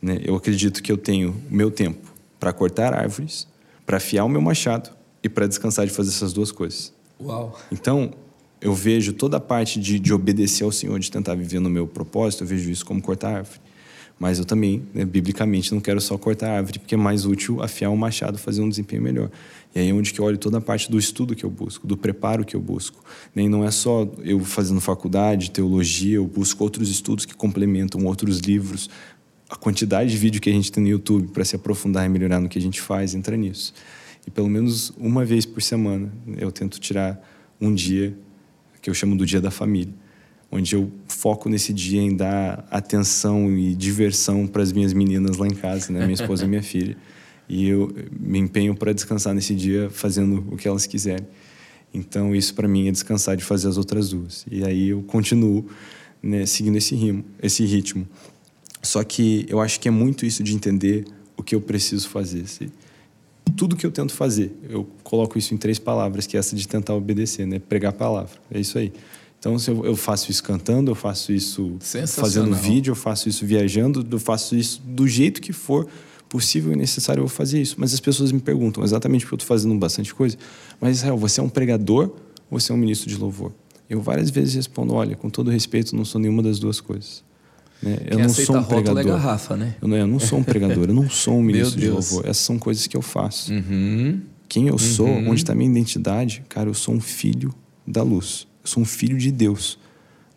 Né? 0.03 0.21
Eu 0.23 0.37
acredito 0.37 0.83
que 0.83 0.93
eu 0.93 0.99
tenho 0.99 1.35
o 1.51 1.55
meu 1.55 1.71
tempo 1.71 2.13
para 2.39 2.53
cortar 2.53 2.93
árvores, 2.93 3.49
para 3.87 3.97
afiar 3.97 4.27
o 4.27 4.29
meu 4.29 4.43
machado 4.43 4.96
e 5.27 5.29
para 5.29 5.47
descansar 5.47 5.87
de 5.87 5.93
fazer 5.93 6.11
essas 6.11 6.33
duas 6.33 6.51
coisas. 6.51 6.93
Uau! 7.21 7.59
Então, 7.71 8.13
eu 8.61 8.75
vejo 8.75 9.13
toda 9.13 9.37
a 9.37 9.41
parte 9.41 9.79
de, 9.79 9.99
de 9.99 10.13
obedecer 10.13 10.65
ao 10.65 10.73
Senhor, 10.73 10.99
de 10.99 11.11
tentar 11.11 11.35
viver 11.35 11.61
no 11.61 11.71
meu 11.71 11.87
propósito, 11.87 12.45
eu 12.45 12.49
vejo 12.49 12.71
isso 12.71 12.85
como 12.85 13.03
cortar 13.03 13.37
árvore. 13.37 13.61
Mas 14.19 14.39
eu 14.39 14.47
também, 14.47 14.83
né, 14.95 15.05
biblicamente, 15.05 15.75
não 15.75 15.81
quero 15.81 16.01
só 16.01 16.17
cortar 16.17 16.51
árvore, 16.51 16.79
porque 16.79 16.95
é 16.95 16.99
mais 16.99 17.27
útil 17.27 17.63
afiar 17.63 17.91
um 17.91 17.97
machado, 17.97 18.39
fazer 18.39 18.63
um 18.63 18.69
desempenho 18.69 19.03
melhor. 19.03 19.31
E 19.75 19.79
aí 19.79 19.91
é 19.91 19.93
onde 19.93 20.13
que 20.15 20.19
eu 20.19 20.25
olho 20.25 20.39
toda 20.39 20.57
a 20.57 20.61
parte 20.61 20.91
do 20.91 20.99
estudo 20.99 21.37
que 21.37 21.45
eu 21.45 21.51
busco, 21.51 21.87
do 21.87 21.99
preparo 21.99 22.43
que 22.43 22.57
eu 22.57 22.61
busco. 22.61 23.05
Nem 23.35 23.47
não 23.47 23.63
é 23.63 23.71
só 23.71 24.09
eu 24.25 24.41
fazendo 24.41 24.81
faculdade, 24.81 25.51
teologia, 25.51 26.17
eu 26.17 26.27
busco 26.27 26.65
outros 26.65 26.89
estudos 26.89 27.27
que 27.27 27.35
complementam 27.35 28.03
outros 28.07 28.39
livros. 28.39 28.89
A 29.51 29.55
quantidade 29.55 30.11
de 30.11 30.17
vídeo 30.17 30.41
que 30.41 30.49
a 30.49 30.53
gente 30.53 30.73
tem 30.73 30.83
no 30.83 30.89
YouTube 30.89 31.29
para 31.29 31.45
se 31.45 31.55
aprofundar 31.55 32.07
e 32.07 32.09
melhorar 32.09 32.41
no 32.41 32.49
que 32.49 32.59
a 32.59 32.63
gente 32.63 32.81
faz 32.81 33.15
entra 33.15 33.37
nisso. 33.37 33.75
E 34.27 34.31
pelo 34.31 34.49
menos 34.49 34.93
uma 34.99 35.25
vez 35.25 35.47
por 35.47 35.63
semana 35.63 36.13
eu 36.37 36.51
tento 36.51 36.81
tirar 36.81 37.21
um 37.61 37.73
dia 37.73 38.17
que 38.83 38.91
eu 38.91 38.95
chamo 38.95 39.17
do 39.17 39.25
dia 39.25 39.41
da 39.41 39.51
família, 39.51 39.95
onde 40.51 40.75
eu 40.75 40.91
foco 41.09 41.49
nesse 41.49 41.73
dia 41.73 42.01
em 42.01 42.15
dar 42.15 42.67
atenção 42.71 43.51
e 43.57 43.75
diversão 43.75 44.47
para 44.47 44.63
as 44.63 44.73
minhas 44.73 44.93
meninas 44.93 45.37
lá 45.37 45.47
em 45.47 45.55
casa, 45.55 45.93
né, 45.93 46.01
minha 46.01 46.15
esposa 46.15 46.45
e 46.45 46.49
minha 46.49 46.63
filha. 46.63 46.97
E 47.49 47.69
eu 47.69 47.95
me 48.19 48.39
empenho 48.39 48.75
para 48.75 48.93
descansar 48.93 49.33
nesse 49.33 49.55
dia 49.55 49.89
fazendo 49.91 50.45
o 50.51 50.57
que 50.57 50.67
elas 50.67 50.87
quiserem. 50.87 51.27
Então 51.95 52.35
isso 52.35 52.55
para 52.55 52.67
mim 52.67 52.89
é 52.89 52.93
descansar 52.93 53.37
de 53.37 53.45
fazer 53.45 53.69
as 53.69 53.77
outras 53.77 54.11
duas. 54.11 54.45
E 54.51 54.65
aí 54.65 54.89
eu 54.89 55.03
continuo 55.03 55.67
né, 56.21 56.45
seguindo 56.47 56.77
esse 56.77 56.95
ritmo, 56.97 57.25
esse 57.41 57.65
ritmo. 57.65 58.07
Só 58.83 59.03
que 59.05 59.47
eu 59.49 59.61
acho 59.61 59.79
que 59.81 59.89
é 59.89 59.91
muito 59.91 60.27
isso 60.27 60.43
de 60.43 60.55
entender 60.55 61.05
o 61.37 61.43
que 61.43 61.55
eu 61.55 61.61
preciso 61.61 62.09
fazer. 62.09 62.43
Assim 62.43 62.69
tudo 63.55 63.77
que 63.77 63.87
eu 63.87 63.91
tento 63.91 64.13
fazer, 64.13 64.55
eu 64.69 64.87
coloco 65.03 65.39
isso 65.39 65.55
em 65.55 65.57
três 65.57 65.79
palavras, 65.79 66.27
que 66.27 66.37
é 66.37 66.41
essa 66.41 66.57
de 66.57 66.67
tentar 66.67 66.95
obedecer, 66.95 67.47
né? 67.47 67.59
Pregar 67.59 67.91
a 67.91 67.93
palavra. 67.93 68.33
É 68.51 68.59
isso 68.59 68.79
aí. 68.79 68.93
Então, 69.39 69.59
se 69.59 69.71
eu, 69.71 69.85
eu 69.85 69.97
faço 69.97 70.31
isso 70.31 70.43
cantando, 70.43 70.91
eu 70.91 70.95
faço 70.95 71.33
isso 71.33 71.77
fazendo 72.21 72.55
vídeo, 72.55 72.93
eu 72.93 72.97
faço 72.97 73.29
isso 73.29 73.47
viajando, 73.47 74.07
eu 74.11 74.19
faço 74.19 74.57
isso 74.57 74.83
do 74.85 75.07
jeito 75.07 75.41
que 75.41 75.53
for 75.53 75.87
possível 76.29 76.73
e 76.73 76.77
necessário, 76.77 77.21
eu 77.21 77.27
vou 77.27 77.35
fazer 77.35 77.61
isso. 77.61 77.77
Mas 77.79 77.95
as 77.95 78.01
pessoas 78.01 78.33
me 78.33 78.41
perguntam, 78.41 78.83
exatamente 78.83 79.25
porque 79.25 79.35
eu 79.35 79.37
estou 79.37 79.49
fazendo 79.49 79.75
bastante 79.77 80.15
coisa, 80.15 80.37
mas 80.81 80.99
Israel, 80.99 81.17
você 81.17 81.41
é 81.41 81.43
um 81.43 81.49
pregador 81.49 82.11
ou 82.51 82.59
você 82.59 82.73
é 82.73 82.75
um 82.75 82.79
ministro 82.79 83.09
de 83.09 83.17
louvor? 83.17 83.53
Eu 83.89 84.01
várias 84.01 84.31
vezes 84.31 84.55
respondo, 84.55 84.95
olha, 84.95 85.15
com 85.15 85.31
todo 85.31 85.51
respeito, 85.51 85.95
não 85.95 86.05
sou 86.05 86.21
nenhuma 86.21 86.43
das 86.43 86.59
duas 86.59 86.81
coisas. 86.81 87.23
Né? 87.83 87.99
Eu 88.11 88.19
não 88.19 88.29
sou 88.29 88.57
um 88.57 88.65
pregador. 88.65 89.01
É 89.01 89.05
garrafa, 89.05 89.57
né? 89.57 89.75
Eu 89.81 89.89
não, 89.89 89.97
eu 89.97 90.07
não 90.07 90.19
sou 90.19 90.39
um 90.39 90.43
pregador, 90.43 90.89
eu 90.89 90.95
não 90.95 91.09
sou 91.11 91.39
um 91.39 91.43
ministro 91.43 91.79
de 91.79 91.89
louvor. 91.89 92.23
Essas 92.25 92.39
são 92.39 92.59
coisas 92.59 92.87
que 92.87 92.97
eu 92.97 93.03
faço. 93.03 93.53
Uhum. 93.53 94.21
Quem 94.49 94.69
eu 94.69 94.75
uhum. 94.75 94.79
sou, 94.79 95.09
onde 95.09 95.43
está 95.43 95.55
minha 95.55 95.71
identidade, 95.71 96.43
cara, 96.49 96.69
eu 96.69 96.75
sou 96.75 96.95
um 96.95 97.01
filho 97.01 97.53
da 97.87 98.03
luz. 98.03 98.47
Eu 98.65 98.71
sou 98.71 98.83
um 98.83 98.87
filho 98.87 99.17
de 99.17 99.31
Deus. 99.31 99.79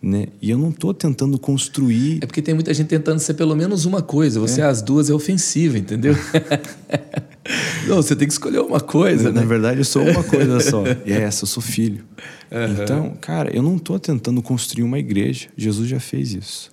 Né? 0.02 0.28
E 0.42 0.50
eu 0.50 0.58
não 0.58 0.70
estou 0.70 0.94
tentando 0.94 1.38
construir. 1.38 2.20
É 2.22 2.26
porque 2.26 2.42
tem 2.42 2.54
muita 2.54 2.74
gente 2.74 2.88
tentando 2.88 3.20
ser 3.20 3.34
pelo 3.34 3.54
menos 3.56 3.84
uma 3.84 4.02
coisa. 4.02 4.40
Você 4.40 4.62
é. 4.62 4.64
as 4.64 4.82
duas 4.82 5.10
é 5.10 5.14
ofensiva, 5.14 5.78
entendeu? 5.78 6.16
não, 7.86 7.98
você 7.98 8.16
tem 8.16 8.26
que 8.26 8.34
escolher 8.34 8.62
uma 8.62 8.80
coisa. 8.80 9.26
Na, 9.26 9.32
né? 9.32 9.42
na 9.42 9.46
verdade, 9.46 9.82
eu 9.82 9.86
sou 9.86 10.04
uma 10.04 10.24
coisa 10.24 10.60
só. 10.62 10.84
E 11.06 11.12
é 11.12 11.22
essa, 11.22 11.44
eu 11.44 11.48
sou 11.48 11.62
filho. 11.62 12.06
Uhum. 12.50 12.84
Então, 12.84 13.14
cara, 13.20 13.54
eu 13.54 13.62
não 13.62 13.76
estou 13.76 14.00
tentando 14.00 14.42
construir 14.42 14.84
uma 14.84 14.98
igreja. 14.98 15.50
Jesus 15.58 15.90
já 15.90 16.00
fez 16.00 16.34
isso. 16.34 16.72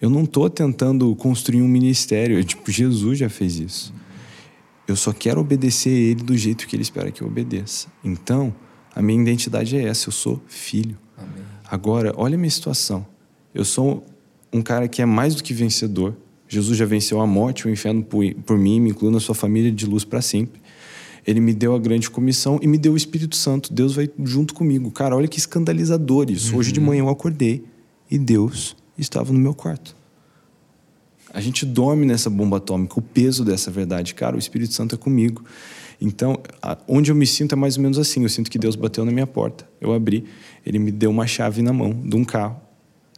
Eu 0.00 0.10
não 0.10 0.24
estou 0.24 0.50
tentando 0.50 1.14
construir 1.16 1.62
um 1.62 1.68
ministério. 1.68 2.42
Tipo, 2.44 2.70
Jesus 2.70 3.18
já 3.18 3.28
fez 3.28 3.58
isso. 3.58 3.94
Eu 4.86 4.94
só 4.94 5.12
quero 5.12 5.40
obedecer 5.40 5.90
a 5.90 6.10
Ele 6.10 6.22
do 6.22 6.36
jeito 6.36 6.66
que 6.66 6.76
Ele 6.76 6.82
espera 6.82 7.10
que 7.10 7.22
eu 7.22 7.26
obedeça. 7.26 7.88
Então, 8.04 8.54
a 8.94 9.02
minha 9.02 9.20
identidade 9.20 9.76
é 9.76 9.84
essa. 9.84 10.08
Eu 10.08 10.12
sou 10.12 10.40
filho. 10.46 10.96
Amém. 11.16 11.44
Agora, 11.68 12.12
olha 12.16 12.34
a 12.34 12.38
minha 12.38 12.50
situação. 12.50 13.06
Eu 13.54 13.64
sou 13.64 14.04
um 14.52 14.62
cara 14.62 14.86
que 14.86 15.02
é 15.02 15.06
mais 15.06 15.34
do 15.34 15.42
que 15.42 15.52
vencedor. 15.52 16.14
Jesus 16.48 16.78
já 16.78 16.84
venceu 16.84 17.20
a 17.20 17.26
morte, 17.26 17.66
o 17.66 17.70
inferno 17.70 18.04
por, 18.04 18.22
por 18.44 18.56
mim, 18.56 18.80
me 18.80 18.90
incluindo 18.90 19.16
a 19.16 19.20
sua 19.20 19.34
família 19.34 19.72
de 19.72 19.86
luz 19.86 20.04
para 20.04 20.22
sempre. 20.22 20.60
Ele 21.26 21.40
me 21.40 21.52
deu 21.52 21.74
a 21.74 21.78
grande 21.78 22.08
comissão 22.08 22.60
e 22.62 22.68
me 22.68 22.78
deu 22.78 22.92
o 22.92 22.96
Espírito 22.96 23.34
Santo. 23.34 23.72
Deus 23.72 23.96
vai 23.96 24.08
junto 24.22 24.54
comigo. 24.54 24.90
Cara, 24.92 25.16
olha 25.16 25.26
que 25.26 25.38
escandalizador 25.38 26.30
isso. 26.30 26.52
Uhum. 26.52 26.58
Hoje 26.58 26.70
de 26.70 26.78
manhã 26.78 27.00
eu 27.00 27.08
acordei 27.08 27.64
e 28.08 28.16
Deus 28.16 28.76
estava 29.02 29.32
no 29.32 29.38
meu 29.38 29.54
quarto. 29.54 29.96
A 31.32 31.40
gente 31.40 31.66
dorme 31.66 32.06
nessa 32.06 32.30
bomba 32.30 32.56
atômica, 32.56 32.98
o 32.98 33.02
peso 33.02 33.44
dessa 33.44 33.70
verdade. 33.70 34.14
Cara, 34.14 34.36
o 34.36 34.38
Espírito 34.38 34.72
Santo 34.72 34.94
é 34.94 34.98
comigo. 34.98 35.44
Então, 36.00 36.38
onde 36.88 37.10
eu 37.10 37.14
me 37.14 37.26
sinto 37.26 37.54
é 37.54 37.56
mais 37.56 37.76
ou 37.76 37.82
menos 37.82 37.98
assim. 37.98 38.22
Eu 38.22 38.28
sinto 38.28 38.50
que 38.50 38.58
Deus 38.58 38.76
bateu 38.76 39.04
na 39.04 39.12
minha 39.12 39.26
porta. 39.26 39.68
Eu 39.80 39.92
abri, 39.92 40.24
ele 40.64 40.78
me 40.78 40.90
deu 40.90 41.10
uma 41.10 41.26
chave 41.26 41.62
na 41.62 41.72
mão 41.72 41.92
de 41.92 42.16
um 42.16 42.24
carro 42.24 42.60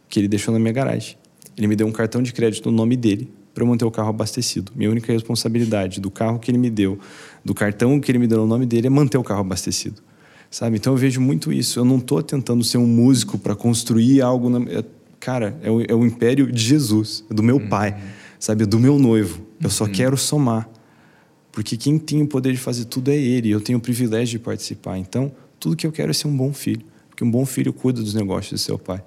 que 0.09 0.19
ele 0.19 0.27
deixou 0.27 0.53
na 0.53 0.59
minha 0.59 0.73
garagem. 0.73 1.17
Ele 1.57 1.67
me 1.67 1.75
deu 1.75 1.87
um 1.87 1.91
cartão 1.91 2.21
de 2.21 2.33
crédito 2.33 2.69
no 2.71 2.75
nome 2.75 2.97
dele 2.97 3.31
para 3.53 3.63
eu 3.63 3.67
manter 3.67 3.85
o 3.85 3.91
carro 3.91 4.09
abastecido. 4.09 4.71
Minha 4.75 4.89
única 4.89 5.11
responsabilidade 5.11 5.99
do 5.99 6.09
carro 6.09 6.39
que 6.39 6.49
ele 6.49 6.57
me 6.57 6.69
deu, 6.69 6.99
do 7.43 7.53
cartão 7.53 7.99
que 7.99 8.11
ele 8.11 8.17
me 8.17 8.27
deu 8.27 8.39
no 8.39 8.47
nome 8.47 8.65
dele 8.65 8.87
é 8.87 8.89
manter 8.89 9.17
o 9.17 9.23
carro 9.23 9.41
abastecido. 9.41 10.01
Sabe? 10.49 10.77
Então 10.77 10.93
eu 10.93 10.97
vejo 10.97 11.21
muito 11.21 11.53
isso. 11.53 11.79
Eu 11.79 11.85
não 11.85 11.97
estou 11.97 12.23
tentando 12.23 12.63
ser 12.63 12.77
um 12.79 12.87
músico 12.87 13.37
para 13.37 13.55
construir 13.55 14.21
algo. 14.21 14.49
Na 14.49 14.59
cara, 15.19 15.57
é 15.61 15.69
o, 15.69 15.81
é 15.81 15.93
o 15.93 16.05
império 16.05 16.51
de 16.51 16.61
Jesus, 16.61 17.23
do 17.29 17.43
meu 17.43 17.57
uhum. 17.57 17.69
pai, 17.69 18.01
sabe? 18.39 18.65
Do 18.65 18.79
meu 18.79 18.97
noivo. 18.97 19.45
Eu 19.61 19.69
só 19.69 19.85
uhum. 19.85 19.91
quero 19.91 20.17
somar. 20.17 20.69
Porque 21.51 21.75
quem 21.75 21.97
tem 21.97 22.21
o 22.21 22.27
poder 22.27 22.53
de 22.53 22.57
fazer 22.57 22.85
tudo 22.85 23.11
é 23.11 23.17
ele. 23.17 23.49
Eu 23.49 23.59
tenho 23.59 23.77
o 23.77 23.81
privilégio 23.81 24.39
de 24.39 24.43
participar. 24.43 24.97
Então, 24.97 25.31
tudo 25.59 25.75
que 25.75 25.85
eu 25.85 25.91
quero 25.91 26.11
é 26.11 26.13
ser 26.13 26.27
um 26.27 26.35
bom 26.35 26.53
filho. 26.53 26.83
Porque 27.09 27.23
um 27.23 27.29
bom 27.29 27.45
filho 27.45 27.73
cuida 27.73 28.01
dos 28.01 28.13
negócios 28.13 28.61
do 28.61 28.63
seu 28.63 28.79
pai. 28.79 29.03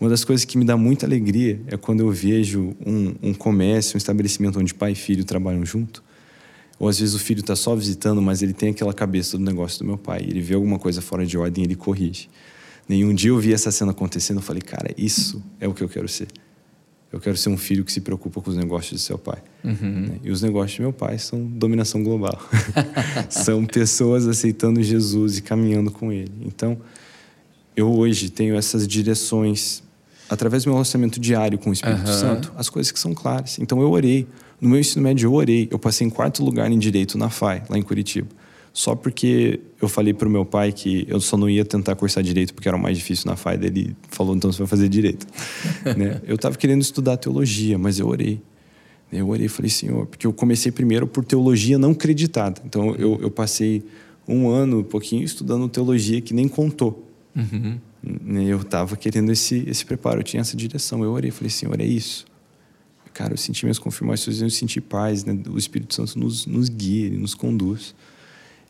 Uma 0.00 0.10
das 0.10 0.24
coisas 0.24 0.44
que 0.44 0.58
me 0.58 0.64
dá 0.64 0.76
muita 0.76 1.06
alegria 1.06 1.60
é 1.66 1.76
quando 1.76 2.00
eu 2.00 2.10
vejo 2.10 2.74
um, 2.84 3.14
um 3.22 3.32
comércio, 3.32 3.96
um 3.96 3.98
estabelecimento 3.98 4.58
onde 4.58 4.74
pai 4.74 4.92
e 4.92 4.94
filho 4.94 5.24
trabalham 5.24 5.64
junto. 5.64 6.02
Ou 6.78 6.88
às 6.88 6.98
vezes 6.98 7.14
o 7.14 7.18
filho 7.18 7.40
está 7.40 7.54
só 7.54 7.74
visitando, 7.74 8.20
mas 8.20 8.42
ele 8.42 8.52
tem 8.52 8.70
aquela 8.70 8.92
cabeça 8.92 9.38
do 9.38 9.44
negócio 9.44 9.78
do 9.78 9.84
meu 9.84 9.96
pai. 9.96 10.20
Ele 10.20 10.40
vê 10.40 10.54
alguma 10.54 10.78
coisa 10.78 11.00
fora 11.00 11.24
de 11.24 11.38
ordem, 11.38 11.64
ele 11.64 11.76
corrige. 11.76 12.28
Nenhum 12.88 13.14
dia 13.14 13.30
eu 13.30 13.38
vi 13.38 13.52
essa 13.52 13.70
cena 13.70 13.92
acontecendo, 13.92 14.38
eu 14.38 14.42
falei, 14.42 14.62
cara, 14.62 14.92
isso 14.96 15.42
é 15.60 15.66
o 15.66 15.74
que 15.74 15.82
eu 15.82 15.88
quero 15.88 16.08
ser. 16.08 16.28
Eu 17.10 17.20
quero 17.20 17.36
ser 17.36 17.48
um 17.48 17.56
filho 17.56 17.84
que 17.84 17.92
se 17.92 18.00
preocupa 18.00 18.40
com 18.40 18.50
os 18.50 18.56
negócios 18.56 19.00
de 19.00 19.06
seu 19.06 19.16
pai. 19.16 19.40
Uhum. 19.62 20.18
E 20.22 20.30
os 20.30 20.42
negócios 20.42 20.72
de 20.72 20.80
meu 20.80 20.92
pai 20.92 21.16
são 21.16 21.46
dominação 21.46 22.02
global. 22.02 22.36
são 23.30 23.64
pessoas 23.64 24.26
aceitando 24.26 24.82
Jesus 24.82 25.38
e 25.38 25.42
caminhando 25.42 25.92
com 25.92 26.10
ele. 26.10 26.32
Então, 26.42 26.76
eu 27.76 27.92
hoje 27.92 28.30
tenho 28.30 28.56
essas 28.56 28.86
direções 28.86 29.82
através 30.28 30.64
do 30.64 30.68
meu 30.68 30.74
relacionamento 30.74 31.20
diário 31.20 31.58
com 31.58 31.70
o 31.70 31.72
Espírito 31.72 32.08
uhum. 32.08 32.18
Santo, 32.18 32.52
as 32.56 32.68
coisas 32.68 32.90
que 32.90 32.98
são 32.98 33.14
claras. 33.14 33.58
Então 33.58 33.80
eu 33.80 33.90
orei. 33.90 34.26
No 34.60 34.68
meu 34.68 34.80
ensino 34.80 35.02
médio 35.02 35.28
eu 35.28 35.34
orei. 35.34 35.68
Eu 35.70 35.78
passei 35.78 36.06
em 36.06 36.10
quarto 36.10 36.44
lugar 36.44 36.70
em 36.70 36.78
direito 36.78 37.18
na 37.18 37.28
FAI, 37.28 37.62
lá 37.68 37.78
em 37.78 37.82
Curitiba. 37.82 38.28
Só 38.76 38.96
porque 38.96 39.60
eu 39.80 39.88
falei 39.88 40.12
para 40.12 40.26
o 40.26 40.30
meu 40.30 40.44
pai 40.44 40.72
que 40.72 41.06
eu 41.08 41.20
só 41.20 41.36
não 41.36 41.48
ia 41.48 41.64
tentar 41.64 41.94
cursar 41.94 42.24
direito 42.24 42.52
porque 42.52 42.66
era 42.66 42.76
o 42.76 42.80
mais 42.80 42.98
difícil 42.98 43.30
na 43.30 43.36
FAI. 43.36 43.54
Ele 43.62 43.96
falou, 44.08 44.34
então 44.34 44.50
você 44.50 44.58
vai 44.58 44.66
fazer 44.66 44.88
direito. 44.88 45.24
né? 45.96 46.20
Eu 46.26 46.34
estava 46.34 46.58
querendo 46.58 46.82
estudar 46.82 47.16
teologia, 47.16 47.78
mas 47.78 48.00
eu 48.00 48.08
orei. 48.08 48.42
Eu 49.12 49.28
orei 49.28 49.46
e 49.46 49.48
falei, 49.48 49.70
Senhor, 49.70 50.06
porque 50.06 50.26
eu 50.26 50.32
comecei 50.32 50.72
primeiro 50.72 51.06
por 51.06 51.24
teologia 51.24 51.78
não 51.78 51.92
acreditada. 51.92 52.60
Então 52.66 52.96
eu, 52.96 53.20
eu 53.22 53.30
passei 53.30 53.84
um 54.26 54.48
ano, 54.48 54.80
um 54.80 54.82
pouquinho, 54.82 55.22
estudando 55.22 55.68
teologia 55.68 56.20
que 56.20 56.34
nem 56.34 56.48
contou. 56.48 57.08
Uhum. 57.36 57.78
Né, 58.02 58.44
eu 58.44 58.60
estava 58.60 58.96
querendo 58.96 59.30
esse, 59.30 59.62
esse 59.68 59.86
preparo, 59.86 60.18
eu 60.18 60.24
tinha 60.24 60.40
essa 60.40 60.56
direção. 60.56 61.04
Eu 61.04 61.12
orei, 61.12 61.30
falei, 61.30 61.50
Senhor, 61.50 61.80
é 61.80 61.86
isso. 61.86 62.26
Cara, 63.12 63.34
eu 63.34 63.38
senti 63.38 63.64
minhas 63.64 63.78
confirmações, 63.78 64.42
eu 64.42 64.50
senti 64.50 64.80
paz, 64.80 65.24
né? 65.24 65.38
O 65.48 65.56
Espírito 65.56 65.94
Santo 65.94 66.18
nos, 66.18 66.44
nos 66.44 66.68
guia, 66.68 67.06
ele 67.06 67.18
nos 67.18 67.36
conduz. 67.36 67.94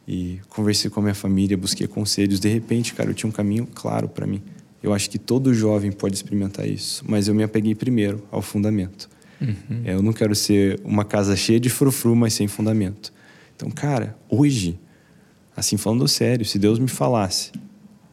E 0.06 0.40
conversei 0.48 0.90
com 0.90 1.00
a 1.00 1.02
minha 1.02 1.14
família, 1.14 1.56
busquei 1.56 1.86
conselhos. 1.86 2.38
De 2.38 2.48
repente, 2.48 2.94
cara, 2.94 3.10
eu 3.10 3.14
tinha 3.14 3.28
um 3.28 3.32
caminho 3.32 3.66
claro 3.74 4.08
para 4.08 4.26
mim. 4.26 4.42
Eu 4.82 4.92
acho 4.92 5.08
que 5.08 5.18
todo 5.18 5.54
jovem 5.54 5.90
pode 5.90 6.14
experimentar 6.14 6.68
isso, 6.68 7.02
mas 7.08 7.26
eu 7.26 7.34
me 7.34 7.42
apeguei 7.42 7.74
primeiro 7.74 8.22
ao 8.30 8.42
fundamento. 8.42 9.08
Uhum. 9.40 9.82
Eu 9.84 10.02
não 10.02 10.12
quero 10.12 10.34
ser 10.34 10.78
uma 10.84 11.04
casa 11.04 11.34
cheia 11.34 11.58
de 11.58 11.70
frufru, 11.70 12.14
mas 12.14 12.34
sem 12.34 12.46
fundamento. 12.46 13.12
Então, 13.56 13.70
cara, 13.70 14.16
hoje, 14.28 14.78
assim 15.56 15.76
falando 15.76 16.06
sério, 16.06 16.44
se 16.44 16.58
Deus 16.58 16.78
me 16.78 16.88
falasse 16.88 17.50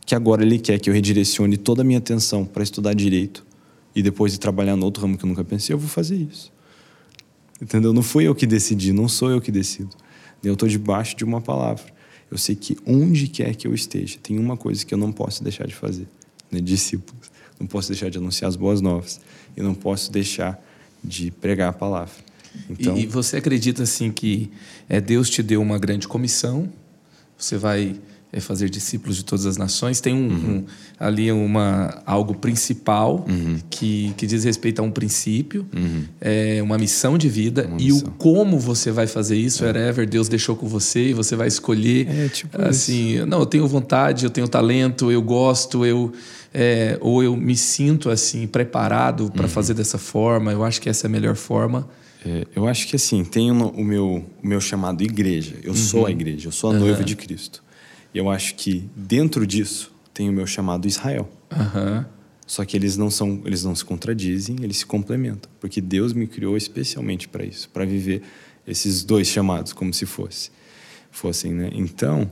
que 0.06 0.16
agora 0.16 0.44
Ele 0.44 0.60
quer 0.60 0.80
que 0.80 0.90
eu 0.90 0.94
redirecione 0.94 1.58
toda 1.58 1.82
a 1.82 1.86
minha 1.86 2.00
atenção 2.00 2.46
para 2.46 2.64
estudar 2.64 2.94
direito 2.94 3.46
e 3.96 4.02
depois 4.02 4.32
de 4.32 4.40
trabalhar 4.40 4.76
no 4.76 4.86
outro 4.86 5.02
ramo 5.02 5.18
que 5.18 5.26
eu 5.26 5.28
nunca 5.28 5.44
pensei, 5.44 5.74
eu 5.74 5.78
vou 5.78 5.90
fazer 5.90 6.16
isso. 6.16 6.52
Entendeu? 7.62 7.94
Não 7.94 8.02
fui 8.02 8.28
eu 8.28 8.34
que 8.34 8.48
decidi, 8.48 8.92
não 8.92 9.08
sou 9.08 9.30
eu 9.30 9.40
que 9.40 9.52
decido. 9.52 9.96
Eu 10.44 10.54
estou 10.54 10.68
debaixo 10.68 11.16
de 11.16 11.24
uma 11.24 11.42
palavra. 11.42 11.86
Eu 12.30 12.38
sei 12.38 12.56
que 12.56 12.78
onde 12.86 13.28
quer 13.28 13.56
que 13.56 13.68
eu 13.68 13.74
esteja, 13.74 14.18
tem 14.22 14.40
uma 14.40 14.56
coisa 14.56 14.86
que 14.86 14.94
eu 14.94 14.98
não 14.98 15.12
posso 15.12 15.44
deixar 15.44 15.68
de 15.68 15.76
fazer, 15.76 16.08
né? 16.50 16.60
discípulos. 16.62 17.30
Não 17.60 17.68
posso 17.68 17.90
deixar 17.90 18.10
de 18.10 18.18
anunciar 18.18 18.50
as 18.50 18.56
boas 18.56 18.82
novas 18.82 19.20
e 19.56 19.62
não 19.62 19.76
posso 19.76 20.12
deixar 20.12 20.60
de 21.04 21.30
pregar 21.30 21.70
a 21.70 21.74
palavra. 21.74 22.14
Então, 22.70 22.98
e, 22.98 23.04
e 23.04 23.06
você 23.06 23.38
acredita 23.38 23.84
assim 23.84 24.12
que 24.12 24.50
é 24.90 25.00
Deus 25.00 25.30
te 25.30 25.44
deu 25.44 25.62
uma 25.62 25.78
grande 25.78 26.08
comissão? 26.08 26.72
Você 27.38 27.58
vai 27.58 28.00
é 28.34 28.40
fazer 28.40 28.70
discípulos 28.70 29.18
de 29.18 29.26
todas 29.26 29.46
as 29.46 29.58
nações. 29.58 30.00
Tem 30.00 30.14
um, 30.14 30.28
uhum. 30.28 30.56
um 30.58 30.66
ali 30.98 31.32
uma, 31.32 32.02
algo 32.06 32.34
principal 32.34 33.26
uhum. 33.28 33.58
que, 33.70 34.14
que 34.16 34.26
diz 34.26 34.46
respeito 34.46 34.80
a 34.80 34.84
um 34.84 34.92
princípio, 34.92 35.68
uhum. 35.76 36.06
é 36.22 36.62
uma 36.64 36.78
missão 36.78 37.18
de 37.18 37.28
vida. 37.28 37.68
Uma 37.68 37.82
e 37.82 37.86
missão. 37.86 38.08
o 38.08 38.12
como 38.12 38.58
você 38.58 38.90
vai 38.92 39.06
fazer 39.06 39.36
isso, 39.36 39.66
é. 39.66 39.68
wherever 39.68 40.08
Deus 40.08 40.30
deixou 40.30 40.56
com 40.56 40.68
você, 40.68 41.10
e 41.10 41.14
você 41.14 41.36
vai 41.36 41.48
escolher. 41.48 42.08
É, 42.08 42.30
tipo 42.30 42.62
assim, 42.62 43.16
isso. 43.16 43.26
não, 43.26 43.40
eu 43.40 43.46
tenho 43.46 43.68
vontade, 43.68 44.24
eu 44.24 44.30
tenho 44.30 44.48
talento, 44.48 45.12
eu 45.12 45.22
gosto, 45.22 45.86
eu. 45.86 46.12
É, 46.54 46.98
ou 47.00 47.24
eu 47.24 47.38
me 47.38 47.56
sinto 47.56 48.10
assim 48.10 48.46
preparado 48.46 49.32
para 49.32 49.44
uhum. 49.44 49.50
fazer 49.50 49.74
dessa 49.74 49.98
forma. 49.98 50.52
Eu 50.52 50.66
acho 50.66 50.82
que 50.82 50.90
essa 50.90 51.08
é 51.08 51.10
a 51.10 51.12
melhor 51.12 51.36
forma. 51.36 51.88
É, 52.26 52.46
eu 52.54 52.68
acho 52.68 52.88
que 52.88 52.98
assim 52.98 53.24
tem 53.24 53.50
o 53.50 53.84
meu 53.84 54.26
o 54.44 54.48
meu 54.48 54.60
chamado 54.60 55.02
igreja. 55.02 55.56
Eu 55.64 55.74
sou 55.74 56.02
a 56.02 56.04
uhum. 56.04 56.10
igreja. 56.10 56.50
Eu 56.50 56.52
sou 56.52 56.72
a 56.72 56.74
noiva 56.74 57.06
de 57.06 57.16
Cristo. 57.16 57.64
E 58.14 58.18
eu 58.18 58.30
acho 58.30 58.56
que 58.56 58.90
dentro 58.96 59.46
disso 59.46 59.94
tem 60.14 60.30
o 60.30 60.34
meu 60.34 60.46
chamado 60.46 60.88
Israel. 60.88 61.30
Uhum. 61.52 62.06
Só 62.46 62.66
que 62.66 62.76
eles 62.76 62.98
não 62.98 63.10
são, 63.10 63.42
eles 63.46 63.64
não 63.64 63.74
se 63.74 63.86
contradizem, 63.86 64.58
eles 64.62 64.78
se 64.78 64.86
complementam, 64.86 65.50
porque 65.60 65.80
Deus 65.80 66.12
me 66.12 66.28
criou 66.28 66.58
especialmente 66.58 67.28
para 67.28 67.46
isso, 67.46 67.70
para 67.70 67.86
viver 67.86 68.22
esses 68.68 69.04
dois 69.04 69.28
chamados 69.28 69.72
como 69.72 69.94
se 69.94 70.06
fosse, 70.06 70.52
fossem, 71.10 71.54
né? 71.54 71.70
Então, 71.74 72.30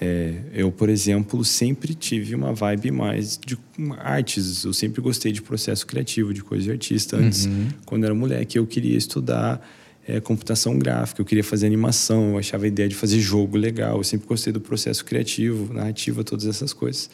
é, 0.00 0.34
eu, 0.52 0.70
por 0.70 0.88
exemplo, 0.88 1.44
sempre 1.44 1.94
tive 1.94 2.34
uma 2.34 2.52
vibe 2.52 2.90
mais 2.90 3.38
de 3.38 3.58
artes. 3.98 4.64
Eu 4.64 4.72
sempre 4.72 5.00
gostei 5.00 5.32
de 5.32 5.40
processo 5.40 5.86
criativo, 5.86 6.34
de 6.34 6.42
coisa 6.42 6.64
de 6.64 6.70
artista. 6.70 7.16
Antes, 7.16 7.46
uhum. 7.46 7.68
quando 7.84 8.04
era 8.04 8.14
moleque, 8.14 8.58
eu 8.58 8.66
queria 8.66 8.96
estudar 8.96 9.66
é, 10.06 10.20
computação 10.20 10.78
gráfica, 10.78 11.20
eu 11.20 11.24
queria 11.24 11.42
fazer 11.42 11.66
animação, 11.66 12.30
eu 12.30 12.38
achava 12.38 12.64
a 12.64 12.68
ideia 12.68 12.88
de 12.88 12.94
fazer 12.94 13.18
jogo 13.18 13.56
legal, 13.56 13.98
eu 13.98 14.04
sempre 14.04 14.26
gostei 14.26 14.52
do 14.52 14.60
processo 14.60 15.04
criativo, 15.04 15.74
narrativa, 15.74 16.22
todas 16.22 16.46
essas 16.46 16.72
coisas. 16.72 17.10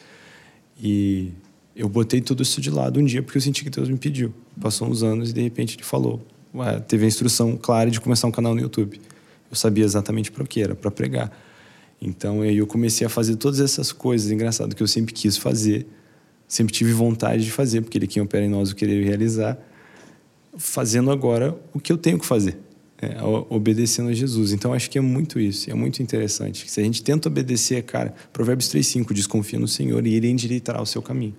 E 0.81 1.31
eu 1.75 1.89
botei 1.89 2.21
tudo 2.21 2.43
isso 2.43 2.61
de 2.61 2.71
lado 2.71 3.01
um 3.01 3.05
dia 3.05 3.23
porque 3.23 3.39
eu 3.39 3.43
senti 3.43 3.65
que 3.65 3.71
Deus 3.71 3.89
me 3.89 3.97
pediu. 3.97 4.35
Passou 4.61 4.89
uns 4.89 5.03
anos 5.03 5.31
e 5.31 5.33
de 5.33 5.41
repente 5.41 5.77
ele 5.77 5.85
falou, 5.85 6.21
teve 6.87 7.05
a 7.05 7.09
instrução 7.09 7.57
clara 7.57 7.91
de 7.91 7.99
começar 7.99 8.27
um 8.27 8.31
canal 8.31 8.55
no 8.55 8.61
YouTube. 8.61 9.01
Eu 9.51 9.57
sabia 9.57 9.85
exatamente 9.85 10.31
para 10.31 10.43
o 10.43 10.47
que 10.47 10.61
era, 10.61 10.75
para 10.75 10.91
pregar. 10.91 11.33
Então 12.01 12.43
aí 12.43 12.59
eu 12.59 12.67
comecei 12.67 13.07
a 13.07 13.11
fazer 13.11 13.37
todas 13.37 13.61
essas 13.61 13.91
coisas, 13.91 14.31
engraçado 14.31 14.77
que 14.77 14.83
eu 14.83 14.89
sempre 14.89 15.15
quis 15.15 15.39
fazer, 15.39 15.87
sempre 16.47 16.75
tive 16.75 16.93
vontade 16.93 17.43
de 17.43 17.51
fazer, 17.51 17.81
porque 17.81 17.97
ele 17.97 18.07
quem 18.07 18.23
opera 18.23 18.45
em 18.45 18.51
nós 18.51 18.71
o 18.71 18.75
querer 18.75 19.03
realizar, 19.03 19.57
fazendo 20.59 21.11
agora 21.11 21.57
o 21.73 21.81
que 21.81 21.91
eu 21.91 21.97
tenho 21.97 22.19
que 22.19 22.27
fazer 22.27 22.59
é, 23.03 23.17
obedecendo 23.51 24.11
a 24.11 24.13
Jesus. 24.13 24.53
Então 24.53 24.73
acho 24.73 24.89
que 24.89 24.97
é 24.97 25.01
muito 25.01 25.41
isso, 25.41 25.69
é 25.69 25.75
muito 25.75 26.01
interessante. 26.01 26.71
Se 26.71 26.81
a 26.81 26.85
gente 26.85 27.03
tenta 27.03 27.29
obedecer, 27.29 27.83
cara, 27.83 28.15
Provérbios 28.33 28.69
3,5 28.69 29.13
diz: 29.13 29.27
confia 29.27 29.59
no 29.59 29.67
Senhor 29.67 30.07
e 30.07 30.15
ele 30.15 30.31
endireitará 30.31 30.81
o 30.81 30.87
seu 30.87 31.03
caminho. 31.03 31.35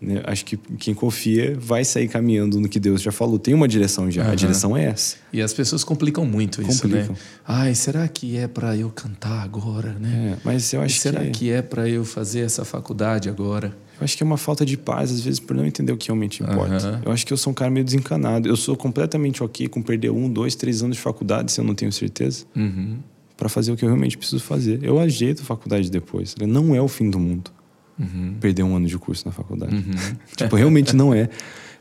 Né? 0.00 0.22
Acho 0.24 0.46
que 0.46 0.56
quem 0.56 0.94
confia 0.94 1.56
vai 1.60 1.84
sair 1.84 2.08
caminhando 2.08 2.58
no 2.58 2.68
que 2.68 2.80
Deus 2.80 3.02
já 3.02 3.12
falou. 3.12 3.38
Tem 3.38 3.52
uma 3.52 3.68
direção 3.68 4.10
já, 4.10 4.24
uhum. 4.24 4.32
a 4.32 4.34
direção 4.34 4.76
é 4.76 4.84
essa. 4.84 5.16
E 5.30 5.42
as 5.42 5.52
pessoas 5.52 5.84
complicam 5.84 6.24
muito 6.24 6.62
isso, 6.62 6.88
né? 6.88 7.02
complicam. 7.02 7.14
né? 7.14 7.20
Ai, 7.46 7.74
será 7.74 8.08
que 8.08 8.38
é 8.38 8.48
para 8.48 8.74
eu 8.74 8.88
cantar 8.88 9.42
agora, 9.42 9.92
né? 9.92 10.36
É, 10.36 10.40
mas 10.42 10.72
eu 10.72 10.80
acho 10.80 10.98
será 10.98 11.22
que... 11.24 11.30
que 11.30 11.50
é 11.50 11.60
para 11.60 11.86
eu 11.86 12.04
fazer 12.04 12.40
essa 12.40 12.64
faculdade 12.64 13.28
agora? 13.28 13.76
Eu 13.98 14.04
acho 14.04 14.16
que 14.16 14.22
é 14.22 14.26
uma 14.26 14.36
falta 14.36 14.64
de 14.66 14.76
paz, 14.76 15.12
às 15.12 15.20
vezes, 15.20 15.40
por 15.40 15.56
não 15.56 15.64
entender 15.64 15.92
o 15.92 15.96
que 15.96 16.08
realmente 16.08 16.42
importa. 16.42 16.90
Uhum. 16.90 17.00
Eu 17.06 17.12
acho 17.12 17.26
que 17.26 17.32
eu 17.32 17.36
sou 17.36 17.50
um 17.50 17.54
cara 17.54 17.70
meio 17.70 17.84
desencanado. 17.84 18.48
Eu 18.48 18.56
sou 18.56 18.76
completamente 18.76 19.42
ok 19.42 19.68
com 19.68 19.80
perder 19.82 20.10
um, 20.10 20.28
dois, 20.28 20.54
três 20.54 20.82
anos 20.82 20.96
de 20.96 21.02
faculdade, 21.02 21.52
se 21.52 21.60
eu 21.60 21.64
não 21.64 21.74
tenho 21.74 21.92
certeza, 21.92 22.44
uhum. 22.56 22.98
para 23.36 23.48
fazer 23.48 23.72
o 23.72 23.76
que 23.76 23.84
eu 23.84 23.88
realmente 23.88 24.18
preciso 24.18 24.42
fazer. 24.42 24.80
Eu 24.82 24.98
ajeito 24.98 25.42
a 25.42 25.44
faculdade 25.44 25.90
depois. 25.90 26.34
Não 26.40 26.74
é 26.74 26.80
o 26.80 26.88
fim 26.88 27.08
do 27.08 27.18
mundo 27.18 27.50
uhum. 27.98 28.34
perder 28.40 28.62
um 28.62 28.76
ano 28.76 28.86
de 28.86 28.98
curso 28.98 29.24
na 29.26 29.32
faculdade. 29.32 29.74
Uhum. 29.74 29.92
tipo, 30.36 30.56
realmente 30.56 30.94
não 30.94 31.14
é. 31.14 31.28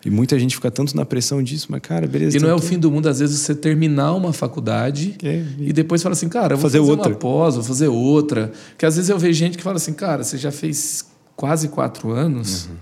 E 0.05 0.09
muita 0.09 0.37
gente 0.37 0.55
fica 0.55 0.69
tanto 0.69 0.95
na 0.97 1.05
pressão 1.05 1.41
disso, 1.41 1.67
mas, 1.69 1.79
cara, 1.81 2.05
beleza. 2.05 2.35
E 2.35 2.39
não 2.39 2.49
é 2.49 2.53
o 2.53 2.59
fim 2.59 2.77
do 2.77 2.91
mundo, 2.91 3.07
às 3.07 3.19
vezes, 3.19 3.39
você 3.39 3.55
terminar 3.55 4.13
uma 4.13 4.33
faculdade 4.33 5.15
é, 5.23 5.43
e... 5.57 5.69
e... 5.69 5.73
depois 5.73 6.03
fala 6.03 6.11
assim, 6.11 6.27
cara, 6.27 6.55
vou 6.55 6.61
fazer, 6.61 6.79
fazer 6.79 6.91
outra. 6.91 7.09
uma 7.09 7.15
pós, 7.15 7.55
vou 7.55 7.63
fazer 7.63 7.87
outra. 7.87 8.51
Porque 8.71 8.85
às 8.85 8.97
vezes 8.97 9.09
eu 9.09 9.17
vejo 9.17 9.39
gente 9.39 9.57
que 9.57 9.63
fala 9.63 9.77
assim, 9.77 9.93
cara, 9.93 10.23
você 10.23 10.37
já 10.37 10.51
fez 10.51 11.05
quase 11.35 11.67
quatro 11.69 12.11
anos, 12.11 12.65
uhum. 12.65 12.75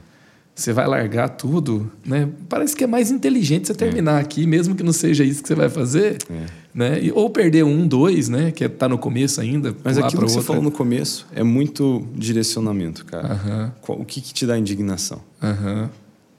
você 0.53 0.73
vai 0.73 0.87
largar 0.87 1.29
tudo, 1.29 1.91
né? 2.05 2.29
Parece 2.49 2.75
que 2.75 2.83
é 2.83 2.87
mais 2.87 3.11
inteligente 3.11 3.67
você 3.67 3.73
terminar 3.73 4.17
é. 4.17 4.21
aqui, 4.21 4.45
mesmo 4.45 4.75
que 4.75 4.83
não 4.83 4.93
seja 4.93 5.23
isso 5.23 5.41
que 5.41 5.47
você 5.47 5.55
vai 5.55 5.69
fazer, 5.69 6.17
é. 6.29 6.45
né? 6.73 7.03
E, 7.03 7.11
ou 7.11 7.29
perder 7.29 7.63
um, 7.63 7.87
dois, 7.87 8.29
né? 8.29 8.51
Que 8.51 8.65
está 8.65 8.85
é, 8.85 8.89
no 8.89 8.97
começo 8.97 9.41
ainda. 9.41 9.75
Mas 9.83 9.97
aquilo 9.97 10.11
que 10.11 10.25
outra. 10.25 10.29
você 10.29 10.41
falou 10.41 10.61
no 10.61 10.71
começo 10.71 11.27
é 11.33 11.43
muito 11.43 12.07
direcionamento, 12.15 13.05
cara. 13.05 13.73
Uhum. 13.87 14.01
O 14.01 14.05
que, 14.05 14.21
que, 14.21 14.33
te 14.33 14.45
dá 14.45 14.57
indignação? 14.57 15.21
Uhum. 15.41 15.89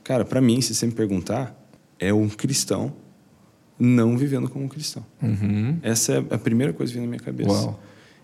Cara, 0.04 0.24
para 0.24 0.40
mim, 0.40 0.60
se 0.60 0.74
você 0.74 0.86
me 0.86 0.92
perguntar, 0.92 1.56
é 1.98 2.12
um 2.12 2.28
cristão 2.28 2.92
não 3.78 4.16
vivendo 4.16 4.48
como 4.48 4.64
um 4.64 4.68
cristão. 4.68 5.04
Uhum. 5.20 5.78
Essa 5.82 6.12
é 6.12 6.34
a 6.34 6.38
primeira 6.38 6.72
coisa 6.72 6.92
que 6.92 6.98
vem 6.98 7.06
na 7.06 7.10
minha 7.10 7.22
cabeça. 7.22 7.50
Uau. 7.50 7.80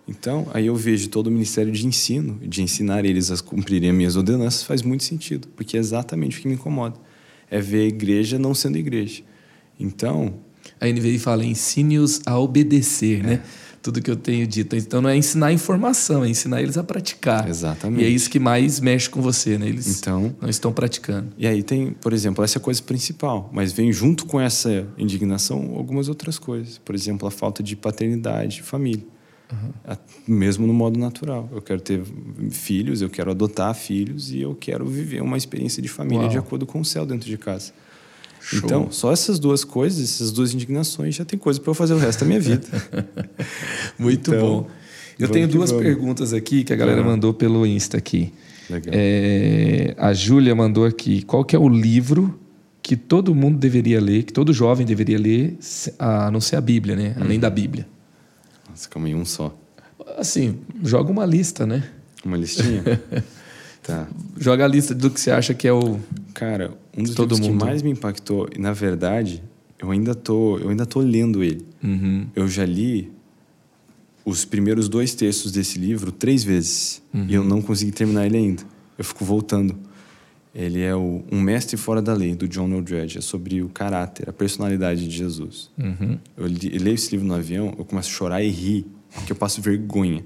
Então, 0.09 0.47
aí 0.55 0.67
eu 0.67 0.75
vejo 0.75 1.09
todo 1.11 1.27
o 1.27 1.31
ministério 1.31 1.71
de 1.71 1.87
ensino, 1.87 2.41
de 2.43 2.63
ensinar 2.63 3.05
eles 3.05 3.31
a 3.31 3.37
cumprirem 3.43 3.91
as 3.91 3.97
minhas 3.97 4.17
ordenanças, 4.17 4.63
faz 4.63 4.81
muito 4.81 5.05
sentido, 5.05 5.47
porque 5.55 5.77
é 5.77 5.81
exatamente 5.81 6.39
o 6.39 6.41
que 6.41 6.49
me 6.49 6.55
incomoda. 6.55 6.97
É 7.51 7.61
ver 7.61 7.83
a 7.83 7.89
igreja 7.89 8.39
não 8.39 8.55
sendo 8.55 8.79
igreja. 8.79 9.23
Então. 9.79 10.35
A 10.81 10.87
NVI 10.87 11.19
fala: 11.19 11.45
ensine-os 11.45 12.23
a 12.27 12.39
obedecer, 12.39 13.23
né? 13.23 13.35
é. 13.35 13.37
né? 13.37 13.43
Tudo 13.81 14.03
que 14.03 14.11
eu 14.11 14.17
tenho 14.17 14.47
dito. 14.47 14.75
Então, 14.75 15.01
não 15.01 15.09
é 15.09 15.17
ensinar 15.17 15.53
informação, 15.53 16.25
é 16.25 16.29
ensinar 16.29 16.61
eles 16.61 16.77
a 16.77 16.83
praticar. 16.83 17.49
Exatamente. 17.49 18.03
E 18.03 18.05
é 18.05 18.09
isso 18.09 18.29
que 18.29 18.39
mais 18.39 18.81
mexe 18.81 19.09
com 19.09 19.23
você, 19.23 19.57
né? 19.57 19.69
Eles 19.69 19.99
então, 19.99 20.35
não 20.43 20.49
estão 20.49 20.73
praticando. 20.73 21.29
E 21.39 21.47
aí 21.47 21.63
tem, 21.63 21.93
por 21.93 22.13
exemplo, 22.13 22.43
essa 22.43 22.59
coisa 22.59 22.83
principal, 22.83 23.49
mas 23.53 23.73
vem 23.73 23.93
junto 23.93 24.27
com 24.27 24.41
essa 24.41 24.87
indignação 24.99 25.75
algumas 25.77 26.09
outras 26.09 26.39
coisas. 26.39 26.77
Por 26.79 26.95
exemplo, 26.95 27.29
a 27.29 27.31
falta 27.31 27.63
de 27.63 27.77
paternidade, 27.77 28.63
família. 28.63 29.07
Uhum. 29.51 29.97
Mesmo 30.27 30.67
no 30.67 30.75
modo 30.75 30.99
natural. 30.99 31.49
Eu 31.53 31.63
quero 31.63 31.81
ter 31.81 32.03
filhos, 32.51 33.01
eu 33.01 33.09
quero 33.09 33.31
adotar 33.31 33.75
filhos 33.75 34.31
e 34.31 34.41
eu 34.41 34.55
quero 34.55 34.85
viver 34.87 35.23
uma 35.23 35.37
experiência 35.37 35.83
de 35.83 35.89
família 35.89 36.25
Uau. 36.25 36.31
de 36.31 36.39
acordo 36.39 36.67
com 36.67 36.81
o 36.81 36.85
céu 36.85 37.07
dentro 37.07 37.29
de 37.29 37.39
casa. 37.39 37.73
Show. 38.41 38.61
Então, 38.65 38.91
só 38.91 39.13
essas 39.13 39.39
duas 39.39 39.65
coisas, 39.65 40.03
essas 40.03 40.31
duas 40.31 40.55
indignações, 40.55 41.15
já 41.15 41.25
tem 41.25 41.39
coisa 41.39 41.61
para 41.61 41.71
eu 41.71 41.75
fazer 41.75 41.95
o 41.95 41.99
resto 41.99 42.21
da 42.21 42.27
minha 42.27 42.41
vida. 42.41 42.67
Muito 43.99 44.35
então, 44.35 44.63
bom. 44.63 44.69
Eu 45.19 45.29
tenho 45.29 45.49
duas 45.49 45.71
vamos. 45.71 45.85
perguntas 45.85 46.33
aqui 46.33 46.63
que 46.63 46.73
a 46.73 46.77
galera 46.77 47.01
uhum. 47.01 47.09
mandou 47.09 47.35
pelo 47.35 47.67
Insta 47.67 47.97
aqui. 47.97 48.33
É, 48.87 49.95
a 49.99 50.13
Júlia 50.13 50.55
mandou 50.55 50.85
aqui, 50.85 51.23
qual 51.23 51.45
que 51.45 51.57
é 51.57 51.59
o 51.59 51.69
livro 51.69 52.39
que 52.83 52.97
todo 52.97 53.35
mundo 53.35 53.59
deveria 53.59 54.01
ler, 54.01 54.23
que 54.23 54.33
todo 54.33 54.53
jovem 54.53 54.87
deveria 54.87 55.19
ler, 55.19 55.59
a 55.99 56.31
não 56.31 56.41
ser 56.41 56.57
a 56.57 56.61
Bíblia, 56.61 56.95
né? 56.95 57.17
Além 57.17 57.37
uhum. 57.37 57.41
da 57.41 57.51
Bíblia. 57.51 57.87
Calma 58.87 59.09
aí, 59.09 59.15
um 59.15 59.25
só. 59.25 59.57
Assim, 60.17 60.59
joga 60.83 61.11
uma 61.11 61.27
lista, 61.27 61.67
né? 61.67 61.89
Uma 62.25 62.37
listinha? 62.37 62.83
tá. 63.83 64.09
Joga 64.39 64.65
a 64.65 64.69
lista 64.69 64.95
do 64.95 65.11
que 65.11 65.21
você 65.21 65.31
acha 65.31 65.55
que 65.55 65.67
é 65.67 65.73
o. 65.73 65.99
Cara, 66.35 66.73
um 66.97 67.03
dos 67.03 67.15
todo 67.15 67.37
mundo. 67.37 67.59
que 67.59 67.65
mais 67.65 67.83
me 67.83 67.91
impactou, 67.91 68.49
e 68.55 68.61
na 68.61 68.73
verdade, 68.73 69.43
eu 69.79 69.91
ainda 69.91 70.15
tô, 70.15 70.59
eu 70.59 70.71
ainda 70.71 70.87
tô 70.87 71.01
lendo 71.01 71.43
ele. 71.43 71.67
Uhum. 71.83 72.27
Eu 72.35 72.49
já 72.49 72.65
li 72.65 73.11
os 74.25 74.45
primeiros 74.45 74.89
dois 74.89 75.15
textos 75.15 75.53
desse 75.53 75.79
livro 75.79 76.13
três 76.13 76.45
vezes 76.45 77.01
uhum. 77.15 77.27
e 77.29 77.35
eu 77.35 77.45
não 77.45 77.63
consegui 77.63 77.93
terminar 77.93 78.27
ele 78.27 78.37
ainda. 78.37 78.63
Eu 78.97 79.05
fico 79.05 79.25
voltando. 79.25 79.77
Ele 80.55 80.83
é 80.83 80.95
o 80.95 81.23
Um 81.31 81.41
Mestre 81.41 81.77
Fora 81.77 82.01
da 82.01 82.13
Lei, 82.15 82.35
do 82.35 82.49
John 82.49 82.73
Eldredge. 82.73 83.19
É 83.19 83.21
sobre 83.21 83.63
o 83.63 83.69
caráter, 83.69 84.29
a 84.29 84.33
personalidade 84.33 85.07
de 85.07 85.17
Jesus. 85.17 85.71
Uhum. 85.79 86.19
Eu, 86.37 86.47
li, 86.47 86.75
eu 86.75 86.83
leio 86.83 86.95
esse 86.95 87.11
livro 87.13 87.27
no 87.27 87.35
avião, 87.35 87.75
eu 87.79 87.85
começo 87.85 88.09
a 88.09 88.13
chorar 88.13 88.43
e 88.43 88.51
rir, 88.51 88.87
porque 89.15 89.33
eu 89.33 89.37
passo 89.37 89.61
vergonha. 89.61 90.25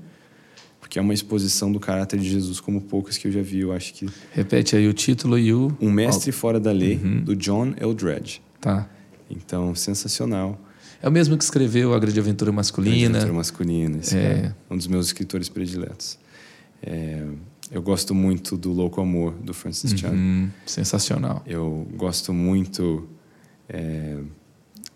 Porque 0.80 0.98
é 0.98 1.02
uma 1.02 1.14
exposição 1.14 1.72
do 1.72 1.80
caráter 1.80 2.18
de 2.18 2.28
Jesus 2.28 2.60
como 2.60 2.80
poucas 2.80 3.16
que 3.16 3.26
eu 3.26 3.32
já 3.32 3.42
vi. 3.42 3.60
Eu 3.60 3.72
acho 3.72 3.94
que... 3.94 4.06
Repete 4.32 4.76
aí 4.76 4.86
o 4.88 4.92
título 4.92 5.38
e 5.38 5.52
o... 5.52 5.76
Um 5.80 5.90
Mestre 5.90 6.32
Fora 6.32 6.60
da 6.60 6.72
Lei, 6.72 7.00
uhum. 7.02 7.24
do 7.24 7.34
John 7.34 7.74
Eldredge. 7.80 8.42
Tá. 8.60 8.88
Então, 9.30 9.74
sensacional. 9.74 10.60
É 11.00 11.08
o 11.08 11.12
mesmo 11.12 11.36
que 11.36 11.42
escreveu 11.42 11.94
A 11.94 11.98
Grande 11.98 12.20
Aventura 12.20 12.52
Masculina. 12.52 12.96
Grande 12.96 13.16
Aventura 13.16 13.32
Masculina, 13.32 13.98
esse 13.98 14.16
é. 14.16 14.20
é 14.20 14.54
um 14.70 14.76
dos 14.76 14.86
meus 14.86 15.06
escritores 15.06 15.48
prediletos. 15.48 16.18
É, 16.82 17.24
eu 17.72 17.80
gosto 17.80 18.14
muito 18.14 18.56
do 18.56 18.70
Louco 18.70 19.00
Amor, 19.00 19.32
do 19.32 19.54
Francis 19.54 19.98
Chan. 19.98 20.10
Uhum, 20.10 20.50
sensacional. 20.66 21.42
Eu 21.46 21.86
gosto 21.96 22.32
muito... 22.32 23.08
É, 23.68 24.18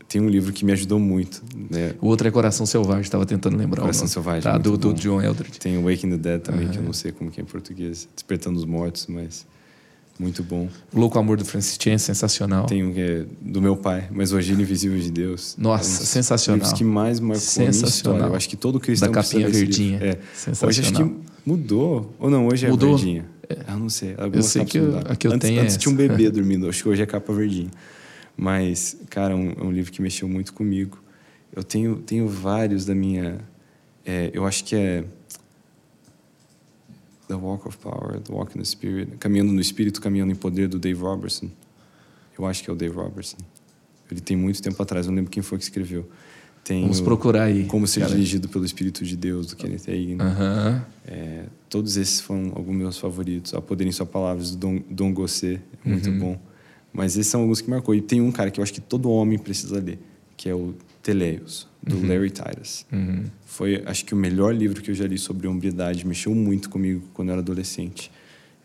tem 0.06 0.20
um 0.20 0.28
livro 0.28 0.52
que 0.52 0.64
me 0.64 0.72
ajudou 0.72 1.00
muito. 1.00 1.42
Né? 1.70 1.94
O 2.00 2.06
outro 2.06 2.28
é 2.28 2.30
Coração 2.30 2.66
Selvagem, 2.66 3.00
estava 3.00 3.24
tentando 3.24 3.56
lembrar. 3.56 3.80
Coração 3.80 4.06
Selvagem. 4.06 4.42
Tá, 4.42 4.58
do, 4.58 4.76
do, 4.76 4.92
John 4.92 5.22
Eldridge. 5.22 5.58
Tem 5.58 5.82
Waking 5.82 6.10
the 6.10 6.16
Dead 6.16 6.40
também, 6.42 6.66
uhum. 6.66 6.72
que 6.72 6.78
eu 6.78 6.82
não 6.82 6.92
sei 6.92 7.12
como 7.12 7.30
que 7.30 7.40
é 7.40 7.42
em 7.42 7.46
português. 7.46 8.06
Despertando 8.14 8.58
os 8.58 8.64
Mortos, 8.66 9.06
mas 9.08 9.46
muito 10.18 10.42
bom. 10.42 10.68
O 10.92 11.00
Louco 11.00 11.18
Amor 11.18 11.38
do 11.38 11.44
Francis 11.44 11.78
Chan 11.80 11.92
é 11.92 11.98
sensacional. 11.98 12.66
Tem 12.66 12.84
um 12.84 12.92
que 12.92 13.00
é 13.00 13.26
do 13.40 13.60
meu 13.60 13.76
pai, 13.76 14.08
mas 14.10 14.32
o 14.32 14.38
Invisível 14.38 14.98
de 14.98 15.10
Deus. 15.10 15.56
Nossa, 15.58 16.00
é 16.00 16.02
um 16.02 16.06
sensacional. 16.06 16.74
que 16.74 16.84
mais 16.84 17.20
marcou 17.20 17.40
sensacional. 17.40 18.28
Eu 18.28 18.34
acho 18.36 18.48
que 18.48 18.56
todo 18.56 18.78
cristão 18.78 19.10
Da 19.10 19.22
capinha 19.22 19.48
verdinha. 19.48 19.98
É. 19.98 20.18
Sensacional. 20.34 20.68
Hoje 20.68 20.80
acho 20.82 20.92
que 20.92 21.35
mudou. 21.46 22.14
Ou 22.18 22.28
não, 22.28 22.48
hoje 22.48 22.66
é 22.66 22.70
mudou? 22.70 22.96
verdinha. 22.96 23.24
É. 23.48 23.58
Ah, 23.68 23.76
não 23.76 23.88
sei. 23.88 24.14
Algumas 24.18 24.34
eu 24.34 24.42
sei 24.42 24.64
que 24.64 24.78
eu, 24.78 24.98
a 24.98 25.14
que 25.14 25.28
eu 25.28 25.32
antes, 25.32 25.48
tenho 25.48 25.62
antes 25.62 25.76
é 25.76 25.78
tinha 25.78 25.92
um 25.92 25.96
bebê 25.96 26.28
dormindo. 26.30 26.68
Acho 26.68 26.82
que 26.82 26.88
hoje 26.88 27.02
é 27.02 27.06
capa 27.06 27.32
verdinha. 27.32 27.70
Mas, 28.36 28.96
cara, 29.08 29.32
é 29.32 29.36
um, 29.36 29.52
é 29.52 29.62
um 29.62 29.70
livro 29.70 29.92
que 29.92 30.02
mexeu 30.02 30.28
muito 30.28 30.52
comigo. 30.52 30.98
Eu 31.54 31.62
tenho, 31.62 31.96
tenho 31.96 32.28
vários 32.28 32.84
da 32.84 32.94
minha... 32.94 33.38
É, 34.04 34.30
eu 34.34 34.44
acho 34.44 34.64
que 34.64 34.76
é 34.76 35.04
The 37.28 37.34
Walk 37.34 37.66
of 37.66 37.78
Power, 37.78 38.20
The 38.20 38.32
Walk 38.32 38.56
in 38.56 38.60
the 38.60 38.64
Spirit, 38.64 39.16
Caminhando 39.18 39.52
no 39.52 39.60
Espírito, 39.60 40.00
Caminhando 40.00 40.32
em 40.32 40.36
Poder, 40.36 40.68
do 40.68 40.78
Dave 40.78 41.00
Robertson. 41.00 41.50
Eu 42.38 42.44
acho 42.46 42.62
que 42.62 42.70
é 42.70 42.72
o 42.72 42.76
Dave 42.76 42.94
Robertson. 42.94 43.38
Ele 44.10 44.20
tem 44.20 44.36
muito 44.36 44.62
tempo 44.62 44.80
atrás, 44.82 45.06
não 45.06 45.14
lembro 45.14 45.30
quem 45.30 45.42
foi 45.42 45.58
que 45.58 45.64
escreveu. 45.64 46.08
Tem 46.66 46.82
Vamos 46.82 46.98
o, 46.98 47.04
procurar 47.04 47.44
aí. 47.44 47.64
Como 47.64 47.86
Ser. 47.86 48.04
Dirigido 48.06 48.48
pelo 48.48 48.64
Espírito 48.64 49.04
de 49.04 49.16
Deus, 49.16 49.46
do 49.46 49.56
Kenneth 49.56 49.88
Hagin. 49.88 50.16
Uh 50.16 50.96
é, 51.06 51.44
todos 51.70 51.96
esses 51.96 52.20
foram 52.20 52.50
alguns 52.56 52.74
meus 52.74 52.98
favoritos. 52.98 53.54
A 53.54 53.62
Poder 53.62 53.86
em 53.86 53.92
Suas 53.92 54.08
Palavras, 54.08 54.50
do 54.50 54.56
Dom, 54.56 54.80
Dom 54.90 55.14
Gossé, 55.14 55.60
é 55.84 55.88
muito 55.88 56.10
uhum. 56.10 56.18
bom. 56.18 56.40
Mas 56.92 57.16
esses 57.16 57.28
são 57.28 57.42
alguns 57.42 57.60
que 57.60 57.70
marcou. 57.70 57.94
E 57.94 58.00
tem 58.00 58.20
um 58.20 58.32
cara 58.32 58.50
que 58.50 58.58
eu 58.58 58.64
acho 58.64 58.72
que 58.72 58.80
todo 58.80 59.08
homem 59.08 59.38
precisa 59.38 59.78
ler, 59.78 60.00
que 60.36 60.48
é 60.48 60.54
o 60.54 60.74
Teleios, 61.00 61.68
do 61.80 61.98
uhum. 61.98 62.08
Larry 62.08 62.30
Titus. 62.30 62.84
Uhum. 62.92 63.22
Foi, 63.44 63.84
acho 63.86 64.04
que, 64.04 64.14
o 64.14 64.16
melhor 64.16 64.52
livro 64.52 64.82
que 64.82 64.90
eu 64.90 64.94
já 64.96 65.06
li 65.06 65.18
sobre 65.18 65.46
hombridade. 65.46 66.04
Mexeu 66.04 66.34
muito 66.34 66.68
comigo 66.68 67.02
quando 67.14 67.28
eu 67.28 67.34
era 67.34 67.42
adolescente. 67.42 68.10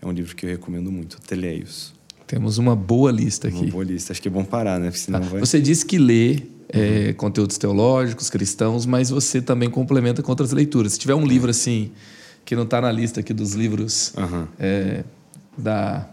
É 0.01 0.07
um 0.07 0.11
livro 0.11 0.35
que 0.35 0.47
eu 0.47 0.49
recomendo 0.49 0.91
muito, 0.91 1.21
Teleios. 1.21 1.93
Temos 2.25 2.57
uma 2.57 2.75
boa 2.75 3.11
lista 3.11 3.49
aqui. 3.49 3.57
Uma 3.57 3.71
boa 3.71 3.83
lista. 3.83 4.13
Acho 4.13 4.21
que 4.21 4.27
é 4.27 4.31
bom 4.31 4.43
parar, 4.43 4.79
né? 4.79 4.87
Porque 4.87 4.99
senão 4.99 5.19
tá. 5.19 5.27
vai... 5.27 5.39
Você 5.41 5.61
disse 5.61 5.85
que 5.85 5.99
lê 5.99 6.41
é, 6.71 7.07
uhum. 7.07 7.13
conteúdos 7.15 7.57
teológicos, 7.57 8.29
cristãos, 8.29 8.85
mas 8.85 9.09
você 9.09 9.41
também 9.41 9.69
complementa 9.69 10.21
com 10.21 10.31
outras 10.31 10.51
leituras. 10.51 10.93
Se 10.93 10.99
tiver 10.99 11.15
um 11.15 11.25
livro 11.25 11.49
assim, 11.51 11.91
que 12.45 12.55
não 12.55 12.63
está 12.63 12.81
na 12.81 12.91
lista 12.91 13.19
aqui 13.19 13.33
dos 13.33 13.53
livros 13.53 14.13
é, 14.59 15.03
da 15.57 16.07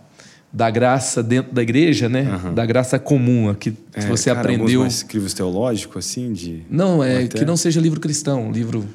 da 0.53 0.71
graça 0.71 1.23
dentro 1.23 1.53
da 1.55 1.63
igreja, 1.63 2.09
né? 2.09 2.23
Uhum. 2.23 2.55
Da 2.55 2.65
graça 2.65 2.99
comum, 2.99 3.55
que 3.55 3.75
é, 3.93 4.01
você 4.07 4.31
cara, 4.31 4.41
aprendeu. 4.41 4.81
Mais 4.81 5.03
livros 5.13 5.35
teológicos, 5.35 6.07
assim, 6.07 6.33
de. 6.33 6.63
Não, 6.71 7.05
é 7.05 7.25
até... 7.25 7.39
que 7.39 7.45
não 7.45 7.57
seja 7.57 7.81
livro 7.81 8.01
cristão, 8.01 8.51
livro. 8.51 8.87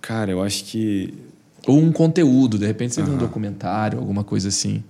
Cara, 0.00 0.30
eu 0.30 0.42
acho 0.42 0.64
que. 0.64 1.14
Ou 1.66 1.78
um 1.78 1.92
conteúdo, 1.92 2.58
de 2.58 2.66
repente 2.66 2.94
você 2.94 3.00
uhum. 3.00 3.06
vê 3.06 3.12
um 3.12 3.18
documentário, 3.18 3.98
alguma 3.98 4.22
coisa 4.22 4.48
assim. 4.48 4.82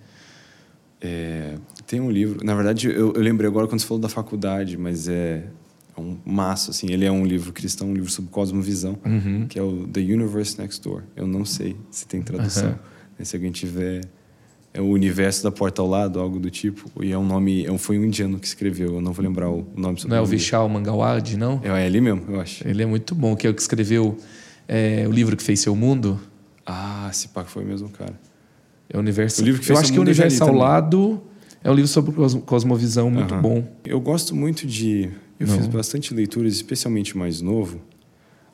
É, 1.01 1.55
tem 1.87 2.01
um 2.01 2.11
livro, 2.11 2.45
na 2.45 2.57
verdade 2.57 2.89
eu, 2.89 3.15
eu, 3.15 3.21
lembrei 3.21 3.49
agora 3.49 3.69
quando 3.69 3.81
você 3.81 3.87
falou 3.87 4.01
da 4.01 4.09
faculdade, 4.09 4.77
mas 4.77 5.07
é, 5.07 5.45
é 5.99 6.03
um 6.03 6.19
maço, 6.25 6.71
assim. 6.71 6.91
Ele 6.91 7.05
é 7.05 7.13
um 7.13 7.25
livro 7.25 7.53
cristão, 7.53 7.89
um 7.89 7.95
livro 7.95 8.11
sobre 8.11 8.31
cosmovisão, 8.31 8.99
uhum. 9.05 9.47
que 9.49 9.59
é 9.59 9.63
o 9.63 9.87
The 9.87 10.01
Universe 10.01 10.59
Next 10.59 10.83
Door. 10.83 11.03
Eu 11.17 11.27
não 11.27 11.45
sei 11.45 11.77
se 11.91 12.07
tem 12.07 12.23
tradução. 12.23 12.79
Se 13.21 13.35
alguém 13.35 13.51
tiver 13.51 14.03
é 14.73 14.81
o 14.81 14.87
universo 14.87 15.43
da 15.43 15.51
porta 15.51 15.83
ao 15.83 15.89
lado, 15.89 16.21
algo 16.21 16.39
do 16.39 16.51
tipo. 16.51 17.03
E 17.03 17.11
é 17.11 17.19
um 17.19 17.27
nome, 17.27 17.67
é 17.67 17.79
foi 17.79 17.99
um 17.99 18.05
indiano 18.05 18.39
que 18.39 18.47
escreveu, 18.47 18.95
eu 18.95 19.01
não 19.01 19.13
vou 19.13 19.25
lembrar 19.25 19.51
o 19.51 19.67
nome. 19.77 19.99
Não 20.07 20.17
é 20.17 20.21
o 20.21 20.27
Vishal 20.27 20.69
Mangawad, 20.69 21.37
não? 21.37 21.61
É, 21.65 21.83
é 21.83 21.87
ele 21.87 22.01
mesmo, 22.01 22.23
eu 22.29 22.41
acho. 22.41 22.67
Ele 22.67 22.83
é 22.83 22.87
muito 22.87 23.15
bom, 23.15 23.35
que 23.35 23.47
é 23.47 23.51
o 23.51 23.55
que 23.55 23.61
escreveu 23.61 24.17
é, 24.69 25.05
o 25.09 25.11
livro 25.11 25.37
que 25.37 25.43
fez 25.43 25.61
seu 25.61 25.75
mundo. 25.75 26.21
Ah, 26.65 27.09
esse 27.11 27.29
pá 27.29 27.43
que 27.43 27.51
foi 27.51 27.65
o 27.65 27.67
mesmo 27.67 27.89
cara. 27.89 28.19
É 28.89 28.97
o 28.97 29.01
universo. 29.01 29.43
O 29.43 29.45
livro 29.45 29.61
que 29.61 29.67
fez 29.67 29.77
eu 29.77 29.83
acho 29.83 29.93
que 29.93 29.99
o 29.99 30.03
universo 30.03 30.45
ao 30.45 30.53
lado 30.53 31.23
é 31.65 31.71
um 31.71 31.75
livro 31.75 31.89
sobre 31.89 32.13
cosmovisão 32.43 33.11
muito 33.11 33.35
uhum. 33.35 33.43
bom. 33.43 33.69
Eu 33.85 34.01
gosto 34.01 34.37
muito 34.37 34.67
de, 34.67 35.11
eu 35.39 35.47
não. 35.47 35.57
fiz 35.57 35.67
bastante 35.67 36.13
leituras, 36.13 36.53
especialmente 36.55 37.17
mais 37.17 37.41
novo. 37.41 37.81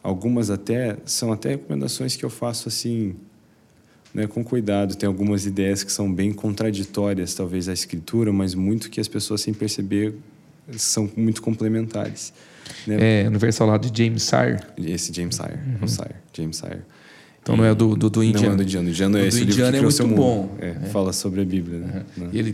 Algumas 0.02 0.50
até 0.50 0.96
são 1.06 1.32
até 1.32 1.50
recomendações 1.50 2.14
que 2.14 2.24
eu 2.24 2.30
faço 2.30 2.68
assim 2.68 3.14
né, 4.12 4.26
com 4.26 4.44
cuidado. 4.44 4.94
Tem 4.94 5.06
algumas 5.06 5.46
ideias 5.46 5.82
que 5.82 5.90
são 5.90 6.12
bem 6.12 6.32
contraditórias, 6.32 7.34
talvez, 7.34 7.68
à 7.68 7.72
escritura, 7.72 8.32
mas 8.32 8.54
muito 8.54 8.90
que 8.90 9.00
as 9.00 9.08
pessoas, 9.08 9.40
sem 9.40 9.54
perceber, 9.54 10.14
são 10.76 11.10
muito 11.16 11.42
complementares. 11.42 12.32
Né? 12.86 13.22
É, 13.22 13.28
Universal 13.28 13.66
lá 13.66 13.78
de 13.78 13.90
James 14.04 14.22
Sire. 14.22 14.60
Esse 14.78 15.12
James 15.12 15.34
Sire, 15.34 15.58
uhum. 15.80 15.88
Sire, 15.88 16.14
James 16.32 16.56
Sire. 16.56 16.82
Então 17.42 17.56
não 17.58 17.64
é 17.64 17.74
do, 17.74 17.94
do, 17.94 18.08
do 18.08 18.24
Indiano. 18.24 18.46
Não 18.46 18.54
é 18.54 18.56
do 18.56 18.62
Indiano. 18.62 18.88
O 18.88 18.90
Indiano 18.90 19.18
é 19.18 19.26
esse 19.26 19.42
Indiano 19.42 19.76
é 19.76 19.80
muito 19.82 20.08
bom. 20.08 20.56
É, 20.58 20.68
é. 20.68 20.74
Fala 20.88 21.12
sobre 21.12 21.42
a 21.42 21.44
Bíblia. 21.44 21.78
Né? 21.78 22.04
Uhum. 22.16 22.28
E 22.32 22.38
ele 22.38 22.52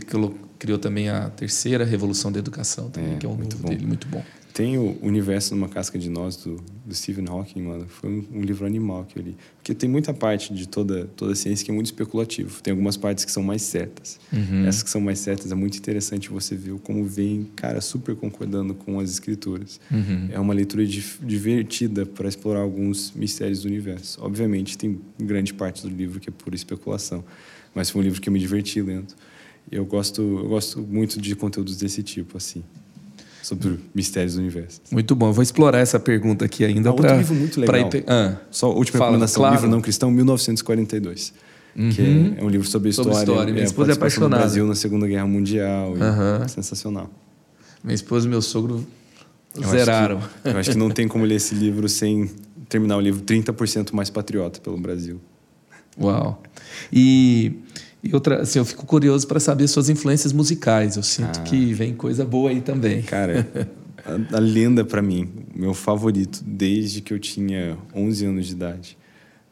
criou 0.61 0.77
também 0.77 1.09
a 1.09 1.27
terceira 1.27 1.83
revolução 1.83 2.31
da 2.31 2.37
educação, 2.37 2.87
também, 2.91 3.15
é, 3.15 3.17
que 3.17 3.25
é 3.25 3.29
um 3.29 3.33
muito 3.33 3.57
bom. 3.57 3.69
dele 3.69 3.83
muito 3.83 4.07
bom. 4.07 4.23
Tem 4.53 4.77
o 4.77 4.95
Universo 5.01 5.55
numa 5.55 5.67
Casca 5.67 5.97
de 5.97 6.07
Nós, 6.07 6.35
do, 6.35 6.57
do 6.85 6.93
Stephen 6.93 7.25
Hawking, 7.27 7.63
mano. 7.63 7.87
Foi 7.87 8.07
um, 8.07 8.27
um, 8.31 8.41
livro 8.41 8.63
animal 8.67 9.05
que 9.05 9.17
eu 9.17 9.23
li. 9.23 9.35
Porque 9.57 9.73
tem 9.73 9.89
muita 9.89 10.13
parte 10.13 10.53
de 10.53 10.67
toda, 10.67 11.09
toda 11.15 11.31
a 11.31 11.35
ciência 11.35 11.65
que 11.65 11.71
é 11.71 11.73
muito 11.73 11.87
especulativo. 11.87 12.61
Tem 12.61 12.69
algumas 12.69 12.95
partes 12.95 13.25
que 13.25 13.31
são 13.31 13.41
mais 13.41 13.63
certas. 13.63 14.19
Uhum. 14.31 14.67
Essas 14.67 14.83
que 14.83 14.91
são 14.91 15.01
mais 15.01 15.17
certas 15.17 15.51
é 15.51 15.55
muito 15.55 15.79
interessante 15.79 16.29
você 16.29 16.55
ver 16.55 16.77
como 16.83 17.03
vem, 17.05 17.49
cara, 17.55 17.81
super 17.81 18.15
concordando 18.15 18.75
com 18.75 18.99
as 18.99 19.09
escrituras. 19.09 19.79
Uhum. 19.89 20.29
É 20.31 20.39
uma 20.39 20.53
leitura 20.53 20.85
divertida 20.85 22.05
para 22.05 22.29
explorar 22.29 22.59
alguns 22.59 23.13
mistérios 23.15 23.63
do 23.63 23.67
universo. 23.67 24.19
Obviamente, 24.21 24.77
tem 24.77 24.99
grande 25.19 25.55
parte 25.55 25.81
do 25.81 25.89
livro 25.89 26.19
que 26.19 26.29
é 26.29 26.31
pura 26.31 26.55
especulação. 26.55 27.23
Mas 27.73 27.89
foi 27.89 28.01
um 28.01 28.03
livro 28.03 28.21
que 28.21 28.29
eu 28.29 28.33
me 28.33 28.39
diverti 28.39 28.79
lendo. 28.79 29.15
Eu 29.71 29.85
gosto, 29.85 30.21
eu 30.21 30.49
gosto 30.49 30.81
muito 30.81 31.19
de 31.21 31.35
conteúdos 31.35 31.77
desse 31.77 32.03
tipo, 32.03 32.37
assim 32.37 32.63
sobre 33.41 33.79
mistérios 33.93 34.35
do 34.35 34.39
universo. 34.39 34.81
Muito 34.91 35.15
bom. 35.15 35.29
Eu 35.29 35.33
vou 35.33 35.43
explorar 35.43 35.79
essa 35.79 35.99
pergunta 35.99 36.45
aqui 36.45 36.63
ainda 36.63 36.93
para. 36.93 37.13
Outro 37.13 37.17
livro 37.17 37.35
muito 37.35 37.59
legal. 37.59 37.89
Ah, 38.07 38.37
Só 38.51 38.67
a 38.67 38.69
última 38.69 38.99
fala, 38.99 39.11
recomendação: 39.11 39.41
claro. 39.41 39.55
livro 39.55 39.69
não 39.69 39.81
cristão, 39.81 40.11
1942. 40.11 41.33
Uhum. 41.75 41.89
Que 41.89 42.01
é, 42.01 42.41
é, 42.41 42.43
um 42.43 42.49
livro 42.49 42.67
sobre 42.67 42.89
história. 42.89 43.13
Sobre 43.13 43.31
história. 43.31 43.53
Minha 43.53 43.63
é, 43.63 43.65
esposa 43.65 43.91
é 43.91 43.93
apaixonada. 43.93 44.35
do 44.35 44.39
Brasil 44.39 44.67
na 44.67 44.75
Segunda 44.75 45.07
Guerra 45.07 45.25
Mundial. 45.25 45.93
Uhum. 45.93 46.47
Sensacional. 46.47 47.09
Minha 47.83 47.95
esposa 47.95 48.27
e 48.27 48.29
meu 48.29 48.41
sogro 48.41 48.85
eu 49.55 49.67
zeraram. 49.69 50.17
Acho 50.17 50.29
que, 50.29 50.49
eu 50.49 50.57
acho 50.57 50.71
que 50.71 50.77
não 50.77 50.89
tem 50.89 51.07
como 51.07 51.25
ler 51.25 51.35
esse 51.35 51.55
livro 51.55 51.89
sem 51.89 52.29
terminar 52.69 52.97
o 52.97 53.01
livro 53.01 53.21
30% 53.21 53.93
mais 53.93 54.09
patriota 54.09 54.59
pelo 54.61 54.77
Brasil. 54.77 55.19
Uau. 55.99 56.41
E 56.91 57.53
e 58.03 58.13
outra, 58.13 58.41
assim, 58.41 58.59
eu 58.59 58.65
fico 58.65 58.85
curioso 58.85 59.27
para 59.27 59.39
saber 59.39 59.67
suas 59.67 59.89
influências 59.89 60.33
musicais. 60.33 60.95
Eu 60.95 61.03
sinto 61.03 61.39
ah. 61.39 61.43
que 61.43 61.73
vem 61.73 61.93
coisa 61.93 62.25
boa 62.25 62.49
aí 62.49 62.61
também. 62.61 63.01
Cara, 63.03 63.47
a, 64.03 64.37
a 64.37 64.39
lenda 64.39 64.83
para 64.83 65.01
mim, 65.01 65.29
meu 65.55 65.73
favorito 65.73 66.43
desde 66.45 67.01
que 67.01 67.13
eu 67.13 67.19
tinha 67.19 67.77
11 67.95 68.25
anos 68.25 68.47
de 68.47 68.53
idade. 68.53 68.97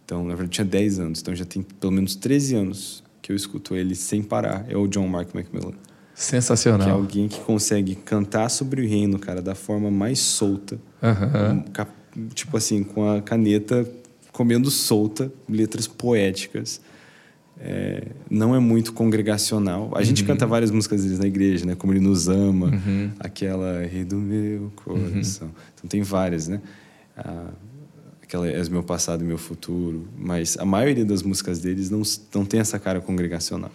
Então, 0.03 0.23
na 0.23 0.29
verdade, 0.29 0.45
eu 0.45 0.49
tinha 0.49 0.65
10 0.65 0.99
anos, 0.99 1.21
então 1.21 1.35
já 1.35 1.45
tem 1.45 1.61
pelo 1.61 1.93
menos 1.93 2.15
13 2.15 2.55
anos 2.55 3.03
que 3.21 3.31
eu 3.31 3.35
escuto 3.35 3.75
ele 3.75 3.93
sem 3.93 4.23
parar 4.23 4.65
é 4.67 4.75
o 4.75 4.87
John 4.87 5.07
Mark 5.07 5.35
McMillan. 5.35 5.73
Sensacional. 6.15 6.87
Que 6.87 6.89
é 6.89 6.91
alguém 6.93 7.27
que 7.27 7.39
consegue 7.41 7.93
cantar 7.93 8.49
sobre 8.49 8.81
o 8.81 8.87
reino, 8.87 9.19
cara, 9.19 9.41
da 9.41 9.53
forma 9.53 9.91
mais 9.91 10.19
solta. 10.19 10.79
Uhum. 11.01 11.63
Tipo 12.33 12.57
assim, 12.57 12.83
com 12.83 13.09
a 13.09 13.21
caneta 13.21 13.87
comendo 14.31 14.71
solta, 14.71 15.31
letras 15.47 15.87
poéticas. 15.87 16.81
É, 17.61 18.07
não 18.29 18.55
é 18.55 18.59
muito 18.59 18.93
congregacional. 18.93 19.89
A 19.93 19.99
uhum. 19.99 20.03
gente 20.03 20.23
canta 20.23 20.47
várias 20.47 20.71
músicas 20.71 21.03
deles 21.03 21.19
na 21.19 21.27
igreja, 21.27 21.65
né? 21.65 21.75
Como 21.75 21.91
Ele 21.91 21.99
Nos 21.99 22.29
Ama, 22.29 22.67
uhum. 22.67 23.11
aquela 23.19 23.81
Rei 23.81 24.05
do 24.05 24.15
Meu 24.15 24.71
Coração. 24.75 25.47
Uhum. 25.47 25.53
Então 25.75 25.89
tem 25.89 26.01
várias, 26.01 26.47
né? 26.47 26.61
Ah, 27.17 27.51
aquela 28.23 28.47
És 28.47 28.69
Meu 28.69 28.83
Passado 28.83 29.23
e 29.23 29.27
Meu 29.27 29.37
Futuro. 29.37 30.07
Mas 30.17 30.57
a 30.57 30.65
maioria 30.65 31.03
das 31.03 31.21
músicas 31.21 31.59
deles 31.59 31.89
não, 31.89 32.01
não 32.33 32.45
tem 32.45 32.59
essa 32.61 32.79
cara 32.79 33.01
congregacional 33.01 33.71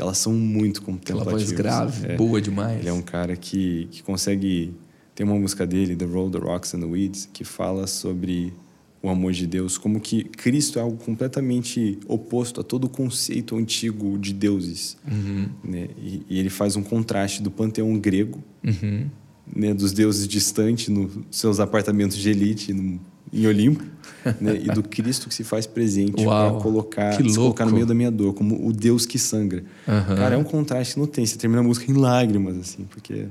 elas 0.00 0.18
são 0.18 0.32
muito 0.32 0.82
contemplativas. 0.82 1.22
Aquela 1.26 1.38
voz 1.38 1.52
grave, 1.52 2.12
é. 2.12 2.16
boa 2.16 2.40
demais. 2.40 2.80
Ele 2.80 2.88
é 2.88 2.92
um 2.92 3.02
cara 3.02 3.36
que, 3.36 3.88
que 3.90 4.02
consegue... 4.02 4.74
Tem 5.14 5.26
uma 5.26 5.38
música 5.38 5.66
dele, 5.66 5.94
The 5.94 6.06
Roll, 6.06 6.30
The 6.30 6.38
Rocks 6.38 6.74
and 6.74 6.80
the 6.80 6.86
Weeds, 6.86 7.28
que 7.32 7.44
fala 7.44 7.86
sobre 7.86 8.54
o 9.02 9.08
amor 9.08 9.32
de 9.32 9.46
Deus, 9.46 9.78
como 9.78 9.98
que 9.98 10.24
Cristo 10.24 10.78
é 10.78 10.82
algo 10.82 11.02
completamente 11.02 11.98
oposto 12.06 12.60
a 12.60 12.64
todo 12.64 12.84
o 12.84 12.88
conceito 12.88 13.56
antigo 13.56 14.18
de 14.18 14.32
deuses. 14.34 14.96
Uhum. 15.10 15.48
Né? 15.64 15.88
E, 15.98 16.22
e, 16.28 16.38
ele 16.38 16.50
faz 16.50 16.76
um 16.76 16.82
contraste 16.82 17.42
do 17.42 17.50
panteão 17.50 17.98
grego, 17.98 18.42
uhum. 18.62 19.06
né? 19.54 19.72
dos 19.72 19.92
deuses 19.92 20.28
distantes, 20.28 20.88
nos 20.88 21.12
seus 21.30 21.60
apartamentos 21.60 22.18
de 22.18 22.28
elite, 22.28 22.74
no, 22.74 23.00
em 23.32 23.46
Olimpo, 23.46 23.82
né? 24.38 24.60
e 24.62 24.66
do 24.70 24.82
Cristo 24.82 25.28
que 25.28 25.34
se 25.34 25.44
faz 25.44 25.66
presente 25.66 26.22
para 26.22 26.52
colocar, 26.60 27.14
se 27.14 27.34
colocar 27.34 27.64
no 27.64 27.72
meio 27.72 27.86
da 27.86 27.94
minha 27.94 28.10
dor, 28.10 28.34
como 28.34 28.66
o 28.66 28.70
Deus 28.70 29.06
que 29.06 29.18
sangra. 29.18 29.64
Uhum. 29.88 30.16
Cara, 30.16 30.34
é 30.34 30.38
um 30.38 30.44
contraste 30.44 30.94
que 30.94 31.00
não 31.00 31.06
tem. 31.06 31.24
Você 31.24 31.38
termina 31.38 31.62
a 31.62 31.64
música 31.64 31.90
em 31.90 31.94
lágrimas, 31.94 32.58
assim, 32.58 32.84
porque... 32.90 33.28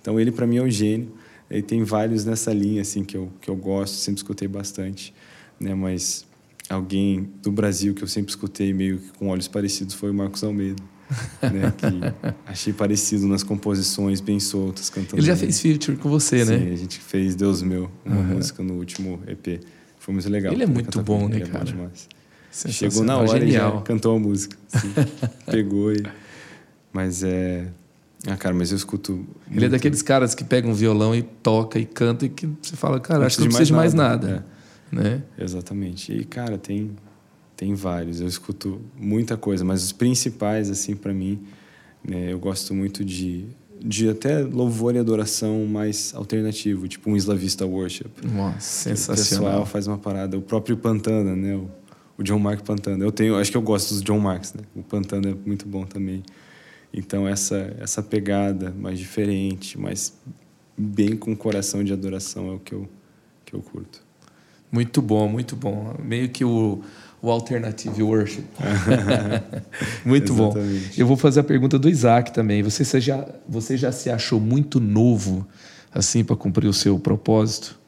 Então, 0.00 0.18
ele, 0.18 0.32
para 0.32 0.46
mim, 0.46 0.56
é 0.56 0.62
o 0.62 0.70
gênio. 0.70 1.12
E 1.50 1.62
tem 1.62 1.82
vários 1.82 2.24
nessa 2.24 2.52
linha, 2.52 2.82
assim, 2.82 3.02
que 3.02 3.16
eu, 3.16 3.30
que 3.40 3.50
eu 3.50 3.56
gosto, 3.56 3.94
sempre 3.94 4.18
escutei 4.18 4.46
bastante, 4.46 5.12
né? 5.58 5.74
Mas 5.74 6.24
alguém 6.68 7.28
do 7.42 7.50
Brasil 7.50 7.92
que 7.92 8.04
eu 8.04 8.08
sempre 8.08 8.30
escutei 8.30 8.72
meio 8.72 8.98
que 8.98 9.12
com 9.18 9.28
olhos 9.28 9.48
parecidos 9.48 9.94
foi 9.94 10.10
o 10.10 10.14
Marcos 10.14 10.44
Almeida. 10.44 10.82
né, 11.42 11.72
que 11.76 12.30
achei 12.46 12.72
parecido 12.72 13.26
nas 13.26 13.42
composições 13.42 14.20
bem 14.20 14.38
soltas 14.38 14.88
cantando. 14.88 15.16
Ele 15.16 15.26
já 15.26 15.34
fez 15.34 15.60
feature 15.60 15.96
com 15.96 16.08
você, 16.08 16.44
Sim, 16.44 16.52
né? 16.52 16.58
Sim, 16.58 16.72
a 16.72 16.76
gente 16.76 17.00
fez 17.00 17.34
Deus 17.34 17.62
Meu, 17.62 17.90
uma 18.04 18.16
uhum. 18.16 18.24
música 18.36 18.62
no 18.62 18.74
último 18.74 19.20
EP. 19.26 19.60
Foi 19.98 20.14
muito 20.14 20.28
legal. 20.30 20.52
Ele 20.52 20.62
é 20.62 20.66
muito 20.66 21.02
bom, 21.02 21.28
né, 21.28 21.40
cara? 21.40 21.68
É 21.68 21.72
bom 21.72 21.90
Chegou 22.52 23.04
na 23.04 23.16
hora 23.18 23.38
Genial. 23.40 23.74
e 23.74 23.78
já 23.78 23.82
cantou 23.82 24.16
a 24.16 24.18
música. 24.18 24.56
Assim, 24.72 24.88
pegou 25.50 25.92
e... 25.92 26.02
Mas 26.92 27.22
é... 27.22 27.68
Ah, 28.26 28.36
cara, 28.36 28.54
mas 28.54 28.70
eu 28.70 28.76
escuto... 28.76 29.12
Muito... 29.12 29.28
Ele 29.50 29.64
é 29.66 29.68
daqueles 29.68 30.02
caras 30.02 30.34
que 30.34 30.44
pegam 30.44 30.70
um 30.70 30.74
violão 30.74 31.14
e 31.14 31.22
toca 31.22 31.78
e 31.78 31.86
canta 31.86 32.26
e 32.26 32.28
que 32.28 32.48
você 32.60 32.76
fala, 32.76 33.00
cara, 33.00 33.26
acho 33.26 33.36
que 33.36 33.42
não 33.42 33.48
precisa 33.48 33.66
de 33.66 33.72
mais 33.72 33.94
nada. 33.94 34.26
nada 34.26 34.46
é. 34.92 34.96
Né? 34.96 35.22
Exatamente. 35.38 36.12
E, 36.12 36.24
cara, 36.24 36.58
tem 36.58 36.90
tem 37.60 37.74
vários. 37.74 38.22
Eu 38.22 38.26
escuto 38.26 38.80
muita 38.96 39.36
coisa, 39.36 39.62
mas 39.62 39.84
os 39.84 39.92
principais, 39.92 40.70
assim, 40.70 40.96
para 40.96 41.12
mim, 41.12 41.40
né, 42.02 42.32
eu 42.32 42.38
gosto 42.38 42.72
muito 42.72 43.04
de, 43.04 43.44
de 43.78 44.08
até 44.08 44.38
louvor 44.38 44.94
e 44.94 44.98
adoração 44.98 45.66
mais 45.66 46.14
alternativo, 46.14 46.88
tipo 46.88 47.10
um 47.10 47.16
Isla 47.18 47.36
Vista 47.36 47.66
Worship. 47.66 48.08
Nossa, 48.32 48.60
sensacional. 48.60 49.44
O 49.44 49.50
pessoal 49.50 49.66
faz 49.66 49.86
uma 49.86 49.98
parada. 49.98 50.38
O 50.38 50.40
próprio 50.40 50.74
Pantana, 50.74 51.36
né? 51.36 51.54
O, 51.54 51.68
o 52.16 52.22
John 52.22 52.38
Mark 52.38 52.62
Pantana. 52.62 53.04
Eu 53.04 53.12
tenho, 53.12 53.36
acho 53.36 53.50
que 53.50 53.58
eu 53.58 53.62
gosto 53.62 53.92
dos 53.92 54.02
John 54.02 54.20
Marks, 54.20 54.54
né? 54.54 54.62
O 54.74 54.82
Pantana 54.82 55.28
é 55.28 55.34
muito 55.44 55.68
bom 55.68 55.84
também. 55.84 56.22
Então 56.92 57.26
essa 57.26 57.74
essa 57.78 58.02
pegada 58.02 58.70
mais 58.70 58.98
diferente, 58.98 59.78
mais 59.78 60.12
bem 60.76 61.16
com 61.16 61.36
coração 61.36 61.84
de 61.84 61.92
adoração 61.92 62.48
é 62.50 62.54
o 62.54 62.58
que 62.58 62.72
eu 62.72 62.88
que 63.44 63.54
eu 63.54 63.62
curto. 63.62 64.02
Muito 64.72 65.02
bom, 65.02 65.28
muito 65.28 65.56
bom. 65.56 65.94
Meio 66.02 66.28
que 66.28 66.44
o 66.44 66.82
o 67.22 67.30
Alternative 67.30 68.02
Worship. 68.02 68.44
muito 70.04 70.32
bom. 70.32 70.54
Eu 70.96 71.06
vou 71.06 71.16
fazer 71.16 71.40
a 71.40 71.44
pergunta 71.44 71.78
do 71.78 71.88
Isaac 71.88 72.32
também. 72.32 72.62
Você, 72.62 72.84
você, 72.84 73.00
já, 73.00 73.28
você 73.46 73.76
já 73.76 73.92
se 73.92 74.08
achou 74.08 74.40
muito 74.40 74.80
novo 74.80 75.46
assim 75.92 76.24
para 76.24 76.34
cumprir 76.34 76.66
o 76.66 76.72
seu 76.72 76.98
propósito? 76.98 77.78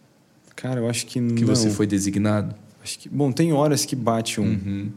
Cara, 0.55 0.81
eu 0.81 0.89
acho 0.89 1.07
que 1.07 1.21
não. 1.21 1.35
Que 1.35 1.45
você 1.45 1.71
foi 1.71 1.87
designado? 1.87 2.55
Acho 2.83 2.99
que, 2.99 3.09
bom, 3.09 3.33
tem 3.33 3.53
horas 3.53 3.85
que 3.85 3.97
bate 3.97 4.41
um. 4.41 4.45
Uhum. 4.45 4.91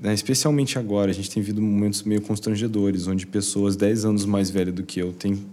Né, 0.00 0.14
especialmente 0.14 0.78
agora, 0.78 1.10
a 1.10 1.14
gente 1.14 1.30
tem 1.30 1.42
vivido 1.42 1.60
momentos 1.60 2.02
meio 2.04 2.22
constrangedores, 2.22 3.06
onde 3.06 3.26
pessoas 3.26 3.76
10 3.76 4.06
anos 4.06 4.24
mais 4.24 4.48
velhas 4.48 4.74
do 4.74 4.82
que 4.82 4.98
eu 4.98 5.12
têm 5.12 5.44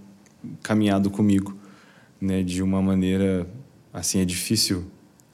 caminhado 0.63 1.09
comigo, 1.09 1.55
né, 2.19 2.41
de 2.41 2.63
uma 2.63 2.81
maneira 2.81 3.45
assim 3.91 4.19
é 4.19 4.25
difícil 4.25 4.85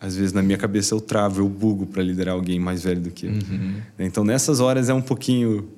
às 0.04 0.18
vezes 0.18 0.34
na 0.34 0.42
minha 0.42 0.58
cabeça 0.58 0.94
eu 0.94 1.00
travo, 1.00 1.40
eu 1.40 1.48
bugo 1.48 1.86
para 1.86 2.04
liderar 2.04 2.36
alguém 2.36 2.60
mais 2.60 2.84
velho 2.84 3.00
do 3.00 3.10
que 3.10 3.26
eu. 3.26 3.32
Uhum. 3.32 3.82
Então 3.98 4.26
nessas 4.26 4.60
horas 4.60 4.90
é 4.90 4.94
um 4.94 5.02
pouquinho 5.02 5.70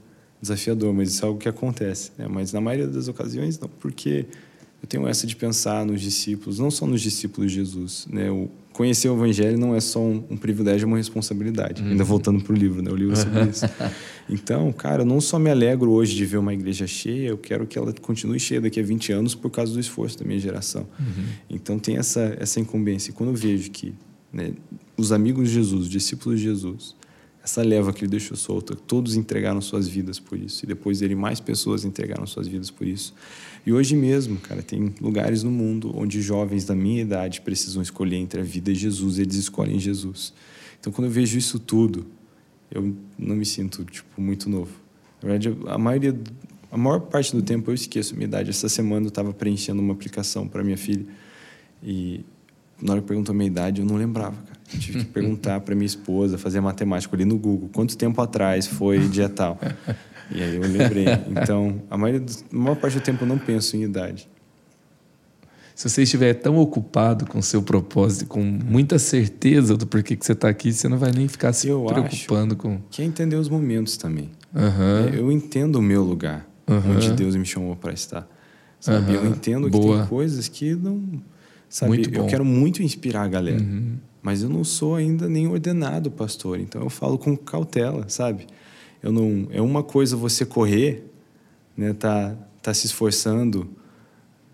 desafiador, 0.42 0.92
mas 0.96 1.10
isso 1.10 1.24
é 1.24 1.28
algo 1.28 1.40
que 1.40 1.48
acontece. 1.48 2.12
Né? 2.18 2.28
Mas 2.28 2.52
na 2.52 2.60
maioria 2.60 2.88
das 2.88 3.08
ocasiões 3.08 3.60
não, 3.60 3.70
porque 3.70 4.26
eu 4.82 4.88
tenho 4.88 5.08
essa 5.08 5.26
de 5.26 5.36
pensar 5.36 5.86
nos 5.86 6.02
discípulos, 6.02 6.60
não 6.60 6.70
só 6.70 6.86
nos 6.86 7.02
discípulos 7.02 7.52
de 7.52 7.58
Jesus. 7.58 8.08
Né? 8.10 8.30
O 8.30 8.50
conhecer 8.76 9.10
o 9.10 9.16
Evangelho 9.16 9.58
não 9.58 9.74
é 9.74 9.80
só 9.80 10.00
um, 10.00 10.24
um 10.30 10.38
privilégio, 10.38 10.86
é 10.86 10.88
uma 10.88 10.98
responsabilidade. 10.98 11.82
Uhum. 11.82 11.92
Ainda 11.92 12.04
voltando 12.04 12.44
para 12.44 12.54
o 12.54 12.56
livro, 12.56 12.82
né? 12.82 12.92
o 12.92 12.96
livro 12.96 13.16
sobre 13.16 13.44
isso. 13.50 13.66
Então, 14.30 14.72
cara, 14.74 15.02
eu 15.02 15.06
não 15.06 15.22
só 15.22 15.40
me 15.40 15.50
alegro 15.50 15.92
hoje 15.92 16.16
de 16.16 16.26
ver 16.26 16.38
uma 16.38 16.54
igreja 16.54 16.86
cheia, 16.86 17.30
eu 17.30 17.38
quero 17.38 17.66
que 17.66 17.78
ela 17.78 17.94
continue 17.94 18.40
cheia 18.40 18.60
daqui 18.60 18.80
a 18.80 18.84
20 18.84 19.14
anos 19.14 19.34
por 19.34 19.50
causa 19.50 19.74
do 19.74 19.80
esforço 19.80 20.20
da 20.20 20.26
minha 20.26 20.40
geração. 20.40 20.88
Uhum. 21.00 21.26
Então 21.50 21.80
tem 21.80 21.98
essa, 21.98 22.36
essa 22.40 22.60
incumbência. 22.60 23.12
E 23.12 23.14
quando 23.14 23.30
eu 23.30 23.36
vejo 23.36 23.72
que 23.72 23.94
né, 24.32 24.52
os 24.98 25.12
amigos 25.12 25.48
de 25.48 25.56
Jesus, 25.56 25.84
os 25.84 25.90
discípulos 25.90 26.40
de 26.40 26.46
Jesus, 26.46 26.96
essa 27.42 27.62
leva 27.62 27.94
que 27.94 28.04
ele 28.04 28.12
deixou 28.12 28.36
solta, 28.36 28.76
todos 28.76 29.16
entregaram 29.16 29.62
suas 29.62 29.88
vidas 29.88 30.20
por 30.20 30.38
isso. 30.38 30.66
E 30.66 30.68
depois 30.68 31.00
dele, 31.00 31.16
mais 31.16 31.40
pessoas 31.40 31.86
entregaram 31.86 32.26
suas 32.26 32.48
vidas 32.48 32.72
por 32.72 32.86
isso. 32.86 33.14
E 33.66 33.74
hoje 33.74 33.96
mesmo, 33.96 34.38
cara, 34.38 34.62
tem 34.62 34.94
lugares 35.02 35.42
no 35.42 35.50
mundo 35.50 35.92
onde 35.96 36.22
jovens 36.22 36.66
da 36.66 36.76
minha 36.76 37.02
idade 37.02 37.42
precisam 37.42 37.82
escolher 37.82 38.18
entre 38.18 38.42
a 38.42 38.44
vida 38.44 38.72
e 38.72 38.76
Jesus, 38.76 39.18
e 39.18 39.24
eles 39.24 39.36
escolhem 39.36 39.80
Jesus. 39.80 40.34
Então, 40.80 40.94
quando 40.94 41.08
eu 41.08 41.12
vejo 41.12 41.38
isso 41.38 41.58
tudo, 41.58 42.06
eu 42.70 42.96
não 43.18 43.36
me 43.36 43.46
sinto, 43.46 43.84
tipo, 43.84 44.22
muito 44.22 44.50
novo. 44.50 44.72
Na 45.22 45.30
verdade, 45.30 45.58
a 45.66 45.78
maioria, 45.80 46.16
a 46.72 46.78
maior 46.78 47.00
parte 47.00 47.36
do 47.36 47.42
tempo 47.42 47.72
eu 47.72 47.76
esqueço 47.76 48.14
a 48.14 48.18
minha 48.18 48.28
idade. 48.28 48.52
Essa 48.52 48.70
semana 48.70 49.06
eu 49.06 49.10
estava 49.10 49.34
preenchendo 49.34 49.82
uma 49.82 49.94
aplicação 49.94 50.48
para 50.48 50.64
minha 50.64 50.78
filha 50.78 51.06
e 51.82 52.24
na 52.82 52.94
hora 52.94 53.02
que 53.02 53.08
perguntou 53.08 53.34
a 53.34 53.36
minha 53.36 53.48
idade, 53.48 53.82
eu 53.82 53.88
não 53.88 53.96
lembrava, 53.96 54.36
cara. 54.44 54.60
Eu 54.74 54.80
tive 54.80 55.00
que 55.00 55.06
perguntar 55.12 55.62
para 55.62 55.74
minha 55.74 55.86
esposa, 55.86 56.38
fazer 56.38 56.60
matemática 56.62 57.16
ali 57.16 57.26
no 57.26 57.38
Google. 57.38 57.70
Quanto 57.74 57.98
tempo 57.98 58.22
atrás 58.22 58.68
foi 58.68 59.00
dia 59.08 59.30
tal? 59.30 59.60
E 60.32 60.42
aí 60.42 60.56
eu 60.56 60.62
lembrei. 60.62 61.06
Então, 61.30 61.82
a, 61.90 61.98
maioria, 61.98 62.26
a 62.52 62.56
maior 62.56 62.76
parte 62.76 62.98
do 62.98 63.02
tempo 63.02 63.24
eu 63.24 63.28
não 63.28 63.38
penso 63.38 63.76
em 63.76 63.84
idade. 63.84 64.28
Se 65.76 65.90
você 65.90 66.04
estiver 66.04 66.34
tão 66.36 66.58
ocupado 66.58 67.26
com 67.26 67.42
seu 67.42 67.62
propósito, 67.62 68.28
com 68.28 68.42
muita 68.42 68.98
certeza 68.98 69.76
do 69.76 69.86
porquê 69.86 70.16
que 70.16 70.26
você 70.26 70.32
está 70.32 70.48
aqui, 70.48 70.72
você 70.72 70.88
não 70.88 70.98
vai 70.98 71.12
nem 71.12 71.28
ficar 71.28 71.52
se 71.52 71.68
eu 71.68 71.84
preocupando 71.84 72.56
com. 72.56 72.80
Que 72.90 73.02
é 73.02 73.06
entender 73.06 73.36
os 73.36 73.50
momentos 73.50 73.98
também. 73.98 74.32
Uhum. 74.54 75.10
Eu 75.14 75.32
entendo 75.32 75.76
o 75.76 75.82
meu 75.82 76.02
lugar, 76.02 76.48
uhum. 76.66 76.96
onde 76.96 77.12
Deus 77.12 77.36
me 77.36 77.46
chamou 77.46 77.76
para 77.76 77.92
estar. 77.92 78.26
Sabe? 78.80 79.18
Uhum. 79.18 79.24
Eu 79.24 79.30
entendo 79.32 79.66
que 79.66 79.78
Boa. 79.78 80.00
tem 80.00 80.08
coisas 80.08 80.48
que 80.48 80.74
não 80.76 81.22
Sabe, 81.68 81.90
muito 81.90 82.10
bom. 82.10 82.20
eu 82.20 82.28
quero 82.28 82.46
muito 82.46 82.82
inspirar 82.82 83.24
a 83.24 83.28
galera, 83.28 83.62
uhum. 83.62 83.98
mas 84.22 84.44
eu 84.44 84.50
não 84.50 84.64
sou 84.64 84.96
ainda 84.96 85.28
nem 85.28 85.46
ordenado 85.46 86.10
pastor, 86.10 86.58
então 86.58 86.82
eu 86.82 86.90
falo 86.90 87.18
com 87.18 87.36
cautela, 87.36 88.06
sabe? 88.08 88.48
Eu 89.06 89.12
não 89.12 89.48
é 89.52 89.62
uma 89.62 89.84
coisa 89.84 90.18
você 90.18 90.44
correr, 90.44 91.04
né, 91.78 91.94
tá 91.94 92.36
tá 92.60 92.74
se 92.74 92.88
esforçando 92.88 93.70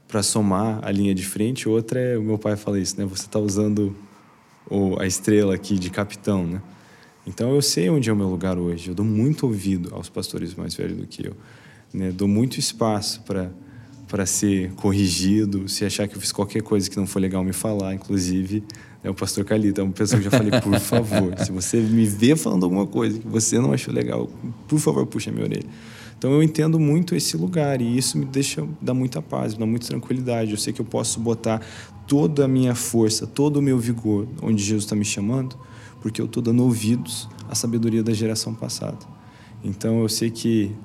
para 0.09 0.21
somar 0.21 0.81
a 0.83 0.91
linha 0.91 1.15
de 1.15 1.25
frente, 1.25 1.69
outra 1.69 1.97
é, 1.97 2.17
o 2.17 2.21
meu 2.21 2.37
pai 2.37 2.57
fala 2.57 2.77
isso, 2.77 2.99
né? 2.99 3.05
Você 3.05 3.25
tá 3.29 3.39
usando 3.39 3.95
o, 4.69 4.99
a 4.99 5.07
estrela 5.07 5.55
aqui 5.55 5.79
de 5.79 5.89
capitão, 5.89 6.45
né? 6.45 6.61
Então 7.25 7.55
eu 7.55 7.61
sei 7.61 7.89
onde 7.89 8.09
é 8.09 8.13
o 8.13 8.15
meu 8.15 8.27
lugar 8.27 8.57
hoje. 8.57 8.89
Eu 8.89 8.93
dou 8.93 9.05
muito 9.05 9.45
ouvido 9.45 9.95
aos 9.95 10.09
pastores 10.09 10.53
mais 10.53 10.75
velhos 10.75 10.97
do 10.97 11.07
que 11.07 11.27
eu, 11.27 11.33
né? 11.93 12.11
Dou 12.11 12.27
muito 12.27 12.59
espaço 12.59 13.21
para 13.21 13.49
para 14.09 14.25
ser 14.25 14.73
corrigido, 14.73 15.69
se 15.69 15.85
achar 15.85 16.05
que 16.05 16.17
eu 16.17 16.19
fiz 16.19 16.33
qualquer 16.33 16.61
coisa 16.61 16.89
que 16.89 16.97
não 16.97 17.07
foi 17.07 17.21
legal 17.21 17.41
me 17.45 17.53
falar, 17.53 17.93
inclusive 17.93 18.61
é 19.03 19.09
o 19.09 19.13
pastor 19.13 19.43
Calito, 19.43 19.81
é 19.81 19.83
uma 19.83 19.93
pessoa 19.93 20.21
que 20.21 20.27
eu 20.27 20.31
já 20.31 20.37
falei, 20.37 20.59
por 20.61 20.77
favor, 20.79 21.37
se 21.39 21.51
você 21.51 21.77
me 21.79 22.05
vê 22.05 22.35
falando 22.35 22.63
alguma 22.63 22.85
coisa 22.85 23.17
que 23.19 23.27
você 23.27 23.59
não 23.59 23.73
achou 23.73 23.93
legal, 23.93 24.29
por 24.67 24.79
favor, 24.79 25.05
puxa 25.05 25.31
minha 25.31 25.45
orelha. 25.45 25.65
Então 26.17 26.31
eu 26.31 26.43
entendo 26.43 26.79
muito 26.79 27.15
esse 27.15 27.35
lugar 27.35 27.81
e 27.81 27.97
isso 27.97 28.15
me 28.15 28.25
deixa 28.25 28.63
dá 28.79 28.93
muita 28.93 29.23
paz, 29.23 29.55
dá 29.55 29.65
muita 29.65 29.87
tranquilidade. 29.87 30.51
Eu 30.51 30.57
sei 30.57 30.71
que 30.71 30.79
eu 30.79 30.85
posso 30.85 31.19
botar 31.19 31.59
toda 32.07 32.45
a 32.45 32.47
minha 32.47 32.75
força, 32.75 33.25
todo 33.25 33.57
o 33.57 33.61
meu 33.61 33.79
vigor 33.79 34.27
onde 34.39 34.61
Jesus 34.61 34.83
está 34.83 34.95
me 34.95 35.03
chamando, 35.03 35.57
porque 35.99 36.21
eu 36.21 36.25
estou 36.25 36.43
dando 36.43 36.63
ouvidos 36.63 37.27
à 37.49 37.55
sabedoria 37.55 38.03
da 38.03 38.13
geração 38.13 38.53
passada. 38.53 38.99
Então 39.63 40.01
eu 40.01 40.09
sei 40.09 40.29
que 40.29 40.75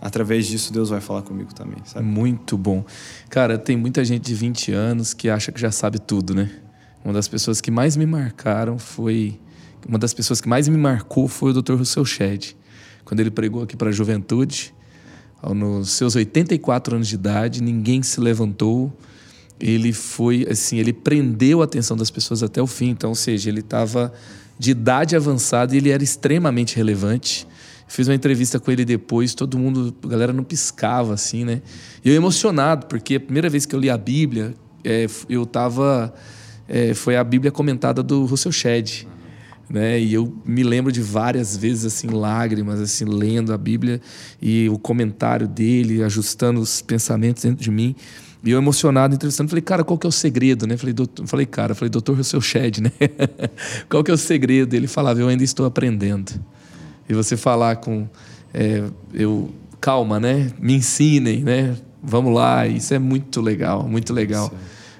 através 0.00 0.46
disso 0.46 0.72
Deus 0.72 0.88
vai 0.88 1.02
falar 1.02 1.20
comigo 1.20 1.52
também, 1.52 1.78
sabe? 1.84 2.06
Muito 2.06 2.56
bom. 2.56 2.82
Cara, 3.28 3.58
tem 3.58 3.76
muita 3.76 4.02
gente 4.02 4.24
de 4.24 4.34
20 4.34 4.72
anos 4.72 5.12
que 5.12 5.28
acha 5.28 5.52
que 5.52 5.60
já 5.60 5.70
sabe 5.70 5.98
tudo, 5.98 6.34
né? 6.34 6.50
Uma 7.08 7.14
das 7.14 7.26
pessoas 7.26 7.58
que 7.62 7.70
mais 7.70 7.96
me 7.96 8.04
marcaram 8.04 8.78
foi 8.78 9.40
uma 9.88 9.98
das 9.98 10.12
pessoas 10.12 10.42
que 10.42 10.48
mais 10.48 10.68
me 10.68 10.76
marcou 10.76 11.26
foi 11.26 11.52
o 11.52 11.62
Dr. 11.62 11.76
Russell 11.76 12.04
Shedd. 12.04 12.54
Quando 13.02 13.20
ele 13.20 13.30
pregou 13.30 13.62
aqui 13.62 13.78
para 13.78 13.88
a 13.88 13.92
juventude, 13.92 14.74
nos 15.42 15.92
seus 15.92 16.14
84 16.16 16.96
anos 16.96 17.08
de 17.08 17.14
idade, 17.14 17.62
ninguém 17.62 18.02
se 18.02 18.20
levantou. 18.20 18.92
Ele 19.58 19.90
foi 19.90 20.46
assim, 20.50 20.76
ele 20.76 20.92
prendeu 20.92 21.62
a 21.62 21.64
atenção 21.64 21.96
das 21.96 22.10
pessoas 22.10 22.42
até 22.42 22.60
o 22.60 22.66
fim. 22.66 22.90
Então, 22.90 23.08
ou 23.08 23.16
seja, 23.16 23.48
ele 23.48 23.60
estava 23.60 24.12
de 24.58 24.72
idade 24.72 25.16
avançada 25.16 25.74
e 25.74 25.78
ele 25.78 25.88
era 25.88 26.04
extremamente 26.04 26.76
relevante. 26.76 27.48
Fiz 27.86 28.06
uma 28.06 28.14
entrevista 28.14 28.60
com 28.60 28.70
ele 28.70 28.84
depois, 28.84 29.32
todo 29.32 29.58
mundo, 29.58 29.96
a 30.04 30.08
galera 30.08 30.34
não 30.34 30.44
piscava 30.44 31.14
assim, 31.14 31.42
né? 31.42 31.62
E 32.04 32.10
eu 32.10 32.14
emocionado, 32.14 32.84
porque 32.84 33.14
a 33.14 33.20
primeira 33.20 33.48
vez 33.48 33.64
que 33.64 33.74
eu 33.74 33.80
li 33.80 33.88
a 33.88 33.96
Bíblia, 33.96 34.54
é, 34.84 35.06
eu 35.26 35.46
tava. 35.46 36.12
É, 36.68 36.94
foi 36.94 37.16
a 37.16 37.24
Bíblia 37.24 37.50
comentada 37.50 38.02
do 38.02 38.24
Russell 38.24 38.52
Shedd. 38.52 39.06
Né? 39.68 40.00
E 40.00 40.14
eu 40.14 40.32
me 40.44 40.62
lembro 40.62 40.90
de 40.90 41.00
várias 41.02 41.56
vezes 41.56 41.84
assim 41.84 42.08
lágrimas 42.08 42.80
assim 42.80 43.04
lendo 43.04 43.52
a 43.52 43.58
Bíblia 43.58 44.00
e 44.40 44.68
o 44.70 44.78
comentário 44.78 45.46
dele 45.46 46.02
ajustando 46.02 46.60
os 46.60 46.80
pensamentos 46.80 47.42
dentro 47.42 47.62
de 47.62 47.70
mim 47.70 47.94
e 48.42 48.50
eu 48.50 48.56
emocionado 48.56 49.14
entrevistando 49.14 49.50
falei 49.50 49.60
cara 49.60 49.84
qual 49.84 49.98
que 49.98 50.06
é 50.06 50.08
o 50.08 50.12
segredo 50.12 50.66
né 50.66 50.78
falei 50.78 50.94
falei 51.26 51.44
cara 51.44 51.74
falei 51.74 51.90
doutor 51.90 52.16
Russell 52.16 52.40
Shedd 52.40 52.78
né 52.80 52.92
qual 53.90 54.02
que 54.02 54.10
é 54.10 54.14
o 54.14 54.16
segredo 54.16 54.72
ele 54.72 54.86
falava 54.86 55.20
eu 55.20 55.28
ainda 55.28 55.44
estou 55.44 55.66
aprendendo 55.66 56.32
e 57.06 57.12
você 57.12 57.36
falar 57.36 57.76
com 57.76 58.08
é, 58.54 58.84
eu 59.12 59.52
calma, 59.80 60.18
né? 60.18 60.50
Me 60.58 60.74
ensinem, 60.74 61.42
né? 61.42 61.76
Vamos 62.02 62.34
lá, 62.34 62.66
isso 62.66 62.94
é 62.94 62.98
muito 62.98 63.40
legal, 63.40 63.88
muito 63.88 64.12
legal, 64.12 64.48
Sim. 64.48 64.56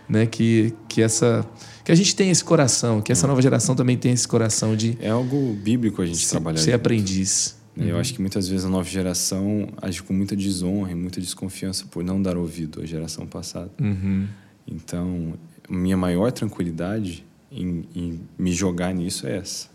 Né? 0.08 0.26
Que 0.26 0.74
que 0.88 1.02
essa 1.02 1.46
que 1.84 1.92
a 1.92 1.94
gente 1.94 2.14
tem 2.14 2.30
esse 2.30 2.44
coração, 2.44 3.00
que 3.00 3.12
essa 3.12 3.26
nova 3.26 3.40
geração 3.40 3.74
também 3.74 3.96
tem 3.96 4.12
esse 4.12 4.26
coração 4.26 4.76
de 4.76 4.96
é 5.00 5.08
algo 5.08 5.54
bíblico 5.54 6.02
a 6.02 6.06
gente 6.06 6.24
se, 6.24 6.30
trabalhar. 6.30 6.58
Ser 6.58 6.72
aprendiz. 6.72 7.56
Uhum. 7.76 7.84
Eu 7.84 7.98
acho 7.98 8.12
que 8.12 8.20
muitas 8.20 8.48
vezes 8.48 8.66
a 8.66 8.68
nova 8.68 8.88
geração 8.88 9.68
age 9.80 10.02
com 10.02 10.12
muita 10.12 10.34
desonra 10.34 10.90
e 10.90 10.94
muita 10.94 11.20
desconfiança 11.20 11.86
por 11.90 12.02
não 12.02 12.20
dar 12.20 12.36
ouvido 12.36 12.82
à 12.82 12.86
geração 12.86 13.26
passada. 13.26 13.70
Uhum. 13.80 14.26
Então, 14.66 15.34
minha 15.68 15.96
maior 15.96 16.32
tranquilidade 16.32 17.24
em, 17.50 17.84
em, 17.94 18.20
me 18.38 18.52
jogar 18.52 18.92
nisso 18.92 19.26
é 19.26 19.36
essa: 19.36 19.68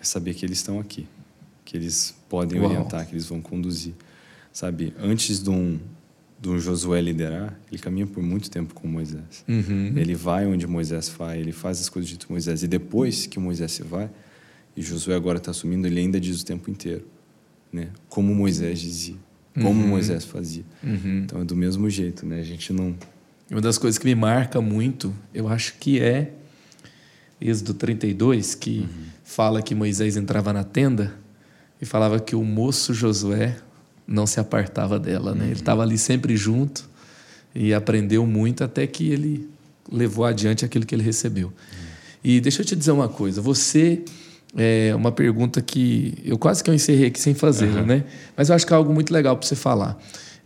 é 0.00 0.04
saber 0.04 0.34
que 0.34 0.46
eles 0.46 0.58
estão 0.58 0.78
aqui 0.78 1.06
que 1.64 1.76
eles 1.76 2.14
podem 2.28 2.60
Uau. 2.60 2.70
orientar, 2.70 3.06
que 3.06 3.14
eles 3.14 3.26
vão 3.26 3.40
conduzir. 3.40 3.94
Sabe, 4.52 4.94
antes 4.98 5.42
de 5.42 5.50
um, 5.50 5.80
um 6.50 6.58
Josué 6.58 7.00
liderar, 7.00 7.58
ele 7.70 7.80
caminha 7.80 8.06
por 8.06 8.22
muito 8.22 8.50
tempo 8.50 8.74
com 8.74 8.86
Moisés. 8.86 9.44
Uhum. 9.48 9.92
Ele 9.96 10.14
vai 10.14 10.46
onde 10.46 10.66
Moisés 10.66 11.08
vai, 11.08 11.38
ele 11.38 11.52
faz 11.52 11.80
as 11.80 11.88
coisas 11.88 12.10
de 12.10 12.18
Moisés. 12.28 12.62
E 12.62 12.68
depois 12.68 13.26
que 13.26 13.38
Moisés 13.38 13.72
se 13.72 13.82
vai, 13.82 14.10
e 14.76 14.82
Josué 14.82 15.14
agora 15.14 15.38
está 15.38 15.50
assumindo, 15.50 15.86
ele 15.86 16.00
ainda 16.00 16.20
diz 16.20 16.42
o 16.42 16.44
tempo 16.44 16.70
inteiro, 16.70 17.06
né? 17.72 17.88
Como 18.08 18.34
Moisés 18.34 18.80
dizia, 18.80 19.16
como 19.54 19.82
uhum. 19.82 19.88
Moisés 19.88 20.24
fazia. 20.24 20.64
Uhum. 20.82 21.22
Então 21.24 21.40
é 21.40 21.44
do 21.44 21.54
mesmo 21.54 21.88
jeito, 21.88 22.26
né? 22.26 22.40
A 22.40 22.44
gente 22.44 22.72
não. 22.72 22.94
Uma 23.50 23.60
das 23.60 23.78
coisas 23.78 23.98
que 23.98 24.06
me 24.06 24.14
marca 24.14 24.60
muito, 24.60 25.14
eu 25.32 25.48
acho 25.48 25.74
que 25.78 26.00
é 26.00 26.32
Êxodo 27.40 27.74
32, 27.74 28.54
que 28.54 28.80
uhum. 28.80 28.88
fala 29.22 29.62
que 29.62 29.74
Moisés 29.74 30.16
entrava 30.16 30.52
na 30.52 30.64
tenda 30.64 31.14
e 31.80 31.84
falava 31.84 32.18
que 32.18 32.34
o 32.34 32.42
moço 32.42 32.94
Josué 32.94 33.56
não 34.06 34.26
se 34.26 34.38
apartava 34.38 34.98
dela, 34.98 35.34
né? 35.34 35.44
Ele 35.46 35.54
estava 35.54 35.82
ali 35.82 35.96
sempre 35.98 36.36
junto 36.36 36.88
e 37.54 37.72
aprendeu 37.72 38.26
muito 38.26 38.64
até 38.64 38.86
que 38.86 39.10
ele 39.10 39.48
levou 39.90 40.24
adiante 40.24 40.64
aquilo 40.64 40.84
que 40.84 40.94
ele 40.94 41.02
recebeu. 41.02 41.52
E 42.22 42.40
deixa 42.40 42.62
eu 42.62 42.66
te 42.66 42.74
dizer 42.74 42.90
uma 42.90 43.08
coisa, 43.08 43.40
você 43.40 44.02
é 44.56 44.94
uma 44.94 45.12
pergunta 45.12 45.60
que 45.60 46.14
eu 46.24 46.38
quase 46.38 46.62
que 46.62 46.70
eu 46.70 46.74
encerrei 46.74 47.08
aqui 47.08 47.20
sem 47.20 47.34
fazer, 47.34 47.68
uhum. 47.68 47.84
né? 47.84 48.04
Mas 48.36 48.48
eu 48.48 48.54
acho 48.54 48.66
que 48.66 48.72
é 48.72 48.76
algo 48.76 48.92
muito 48.92 49.12
legal 49.12 49.36
para 49.36 49.46
você 49.46 49.56
falar. 49.56 49.98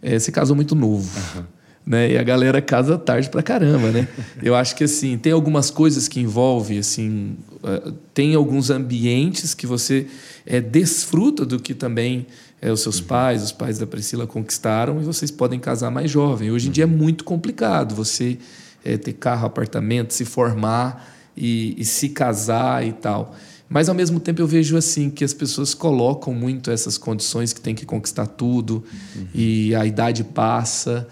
É, 0.02 0.18
você 0.18 0.32
casou 0.32 0.56
muito 0.56 0.74
novo. 0.74 1.08
Uhum. 1.36 1.44
Né? 1.86 2.12
E 2.12 2.18
a 2.18 2.22
galera 2.22 2.60
casa 2.60 2.98
tarde 2.98 3.30
pra 3.30 3.42
caramba, 3.42 3.90
né? 3.90 4.06
Eu 4.42 4.54
acho 4.54 4.76
que 4.76 4.84
assim, 4.84 5.16
tem 5.16 5.32
algumas 5.32 5.70
coisas 5.70 6.06
que 6.06 6.20
envolvem 6.20 6.78
assim, 6.78 7.36
uh, 7.62 7.92
tem 8.12 8.34
alguns 8.34 8.68
ambientes 8.68 9.54
que 9.54 9.66
você 9.66 10.06
é, 10.44 10.60
desfruta 10.60 11.46
do 11.46 11.58
que 11.58 11.72
também 11.72 12.26
é, 12.60 12.72
os 12.72 12.80
seus 12.80 12.98
uhum. 13.00 13.06
pais, 13.06 13.42
os 13.42 13.52
pais 13.52 13.78
da 13.78 13.86
Priscila 13.86 14.26
conquistaram 14.26 15.00
e 15.00 15.04
vocês 15.04 15.30
podem 15.30 15.60
casar 15.60 15.90
mais 15.90 16.10
jovem. 16.10 16.50
Hoje 16.50 16.68
em 16.68 16.70
dia 16.70 16.84
é 16.84 16.86
muito 16.86 17.24
complicado 17.24 17.94
você 17.94 18.38
é, 18.84 18.96
ter 18.96 19.12
carro, 19.12 19.46
apartamento, 19.46 20.12
se 20.12 20.24
formar 20.24 21.14
e, 21.36 21.74
e, 21.78 21.84
se 21.84 22.08
casar 22.08 22.86
e 22.86 22.92
tal. 22.92 23.34
Mas 23.68 23.88
ao 23.88 23.94
mesmo 23.94 24.18
tempo 24.18 24.40
eu 24.40 24.46
vejo 24.46 24.76
assim 24.76 25.10
que 25.10 25.24
as 25.24 25.34
pessoas 25.34 25.74
colocam 25.74 26.32
muito 26.34 26.70
essas 26.70 26.96
condições 26.96 27.52
que 27.52 27.60
tem 27.60 27.74
que 27.74 27.84
conquistar 27.84 28.26
tudo 28.26 28.82
uhum. 29.14 29.26
e 29.34 29.74
a 29.74 29.86
idade 29.86 30.24
passa. 30.24 31.06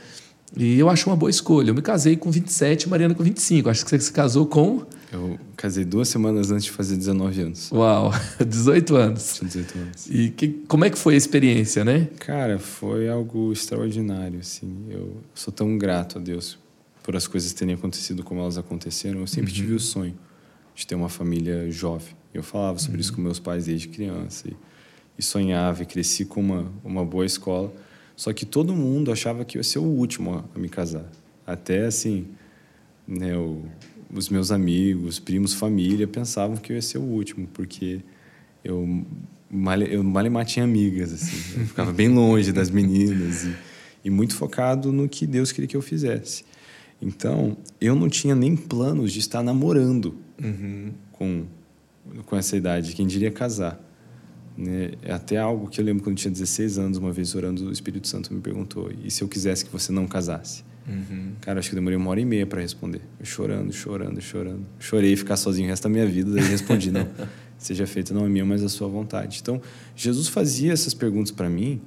E 0.56 0.78
eu 0.78 0.88
acho 0.88 1.08
uma 1.08 1.16
boa 1.16 1.30
escolha. 1.30 1.70
Eu 1.70 1.74
me 1.74 1.82
casei 1.82 2.16
com 2.16 2.30
27, 2.30 2.88
Mariana 2.88 3.14
com 3.14 3.22
25. 3.22 3.68
Acho 3.68 3.84
que 3.84 3.90
você 3.90 4.00
se 4.00 4.12
casou 4.12 4.46
com 4.46 4.84
eu 5.12 5.38
casei 5.56 5.84
duas 5.84 6.08
semanas 6.08 6.50
antes 6.50 6.64
de 6.64 6.70
fazer 6.70 6.96
19 6.96 7.40
anos. 7.40 7.70
Uau, 7.70 8.10
18 8.44 8.96
anos. 8.96 9.40
18 9.42 9.78
anos. 9.78 10.06
E 10.10 10.30
que, 10.30 10.48
como 10.66 10.84
é 10.84 10.90
que 10.90 10.98
foi 10.98 11.14
a 11.14 11.16
experiência, 11.16 11.84
né? 11.84 12.08
Cara, 12.18 12.58
foi 12.58 13.08
algo 13.08 13.52
extraordinário, 13.52 14.40
assim. 14.40 14.86
Eu 14.90 15.16
sou 15.34 15.52
tão 15.52 15.78
grato 15.78 16.18
a 16.18 16.20
Deus 16.20 16.58
por 17.02 17.14
as 17.14 17.28
coisas 17.28 17.52
terem 17.52 17.74
acontecido 17.74 18.24
como 18.24 18.40
elas 18.40 18.58
aconteceram. 18.58 19.20
Eu 19.20 19.26
sempre 19.26 19.50
uhum. 19.50 19.56
tive 19.56 19.74
o 19.74 19.80
sonho 19.80 20.14
de 20.74 20.86
ter 20.86 20.96
uma 20.96 21.08
família 21.08 21.70
jovem. 21.70 22.14
Eu 22.34 22.42
falava 22.42 22.78
sobre 22.78 22.96
uhum. 22.96 23.00
isso 23.00 23.12
com 23.12 23.20
meus 23.20 23.38
pais 23.38 23.66
desde 23.66 23.88
criança. 23.88 24.48
E, 24.48 24.56
e 25.18 25.22
sonhava 25.22 25.82
e 25.82 25.86
cresci 25.86 26.24
com 26.24 26.40
uma, 26.40 26.72
uma 26.84 27.04
boa 27.04 27.24
escola. 27.24 27.72
Só 28.16 28.32
que 28.32 28.44
todo 28.44 28.74
mundo 28.74 29.12
achava 29.12 29.44
que 29.44 29.56
eu 29.56 29.60
ia 29.60 29.64
ser 29.64 29.78
o 29.78 29.84
último 29.84 30.44
a 30.52 30.58
me 30.58 30.68
casar. 30.68 31.04
Até, 31.46 31.86
assim, 31.86 32.26
né, 33.06 33.36
o 33.36 33.62
os 34.12 34.28
meus 34.28 34.50
amigos, 34.50 35.18
primos, 35.18 35.52
família 35.52 36.06
pensavam 36.06 36.56
que 36.56 36.72
eu 36.72 36.76
ia 36.76 36.82
ser 36.82 36.98
o 36.98 37.02
último, 37.02 37.48
porque 37.52 38.00
eu 38.64 39.04
mal, 39.50 39.80
eu 39.82 40.02
mal 40.02 40.44
tinha 40.44 40.64
amigas, 40.64 41.12
assim. 41.12 41.60
Eu 41.60 41.66
ficava 41.66 41.92
bem 41.92 42.08
longe 42.08 42.52
das 42.52 42.70
meninas 42.70 43.44
e, 43.44 43.54
e 44.04 44.10
muito 44.10 44.34
focado 44.34 44.92
no 44.92 45.08
que 45.08 45.26
Deus 45.26 45.52
queria 45.52 45.68
que 45.68 45.76
eu 45.76 45.82
fizesse. 45.82 46.44
Então, 47.00 47.56
eu 47.80 47.94
não 47.94 48.08
tinha 48.08 48.34
nem 48.34 48.56
planos 48.56 49.12
de 49.12 49.18
estar 49.18 49.42
namorando 49.42 50.16
uhum. 50.42 50.92
com, 51.12 51.44
com 52.24 52.36
essa 52.36 52.56
idade, 52.56 52.94
quem 52.94 53.06
diria 53.06 53.30
casar. 53.30 53.82
Né? 54.56 54.92
É 55.02 55.12
até 55.12 55.36
algo 55.36 55.68
que 55.68 55.80
eu 55.80 55.84
lembro 55.84 56.02
quando 56.02 56.16
eu 56.16 56.22
tinha 56.22 56.32
16 56.32 56.78
anos, 56.78 56.98
uma 56.98 57.12
vez 57.12 57.34
orando, 57.34 57.68
o 57.68 57.72
Espírito 57.72 58.08
Santo 58.08 58.32
me 58.32 58.40
perguntou: 58.40 58.90
e 59.04 59.10
se 59.10 59.22
eu 59.22 59.28
quisesse 59.28 59.64
que 59.64 59.70
você 59.70 59.92
não 59.92 60.06
casasse? 60.06 60.64
Uhum. 60.88 61.32
Cara, 61.40 61.58
acho 61.58 61.68
que 61.68 61.74
demorei 61.74 61.96
uma 61.96 62.10
hora 62.10 62.20
e 62.20 62.24
meia 62.24 62.46
para 62.46 62.60
responder. 62.60 63.00
Eu 63.18 63.26
chorando, 63.26 63.72
chorando, 63.72 64.20
chorando. 64.20 64.64
Chorei 64.78 65.16
ficar 65.16 65.36
sozinho 65.36 65.66
o 65.66 65.70
resto 65.70 65.84
da 65.84 65.88
minha 65.88 66.06
vida, 66.06 66.30
daí 66.30 66.44
respondi: 66.44 66.92
não, 66.92 67.08
seja 67.58 67.86
feita 67.86 68.14
não 68.14 68.24
a 68.24 68.28
minha, 68.28 68.44
mas 68.44 68.62
a 68.62 68.68
sua 68.68 68.88
vontade. 68.88 69.40
Então, 69.42 69.60
Jesus 69.96 70.28
fazia 70.28 70.72
essas 70.72 70.94
perguntas 70.94 71.32
para 71.32 71.48
mim 71.48 71.80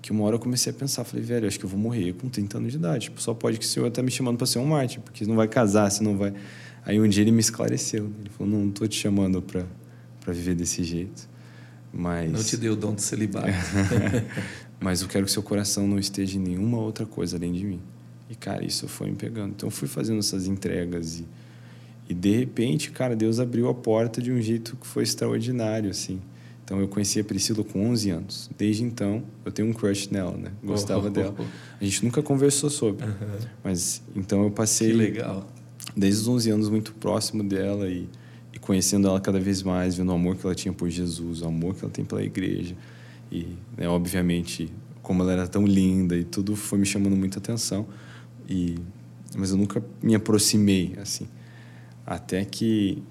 que 0.00 0.12
uma 0.12 0.22
hora 0.24 0.36
eu 0.36 0.38
comecei 0.38 0.70
a 0.70 0.74
pensar, 0.74 1.02
falei, 1.02 1.24
velho, 1.24 1.48
acho 1.48 1.58
que 1.58 1.64
eu 1.64 1.68
vou 1.68 1.80
morrer 1.80 2.12
com 2.12 2.28
30 2.28 2.58
anos 2.58 2.72
de 2.72 2.78
idade. 2.78 3.04
Tipo, 3.04 3.22
só 3.22 3.32
pode 3.32 3.58
que 3.58 3.64
o 3.64 3.68
Senhor 3.68 3.90
tá 3.90 4.02
me 4.02 4.10
chamando 4.10 4.36
para 4.36 4.46
ser 4.46 4.58
um 4.58 4.66
mártir, 4.66 5.00
porque 5.00 5.24
não 5.24 5.34
vai 5.34 5.48
casar, 5.48 5.90
se 5.90 6.02
não 6.02 6.18
vai. 6.18 6.34
Aí 6.84 7.00
um 7.00 7.08
dia 7.08 7.22
ele 7.22 7.32
me 7.32 7.40
esclareceu. 7.40 8.10
Ele 8.20 8.28
falou: 8.28 8.52
"Não, 8.52 8.66
não 8.66 8.70
tô 8.70 8.86
te 8.86 9.00
chamando 9.00 9.40
para 9.40 9.64
para 10.20 10.32
viver 10.32 10.54
desse 10.54 10.84
jeito". 10.84 11.28
Mas 11.92 12.32
Não 12.32 12.42
te 12.42 12.56
deu 12.56 12.72
o 12.72 12.76
dom 12.76 12.94
de 12.94 13.02
celibato. 13.02 13.48
mas 14.80 15.00
eu 15.00 15.08
quero 15.08 15.24
que 15.24 15.30
seu 15.30 15.42
coração 15.42 15.86
não 15.86 15.98
esteja 15.98 16.36
em 16.36 16.40
nenhuma 16.40 16.78
outra 16.78 17.06
coisa 17.06 17.36
além 17.36 17.52
de 17.52 17.64
mim. 17.64 17.80
E, 18.28 18.34
cara, 18.34 18.64
isso 18.64 18.88
foi 18.88 19.10
me 19.10 19.16
pegando. 19.16 19.52
Então, 19.52 19.66
eu 19.66 19.70
fui 19.70 19.88
fazendo 19.88 20.18
essas 20.18 20.46
entregas 20.46 21.20
e, 21.20 21.26
e, 22.08 22.14
de 22.14 22.36
repente, 22.36 22.90
cara, 22.90 23.14
Deus 23.14 23.38
abriu 23.38 23.68
a 23.68 23.74
porta 23.74 24.20
de 24.20 24.32
um 24.32 24.40
jeito 24.40 24.76
que 24.76 24.86
foi 24.86 25.02
extraordinário, 25.02 25.90
assim. 25.90 26.20
Então, 26.64 26.80
eu 26.80 26.88
conheci 26.88 27.20
a 27.20 27.24
Priscila 27.24 27.62
com 27.62 27.90
11 27.90 28.10
anos. 28.10 28.50
Desde 28.56 28.82
então, 28.82 29.22
eu 29.44 29.52
tenho 29.52 29.68
um 29.68 29.72
crush 29.72 30.10
nela, 30.10 30.36
né? 30.36 30.50
Gostava 30.62 31.08
oh, 31.08 31.10
dela. 31.10 31.34
A 31.78 31.84
gente 31.84 32.02
nunca 32.02 32.22
conversou 32.22 32.70
sobre. 32.70 33.04
Mas, 33.62 34.02
então, 34.16 34.42
eu 34.44 34.50
passei... 34.50 34.90
Que 34.90 34.96
legal. 34.96 35.46
Desde 35.94 36.22
os 36.22 36.28
11 36.28 36.50
anos, 36.50 36.68
muito 36.70 36.94
próximo 36.94 37.42
dela 37.44 37.88
e, 37.88 38.08
e 38.52 38.58
conhecendo 38.58 39.06
ela 39.06 39.20
cada 39.20 39.38
vez 39.38 39.62
mais, 39.62 39.94
vendo 39.94 40.08
o 40.08 40.14
amor 40.14 40.36
que 40.36 40.46
ela 40.46 40.54
tinha 40.54 40.72
por 40.72 40.88
Jesus, 40.88 41.42
o 41.42 41.46
amor 41.46 41.74
que 41.74 41.84
ela 41.84 41.92
tem 41.92 42.04
pela 42.04 42.24
igreja. 42.24 42.74
E, 43.30 43.48
né, 43.76 43.86
obviamente, 43.86 44.72
como 45.02 45.22
ela 45.22 45.32
era 45.32 45.46
tão 45.46 45.66
linda 45.66 46.16
e 46.16 46.24
tudo 46.24 46.56
foi 46.56 46.78
me 46.78 46.86
chamando 46.86 47.14
muita 47.14 47.38
atenção. 47.38 47.86
E, 48.48 48.76
mas 49.36 49.50
eu 49.50 49.56
nunca 49.56 49.82
me 50.02 50.14
aproximei 50.14 50.94
assim. 51.00 51.26
Até 52.06 52.44
que 52.44 53.02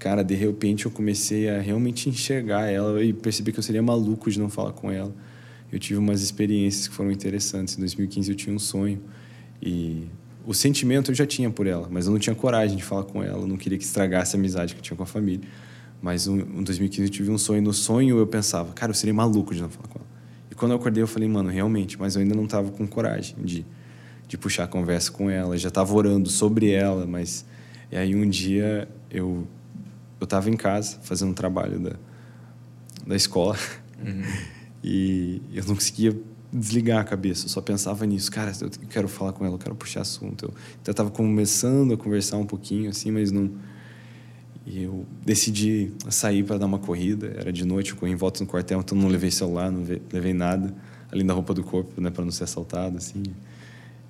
cara, 0.00 0.24
de 0.24 0.34
repente 0.34 0.86
eu 0.86 0.90
comecei 0.90 1.50
a 1.50 1.60
realmente 1.60 2.08
enxergar 2.08 2.70
ela 2.70 3.04
e 3.04 3.12
perceber 3.12 3.52
que 3.52 3.58
eu 3.58 3.62
seria 3.62 3.82
maluco 3.82 4.30
de 4.30 4.40
não 4.40 4.48
falar 4.48 4.72
com 4.72 4.90
ela. 4.90 5.14
Eu 5.70 5.78
tive 5.78 5.98
umas 5.98 6.22
experiências 6.22 6.88
que 6.88 6.94
foram 6.94 7.12
interessantes. 7.12 7.76
Em 7.76 7.80
2015 7.80 8.30
eu 8.30 8.34
tinha 8.34 8.56
um 8.56 8.58
sonho 8.58 9.00
e 9.62 10.08
o 10.46 10.54
sentimento 10.54 11.10
eu 11.10 11.14
já 11.14 11.26
tinha 11.26 11.50
por 11.50 11.66
ela, 11.66 11.86
mas 11.90 12.06
eu 12.06 12.12
não 12.12 12.18
tinha 12.18 12.34
coragem 12.34 12.78
de 12.78 12.82
falar 12.82 13.04
com 13.04 13.22
ela, 13.22 13.42
eu 13.42 13.46
não 13.46 13.58
queria 13.58 13.76
que 13.76 13.84
estragasse 13.84 14.34
a 14.34 14.38
amizade 14.38 14.74
que 14.74 14.80
eu 14.80 14.82
tinha 14.82 14.96
com 14.96 15.02
a 15.02 15.06
família. 15.06 15.46
Mas 16.00 16.26
em 16.26 16.62
2015 16.62 17.02
eu 17.02 17.10
tive 17.10 17.30
um 17.30 17.36
sonho, 17.36 17.60
no 17.60 17.74
sonho 17.74 18.18
eu 18.18 18.26
pensava, 18.26 18.72
cara, 18.72 18.90
eu 18.90 18.94
seria 18.94 19.12
maluco 19.12 19.54
de 19.54 19.60
não 19.60 19.68
falar 19.68 19.88
com 19.88 19.98
ela. 19.98 20.08
E 20.50 20.54
quando 20.54 20.72
eu 20.72 20.78
acordei 20.78 21.02
eu 21.02 21.06
falei, 21.06 21.28
mano, 21.28 21.50
realmente, 21.50 22.00
mas 22.00 22.16
eu 22.16 22.22
ainda 22.22 22.34
não 22.34 22.44
estava 22.44 22.70
com 22.70 22.86
coragem 22.86 23.36
de, 23.44 23.66
de 24.30 24.38
puxar 24.38 24.62
a 24.62 24.68
conversa 24.68 25.10
com 25.10 25.28
ela, 25.28 25.58
já 25.58 25.66
estava 25.66 25.92
orando 25.92 26.30
sobre 26.30 26.70
ela, 26.70 27.04
mas 27.04 27.44
e 27.90 27.96
aí 27.96 28.14
um 28.14 28.28
dia 28.30 28.88
eu 29.10 29.44
eu 30.20 30.24
estava 30.24 30.48
em 30.48 30.56
casa 30.56 30.98
fazendo 31.02 31.30
um 31.30 31.34
trabalho 31.34 31.80
da, 31.80 31.96
da 33.04 33.16
escola 33.16 33.56
uhum. 33.98 34.22
e 34.84 35.42
eu 35.52 35.64
não 35.64 35.74
conseguia 35.74 36.16
desligar 36.52 37.00
a 37.00 37.04
cabeça, 37.04 37.46
eu 37.46 37.48
só 37.48 37.60
pensava 37.60 38.06
nisso, 38.06 38.30
cara, 38.30 38.52
eu 38.60 38.70
quero 38.88 39.08
falar 39.08 39.32
com 39.32 39.44
ela, 39.44 39.54
eu 39.54 39.58
quero 39.58 39.74
puxar 39.74 40.02
assunto. 40.02 40.44
Eu, 40.44 40.48
então 40.48 40.86
eu 40.86 40.92
estava 40.92 41.10
começando 41.10 41.94
a 41.94 41.96
conversar 41.96 42.36
um 42.36 42.46
pouquinho 42.46 42.88
assim, 42.88 43.10
mas 43.10 43.32
não 43.32 43.50
e 44.64 44.84
eu 44.84 45.04
decidi 45.26 45.92
sair 46.08 46.44
para 46.44 46.56
dar 46.56 46.66
uma 46.66 46.78
corrida, 46.78 47.34
era 47.36 47.52
de 47.52 47.64
noite, 47.64 47.90
eu 47.90 47.96
corri 47.96 48.12
em 48.12 48.16
volta 48.16 48.44
no 48.44 48.48
quartel, 48.48 48.78
então 48.78 48.96
não 48.96 49.08
levei 49.08 49.30
celular, 49.30 49.72
não 49.72 49.84
levei 50.12 50.32
nada, 50.32 50.72
além 51.10 51.26
da 51.26 51.34
roupa 51.34 51.52
do 51.52 51.64
corpo, 51.64 52.00
né, 52.00 52.10
para 52.10 52.24
não 52.24 52.30
ser 52.30 52.44
assaltado 52.44 52.96
assim. 52.96 53.24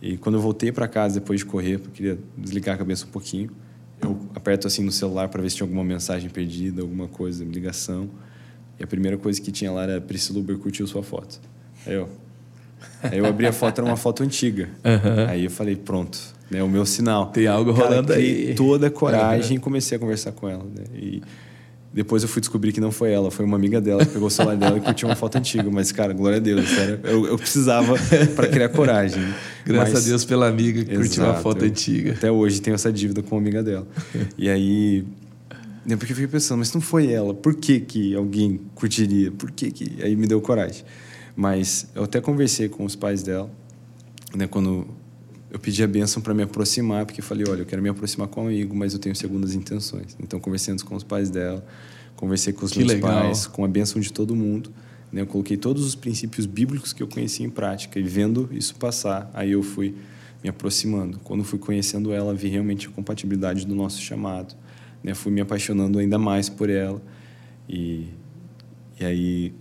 E 0.00 0.16
quando 0.16 0.36
eu 0.36 0.40
voltei 0.40 0.72
para 0.72 0.88
casa 0.88 1.20
depois 1.20 1.40
de 1.40 1.46
correr, 1.46 1.74
eu 1.74 1.80
queria 1.80 2.18
desligar 2.36 2.74
a 2.74 2.78
cabeça 2.78 3.04
um 3.06 3.10
pouquinho, 3.10 3.50
eu 4.02 4.18
aperto 4.34 4.66
assim 4.66 4.82
no 4.82 4.90
celular 4.90 5.28
para 5.28 5.42
ver 5.42 5.50
se 5.50 5.56
tinha 5.56 5.66
alguma 5.66 5.84
mensagem 5.84 6.30
perdida, 6.30 6.80
alguma 6.80 7.06
coisa, 7.06 7.44
ligação. 7.44 8.08
E 8.78 8.82
a 8.82 8.86
primeira 8.86 9.18
coisa 9.18 9.40
que 9.40 9.52
tinha 9.52 9.70
lá 9.70 9.82
era 9.82 10.00
Priscila 10.00 10.38
Uber 10.38 10.56
curtiu 10.56 10.86
sua 10.86 11.02
foto. 11.02 11.38
Aí 11.86 11.94
eu, 11.94 12.08
aí 13.02 13.18
eu 13.18 13.26
abri 13.26 13.46
a 13.46 13.52
foto, 13.52 13.78
era 13.78 13.86
uma 13.86 13.96
foto 13.96 14.22
antiga. 14.22 14.70
Uhum. 14.82 15.28
Aí 15.28 15.44
eu 15.44 15.50
falei, 15.50 15.76
pronto, 15.76 16.18
né, 16.50 16.62
o 16.62 16.68
meu 16.68 16.86
sinal. 16.86 17.26
Tem 17.26 17.46
algo 17.46 17.72
rolando 17.72 18.08
Cara, 18.08 18.20
aí. 18.20 18.54
toda 18.54 18.86
a 18.86 18.90
coragem 18.90 19.58
e 19.58 19.60
comecei 19.60 19.96
a 19.96 20.00
conversar 20.00 20.32
com 20.32 20.48
ela. 20.48 20.64
Né? 20.64 20.84
E 20.94 21.22
depois 21.92 22.22
eu 22.22 22.28
fui 22.28 22.40
descobrir 22.40 22.72
que 22.72 22.80
não 22.80 22.92
foi 22.92 23.10
ela, 23.10 23.32
foi 23.32 23.44
uma 23.44 23.56
amiga 23.56 23.80
dela 23.80 24.06
que 24.06 24.12
pegou 24.12 24.28
o 24.28 24.30
celular 24.30 24.56
dela 24.56 24.78
e 24.78 24.80
curtiu 24.80 25.08
uma 25.08 25.16
foto 25.16 25.38
antiga. 25.38 25.68
Mas, 25.70 25.90
cara, 25.90 26.12
glória 26.12 26.36
a 26.36 26.40
Deus, 26.40 26.68
sério, 26.68 27.00
eu, 27.02 27.26
eu 27.26 27.36
precisava 27.36 27.94
para 28.36 28.46
criar 28.46 28.68
coragem. 28.68 29.22
Graças 29.66 29.94
mas, 29.94 30.04
a 30.04 30.08
Deus 30.08 30.24
pela 30.24 30.46
amiga 30.46 30.84
que 30.84 30.92
exato, 30.92 31.08
curtiu 31.08 31.24
uma 31.24 31.34
foto 31.34 31.64
eu, 31.64 31.68
antiga. 31.68 32.12
Até 32.12 32.30
hoje 32.30 32.60
tenho 32.60 32.76
essa 32.76 32.92
dívida 32.92 33.22
com 33.22 33.34
uma 33.34 33.40
amiga 33.40 33.62
dela. 33.62 33.86
e 34.38 34.48
aí. 34.48 35.04
Né, 35.84 35.96
porque 35.96 36.12
eu 36.12 36.16
fiquei 36.16 36.28
pensando, 36.28 36.58
mas 36.58 36.72
não 36.72 36.80
foi 36.80 37.10
ela, 37.10 37.32
por 37.32 37.54
que, 37.54 37.80
que 37.80 38.14
alguém 38.14 38.60
curtiria? 38.74 39.32
Por 39.32 39.50
que, 39.50 39.72
que. 39.72 40.02
Aí 40.02 40.14
me 40.14 40.28
deu 40.28 40.40
coragem. 40.40 40.84
Mas 41.34 41.88
eu 41.94 42.04
até 42.04 42.20
conversei 42.20 42.68
com 42.68 42.84
os 42.84 42.94
pais 42.94 43.22
dela, 43.22 43.50
né, 44.36 44.46
quando 44.46 44.86
eu 45.50 45.58
pedi 45.58 45.82
a 45.82 45.86
bênção 45.86 46.22
para 46.22 46.32
me 46.32 46.42
aproximar, 46.42 47.04
porque 47.04 47.20
falei, 47.20 47.44
olha, 47.48 47.62
eu 47.62 47.66
quero 47.66 47.82
me 47.82 47.88
aproximar 47.88 48.28
com 48.28 48.44
um 48.44 48.46
amigo, 48.46 48.74
mas 48.74 48.92
eu 48.92 48.98
tenho 48.98 49.16
segundas 49.16 49.54
intenções. 49.54 50.16
Então, 50.20 50.38
conversei 50.38 50.76
com 50.78 50.94
os 50.94 51.02
pais 51.02 51.28
dela, 51.28 51.64
conversei 52.14 52.52
com 52.52 52.64
os 52.64 52.72
que 52.72 52.78
meus 52.78 52.92
legal. 52.92 53.10
pais, 53.10 53.46
com 53.46 53.64
a 53.64 53.68
bênção 53.68 54.00
de 54.00 54.12
todo 54.12 54.34
mundo. 54.36 54.72
Né? 55.12 55.22
Eu 55.22 55.26
coloquei 55.26 55.56
todos 55.56 55.84
os 55.84 55.96
princípios 55.96 56.46
bíblicos 56.46 56.92
que 56.92 57.02
eu 57.02 57.08
conhecia 57.08 57.44
em 57.44 57.50
prática 57.50 57.98
e 57.98 58.02
vendo 58.02 58.48
isso 58.52 58.76
passar, 58.76 59.28
aí 59.34 59.50
eu 59.50 59.62
fui 59.62 59.96
me 60.42 60.48
aproximando. 60.48 61.18
Quando 61.18 61.42
fui 61.42 61.58
conhecendo 61.58 62.12
ela, 62.12 62.32
vi 62.32 62.48
realmente 62.48 62.86
a 62.86 62.90
compatibilidade 62.90 63.66
do 63.66 63.74
nosso 63.74 64.00
chamado. 64.00 64.54
Né? 65.02 65.14
Fui 65.14 65.32
me 65.32 65.40
apaixonando 65.40 65.98
ainda 65.98 66.18
mais 66.18 66.48
por 66.48 66.70
ela. 66.70 67.02
E, 67.68 68.06
e 69.00 69.04
aí, 69.04 69.54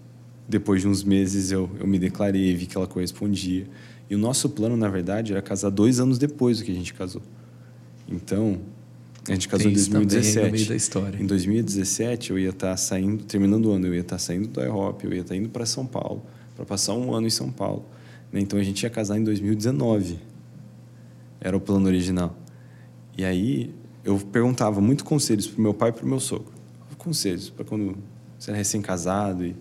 depois 0.48 0.82
de 0.82 0.88
uns 0.88 1.04
meses, 1.04 1.52
eu, 1.52 1.70
eu 1.80 1.88
me 1.88 1.98
declarei, 1.98 2.56
vi 2.56 2.68
que 2.68 2.78
ela 2.78 2.88
correspondia. 2.88 3.68
E 4.10 4.16
o 4.16 4.18
nosso 4.18 4.50
plano, 4.50 4.76
na 4.76 4.88
verdade, 4.88 5.32
era 5.32 5.42
casar 5.42 5.70
dois 5.70 6.00
anos 6.00 6.18
depois 6.18 6.58
do 6.58 6.66
que 6.66 6.72
a 6.72 6.76
gente 6.76 6.94
casou. 6.94 7.22
Então, 8.08 8.60
a 9.28 9.34
gente 9.34 9.48
casou 9.48 9.66
Tem 9.66 9.72
em 9.72 9.76
2017. 9.76 10.46
No 10.46 10.52
meio 10.52 10.68
da 10.68 10.76
história. 10.76 11.22
Em 11.22 11.26
2017, 11.26 12.32
eu 12.32 12.40
ia 12.40 12.50
estar 12.50 12.76
saindo, 12.78 13.24
terminando 13.24 13.68
o 13.68 13.72
ano, 13.72 13.86
eu 13.86 13.94
ia 13.94 14.02
estar 14.02 14.18
saindo 14.18 14.48
do 14.48 14.62
IHOP, 14.62 15.06
eu 15.06 15.14
ia 15.14 15.22
estar 15.22 15.36
indo 15.36 15.50
para 15.50 15.66
São 15.66 15.86
Paulo, 15.86 16.24
para 16.56 16.66
passar 16.66 16.94
um 16.94 17.14
ano 17.14 17.28
em 17.28 17.30
São 17.30 17.52
Paulo. 17.52 17.86
Né? 18.32 18.40
Então, 18.40 18.58
a 18.58 18.64
gente 18.64 18.82
ia 18.82 18.90
casar 18.90 19.20
em 19.20 19.24
2019. 19.24 20.20
Era 21.40 21.56
o 21.56 21.60
plano 21.60 21.86
original. 21.86 22.36
E 23.16 23.24
aí, 23.24 23.74
eu 24.04 24.18
perguntava 24.18 24.82
muito 24.82 25.04
conselhos 25.04 25.46
para 25.48 25.60
o 25.60 25.62
meu 25.62 25.74
pai 25.74 25.90
e 25.90 25.94
para 25.94 26.06
o 26.06 26.08
meu 26.08 26.20
sogro. 26.20 26.54
Conselhos 26.98 27.50
para 27.50 27.64
quando 27.64 27.98
você 28.38 28.52
era 28.52 28.58
recém-casado 28.58 29.46
e 29.46 29.56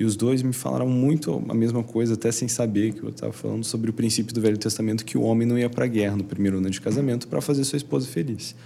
e 0.00 0.04
os 0.04 0.16
dois 0.16 0.42
me 0.42 0.54
falaram 0.54 0.88
muito 0.88 1.44
a 1.46 1.52
mesma 1.52 1.82
coisa, 1.82 2.14
até 2.14 2.32
sem 2.32 2.48
saber 2.48 2.94
que 2.94 3.02
eu 3.02 3.10
estava 3.10 3.34
falando 3.34 3.62
sobre 3.64 3.90
o 3.90 3.92
princípio 3.92 4.34
do 4.34 4.40
Velho 4.40 4.56
Testamento 4.56 5.04
que 5.04 5.18
o 5.18 5.20
homem 5.20 5.46
não 5.46 5.58
ia 5.58 5.68
para 5.68 5.84
a 5.84 5.86
guerra 5.86 6.16
no 6.16 6.24
primeiro 6.24 6.56
ano 6.56 6.70
de 6.70 6.80
casamento 6.80 7.28
para 7.28 7.42
fazer 7.42 7.62
sua 7.64 7.76
esposa 7.76 8.06
feliz. 8.06 8.56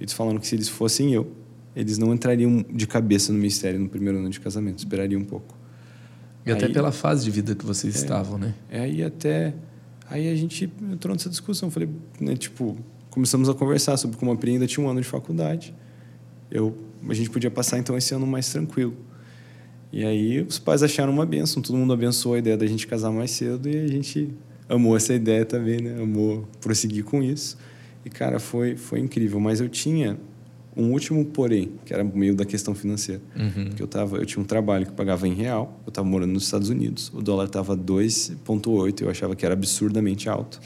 Eles 0.00 0.12
falaram 0.12 0.40
que 0.40 0.48
se 0.48 0.56
eles 0.56 0.68
fossem 0.68 1.14
eu, 1.14 1.30
eles 1.76 1.96
não 1.96 2.12
entrariam 2.12 2.64
de 2.68 2.88
cabeça 2.88 3.32
no 3.32 3.38
mistério 3.38 3.78
no 3.78 3.88
primeiro 3.88 4.18
ano 4.18 4.28
de 4.28 4.40
casamento, 4.40 4.78
esperariam 4.78 5.20
um 5.20 5.24
pouco. 5.24 5.56
E 6.44 6.50
aí, 6.50 6.56
até 6.56 6.68
pela 6.68 6.90
fase 6.90 7.24
de 7.24 7.30
vida 7.30 7.54
que 7.54 7.64
vocês 7.64 7.94
é, 7.94 7.98
estavam, 7.98 8.36
né? 8.36 8.52
É, 8.68 8.80
aí 8.80 9.04
até 9.04 9.54
aí 10.08 10.28
a 10.28 10.34
gente 10.34 10.68
entrou 10.90 11.14
nessa 11.14 11.30
discussão, 11.30 11.70
falei, 11.70 11.88
né, 12.20 12.34
tipo, 12.34 12.76
começamos 13.10 13.48
a 13.48 13.54
conversar 13.54 13.96
sobre 13.96 14.16
como 14.16 14.32
a 14.32 14.36
Pri 14.36 14.54
ainda 14.54 14.66
tinha 14.66 14.84
um 14.84 14.90
ano 14.90 15.00
de 15.00 15.06
faculdade. 15.06 15.72
Eu 16.50 16.76
a 17.08 17.14
gente 17.14 17.30
podia 17.30 17.48
passar 17.48 17.78
então 17.78 17.96
esse 17.96 18.12
ano 18.12 18.26
mais 18.26 18.50
tranquilo. 18.50 19.08
E 19.92 20.04
aí 20.04 20.40
os 20.40 20.58
pais 20.58 20.82
acharam 20.82 21.12
uma 21.12 21.26
benção, 21.26 21.62
todo 21.62 21.76
mundo 21.76 21.92
abençoou 21.92 22.34
a 22.34 22.38
ideia 22.38 22.56
da 22.56 22.66
gente 22.66 22.86
casar 22.86 23.10
mais 23.10 23.32
cedo 23.32 23.68
e 23.68 23.76
a 23.76 23.86
gente 23.86 24.30
amou 24.68 24.96
essa 24.96 25.12
ideia 25.12 25.44
também, 25.44 25.80
né? 25.80 26.00
Amou 26.00 26.48
prosseguir 26.60 27.04
com 27.04 27.22
isso. 27.22 27.58
E 28.04 28.10
cara, 28.10 28.38
foi 28.38 28.76
foi 28.76 29.00
incrível, 29.00 29.40
mas 29.40 29.60
eu 29.60 29.68
tinha 29.68 30.16
um 30.76 30.92
último 30.92 31.24
porém, 31.24 31.72
que 31.84 31.92
era 31.92 32.04
meio 32.04 32.34
da 32.34 32.44
questão 32.44 32.74
financeira. 32.74 33.20
Uhum. 33.36 33.70
Que 33.70 33.82
eu 33.82 33.86
tava, 33.86 34.18
eu 34.18 34.26
tinha 34.26 34.42
um 34.42 34.46
trabalho 34.46 34.86
que 34.86 34.92
pagava 34.92 35.26
em 35.26 35.34
real, 35.34 35.80
eu 35.84 35.90
estava 35.90 36.06
morando 36.06 36.32
nos 36.32 36.44
Estados 36.44 36.68
Unidos, 36.68 37.10
o 37.14 37.20
dólar 37.20 37.46
estava 37.46 37.76
2.8, 37.76 39.02
eu 39.02 39.10
achava 39.10 39.34
que 39.34 39.44
era 39.44 39.54
absurdamente 39.54 40.28
alto. 40.28 40.60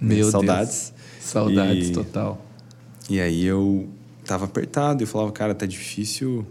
Meu 0.00 0.30
Saudades. 0.30 0.92
Deus. 0.96 1.04
Saudades 1.20 1.88
e, 1.88 1.92
total. 1.92 2.44
E 3.08 3.20
aí 3.20 3.44
eu 3.44 3.88
estava 4.22 4.46
apertado, 4.46 5.02
eu 5.02 5.06
falava, 5.06 5.30
cara, 5.32 5.54
tá 5.54 5.66
difícil 5.66 6.46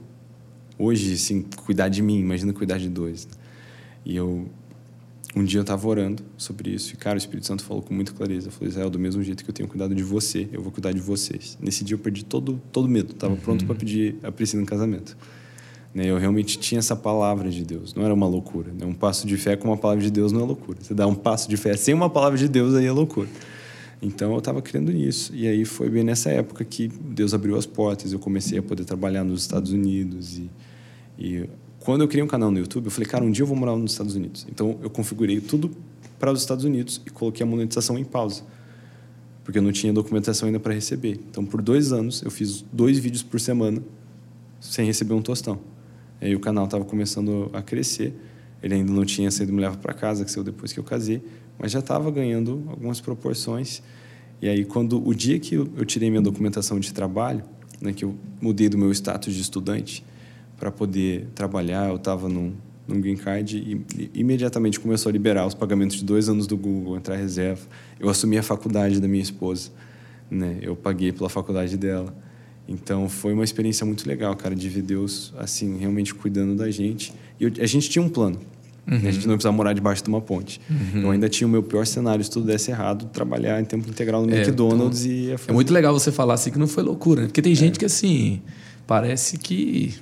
hoje, 0.84 1.14
assim, 1.14 1.46
cuidar 1.66 1.90
de 1.90 2.02
mim, 2.02 2.20
imagina 2.20 2.54
cuidar 2.54 2.78
de 2.78 2.90
dois. 2.90 3.26
Né? 3.26 3.34
E 4.06 4.16
eu, 4.16 4.48
um 5.36 5.44
dia 5.44 5.60
eu 5.60 5.64
estava 5.64 5.88
orando 5.88 6.24
sobre 6.38 6.72
isso, 6.72 6.94
e, 6.94 6.98
cara, 6.98 7.16
o 7.16 7.18
Espírito 7.18 7.48
Santo 7.48 7.64
falou 7.64 7.82
com 7.82 7.94
muita 7.94 8.12
clareza. 8.12 8.52
Falou, 8.52 8.68
Israel, 8.70 8.90
do 8.90 9.00
mesmo 9.00 9.24
jeito 9.24 9.44
que 9.44 9.50
eu 9.50 9.54
tenho 9.54 9.70
cuidado 9.70 9.96
de 9.96 10.04
você, 10.04 10.48
eu 10.52 10.62
vou 10.62 10.72
cuidar 10.72 10.92
de 10.92 11.00
vocês. 11.00 11.58
Nesse 11.62 11.84
dia 11.84 11.96
eu 11.96 12.00
perdi 12.00 12.24
todo, 12.24 12.62
todo 12.72 12.88
medo, 12.88 13.14
estava 13.14 13.34
uhum. 13.34 13.40
pronto 13.40 13.66
para 13.66 13.76
pedir 13.76 14.16
a 14.24 14.32
Priscila 14.32 14.62
em 14.62 14.66
casamento. 14.66 15.18
Né? 15.94 16.08
Eu 16.08 16.18
realmente 16.18 16.58
tinha 16.58 16.80
essa 16.80 16.96
palavra 16.96 17.50
de 17.50 17.64
Deus, 17.64 17.94
não 17.94 18.04
era 18.04 18.14
uma 18.14 18.28
loucura. 18.28 18.72
Né? 18.72 18.86
Um 18.86 18.94
passo 18.94 19.28
de 19.28 19.38
fé 19.38 19.56
com 19.56 19.68
uma 19.68 19.78
palavra 19.78 20.04
de 20.04 20.12
Deus 20.12 20.32
não 20.32 20.42
é 20.42 20.46
loucura. 20.46 20.80
Você 20.82 20.94
dá 20.94 21.08
um 21.08 21.16
passo 21.16 21.50
de 21.50 21.56
fé 21.56 21.76
sem 21.78 21.94
uma 21.94 22.10
palavra 22.10 22.38
de 22.38 22.48
Deus, 22.48 22.74
aí 22.74 22.86
é 22.86 22.92
loucura. 22.92 23.30
Então 24.02 24.34
eu 24.34 24.40
estava 24.40 24.62
crendo 24.62 24.92
nisso. 24.92 25.32
E 25.34 25.48
aí 25.48 25.64
foi 25.64 25.90
bem 25.90 26.04
nessa 26.04 26.30
época 26.30 26.66
que 26.66 26.88
Deus 26.88 27.34
abriu 27.34 27.56
as 27.56 27.66
portas. 27.66 28.12
Eu 28.12 28.20
comecei 28.20 28.58
a 28.58 28.62
poder 28.62 28.84
trabalhar 28.84 29.24
nos 29.24 29.42
Estados 29.42 29.72
Unidos. 29.72 30.38
E, 30.38 30.50
e 31.24 31.50
quando 31.80 32.02
eu 32.02 32.08
criei 32.08 32.24
um 32.24 32.28
canal 32.28 32.52
no 32.52 32.60
YouTube, 32.60 32.86
eu 32.86 32.92
falei, 32.92 33.08
cara, 33.08 33.24
um 33.24 33.32
dia 33.32 33.44
eu 33.44 33.48
vou 33.48 33.56
morar 33.56 33.76
nos 33.76 33.92
Estados 33.92 34.16
Unidos. 34.16 34.46
Então 34.50 34.78
eu 34.82 34.90
configurei 34.90 35.40
tudo 35.42 35.72
para 36.20 36.32
os 36.32 36.42
Estados 36.42 36.66
Unidos 36.66 37.02
e 37.06 37.10
coloquei 37.10 37.44
a 37.44 37.48
monetização 37.48 37.98
em 37.98 38.04
pausa. 38.04 38.44
Porque 39.44 39.58
eu 39.58 39.64
não 39.64 39.72
tinha 39.72 39.92
documentação 39.92 40.48
ainda 40.48 40.60
para 40.60 40.74
receber. 40.74 41.20
Então 41.30 41.46
por 41.46 41.62
dois 41.62 41.92
anos 41.92 42.22
eu 42.22 42.32
fiz 42.32 42.64
dois 42.72 42.98
vídeos 43.00 43.24
por 43.24 43.40
semana 43.40 43.82
sem 44.60 44.86
receber 44.86 45.14
um 45.14 45.22
tostão. 45.22 45.60
E 46.22 46.28
aí 46.28 46.36
o 46.36 46.40
canal 46.40 46.66
estava 46.66 46.86
começando 46.86 47.50
a 47.54 47.62
crescer. 47.62 48.14
Ele 48.62 48.76
ainda 48.76 48.94
não 48.94 49.04
tinha 49.04 49.30
saído 49.32 49.52
me 49.52 49.60
levar 49.60 49.78
para 49.78 49.94
casa, 49.94 50.24
que 50.24 50.32
saiu 50.32 50.44
depois 50.44 50.72
que 50.72 50.80
eu 50.80 50.84
casei 50.84 51.22
mas 51.58 51.72
já 51.72 51.80
estava 51.80 52.10
ganhando 52.12 52.64
algumas 52.68 53.00
proporções. 53.00 53.82
E 54.42 54.50
aí, 54.50 54.66
quando 54.66 55.06
o 55.08 55.14
dia 55.14 55.40
que 55.40 55.56
eu, 55.56 55.86
tirei 55.86 56.10
minha 56.10 56.22
documentação 56.22 56.80
de 56.80 56.94
trabalho, 56.94 57.44
né, 57.80 57.94
que 57.94 58.04
eu 58.04 58.16
mudei 58.42 58.68
do 58.68 58.78
meu 58.78 58.92
status 58.92 59.34
de 59.34 59.42
estudante 59.42 60.04
para 60.64 60.72
poder 60.72 61.28
trabalhar, 61.36 61.90
eu 61.90 61.98
estava 61.98 62.30
num, 62.30 62.54
num 62.88 63.02
green 63.02 63.18
card 63.18 63.58
e, 63.58 63.82
e, 64.02 64.12
imediatamente 64.14 64.80
começou 64.80 65.10
a 65.10 65.12
liberar 65.12 65.46
os 65.46 65.54
pagamentos 65.54 65.98
de 65.98 66.06
dois 66.06 66.30
anos 66.30 66.48
do 66.48 66.56
Google, 66.56 66.96
entrar 66.96 67.18
reserva. 67.18 67.68
Eu 68.00 68.08
assumi 68.08 68.38
a 68.38 68.44
faculdade 68.44 69.02
da 69.02 69.08
minha 69.10 69.22
esposa, 69.22 69.72
né? 70.32 70.60
Eu 70.62 70.74
paguei 70.74 71.12
pela 71.12 71.28
faculdade 71.28 71.76
dela. 71.76 72.16
Então 72.66 73.10
foi 73.10 73.34
uma 73.34 73.44
experiência 73.44 73.86
muito 73.86 74.08
legal, 74.08 74.34
cara, 74.38 74.56
de 74.56 74.70
ver 74.70 74.84
Deus 74.84 75.34
assim 75.38 75.78
realmente 75.80 76.16
cuidando 76.16 76.56
da 76.56 76.72
gente. 76.72 77.14
E 77.38 77.44
eu, 77.44 77.52
a 77.60 77.66
gente 77.66 77.90
tinha 77.90 78.02
um 78.02 78.08
plano. 78.08 78.40
Uhum. 78.90 78.96
A 79.06 79.12
gente 79.12 79.28
não 79.28 79.36
precisava 79.36 79.58
morar 79.58 79.74
debaixo 79.74 80.02
de 80.02 80.08
uma 80.08 80.22
ponte. 80.22 80.62
Uhum. 80.70 81.02
Eu 81.02 81.12
ainda 81.12 81.28
tinha 81.28 81.46
o 81.46 81.52
meu 81.52 81.62
pior 81.62 81.86
cenário, 81.86 82.24
se 82.24 82.32
tudo 82.32 82.46
desse 82.46 82.72
errado, 82.72 83.10
trabalhar 83.12 83.60
em 83.60 83.66
tempo 83.66 83.90
integral 83.90 84.26
no 84.26 84.34
é, 84.34 84.38
McDonald's 84.38 85.06
então, 85.06 85.36
e... 85.46 85.50
É 85.50 85.52
muito 85.52 85.74
legal 85.74 85.94
você 85.94 86.10
falar 86.10 86.36
assim 86.36 86.52
que 86.52 86.58
não 86.58 86.68
foi 86.68 86.84
loucura, 86.84 87.24
né? 87.24 87.28
Porque 87.28 87.42
tem 87.42 87.54
gente 87.54 87.76
é. 87.76 87.80
que 87.80 87.86
assim 87.86 88.42
parece 88.88 89.38
que 89.38 89.94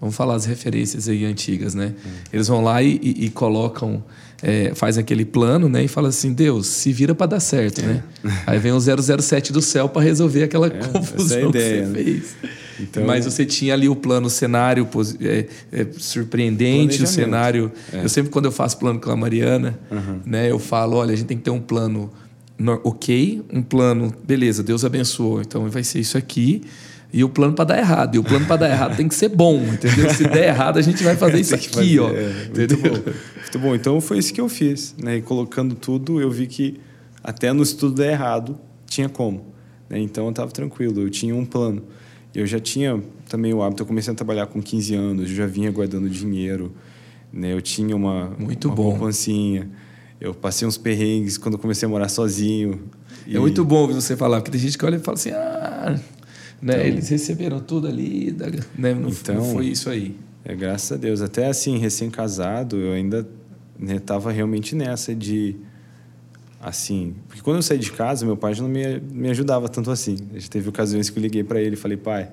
vamos 0.00 0.16
falar 0.16 0.34
as 0.34 0.46
referências 0.46 1.08
aí 1.08 1.24
antigas, 1.24 1.74
né? 1.74 1.94
Hum. 2.04 2.10
Eles 2.32 2.48
vão 2.48 2.62
lá 2.62 2.82
e, 2.82 2.98
e, 3.02 3.26
e 3.26 3.30
colocam, 3.30 4.02
é, 4.42 4.72
faz 4.74 4.96
aquele 4.96 5.24
plano, 5.24 5.68
né? 5.68 5.84
E 5.84 5.88
fala 5.88 6.08
assim, 6.08 6.32
Deus, 6.32 6.66
se 6.66 6.92
vira 6.92 7.14
para 7.14 7.26
dar 7.26 7.40
certo, 7.40 7.80
é. 7.80 7.86
né? 7.86 8.02
Aí 8.46 8.58
vem 8.58 8.72
o 8.72 8.80
007 8.80 9.52
do 9.52 9.60
céu 9.60 9.88
para 9.88 10.02
resolver 10.02 10.44
aquela 10.44 10.68
é, 10.68 10.70
confusão 10.70 11.38
é 11.38 11.48
ideia, 11.48 11.82
que 11.82 11.86
você 11.86 11.92
né? 11.92 12.04
fez. 12.04 12.36
Então, 12.80 13.04
Mas 13.04 13.26
você 13.26 13.44
tinha 13.44 13.74
ali 13.74 13.88
o 13.88 13.94
plano, 13.94 14.28
o 14.28 14.30
cenário 14.30 14.88
é, 15.20 15.46
é, 15.70 15.86
surpreendente, 15.98 17.02
o 17.02 17.06
cenário. 17.06 17.70
Eu 17.92 18.08
sempre, 18.08 18.30
quando 18.30 18.46
eu 18.46 18.52
faço 18.52 18.78
plano 18.78 18.98
com 18.98 19.10
a 19.10 19.16
Mariana, 19.16 19.78
uhum. 19.90 20.20
né, 20.24 20.50
eu 20.50 20.58
falo: 20.58 20.96
olha, 20.96 21.12
a 21.12 21.16
gente 21.16 21.26
tem 21.26 21.36
que 21.36 21.44
ter 21.44 21.50
um 21.50 21.60
plano 21.60 22.10
ok, 22.84 23.42
um 23.52 23.62
plano, 23.62 24.14
beleza, 24.24 24.62
Deus 24.62 24.84
abençoou, 24.84 25.40
então 25.40 25.68
vai 25.68 25.84
ser 25.84 26.00
isso 26.00 26.18
aqui. 26.18 26.62
E 27.12 27.24
o 27.24 27.28
plano 27.28 27.54
para 27.54 27.64
dar 27.64 27.78
errado. 27.78 28.14
E 28.14 28.18
o 28.18 28.24
plano 28.24 28.46
para 28.46 28.56
dar 28.56 28.70
errado 28.70 28.96
tem 28.96 29.08
que 29.08 29.14
ser 29.14 29.28
bom, 29.28 29.56
entendeu? 29.56 30.08
Se 30.14 30.24
der 30.24 30.48
errado, 30.48 30.78
a 30.78 30.82
gente 30.82 31.02
vai 31.02 31.16
fazer 31.16 31.40
isso 31.40 31.54
aqui, 31.54 31.68
fazer, 31.68 32.00
ó. 32.00 32.10
É, 32.10 32.50
muito 32.54 32.76
bom. 32.76 32.88
Muito 32.88 33.58
bom. 33.58 33.74
Então 33.74 34.00
foi 34.00 34.18
isso 34.18 34.32
que 34.32 34.40
eu 34.40 34.48
fiz. 34.48 34.94
Né? 34.96 35.16
E 35.16 35.22
colocando 35.22 35.74
tudo, 35.74 36.20
eu 36.20 36.30
vi 36.30 36.46
que 36.46 36.80
até 37.22 37.52
no 37.52 37.62
estudo 37.62 37.94
der 37.96 38.12
errado, 38.12 38.58
tinha 38.86 39.08
como. 39.08 39.46
Né? 39.88 39.98
Então 39.98 40.24
eu 40.24 40.30
estava 40.30 40.50
tranquilo, 40.50 41.00
eu 41.00 41.10
tinha 41.10 41.34
um 41.34 41.44
plano. 41.44 41.82
Eu 42.34 42.46
já 42.46 42.60
tinha 42.60 43.02
também 43.28 43.52
o 43.52 43.62
hábito, 43.62 43.82
eu 43.82 43.86
comecei 43.86 44.12
a 44.12 44.16
trabalhar 44.16 44.46
com 44.46 44.62
15 44.62 44.94
anos, 44.94 45.30
eu 45.30 45.36
já 45.36 45.46
vinha 45.46 45.70
guardando 45.70 46.08
dinheiro, 46.08 46.72
né? 47.32 47.52
Eu 47.52 47.60
tinha 47.60 47.94
uma 47.94 48.30
muito 48.38 48.68
uma 48.68 48.74
bom. 48.74 48.90
poupancinha. 48.90 49.68
Eu 50.20 50.32
passei 50.32 50.66
uns 50.66 50.78
perrengues 50.78 51.36
quando 51.38 51.58
comecei 51.58 51.86
a 51.86 51.88
morar 51.88 52.08
sozinho. 52.08 52.80
É 53.28 53.38
muito 53.38 53.64
bom 53.64 53.88
você 53.88 54.16
falar, 54.16 54.38
porque 54.38 54.50
tem 54.52 54.60
gente 54.60 54.78
que 54.78 54.84
olha 54.84 54.96
e 54.96 54.98
fala 55.00 55.16
assim: 55.16 55.30
"Ah, 55.30 55.98
né, 56.60 56.74
então, 56.74 56.86
eles 56.86 57.08
receberam 57.08 57.60
tudo 57.60 57.86
ali, 57.86 58.32
né? 58.76 58.94
não, 58.94 59.08
então, 59.08 59.34
não 59.36 59.44
foi 59.52 59.66
isso 59.66 59.88
aí". 59.88 60.16
É, 60.44 60.54
graças 60.54 60.92
a 60.92 60.96
Deus. 60.96 61.20
Até 61.20 61.46
assim, 61.46 61.78
recém-casado, 61.78 62.76
eu 62.76 62.92
ainda 62.92 63.26
estava 63.88 64.30
né, 64.30 64.36
realmente 64.36 64.74
nessa 64.74 65.14
de 65.14 65.56
assim, 66.60 67.14
porque 67.26 67.40
quando 67.40 67.56
eu 67.56 67.62
saí 67.62 67.78
de 67.78 67.90
casa, 67.90 68.26
meu 68.26 68.36
pai 68.36 68.52
já 68.52 68.62
não 68.62 68.68
me, 68.68 69.00
me 69.00 69.30
ajudava 69.30 69.68
tanto 69.68 69.90
assim. 69.90 70.16
Já 70.34 70.48
teve 70.48 70.68
ocasiões 70.68 71.08
que 71.08 71.18
eu 71.18 71.22
liguei 71.22 71.42
para 71.42 71.60
ele 71.60 71.74
e 71.74 71.76
falei, 71.76 71.96
pai, 71.96 72.30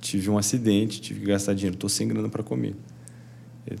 tive 0.00 0.30
um 0.30 0.38
acidente, 0.38 1.00
tive 1.00 1.20
que 1.20 1.26
gastar 1.26 1.54
dinheiro, 1.54 1.76
tô 1.76 1.88
sem 1.88 2.06
grana 2.06 2.28
para 2.28 2.42
comer. 2.42 2.76
Ele, 3.66 3.80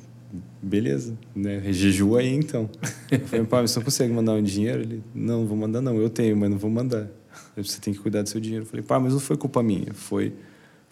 Beleza, 0.60 1.16
né? 1.34 1.62
Jejua 1.72 2.20
aí 2.20 2.34
então. 2.34 2.68
Eu 3.10 3.20
falei, 3.20 3.44
pai, 3.44 3.62
você 3.62 3.78
não 3.78 3.84
consegue 3.84 4.12
mandar 4.12 4.32
um 4.32 4.42
dinheiro? 4.42 4.82
Ele, 4.82 5.02
não, 5.14 5.40
não 5.40 5.46
vou 5.46 5.56
mandar 5.56 5.80
não, 5.80 5.96
eu 6.00 6.10
tenho, 6.10 6.36
mas 6.36 6.50
não 6.50 6.58
vou 6.58 6.70
mandar. 6.70 7.08
Você 7.56 7.80
tem 7.80 7.92
que 7.92 8.00
cuidar 8.00 8.22
do 8.22 8.28
seu 8.28 8.40
dinheiro. 8.40 8.64
Eu 8.64 8.68
falei, 8.68 8.84
pai, 8.84 8.98
mas 8.98 9.12
não 9.12 9.20
foi 9.20 9.36
culpa 9.36 9.62
minha, 9.62 9.92
foi 9.94 10.32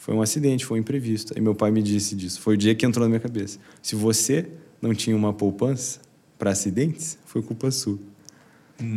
foi 0.02 0.14
um 0.14 0.20
acidente, 0.20 0.66
foi 0.66 0.78
um 0.78 0.80
imprevisto. 0.80 1.32
Aí 1.36 1.40
meu 1.40 1.54
pai 1.54 1.70
me 1.70 1.80
disse 1.80 2.16
disso. 2.16 2.40
Foi 2.40 2.54
o 2.54 2.56
dia 2.56 2.74
que 2.74 2.84
entrou 2.84 3.04
na 3.04 3.08
minha 3.08 3.20
cabeça. 3.20 3.60
Se 3.80 3.94
você 3.94 4.48
não 4.80 4.92
tinha 4.92 5.14
uma 5.14 5.32
poupança 5.32 6.00
para 6.36 6.50
acidentes, 6.50 7.16
foi 7.24 7.40
culpa 7.40 7.70
sua. 7.70 8.00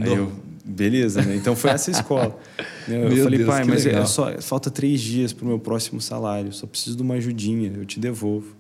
Aí 0.02 0.12
eu, 0.12 0.32
beleza, 0.66 1.22
né? 1.22 1.36
Então 1.36 1.56
foi 1.56 1.70
essa 1.70 1.92
escola. 1.92 2.36
eu 2.90 3.10
meu 3.10 3.24
falei, 3.24 3.38
Deus, 3.38 3.50
pai, 3.50 3.64
mas 3.66 3.86
é 3.86 4.04
só, 4.08 4.42
falta 4.42 4.72
três 4.72 5.00
dias 5.00 5.32
para 5.32 5.46
o 5.46 5.48
meu 5.48 5.60
próximo 5.60 6.02
salário, 6.02 6.52
só 6.52 6.66
preciso 6.66 6.96
de 6.96 7.04
uma 7.04 7.14
ajudinha, 7.14 7.72
eu 7.76 7.86
te 7.86 8.00
devolvo. 8.00 8.56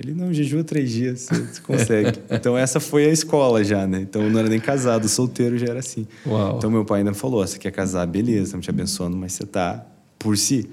Ele 0.00 0.14
não 0.14 0.32
jejua 0.32 0.62
três 0.62 0.90
dias, 0.90 1.26
você 1.28 1.60
consegue. 1.62 2.20
então 2.30 2.56
essa 2.56 2.78
foi 2.78 3.06
a 3.06 3.12
escola 3.12 3.64
já, 3.64 3.86
né? 3.86 4.00
Então 4.02 4.22
eu 4.22 4.30
não 4.30 4.38
era 4.38 4.48
nem 4.48 4.60
casado, 4.60 5.08
solteiro 5.08 5.58
já 5.58 5.66
era 5.66 5.80
assim. 5.80 6.06
Uau. 6.24 6.56
Então 6.56 6.70
meu 6.70 6.84
pai 6.84 7.00
ainda 7.00 7.12
falou: 7.14 7.44
você 7.44 7.58
quer 7.58 7.72
casar, 7.72 8.06
beleza, 8.06 8.44
estamos 8.44 8.64
te 8.64 8.70
abençoando, 8.70 9.16
mas 9.16 9.32
você 9.32 9.44
tá 9.44 9.84
por 10.18 10.36
si. 10.36 10.68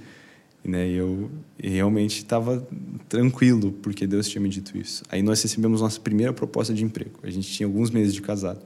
Né? 0.64 0.90
E 0.90 0.96
eu 0.96 1.30
realmente 1.62 2.18
estava 2.18 2.68
tranquilo, 3.08 3.72
porque 3.72 4.08
Deus 4.08 4.28
tinha 4.28 4.42
me 4.42 4.50
dito 4.50 4.78
isso. 4.78 5.04
Aí 5.10 5.22
nós 5.22 5.42
recebemos 5.42 5.82
nossa 5.82 6.00
primeira 6.00 6.34
proposta 6.34 6.74
de 6.74 6.84
emprego. 6.84 7.20
A 7.22 7.30
gente 7.30 7.48
tinha 7.52 7.68
alguns 7.68 7.92
meses 7.92 8.14
de 8.14 8.22
casado. 8.22 8.62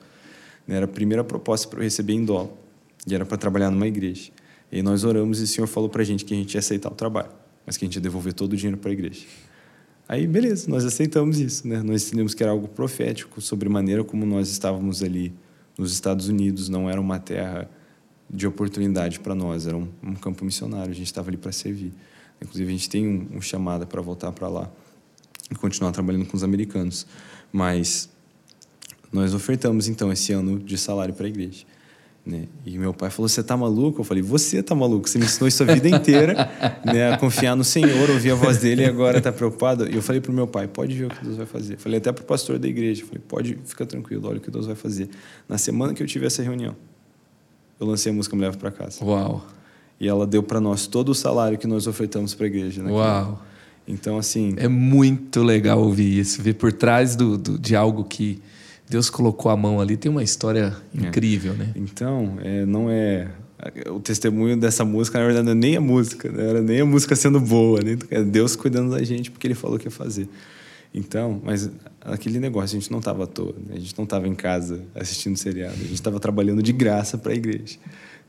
Né? 0.65 0.77
Era 0.77 0.85
a 0.85 0.87
primeira 0.87 1.23
proposta 1.23 1.67
para 1.67 1.79
eu 1.79 1.83
receber 1.83 2.13
em 2.13 2.23
dólar. 2.23 2.49
E 3.05 3.13
era 3.13 3.25
para 3.25 3.37
trabalhar 3.37 3.69
numa 3.69 3.87
igreja. 3.87 4.31
E 4.71 4.81
nós 4.81 5.03
oramos 5.03 5.41
e 5.41 5.43
o 5.43 5.47
Senhor 5.47 5.67
falou 5.67 5.89
para 5.89 6.01
a 6.01 6.05
gente 6.05 6.23
que 6.23 6.33
a 6.33 6.37
gente 6.37 6.53
ia 6.53 6.59
aceitar 6.59 6.89
o 6.89 6.95
trabalho, 6.95 7.29
mas 7.65 7.75
que 7.75 7.83
a 7.83 7.87
gente 7.87 7.95
ia 7.95 8.01
devolver 8.01 8.33
todo 8.33 8.53
o 8.53 8.55
dinheiro 8.55 8.77
para 8.77 8.91
a 8.91 8.93
igreja. 8.93 9.25
Aí, 10.09 10.25
beleza, 10.25 10.67
nós 10.67 10.83
aceitamos 10.85 11.37
isso. 11.39 11.67
Né? 11.67 11.83
Nós 11.83 12.07
entendemos 12.07 12.33
que 12.33 12.41
era 12.41 12.51
algo 12.51 12.67
profético 12.67 13.39
sobre 13.39 13.69
a 13.69 13.71
maneira 13.71 14.03
como 14.03 14.25
nós 14.25 14.49
estávamos 14.49 15.03
ali 15.03 15.31
nos 15.77 15.93
Estados 15.93 16.27
Unidos. 16.27 16.67
Não 16.67 16.89
era 16.89 16.99
uma 16.99 17.19
terra 17.19 17.69
de 18.27 18.47
oportunidade 18.47 19.19
para 19.19 19.35
nós, 19.35 19.67
era 19.67 19.77
um, 19.77 19.87
um, 20.01 20.15
campo 20.15 20.43
missionário. 20.43 20.89
A 20.89 20.95
gente 20.95 21.05
estava 21.05 21.29
ali 21.29 21.37
para 21.37 21.51
servir. 21.51 21.93
Inclusive, 22.41 22.67
a 22.67 22.71
gente 22.71 22.89
tem 22.89 23.07
um, 23.07 23.37
um 23.37 23.41
chamada 23.41 23.85
para 23.85 24.01
voltar 24.01 24.31
para 24.31 24.47
lá 24.47 24.71
e 25.51 25.53
continuar 25.53 25.91
trabalhando 25.91 26.25
com 26.25 26.35
os 26.35 26.43
americanos. 26.43 27.05
Mas 27.53 28.09
nós 29.13 29.35
ofertamos 29.35 29.87
então 29.87 30.11
esse 30.11 30.33
ano 30.33 30.57
de 30.57 30.75
salário 30.75 31.13
para 31.13 31.27
a 31.27 31.29
igreja. 31.29 31.65
Né? 32.29 32.43
E 32.63 32.77
meu 32.77 32.93
pai 32.93 33.09
falou: 33.09 33.27
Você 33.27 33.41
tá 33.41 33.57
maluco? 33.57 34.01
Eu 34.01 34.05
falei: 34.05 34.21
Você 34.21 34.61
tá 34.61 34.75
maluco? 34.75 35.09
Você 35.09 35.17
me 35.17 35.25
ensinou 35.25 35.47
isso 35.47 35.63
a 35.63 35.65
vida 35.65 35.89
inteira 35.89 36.47
né? 36.85 37.11
a 37.11 37.17
confiar 37.17 37.55
no 37.55 37.63
Senhor, 37.63 38.09
ouvir 38.09 38.31
a 38.31 38.35
voz 38.35 38.59
dele 38.59 38.83
e 38.83 38.85
agora 38.85 39.19
tá 39.19 39.31
preocupado. 39.31 39.89
E 39.89 39.95
eu 39.95 40.01
falei 40.01 40.21
pro 40.21 40.31
meu 40.31 40.45
pai: 40.45 40.67
Pode 40.67 40.93
ver 40.93 41.05
o 41.05 41.09
que 41.09 41.23
Deus 41.23 41.37
vai 41.37 41.47
fazer. 41.47 41.73
Eu 41.73 41.79
falei 41.79 41.97
até 41.97 42.11
pro 42.11 42.23
pastor 42.23 42.59
da 42.59 42.67
igreja: 42.67 43.03
falei, 43.03 43.21
Pode, 43.27 43.57
fica 43.65 43.83
tranquilo, 43.83 44.27
olha 44.27 44.37
o 44.37 44.41
que 44.41 44.51
Deus 44.51 44.67
vai 44.67 44.75
fazer. 44.75 45.09
Na 45.47 45.57
semana 45.57 45.93
que 45.95 46.03
eu 46.03 46.07
tive 46.07 46.27
essa 46.27 46.43
reunião, 46.43 46.75
eu 47.79 47.87
lancei 47.87 48.11
a 48.11 48.15
música 48.15 48.35
Me 48.35 48.43
Leva 48.43 48.57
para 48.57 48.69
Casa. 48.69 49.03
Uau! 49.03 49.43
E 49.99 50.07
ela 50.07 50.27
deu 50.27 50.43
para 50.43 50.61
nós 50.61 50.85
todo 50.85 51.09
o 51.09 51.15
salário 51.15 51.57
que 51.57 51.65
nós 51.65 51.87
ofertamos 51.87 52.35
para 52.35 52.45
a 52.45 52.47
igreja. 52.47 52.83
Né? 52.83 52.91
Uau! 52.91 53.41
Então, 53.87 54.19
assim. 54.19 54.53
É 54.57 54.67
muito 54.67 55.41
legal 55.41 55.79
ouvir 55.79 56.19
isso, 56.19 56.43
ver 56.43 56.53
por 56.53 56.71
trás 56.71 57.15
do, 57.15 57.39
do 57.39 57.57
de 57.57 57.75
algo 57.75 58.03
que 58.03 58.39
Deus 58.89 59.09
colocou 59.09 59.51
a 59.51 59.55
mão 59.55 59.79
ali, 59.79 59.95
tem 59.95 60.11
uma 60.11 60.23
história 60.23 60.75
incrível, 60.93 61.53
é. 61.53 61.57
né? 61.57 61.71
Então, 61.75 62.37
é, 62.41 62.65
não 62.65 62.89
é 62.89 63.27
o 63.91 63.99
testemunho 63.99 64.57
dessa 64.57 64.85
música, 64.85 65.19
na 65.19 65.25
verdade, 65.25 65.45
não 65.45 65.51
é 65.51 65.55
nem 65.55 65.75
a 65.75 65.81
música, 65.81 66.31
não 66.31 66.43
era 66.43 66.61
nem 66.61 66.81
a 66.81 66.85
música 66.85 67.15
sendo 67.15 67.39
boa, 67.39 67.81
né? 67.81 67.97
é 68.09 68.23
Deus 68.23 68.55
cuidando 68.55 68.91
da 68.91 69.03
gente 69.03 69.29
porque 69.29 69.45
Ele 69.45 69.53
falou 69.53 69.77
que 69.77 69.85
ia 69.85 69.91
fazer. 69.91 70.27
Então, 70.93 71.39
mas 71.43 71.69
aquele 72.01 72.39
negócio, 72.39 72.77
a 72.77 72.79
gente 72.79 72.91
não 72.91 72.99
estava 72.99 73.25
à 73.25 73.27
toa, 73.27 73.53
né? 73.67 73.75
a 73.75 73.79
gente 73.79 73.95
não 73.97 74.05
estava 74.05 74.27
em 74.27 74.33
casa 74.33 74.81
assistindo 74.95 75.37
seriado, 75.37 75.75
a 75.75 75.83
gente 75.83 75.93
estava 75.93 76.19
trabalhando 76.19 76.63
de 76.63 76.71
graça 76.71 77.17
para 77.17 77.31
a 77.31 77.35
igreja. 77.35 77.77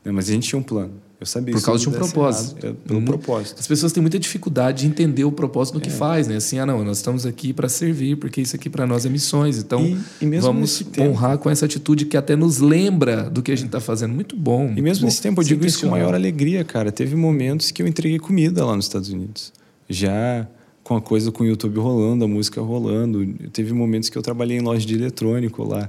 Né? 0.03 0.11
Mas 0.11 0.29
a 0.29 0.33
gente 0.33 0.47
tinha 0.47 0.59
um 0.59 0.63
plano. 0.63 0.93
Eu 1.21 1.27
sabia 1.27 1.53
Por 1.53 1.63
causa 1.63 1.83
de 1.83 1.87
um 1.87 1.91
propósito. 1.91 2.65
Errado, 2.65 2.77
pelo 2.83 3.01
propósito. 3.03 3.59
As 3.59 3.67
pessoas 3.67 3.93
têm 3.93 4.01
muita 4.01 4.17
dificuldade 4.17 4.81
de 4.81 4.87
entender 4.87 5.23
o 5.23 5.31
propósito 5.31 5.75
do 5.75 5.79
que 5.79 5.89
é. 5.89 5.91
faz, 5.91 6.27
né? 6.27 6.37
Assim, 6.37 6.57
ah, 6.57 6.65
não, 6.65 6.83
nós 6.83 6.97
estamos 6.97 7.27
aqui 7.27 7.53
para 7.53 7.69
servir, 7.69 8.15
porque 8.15 8.41
isso 8.41 8.55
aqui 8.55 8.71
para 8.71 8.87
nós 8.87 9.05
é 9.05 9.09
missões. 9.09 9.59
Então, 9.59 9.85
e, 9.85 9.99
e 10.19 10.39
vamos 10.39 10.83
honrar 10.97 11.37
com 11.37 11.47
essa 11.47 11.67
atitude 11.67 12.05
que 12.05 12.17
até 12.17 12.35
nos 12.35 12.57
lembra 12.57 13.29
do 13.29 13.43
que 13.43 13.51
a 13.51 13.55
gente 13.55 13.67
está 13.67 13.79
fazendo. 13.79 14.15
Muito 14.15 14.35
bom. 14.35 14.73
E 14.75 14.81
mesmo 14.81 15.01
bom, 15.01 15.05
nesse 15.05 15.21
tempo, 15.21 15.41
eu 15.41 15.45
digo 15.45 15.63
isso 15.63 15.81
com 15.81 15.91
maior 15.91 16.15
alegria, 16.15 16.63
cara. 16.63 16.91
Teve 16.91 17.15
momentos 17.15 17.69
que 17.69 17.83
eu 17.83 17.87
entreguei 17.87 18.17
comida 18.17 18.65
lá 18.65 18.75
nos 18.75 18.85
Estados 18.85 19.09
Unidos. 19.09 19.53
Já 19.87 20.47
com 20.83 20.95
a 20.95 21.01
coisa 21.01 21.31
com 21.31 21.43
o 21.43 21.45
YouTube 21.45 21.77
rolando, 21.79 22.25
a 22.25 22.27
música 22.27 22.59
rolando. 22.61 23.23
Teve 23.53 23.73
momentos 23.73 24.09
que 24.09 24.17
eu 24.17 24.23
trabalhei 24.23 24.57
em 24.57 24.61
loja 24.61 24.87
de 24.87 24.95
eletrônico 24.95 25.63
lá. 25.63 25.87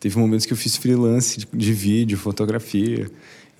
Teve 0.00 0.18
momentos 0.18 0.46
que 0.46 0.54
eu 0.54 0.56
fiz 0.56 0.76
freelance 0.76 1.38
de, 1.38 1.46
de 1.52 1.72
vídeo, 1.74 2.16
fotografia. 2.16 3.06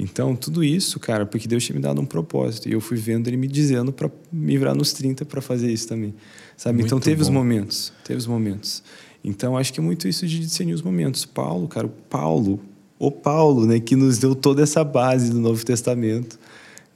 Então, 0.01 0.35
tudo 0.35 0.64
isso, 0.64 0.98
cara, 0.98 1.27
porque 1.27 1.47
Deus 1.47 1.62
tinha 1.62 1.77
me 1.77 1.82
dado 1.82 2.01
um 2.01 2.06
propósito. 2.06 2.68
E 2.68 2.72
eu 2.72 2.81
fui 2.81 2.97
vendo 2.97 3.28
ele 3.28 3.36
me 3.36 3.47
dizendo 3.47 3.93
para 3.93 4.10
me 4.32 4.56
virar 4.56 4.74
nos 4.74 4.94
30 4.94 5.27
para 5.27 5.43
fazer 5.43 5.70
isso 5.70 5.86
também. 5.86 6.14
Sabe? 6.56 6.77
Muito 6.78 6.86
então, 6.86 6.98
teve 6.98 7.16
bom. 7.16 7.22
os 7.22 7.28
momentos. 7.28 7.93
Teve 8.02 8.18
os 8.18 8.27
momentos. 8.27 8.82
Então, 9.22 9.59
acho 9.59 9.72
que 9.72 9.78
é 9.78 9.82
muito 9.82 10.09
isso 10.09 10.27
de 10.27 10.39
discernir 10.39 10.72
os 10.72 10.81
momentos. 10.81 11.27
Paulo, 11.27 11.68
cara, 11.68 11.86
o 11.86 11.90
Paulo, 11.90 12.59
o 12.98 13.10
Paulo, 13.10 13.66
né, 13.66 13.78
que 13.78 13.94
nos 13.94 14.16
deu 14.16 14.35
toda 14.35 14.62
essa 14.62 14.82
base 14.82 15.31
do 15.31 15.39
Novo 15.39 15.64
Testamento 15.64 16.39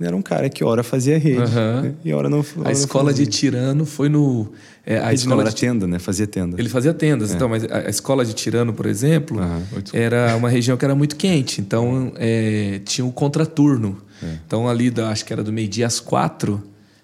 era 0.00 0.16
um 0.16 0.22
cara 0.22 0.48
que 0.50 0.64
hora 0.64 0.82
fazia 0.82 1.18
rede 1.18 1.38
uhum. 1.38 1.82
né? 1.82 1.94
e 2.04 2.12
hora 2.12 2.28
não 2.28 2.44
hora 2.58 2.68
A 2.68 2.72
escola 2.72 3.12
de 3.12 3.26
Tirano 3.26 3.86
foi 3.86 4.08
no... 4.08 4.48
É, 4.86 4.98
a 4.98 5.12
escola 5.14 5.44
de... 5.44 5.56
tenda, 5.56 5.86
né? 5.86 5.98
Fazia 5.98 6.26
tenda. 6.26 6.60
Ele 6.60 6.68
fazia 6.68 6.92
tendas, 6.92 7.32
é. 7.32 7.34
então, 7.34 7.48
mas 7.48 7.64
a, 7.64 7.88
escola 7.88 8.24
de 8.24 8.34
Tirano, 8.34 8.72
por 8.74 8.84
exemplo, 8.84 9.40
era 9.92 10.36
uma 10.36 10.50
região 10.50 10.76
que 10.76 10.84
era 10.84 10.94
muito 10.94 11.16
quente, 11.16 11.60
então 11.60 12.12
é, 12.16 12.80
tinha 12.84 13.04
um 13.04 13.10
contraturno. 13.10 13.98
É. 14.22 14.38
Então 14.46 14.68
ali, 14.68 14.90
da, 14.90 15.08
acho 15.08 15.24
que 15.24 15.32
era 15.32 15.42
do 15.42 15.52
meio-dia 15.52 15.86
às 15.86 16.00
quatro, 16.00 16.62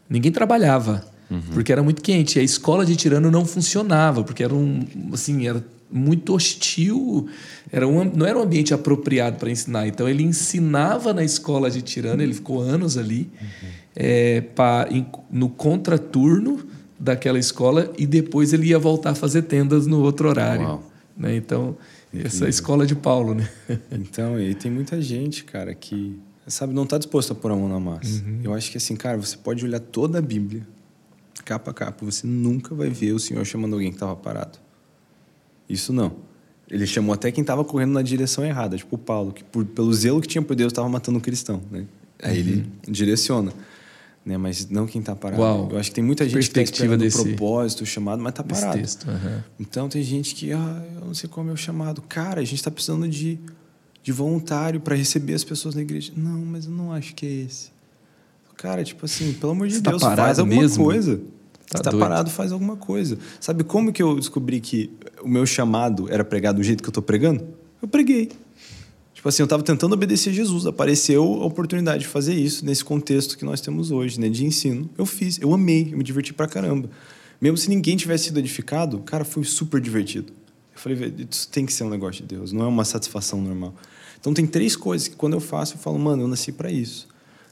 ninguém 0.09 0.31
trabalhava. 0.31 1.05
Uhum. 1.31 1.40
Porque 1.55 1.73
era 1.73 1.82
muito 1.82 2.02
quente. 2.02 2.39
E 2.39 2.40
a 2.40 2.43
escola 2.43 2.85
de 2.85 2.97
Tirano 2.97 3.31
não 3.31 3.44
funcionava, 3.47 4.24
porque 4.24 4.43
era 4.43 4.55
um, 4.55 4.85
assim, 5.12 5.47
era 5.47 5.65
muito 5.90 6.35
hostil, 6.35 7.28
era 7.73 7.86
um, 7.86 8.05
não 8.05 8.27
era 8.27 8.39
um 8.39 8.43
ambiente 8.43 8.74
apropriado 8.74 9.39
para 9.39 9.51
ensinar. 9.51 9.86
Então 9.86 10.09
ele 10.09 10.23
ensinava 10.23 11.15
na 11.15 11.24
escola 11.24 11.70
de 11.70 11.81
Tirana, 11.82 12.23
ele 12.23 12.35
ficou 12.35 12.61
anos 12.61 12.98
ali, 12.98 13.31
uhum. 13.40 13.69
é, 13.97 14.40
pra, 14.40 14.86
em, 14.90 15.07
no 15.31 15.48
contraturno 15.48 16.70
daquela 17.01 17.39
escola 17.39 17.90
e 17.98 18.06
depois 18.06 18.52
ele 18.52 18.68
ia 18.68 18.78
voltar 18.78 19.10
a 19.10 19.14
fazer 19.14 19.43
tendas 19.43 19.86
no 19.86 20.02
outro 20.02 20.28
horário. 20.28 20.81
Né? 21.16 21.35
Então, 21.35 21.77
essa 22.14 22.48
escola 22.48 22.86
de 22.86 22.94
Paulo. 22.94 23.35
Né? 23.35 23.48
Então, 23.90 24.39
e 24.39 24.55
tem 24.55 24.70
muita 24.70 25.01
gente, 25.01 25.44
cara, 25.44 25.74
que 25.74 26.18
sabe 26.47 26.74
não 26.74 26.82
está 26.82 26.98
disposto 26.98 27.32
a 27.32 27.35
pôr 27.35 27.52
a 27.52 27.56
mão 27.56 27.68
na 27.68 27.81
massa. 27.81 28.22
Uhum. 28.22 28.40
Eu 28.44 28.55
acho 28.55 28.70
que 28.70 28.77
assim, 28.77 28.97
cara, 28.97 29.16
você 29.16 29.36
pode 29.36 29.64
olhar 29.64 29.81
toda 29.81 30.18
a 30.18 30.22
Bíblia 30.22 30.66
capa 31.51 31.72
a 31.72 31.74
capa, 31.74 32.05
você 32.05 32.27
nunca 32.27 32.74
vai 32.74 32.89
ver 32.89 33.12
o 33.12 33.18
Senhor 33.18 33.44
chamando 33.44 33.72
alguém 33.72 33.90
que 33.90 33.97
estava 33.97 34.14
parado. 34.14 34.59
Isso 35.68 35.93
não. 35.93 36.12
Ele 36.70 36.86
chamou 36.86 37.12
até 37.12 37.32
quem 37.32 37.43
estava 37.43 37.64
correndo 37.64 37.93
na 37.93 38.02
direção 38.02 38.44
errada, 38.44 38.77
tipo 38.77 38.94
o 38.94 38.98
Paulo, 38.98 39.32
que 39.32 39.43
por, 39.43 39.64
pelo 39.64 39.93
zelo 39.93 40.20
que 40.20 40.28
tinha 40.28 40.43
por 40.43 40.55
Deus 40.55 40.72
estava 40.72 40.89
matando 40.89 41.18
um 41.18 41.20
cristão. 41.20 41.60
Né? 41.70 41.86
Aí 42.22 42.40
uhum. 42.40 42.48
ele 42.48 42.72
direciona. 42.89 43.52
Né? 44.25 44.37
Mas 44.37 44.69
não 44.69 44.87
quem 44.87 45.01
está 45.01 45.17
parado. 45.17 45.41
Uau. 45.41 45.69
Eu 45.73 45.79
acho 45.79 45.91
que 45.91 45.95
tem 45.95 46.05
muita 46.05 46.25
gente 46.25 46.35
que 46.51 46.61
está 46.61 46.63
esperando 46.63 47.01
desse, 47.01 47.23
propósito, 47.23 47.87
chamado, 47.87 48.23
mas 48.23 48.33
está 48.33 48.45
parado. 48.45 48.79
Texto, 48.79 49.09
uhum. 49.09 49.41
Então 49.59 49.89
tem 49.89 50.03
gente 50.03 50.35
que, 50.35 50.53
ah, 50.53 50.85
eu 50.97 51.07
não 51.07 51.15
sei 51.15 51.29
qual 51.29 51.43
é 51.43 51.45
o 51.45 51.47
meu 51.47 51.57
chamado. 51.57 52.03
Cara, 52.03 52.41
a 52.41 52.45
gente 52.45 52.57
está 52.57 52.71
precisando 52.71 53.09
de, 53.09 53.39
de 54.03 54.13
voluntário 54.13 54.81
para 54.81 54.95
receber 54.95 55.35
as 55.35 55.45
pessoas 55.45 55.75
na 55.75 55.81
igreja. 55.81 56.13
Não, 56.15 56.39
mas 56.45 56.67
eu 56.67 56.73
não 56.73 56.93
acho 56.93 57.15
que 57.15 57.25
é 57.25 57.31
esse. 57.47 57.71
Cara, 58.57 58.85
tipo 58.85 59.07
assim, 59.07 59.33
pelo 59.33 59.53
amor 59.53 59.69
de 59.69 59.77
Você 59.77 59.83
tá 59.83 59.91
Deus, 59.91 60.03
tá 60.03 60.15
faz 60.15 60.39
alguma 60.39 60.61
mesmo? 60.61 60.85
coisa. 60.85 61.17
Tá 61.71 61.79
Você 61.79 61.85
tá 61.85 61.93
parado, 61.93 62.29
faz 62.29 62.53
alguma 62.53 62.77
coisa. 62.77 63.17
Sabe 63.41 63.65
como 63.65 63.91
que 63.91 64.03
eu 64.03 64.17
descobri 64.17 64.61
que 64.61 64.91
o 65.23 65.29
meu 65.29 65.47
chamado 65.47 66.13
era 66.13 66.23
pregar 66.23 66.53
do 66.53 66.63
jeito 66.63 66.83
que 66.83 66.89
eu 66.89 66.93
tô 66.93 67.01
pregando? 67.01 67.47
Eu 67.81 67.89
preguei. 67.89 68.31
Tipo 69.21 69.29
assim, 69.29 69.43
eu 69.43 69.45
estava 69.45 69.63
tentando 69.63 69.93
obedecer 69.93 70.33
Jesus. 70.33 70.65
Apareceu 70.65 71.23
a 71.43 71.45
oportunidade 71.45 72.05
de 72.05 72.09
fazer 72.09 72.33
isso 72.33 72.65
nesse 72.65 72.83
contexto 72.83 73.37
que 73.37 73.45
nós 73.45 73.61
temos 73.61 73.91
hoje, 73.91 74.19
né? 74.19 74.31
De 74.31 74.47
ensino. 74.47 74.89
Eu 74.97 75.05
fiz, 75.05 75.39
eu 75.39 75.53
amei, 75.53 75.91
eu 75.93 75.99
me 75.99 76.03
diverti 76.03 76.33
pra 76.33 76.47
caramba. 76.47 76.89
Mesmo 77.39 77.59
se 77.59 77.69
ninguém 77.69 77.99
tivesse 77.99 78.25
sido 78.25 78.39
edificado, 78.39 78.99
cara, 79.01 79.23
foi 79.23 79.45
super 79.45 79.79
divertido. 79.79 80.33
Eu 80.75 80.81
falei, 80.81 81.15
isso 81.31 81.47
tem 81.51 81.67
que 81.67 81.73
ser 81.75 81.85
um 81.85 81.91
negócio 81.91 82.23
de 82.23 82.35
Deus, 82.35 82.51
não 82.51 82.65
é 82.65 82.67
uma 82.67 82.83
satisfação 82.83 83.43
normal. 83.43 83.75
Então 84.19 84.33
tem 84.33 84.47
três 84.47 84.75
coisas 84.75 85.07
que 85.07 85.17
quando 85.17 85.35
eu 85.35 85.41
faço, 85.41 85.75
eu 85.75 85.79
falo, 85.79 85.99
mano, 85.99 86.23
eu 86.23 86.27
nasci 86.27 86.51
para 86.51 86.73
isso. 86.73 87.07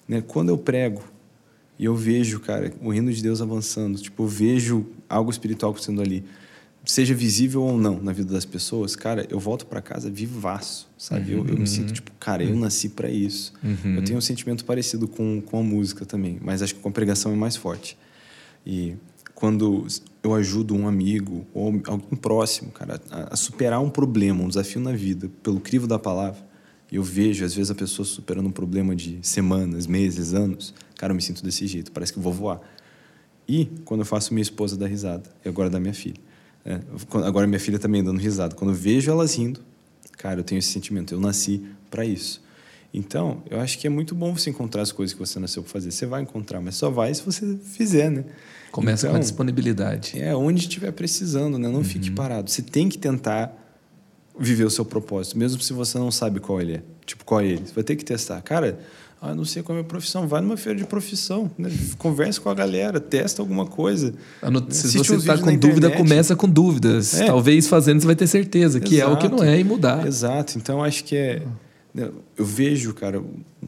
Né? 0.09 0.25
Quando 0.27 0.49
eu 0.49 0.57
prego 0.57 1.03
e 1.79 1.85
eu 1.85 1.95
vejo, 1.95 2.41
cara, 2.41 2.73
o 2.81 2.89
reino 2.89 3.13
de 3.13 3.23
Deus 3.23 3.43
avançando, 3.43 3.99
tipo, 3.99 4.23
eu 4.23 4.27
vejo 4.27 4.87
algo 5.07 5.31
espiritual 5.31 5.73
acontecendo 5.73 6.01
ali 6.01 6.25
seja 6.85 7.15
visível 7.15 7.63
ou 7.63 7.77
não 7.77 8.01
na 8.01 8.13
vida 8.13 8.33
das 8.33 8.45
pessoas, 8.45 8.97
cara, 8.97 9.27
eu 9.31 9.39
volto 9.39 9.67
para 9.67 9.81
casa 9.83 10.11
vivaço, 10.11 10.89
sabe? 10.97 11.35
Uhum. 11.35 11.41
Eu, 11.41 11.49
eu, 11.49 11.55
me 11.55 11.61
uhum. 11.61 11.67
sinto 11.67 11.93
tipo, 11.93 12.11
cara, 12.19 12.43
eu 12.43 12.57
nasci 12.57 12.89
para 12.89 13.11
isso. 13.11 13.53
Uhum. 13.63 13.97
Eu 13.97 14.05
tenho 14.05 14.19
um 14.19 14.23
sentimento 14.23 14.65
parecido 14.65 15.07
com, 15.07 15.41
com 15.41 15.59
a 15.59 15.63
música 15.63 16.07
também, 16.07 16.39
mas 16.41 16.63
acho 16.63 16.75
que 16.75 16.81
com 16.81 16.89
a 16.89 16.93
pregação 16.93 17.33
é 17.33 17.37
mais 17.37 17.57
forte. 17.57 17.97
E 18.67 18.95
quando 19.35 19.87
eu 20.23 20.35
ajudo 20.35 20.75
um 20.75 20.89
amigo 20.89 21.47
ou 21.55 21.81
alguém 21.87 22.19
próximo, 22.21 22.71
cara, 22.71 23.01
a, 23.11 23.35
a 23.35 23.37
superar 23.37 23.81
um 23.81 23.91
problema, 23.91 24.43
um 24.43 24.49
desafio 24.49 24.81
na 24.81 24.93
vida, 24.93 25.31
pelo 25.43 25.61
crivo 25.61 25.87
da 25.87 25.99
palavra, 25.99 26.49
e 26.91 26.97
eu 26.97 27.03
vejo, 27.03 27.45
às 27.45 27.55
vezes, 27.55 27.71
a 27.71 27.75
pessoa 27.75 28.05
superando 28.05 28.47
um 28.47 28.51
problema 28.51 28.97
de 28.97 29.19
semanas, 29.23 29.87
meses, 29.87 30.33
anos, 30.33 30.75
cara, 30.97 31.13
eu 31.13 31.15
me 31.15 31.23
sinto 31.23 31.45
desse 31.45 31.67
jeito, 31.67 31.93
parece 31.93 32.13
que 32.13 32.19
eu 32.19 32.23
vou 32.23 32.33
voar. 32.33 32.61
E 33.47 33.67
quando 33.85 34.01
eu 34.01 34.07
faço 34.07 34.33
minha 34.33 34.43
esposa 34.43 34.77
dar 34.77 34.87
risada, 34.87 35.31
e 35.45 35.49
agora 35.49 35.69
da 35.69 35.79
minha 35.79 35.95
filha. 35.95 36.28
É, 36.69 36.81
agora 37.27 37.47
minha 37.47 37.59
filha 37.59 37.79
também 37.79 38.05
dando 38.05 38.21
risada. 38.21 38.55
Quando 38.55 38.73
eu 38.73 38.77
vejo 38.77 39.11
elas 39.11 39.35
rindo, 39.35 39.61
cara, 40.19 40.41
eu 40.41 40.45
tenho 40.45 40.59
esse 40.59 40.69
sentimento. 40.69 41.15
Eu 41.15 41.21
nasci 41.21 41.65
para 41.91 42.05
isso. 42.05 42.43
Então, 42.93 43.43
eu 43.49 43.59
acho 43.59 43.79
que 43.79 43.87
é 43.87 43.91
muito 43.91 44.15
bom 44.15 44.37
você 44.37 44.51
encontrar 44.51 44.83
as 44.83 44.93
coisas 44.93 45.15
que 45.15 45.19
você 45.19 45.39
nasceu 45.41 45.63
para 45.63 45.73
fazer. 45.73 45.91
Você 45.91 46.05
vai 46.05 46.21
encontrar, 46.21 46.61
mas 46.61 46.75
só 46.75 46.91
vai 46.91 47.15
se 47.15 47.23
você 47.23 47.57
fizer, 47.57 48.11
né? 48.11 48.25
Começa 48.71 49.07
então, 49.07 49.13
com 49.13 49.17
a 49.17 49.21
disponibilidade. 49.21 50.21
É, 50.21 50.37
onde 50.37 50.61
estiver 50.61 50.93
precisando, 50.93 51.59
né? 51.59 51.69
Não 51.69 51.77
uhum. 51.77 51.85
fique 51.85 52.11
parado. 52.11 52.51
Você 52.51 52.61
tem 52.61 52.89
que 52.91 52.99
tentar 52.99 53.51
viver 54.39 54.65
o 54.65 54.71
seu 54.71 54.85
propósito, 54.85 55.39
mesmo 55.39 55.61
se 55.63 55.73
você 55.73 55.99
não 55.99 56.11
sabe 56.11 56.39
qual 56.39 56.61
ele 56.61 56.75
é. 56.75 56.83
Tipo, 57.07 57.25
qual 57.25 57.41
é 57.41 57.47
ele. 57.47 57.67
Você 57.67 57.73
vai 57.73 57.85
ter 57.85 57.97
que 57.97 58.05
testar. 58.05 58.43
Cara, 58.43 58.79
ah, 59.21 59.35
não 59.35 59.45
sei 59.45 59.63
qual 59.63 59.77
é 59.77 59.81
a 59.81 59.83
minha 59.83 59.89
profissão. 59.89 60.29
Vai 60.29 60.41
numa 60.41 60.57
feira 60.57 60.79
de 60.79 60.85
profissão, 60.85 61.51
né? 61.59 61.71
conversa 61.99 62.41
com 62.41 62.49
a 62.49 62.55
galera, 62.55 63.01
testa 63.01 63.43
alguma 63.43 63.67
coisa. 63.67 64.15
Se 64.71 64.97
você 64.97 65.17
está 65.17 65.37
com 65.37 65.57
dúvida, 65.57 65.91
começa 65.91 66.37
com 66.37 66.49
dúvidas. 66.49 67.21
É. 67.21 67.27
Talvez 67.27 67.67
fazendo 67.67 68.01
você 68.01 68.07
vai 68.07 68.17
ter 68.17 68.29
certeza 68.29 68.79
que 68.79 68.97
Exato. 68.97 69.11
é 69.11 69.15
o 69.15 69.19
que 69.19 69.29
não 69.29 69.43
é 69.43 69.59
e 69.59 69.65
mudar. 69.65 70.07
Exato. 70.07 70.57
Então 70.57 70.83
acho 70.83 71.03
que 71.05 71.17
é. 71.17 71.43
Né, 71.93 72.11
eu 72.37 72.45
vejo, 72.45 72.95
cara, 72.95 73.21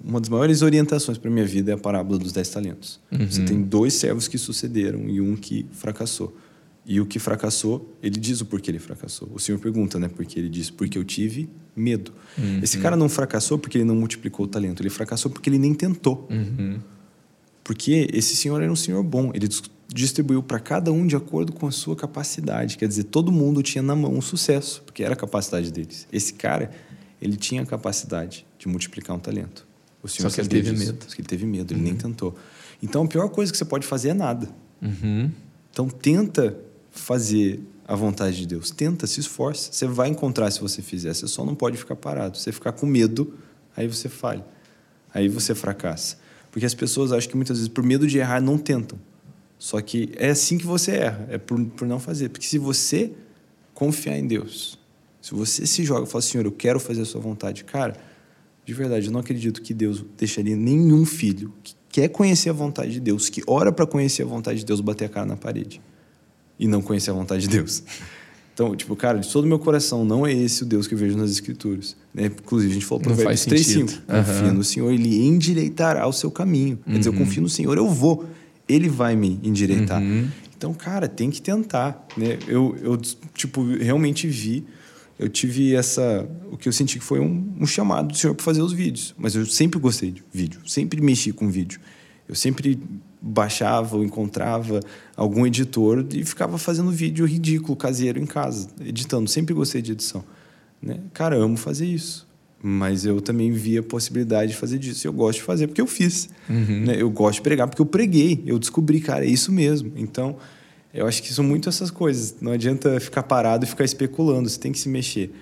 uma 0.05 0.21
das 0.21 0.29
maiores 0.29 0.63
orientações 0.63 1.19
para 1.19 1.31
minha 1.31 1.47
vida 1.47 1.73
é 1.73 1.75
a 1.75 1.79
parábola 1.79 2.19
dos 2.19 2.33
dez 2.33 2.49
talentos. 2.49 3.01
Uhum. 3.11 3.29
Você 3.29 3.43
tem 3.43 3.61
dois 3.61 3.95
servos 3.95 4.29
que 4.29 4.39
sucederam 4.39 5.09
e 5.09 5.21
um 5.21 5.35
que 5.35 5.67
fracassou. 5.73 6.37
E 6.85 7.01
o 7.01 7.07
que 7.07 7.19
fracassou, 7.19 7.94
ele 8.02 8.19
diz 8.19 8.40
o 8.40 8.47
porquê 8.47 8.70
ele 8.70 8.78
fracassou. 8.78 9.31
O 9.32 9.39
Senhor 9.39 9.59
pergunta, 9.59 9.98
né? 9.98 10.09
Porque 10.09 10.39
ele 10.39 10.48
diz, 10.48 10.70
porque 10.70 10.97
eu 10.97 11.05
tive 11.05 11.48
medo. 11.77 12.12
Uhum. 12.36 12.61
Esse 12.62 12.78
cara 12.78 12.97
não 12.97 13.09
fracassou 13.09 13.59
porque 13.59 13.78
ele 13.78 13.85
não 13.85 13.94
multiplicou 13.94 14.47
o 14.47 14.48
talento, 14.48 14.82
ele 14.82 14.90
fracassou 14.90 15.31
porque 15.31 15.48
ele 15.48 15.59
nem 15.59 15.74
tentou. 15.74 16.27
Uhum. 16.31 16.81
Porque 17.62 18.09
esse 18.12 18.35
senhor 18.35 18.61
era 18.62 18.73
um 18.73 18.77
senhor 18.77 19.02
bom, 19.02 19.31
ele 19.35 19.48
distribuiu 19.93 20.43
para 20.43 20.59
cada 20.59 20.90
um 20.90 21.07
de 21.07 21.15
acordo 21.15 21.52
com 21.52 21.66
a 21.66 21.70
sua 21.70 21.94
capacidade. 21.94 22.77
Quer 22.77 22.89
dizer, 22.89 23.05
todo 23.05 23.31
mundo 23.31 23.62
tinha 23.62 23.82
na 23.82 23.94
mão 23.94 24.15
um 24.15 24.20
sucesso, 24.20 24.82
porque 24.85 25.02
era 25.05 25.15
a 25.15 25.16
capacidade 25.16 25.70
deles. 25.70 26.09
Esse 26.12 26.32
cara, 26.32 26.70
ele 27.20 27.36
tinha 27.36 27.62
a 27.62 27.66
capacidade 27.66 28.47
de 28.59 28.66
multiplicar 28.69 29.15
um 29.15 29.20
talento. 29.20 29.66
O 30.02 30.09
senhor 30.09 30.31
Só 30.31 30.35
que 30.35 30.40
ele 30.40 30.48
teve 30.48 30.70
disso. 30.70 30.86
medo. 30.86 31.05
Só 31.07 31.15
que 31.15 31.20
ele 31.20 31.28
teve 31.28 31.47
medo, 31.47 31.73
ele 31.74 31.82
nem 31.82 31.93
uhum. 31.93 31.98
tentou. 31.98 32.36
Então, 32.82 33.05
a 33.05 33.07
pior 33.07 33.28
coisa 33.28 33.52
que 33.52 33.59
você 33.59 33.65
pode 33.65 33.86
fazer 33.86 34.11
é 34.11 34.15
nada. 34.15 34.48
Uhum. 34.81 35.31
Então, 35.70 35.89
tenta 35.89 36.57
fazer 37.01 37.61
a 37.87 37.97
vontade 37.97 38.37
de 38.37 38.47
Deus. 38.47 38.71
Tenta, 38.71 39.07
se 39.07 39.19
esforce. 39.19 39.71
Você 39.73 39.87
vai 39.87 40.09
encontrar 40.09 40.51
se 40.51 40.61
você 40.61 40.81
fizer. 40.81 41.13
Você 41.13 41.27
só 41.27 41.45
não 41.45 41.55
pode 41.55 41.77
ficar 41.77 41.97
parado. 41.97 42.39
Você 42.39 42.53
ficar 42.53 42.73
com 42.73 42.87
medo, 42.87 43.35
aí 43.77 43.89
você 43.89 44.09
falha. 44.09 44.45
Aí 45.13 45.29
você 45.29 45.55
fracassa. 45.55 46.19
Porque 46.53 46.65
as 46.65 46.75
pessoas 46.75 47.11
acham 47.11 47.29
que 47.29 47.37
muitas 47.37 47.57
vezes, 47.57 47.69
por 47.69 47.83
medo 47.83 48.07
de 48.07 48.19
errar, 48.19 48.41
não 48.41 48.57
tentam. 48.57 48.99
Só 49.59 49.81
que 49.81 50.13
é 50.17 50.31
assim 50.31 50.57
que 50.57 50.65
você 50.65 50.93
erra, 50.93 51.27
é 51.31 51.39
por, 51.39 51.63
por 51.71 51.87
não 51.87 51.99
fazer. 51.99 52.29
Porque 52.29 52.47
se 52.47 52.59
você 52.59 53.13
confiar 53.75 54.17
em 54.17 54.27
Deus, 54.27 54.79
se 55.21 55.35
você 55.35 55.67
se 55.67 55.85
joga 55.85 56.07
e 56.07 56.11
fala, 56.11 56.23
Senhor, 56.23 56.47
eu 56.47 56.53
quero 56.53 56.79
fazer 56.79 57.03
a 57.03 57.05
sua 57.05 57.21
vontade, 57.21 57.65
cara, 57.65 57.97
de 58.65 58.73
verdade, 58.73 59.07
eu 59.07 59.13
não 59.13 59.21
acredito 59.21 59.61
que 59.61 59.75
Deus 59.75 60.05
deixaria 60.17 60.57
nenhum 60.57 61.05
filho 61.05 61.53
que 61.63 61.75
quer 61.89 62.09
conhecer 62.09 62.51
a 62.51 62.53
vontade 62.53 62.93
de 62.93 63.01
Deus, 63.01 63.29
que 63.29 63.43
ora 63.47 63.73
para 63.73 63.87
conhecer 63.87 64.23
a 64.23 64.27
vontade 64.27 64.61
de 64.61 64.65
Deus, 64.65 64.81
bater 64.81 65.07
a 65.07 65.09
cara 65.09 65.27
na 65.27 65.37
parede 65.37 65.81
e 66.61 66.69
não 66.69 66.82
conhecer 66.82 67.11
a 67.11 67.15
vontade 67.15 67.43
de 67.43 67.49
Deus. 67.49 67.82
Então, 68.53 68.77
tipo, 68.77 68.95
cara, 68.95 69.19
de 69.19 69.27
todo 69.27 69.47
o 69.47 69.49
meu 69.49 69.59
coração, 69.59 70.05
não 70.05 70.27
é 70.27 70.32
esse 70.35 70.62
o 70.62 70.66
Deus 70.66 70.87
que 70.87 70.93
eu 70.93 70.99
vejo 70.99 71.16
nas 71.16 71.31
Escrituras. 71.31 71.97
Né? 72.12 72.27
Inclusive, 72.27 72.70
a 72.70 72.74
gente 72.74 72.85
falou 72.85 73.03
Provérbios 73.03 73.47
3, 73.47 73.66
5. 73.66 73.93
Confia 74.07 74.53
no 74.53 74.62
Senhor, 74.62 74.93
Ele 74.93 75.24
endireitará 75.24 76.07
o 76.07 76.12
seu 76.12 76.31
caminho. 76.31 76.78
Uhum. 76.87 76.93
Quer 76.93 76.99
dizer, 76.99 77.09
eu 77.09 77.12
uhum. 77.15 77.19
confio 77.20 77.43
no 77.43 77.49
Senhor, 77.49 77.78
eu 77.78 77.89
vou. 77.89 78.27
Ele 78.69 78.87
vai 78.87 79.16
me 79.16 79.41
endireitar. 79.43 80.03
Uhum. 80.03 80.28
Então, 80.55 80.74
cara, 80.74 81.09
tem 81.09 81.31
que 81.31 81.41
tentar. 81.41 82.07
Né? 82.19 82.39
Eu, 82.47 82.77
eu, 82.82 82.99
tipo, 83.32 83.65
realmente 83.65 84.28
vi, 84.28 84.66
eu 85.19 85.31
tive 85.31 85.74
essa... 85.74 86.28
O 86.53 86.59
que 86.59 86.69
eu 86.69 86.73
senti 86.73 86.99
que 86.99 87.05
foi 87.05 87.19
um, 87.19 87.55
um 87.59 87.66
chamado 87.66 88.09
do 88.09 88.16
Senhor 88.16 88.35
para 88.35 88.45
fazer 88.45 88.61
os 88.61 88.74
vídeos. 88.74 89.15
Mas 89.16 89.35
eu 89.35 89.47
sempre 89.47 89.81
gostei 89.81 90.11
de 90.11 90.23
vídeo, 90.31 90.61
sempre 90.66 91.01
mexi 91.01 91.32
com 91.32 91.49
vídeo. 91.49 91.81
Eu 92.28 92.35
sempre 92.35 92.78
baixava 93.21 93.97
ou 93.97 94.05
encontrava 94.05 94.81
algum 95.17 95.47
editor 95.47 96.07
e 96.13 96.25
ficava 96.25 96.57
fazendo 96.57 96.91
vídeo 96.91 97.27
ridículo, 97.27 97.77
caseiro 97.77 98.19
em 98.19 98.27
casa, 98.27 98.69
editando. 98.81 99.29
Sempre 99.29 99.55
gostei 99.55 99.83
de 99.83 99.93
edição. 99.93 100.25
Né? 100.81 101.01
Cara, 101.13 101.37
amo 101.37 101.57
fazer 101.57 101.87
isso. 101.87 102.29
Mas 102.63 103.07
eu 103.07 103.21
também 103.21 103.51
via 103.53 103.81
a 103.81 103.83
possibilidade 103.83 104.53
de 104.53 104.57
fazer 104.57 104.79
disso. 104.79 105.07
Eu 105.07 105.13
gosto 105.13 105.39
de 105.39 105.45
fazer 105.45 105.67
porque 105.67 105.81
eu 105.81 105.87
fiz. 105.87 106.29
Uhum. 106.49 106.85
Né? 106.87 106.97
Eu 106.99 107.11
gosto 107.11 107.37
de 107.37 107.43
pregar 107.43 107.67
porque 107.67 107.81
eu 107.81 107.87
preguei. 107.87 108.43
Eu 108.47 108.59
descobri, 108.59 109.01
cara, 109.01 109.25
é 109.25 109.29
isso 109.29 109.51
mesmo. 109.51 109.93
Então, 109.97 110.37
eu 110.93 111.07
acho 111.07 111.23
que 111.23 111.33
são 111.33 111.45
muito 111.45 111.69
essas 111.69 111.91
coisas. 111.91 112.37
Não 112.41 112.53
adianta 112.53 113.01
ficar 113.01 113.23
parado 113.23 113.65
e 113.65 113.69
ficar 113.69 113.85
especulando. 113.85 114.49
Você 114.49 114.59
tem 114.59 114.73
que 114.73 114.79
se 114.79 114.89
mexer. 114.89 115.33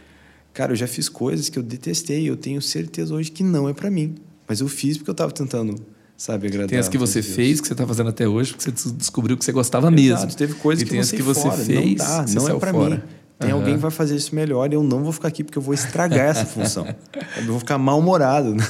Cara, 0.53 0.73
eu 0.73 0.77
já 0.77 0.87
fiz 0.87 1.09
coisas 1.09 1.49
que 1.49 1.59
eu 1.59 1.63
detestei. 1.63 2.29
Eu 2.29 2.37
tenho 2.37 2.63
certeza 2.63 3.15
hoje 3.15 3.33
que 3.33 3.43
não 3.43 3.69
é 3.69 3.73
para 3.73 3.91
mim. 3.91 4.15
Mas 4.47 4.61
eu 4.61 4.69
fiz 4.69 4.97
porque 4.97 5.11
eu 5.11 5.13
estava 5.13 5.33
tentando 5.33 5.75
sabe 6.19 6.49
agradar. 6.49 6.69
Tem 6.69 6.78
as 6.78 6.89
que 6.89 6.99
você 6.99 7.23
fez, 7.23 7.61
que 7.61 7.69
você 7.69 7.73
está 7.73 7.86
fazendo 7.86 8.11
até 8.11 8.28
hoje, 8.28 8.53
porque 8.53 8.70
você 8.70 8.90
descobriu 8.90 9.39
que 9.39 9.45
você 9.45 9.53
gostava 9.53 9.90
mesmo. 9.90 10.19
Exato, 10.19 10.36
teve 10.36 10.55
coisas 10.55 10.82
que, 10.82 10.90
tem 10.90 10.99
as 10.99 11.12
que 11.12 11.23
você 11.23 11.43
fora. 11.43 11.57
fez, 11.57 11.99
não 11.99 12.07
dá, 12.07 12.27
não 12.35 12.49
é 12.49 12.59
para 12.59 12.73
mim. 12.73 13.01
Tem 13.39 13.51
uhum. 13.51 13.59
alguém 13.59 13.74
que 13.74 13.81
vai 13.81 13.90
fazer 13.90 14.16
isso 14.16 14.35
melhor 14.35 14.73
e 14.73 14.74
eu 14.74 14.82
não 14.82 15.05
vou 15.05 15.12
ficar 15.12 15.28
aqui 15.28 15.44
porque 15.44 15.56
eu 15.56 15.62
vou 15.62 15.73
estragar 15.73 16.27
essa 16.27 16.44
função. 16.47 16.85
Eu 17.36 17.44
vou 17.44 17.60
ficar 17.60 17.78
mal-humorado. 17.78 18.52
Né? 18.52 18.66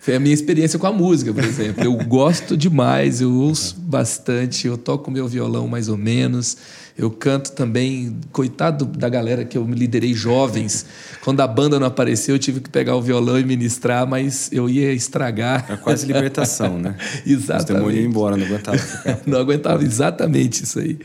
Foi 0.00 0.16
a 0.16 0.20
minha 0.20 0.34
experiência 0.34 0.76
com 0.76 0.88
a 0.88 0.92
música, 0.92 1.32
por 1.32 1.44
exemplo. 1.44 1.84
Eu 1.84 1.94
gosto 1.94 2.56
demais, 2.56 3.20
eu 3.20 3.32
ouço 3.32 3.78
bastante, 3.78 4.66
eu 4.66 4.76
toco 4.76 5.08
meu 5.08 5.28
violão 5.28 5.68
mais 5.68 5.88
ou 5.88 5.96
menos. 5.96 6.56
Eu 6.98 7.12
canto 7.12 7.52
também, 7.52 8.18
coitado 8.32 8.84
da 8.84 9.08
galera 9.08 9.44
que 9.44 9.56
eu 9.56 9.64
me 9.64 9.76
liderei 9.76 10.12
jovens. 10.12 10.84
Quando 11.22 11.40
a 11.40 11.46
banda 11.46 11.78
não 11.78 11.86
apareceu, 11.86 12.34
eu 12.34 12.40
tive 12.40 12.58
que 12.58 12.68
pegar 12.68 12.96
o 12.96 13.00
violão 13.00 13.38
e 13.38 13.44
ministrar, 13.44 14.04
mas 14.04 14.50
eu 14.50 14.68
ia 14.68 14.92
estragar. 14.92 15.64
É 15.70 15.76
quase 15.76 16.04
libertação, 16.08 16.76
né? 16.76 16.96
exatamente. 17.24 17.84
Você 17.84 18.00
ia 18.00 18.04
embora, 18.04 18.36
não 18.36 18.44
aguentava 18.44 18.78
ficar. 18.78 19.20
não 19.24 19.38
aguentava 19.38 19.84
exatamente 19.84 20.64
isso 20.64 20.80
aí. 20.80 20.98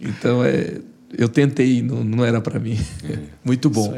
Então, 0.00 0.42
é, 0.42 0.78
eu 1.18 1.28
tentei, 1.28 1.82
não, 1.82 2.02
não 2.02 2.24
era 2.24 2.40
para 2.40 2.58
mim. 2.58 2.78
É, 3.08 3.18
Muito 3.44 3.68
bom. 3.70 3.92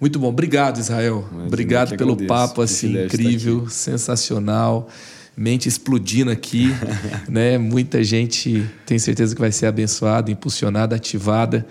Muito 0.00 0.18
bom. 0.18 0.28
Obrigado, 0.28 0.78
Israel. 0.78 1.28
Obrigado 1.46 1.96
pelo 1.96 2.12
agradeço. 2.12 2.28
papo 2.28 2.62
assim 2.62 3.04
incrível, 3.04 3.68
sensacional. 3.68 4.88
mente 5.36 5.68
explodindo 5.68 6.30
aqui, 6.30 6.68
né? 7.28 7.58
Muita 7.58 8.02
gente 8.04 8.66
tem 8.84 8.98
certeza 8.98 9.34
que 9.34 9.40
vai 9.40 9.52
ser 9.52 9.66
abençoada, 9.66 10.30
impulsionada, 10.30 10.96
ativada 10.96 11.66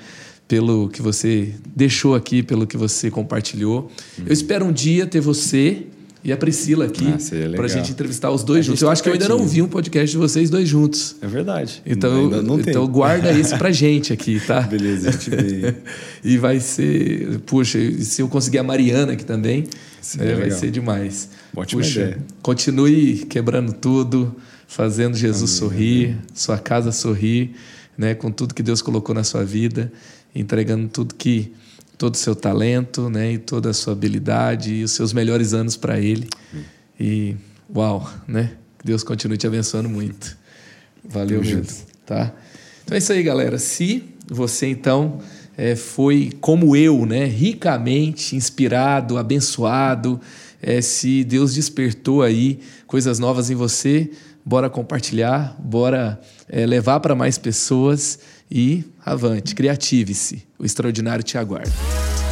pelo 0.48 0.90
que 0.90 1.02
você 1.02 1.54
deixou 1.76 2.16
aqui, 2.16 2.44
pelo 2.44 2.68
que 2.68 2.78
você 2.78 3.10
compartilhou. 3.10 3.92
Eu 4.26 4.32
espero 4.32 4.66
um 4.66 4.72
dia 4.72 5.06
ter 5.06 5.20
você 5.20 5.88
e 6.26 6.34
a 6.34 6.38
Priscila 6.38 6.86
aqui 6.86 7.06
ah, 7.08 7.56
para 7.56 7.66
a 7.66 7.68
gente 7.68 7.92
entrevistar 7.92 8.32
os 8.32 8.44
dois 8.44 8.62
a 8.62 8.64
juntos. 8.64 8.82
Eu 8.82 8.90
acho 8.90 9.04
que 9.04 9.10
eu 9.10 9.14
ainda 9.14 9.30
não 9.30 9.48
vi 9.48 9.62
um 9.62 9.68
podcast 9.68 10.10
de 10.10 10.18
vocês 10.18 10.50
dois 10.50 10.68
juntos. 10.68 11.16
É 11.22 11.28
verdade. 11.28 11.84
Então, 11.86 12.28
não, 12.28 12.42
não 12.42 12.60
então 12.60 12.88
guarda 12.88 13.32
isso 13.32 13.56
para 13.60 13.72
gente 13.72 14.12
aqui, 14.12 14.40
tá? 14.40 14.62
Beleza, 14.66 15.10
a 15.10 15.12
gente 15.12 15.30
vê. 15.30 15.76
e 16.26 16.36
vai 16.40 16.60
ser, 16.60 17.42
puxa, 17.46 17.78
se 18.02 18.24
eu 18.24 18.28
conseguir 18.28 18.58
a 18.58 18.64
Mariana 18.64 19.14
aqui 19.14 19.24
também, 19.24 19.66
é, 20.18 20.34
vai 20.34 20.50
ser 20.50 20.72
demais. 20.72 21.30
Ótima 21.56 21.84
puxa, 21.84 22.02
ideia. 22.02 22.18
continue 22.42 23.18
quebrando 23.30 23.72
tudo, 23.72 24.36
fazendo 24.68 25.16
Jesus 25.16 25.52
Amém. 25.52 25.60
sorrir, 25.60 26.18
sua 26.34 26.58
casa 26.58 26.92
sorrir, 26.92 27.52
né, 27.96 28.16
com 28.16 28.32
tudo 28.32 28.56
que 28.56 28.64
Deus 28.64 28.82
colocou 28.82 29.14
na 29.14 29.24
sua 29.24 29.46
vida, 29.46 29.94
entregando 30.34 30.88
tudo 30.88 31.14
que 31.14 31.54
todo 31.98 32.16
o 32.16 32.18
seu 32.18 32.36
talento, 32.36 33.10
né, 33.10 33.34
e 33.34 33.38
toda 33.38 33.70
a 33.70 33.74
sua 33.74 33.94
habilidade 33.94 34.74
e 34.74 34.84
os 34.84 34.92
seus 34.92 35.14
melhores 35.14 35.54
anos 35.54 35.78
para 35.78 36.00
ele. 36.00 36.28
Hum. 36.54 36.62
E 37.00 37.36
uau, 37.74 38.10
né? 38.28 38.54
Que 38.80 38.86
Deus 38.86 39.04
continue 39.04 39.38
te 39.38 39.48
abençoando 39.48 39.90
muito. 39.90 40.38
Valeu 41.04 41.42
mesmo, 41.42 41.86
tá? 42.06 42.34
Então 42.84 42.96
é 42.96 42.98
isso 42.98 43.12
aí, 43.12 43.24
galera. 43.24 43.58
Se 43.58 44.04
você 44.28 44.68
então 44.68 45.20
é, 45.58 45.76
foi 45.76 46.32
como 46.42 46.76
eu, 46.76 47.06
né, 47.06 47.26
ricamente 47.26 48.36
inspirado, 48.36 49.18
abençoado, 49.18 50.20
é, 50.62 50.82
se 50.82 51.24
Deus 51.24 51.54
despertou 51.54 52.22
aí 52.22 52.60
coisas 52.88 53.20
novas 53.20 53.50
em 53.50 53.56
você, 53.56 54.10
bora 54.44 54.70
compartilhar, 54.70 55.56
bora 55.60 56.20
é, 56.48 56.66
levar 56.66 57.00
para 57.00 57.16
mais 57.16 57.38
pessoas 57.38 58.20
e 58.50 58.84
avante, 59.06 59.56
criative-se. 59.56 60.44
O 60.58 60.66
extraordinário 60.66 61.24
te 61.24 61.38
aguarda. 61.38 61.72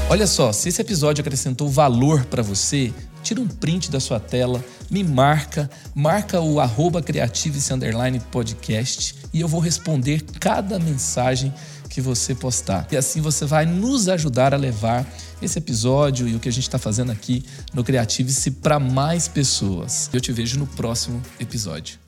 Olha 0.09 0.27
só, 0.27 0.51
se 0.51 0.69
esse 0.69 0.81
episódio 0.81 1.21
acrescentou 1.21 1.69
valor 1.69 2.25
para 2.25 2.43
você, 2.43 2.93
tira 3.23 3.39
um 3.41 3.47
print 3.47 3.89
da 3.89 3.99
sua 3.99 4.19
tela, 4.19 4.63
me 4.91 5.03
marca, 5.03 5.69
marca 5.95 6.39
o 6.41 6.59
arroba 6.59 7.01
podcast 8.31 9.15
e 9.33 9.39
eu 9.39 9.47
vou 9.47 9.59
responder 9.59 10.21
cada 10.39 10.77
mensagem 10.77 11.53
que 11.89 12.01
você 12.01 12.35
postar. 12.35 12.87
E 12.91 12.97
assim 12.97 13.21
você 13.21 13.45
vai 13.45 13.65
nos 13.65 14.09
ajudar 14.09 14.53
a 14.53 14.57
levar 14.57 15.07
esse 15.41 15.57
episódio 15.57 16.27
e 16.27 16.35
o 16.35 16.39
que 16.39 16.49
a 16.49 16.51
gente 16.51 16.63
está 16.63 16.77
fazendo 16.77 17.11
aqui 17.11 17.43
no 17.73 17.83
Creative-se 17.83 18.51
para 18.51 18.79
mais 18.79 19.27
pessoas. 19.27 20.09
Eu 20.11 20.19
te 20.19 20.31
vejo 20.31 20.59
no 20.59 20.67
próximo 20.67 21.21
episódio. 21.39 22.02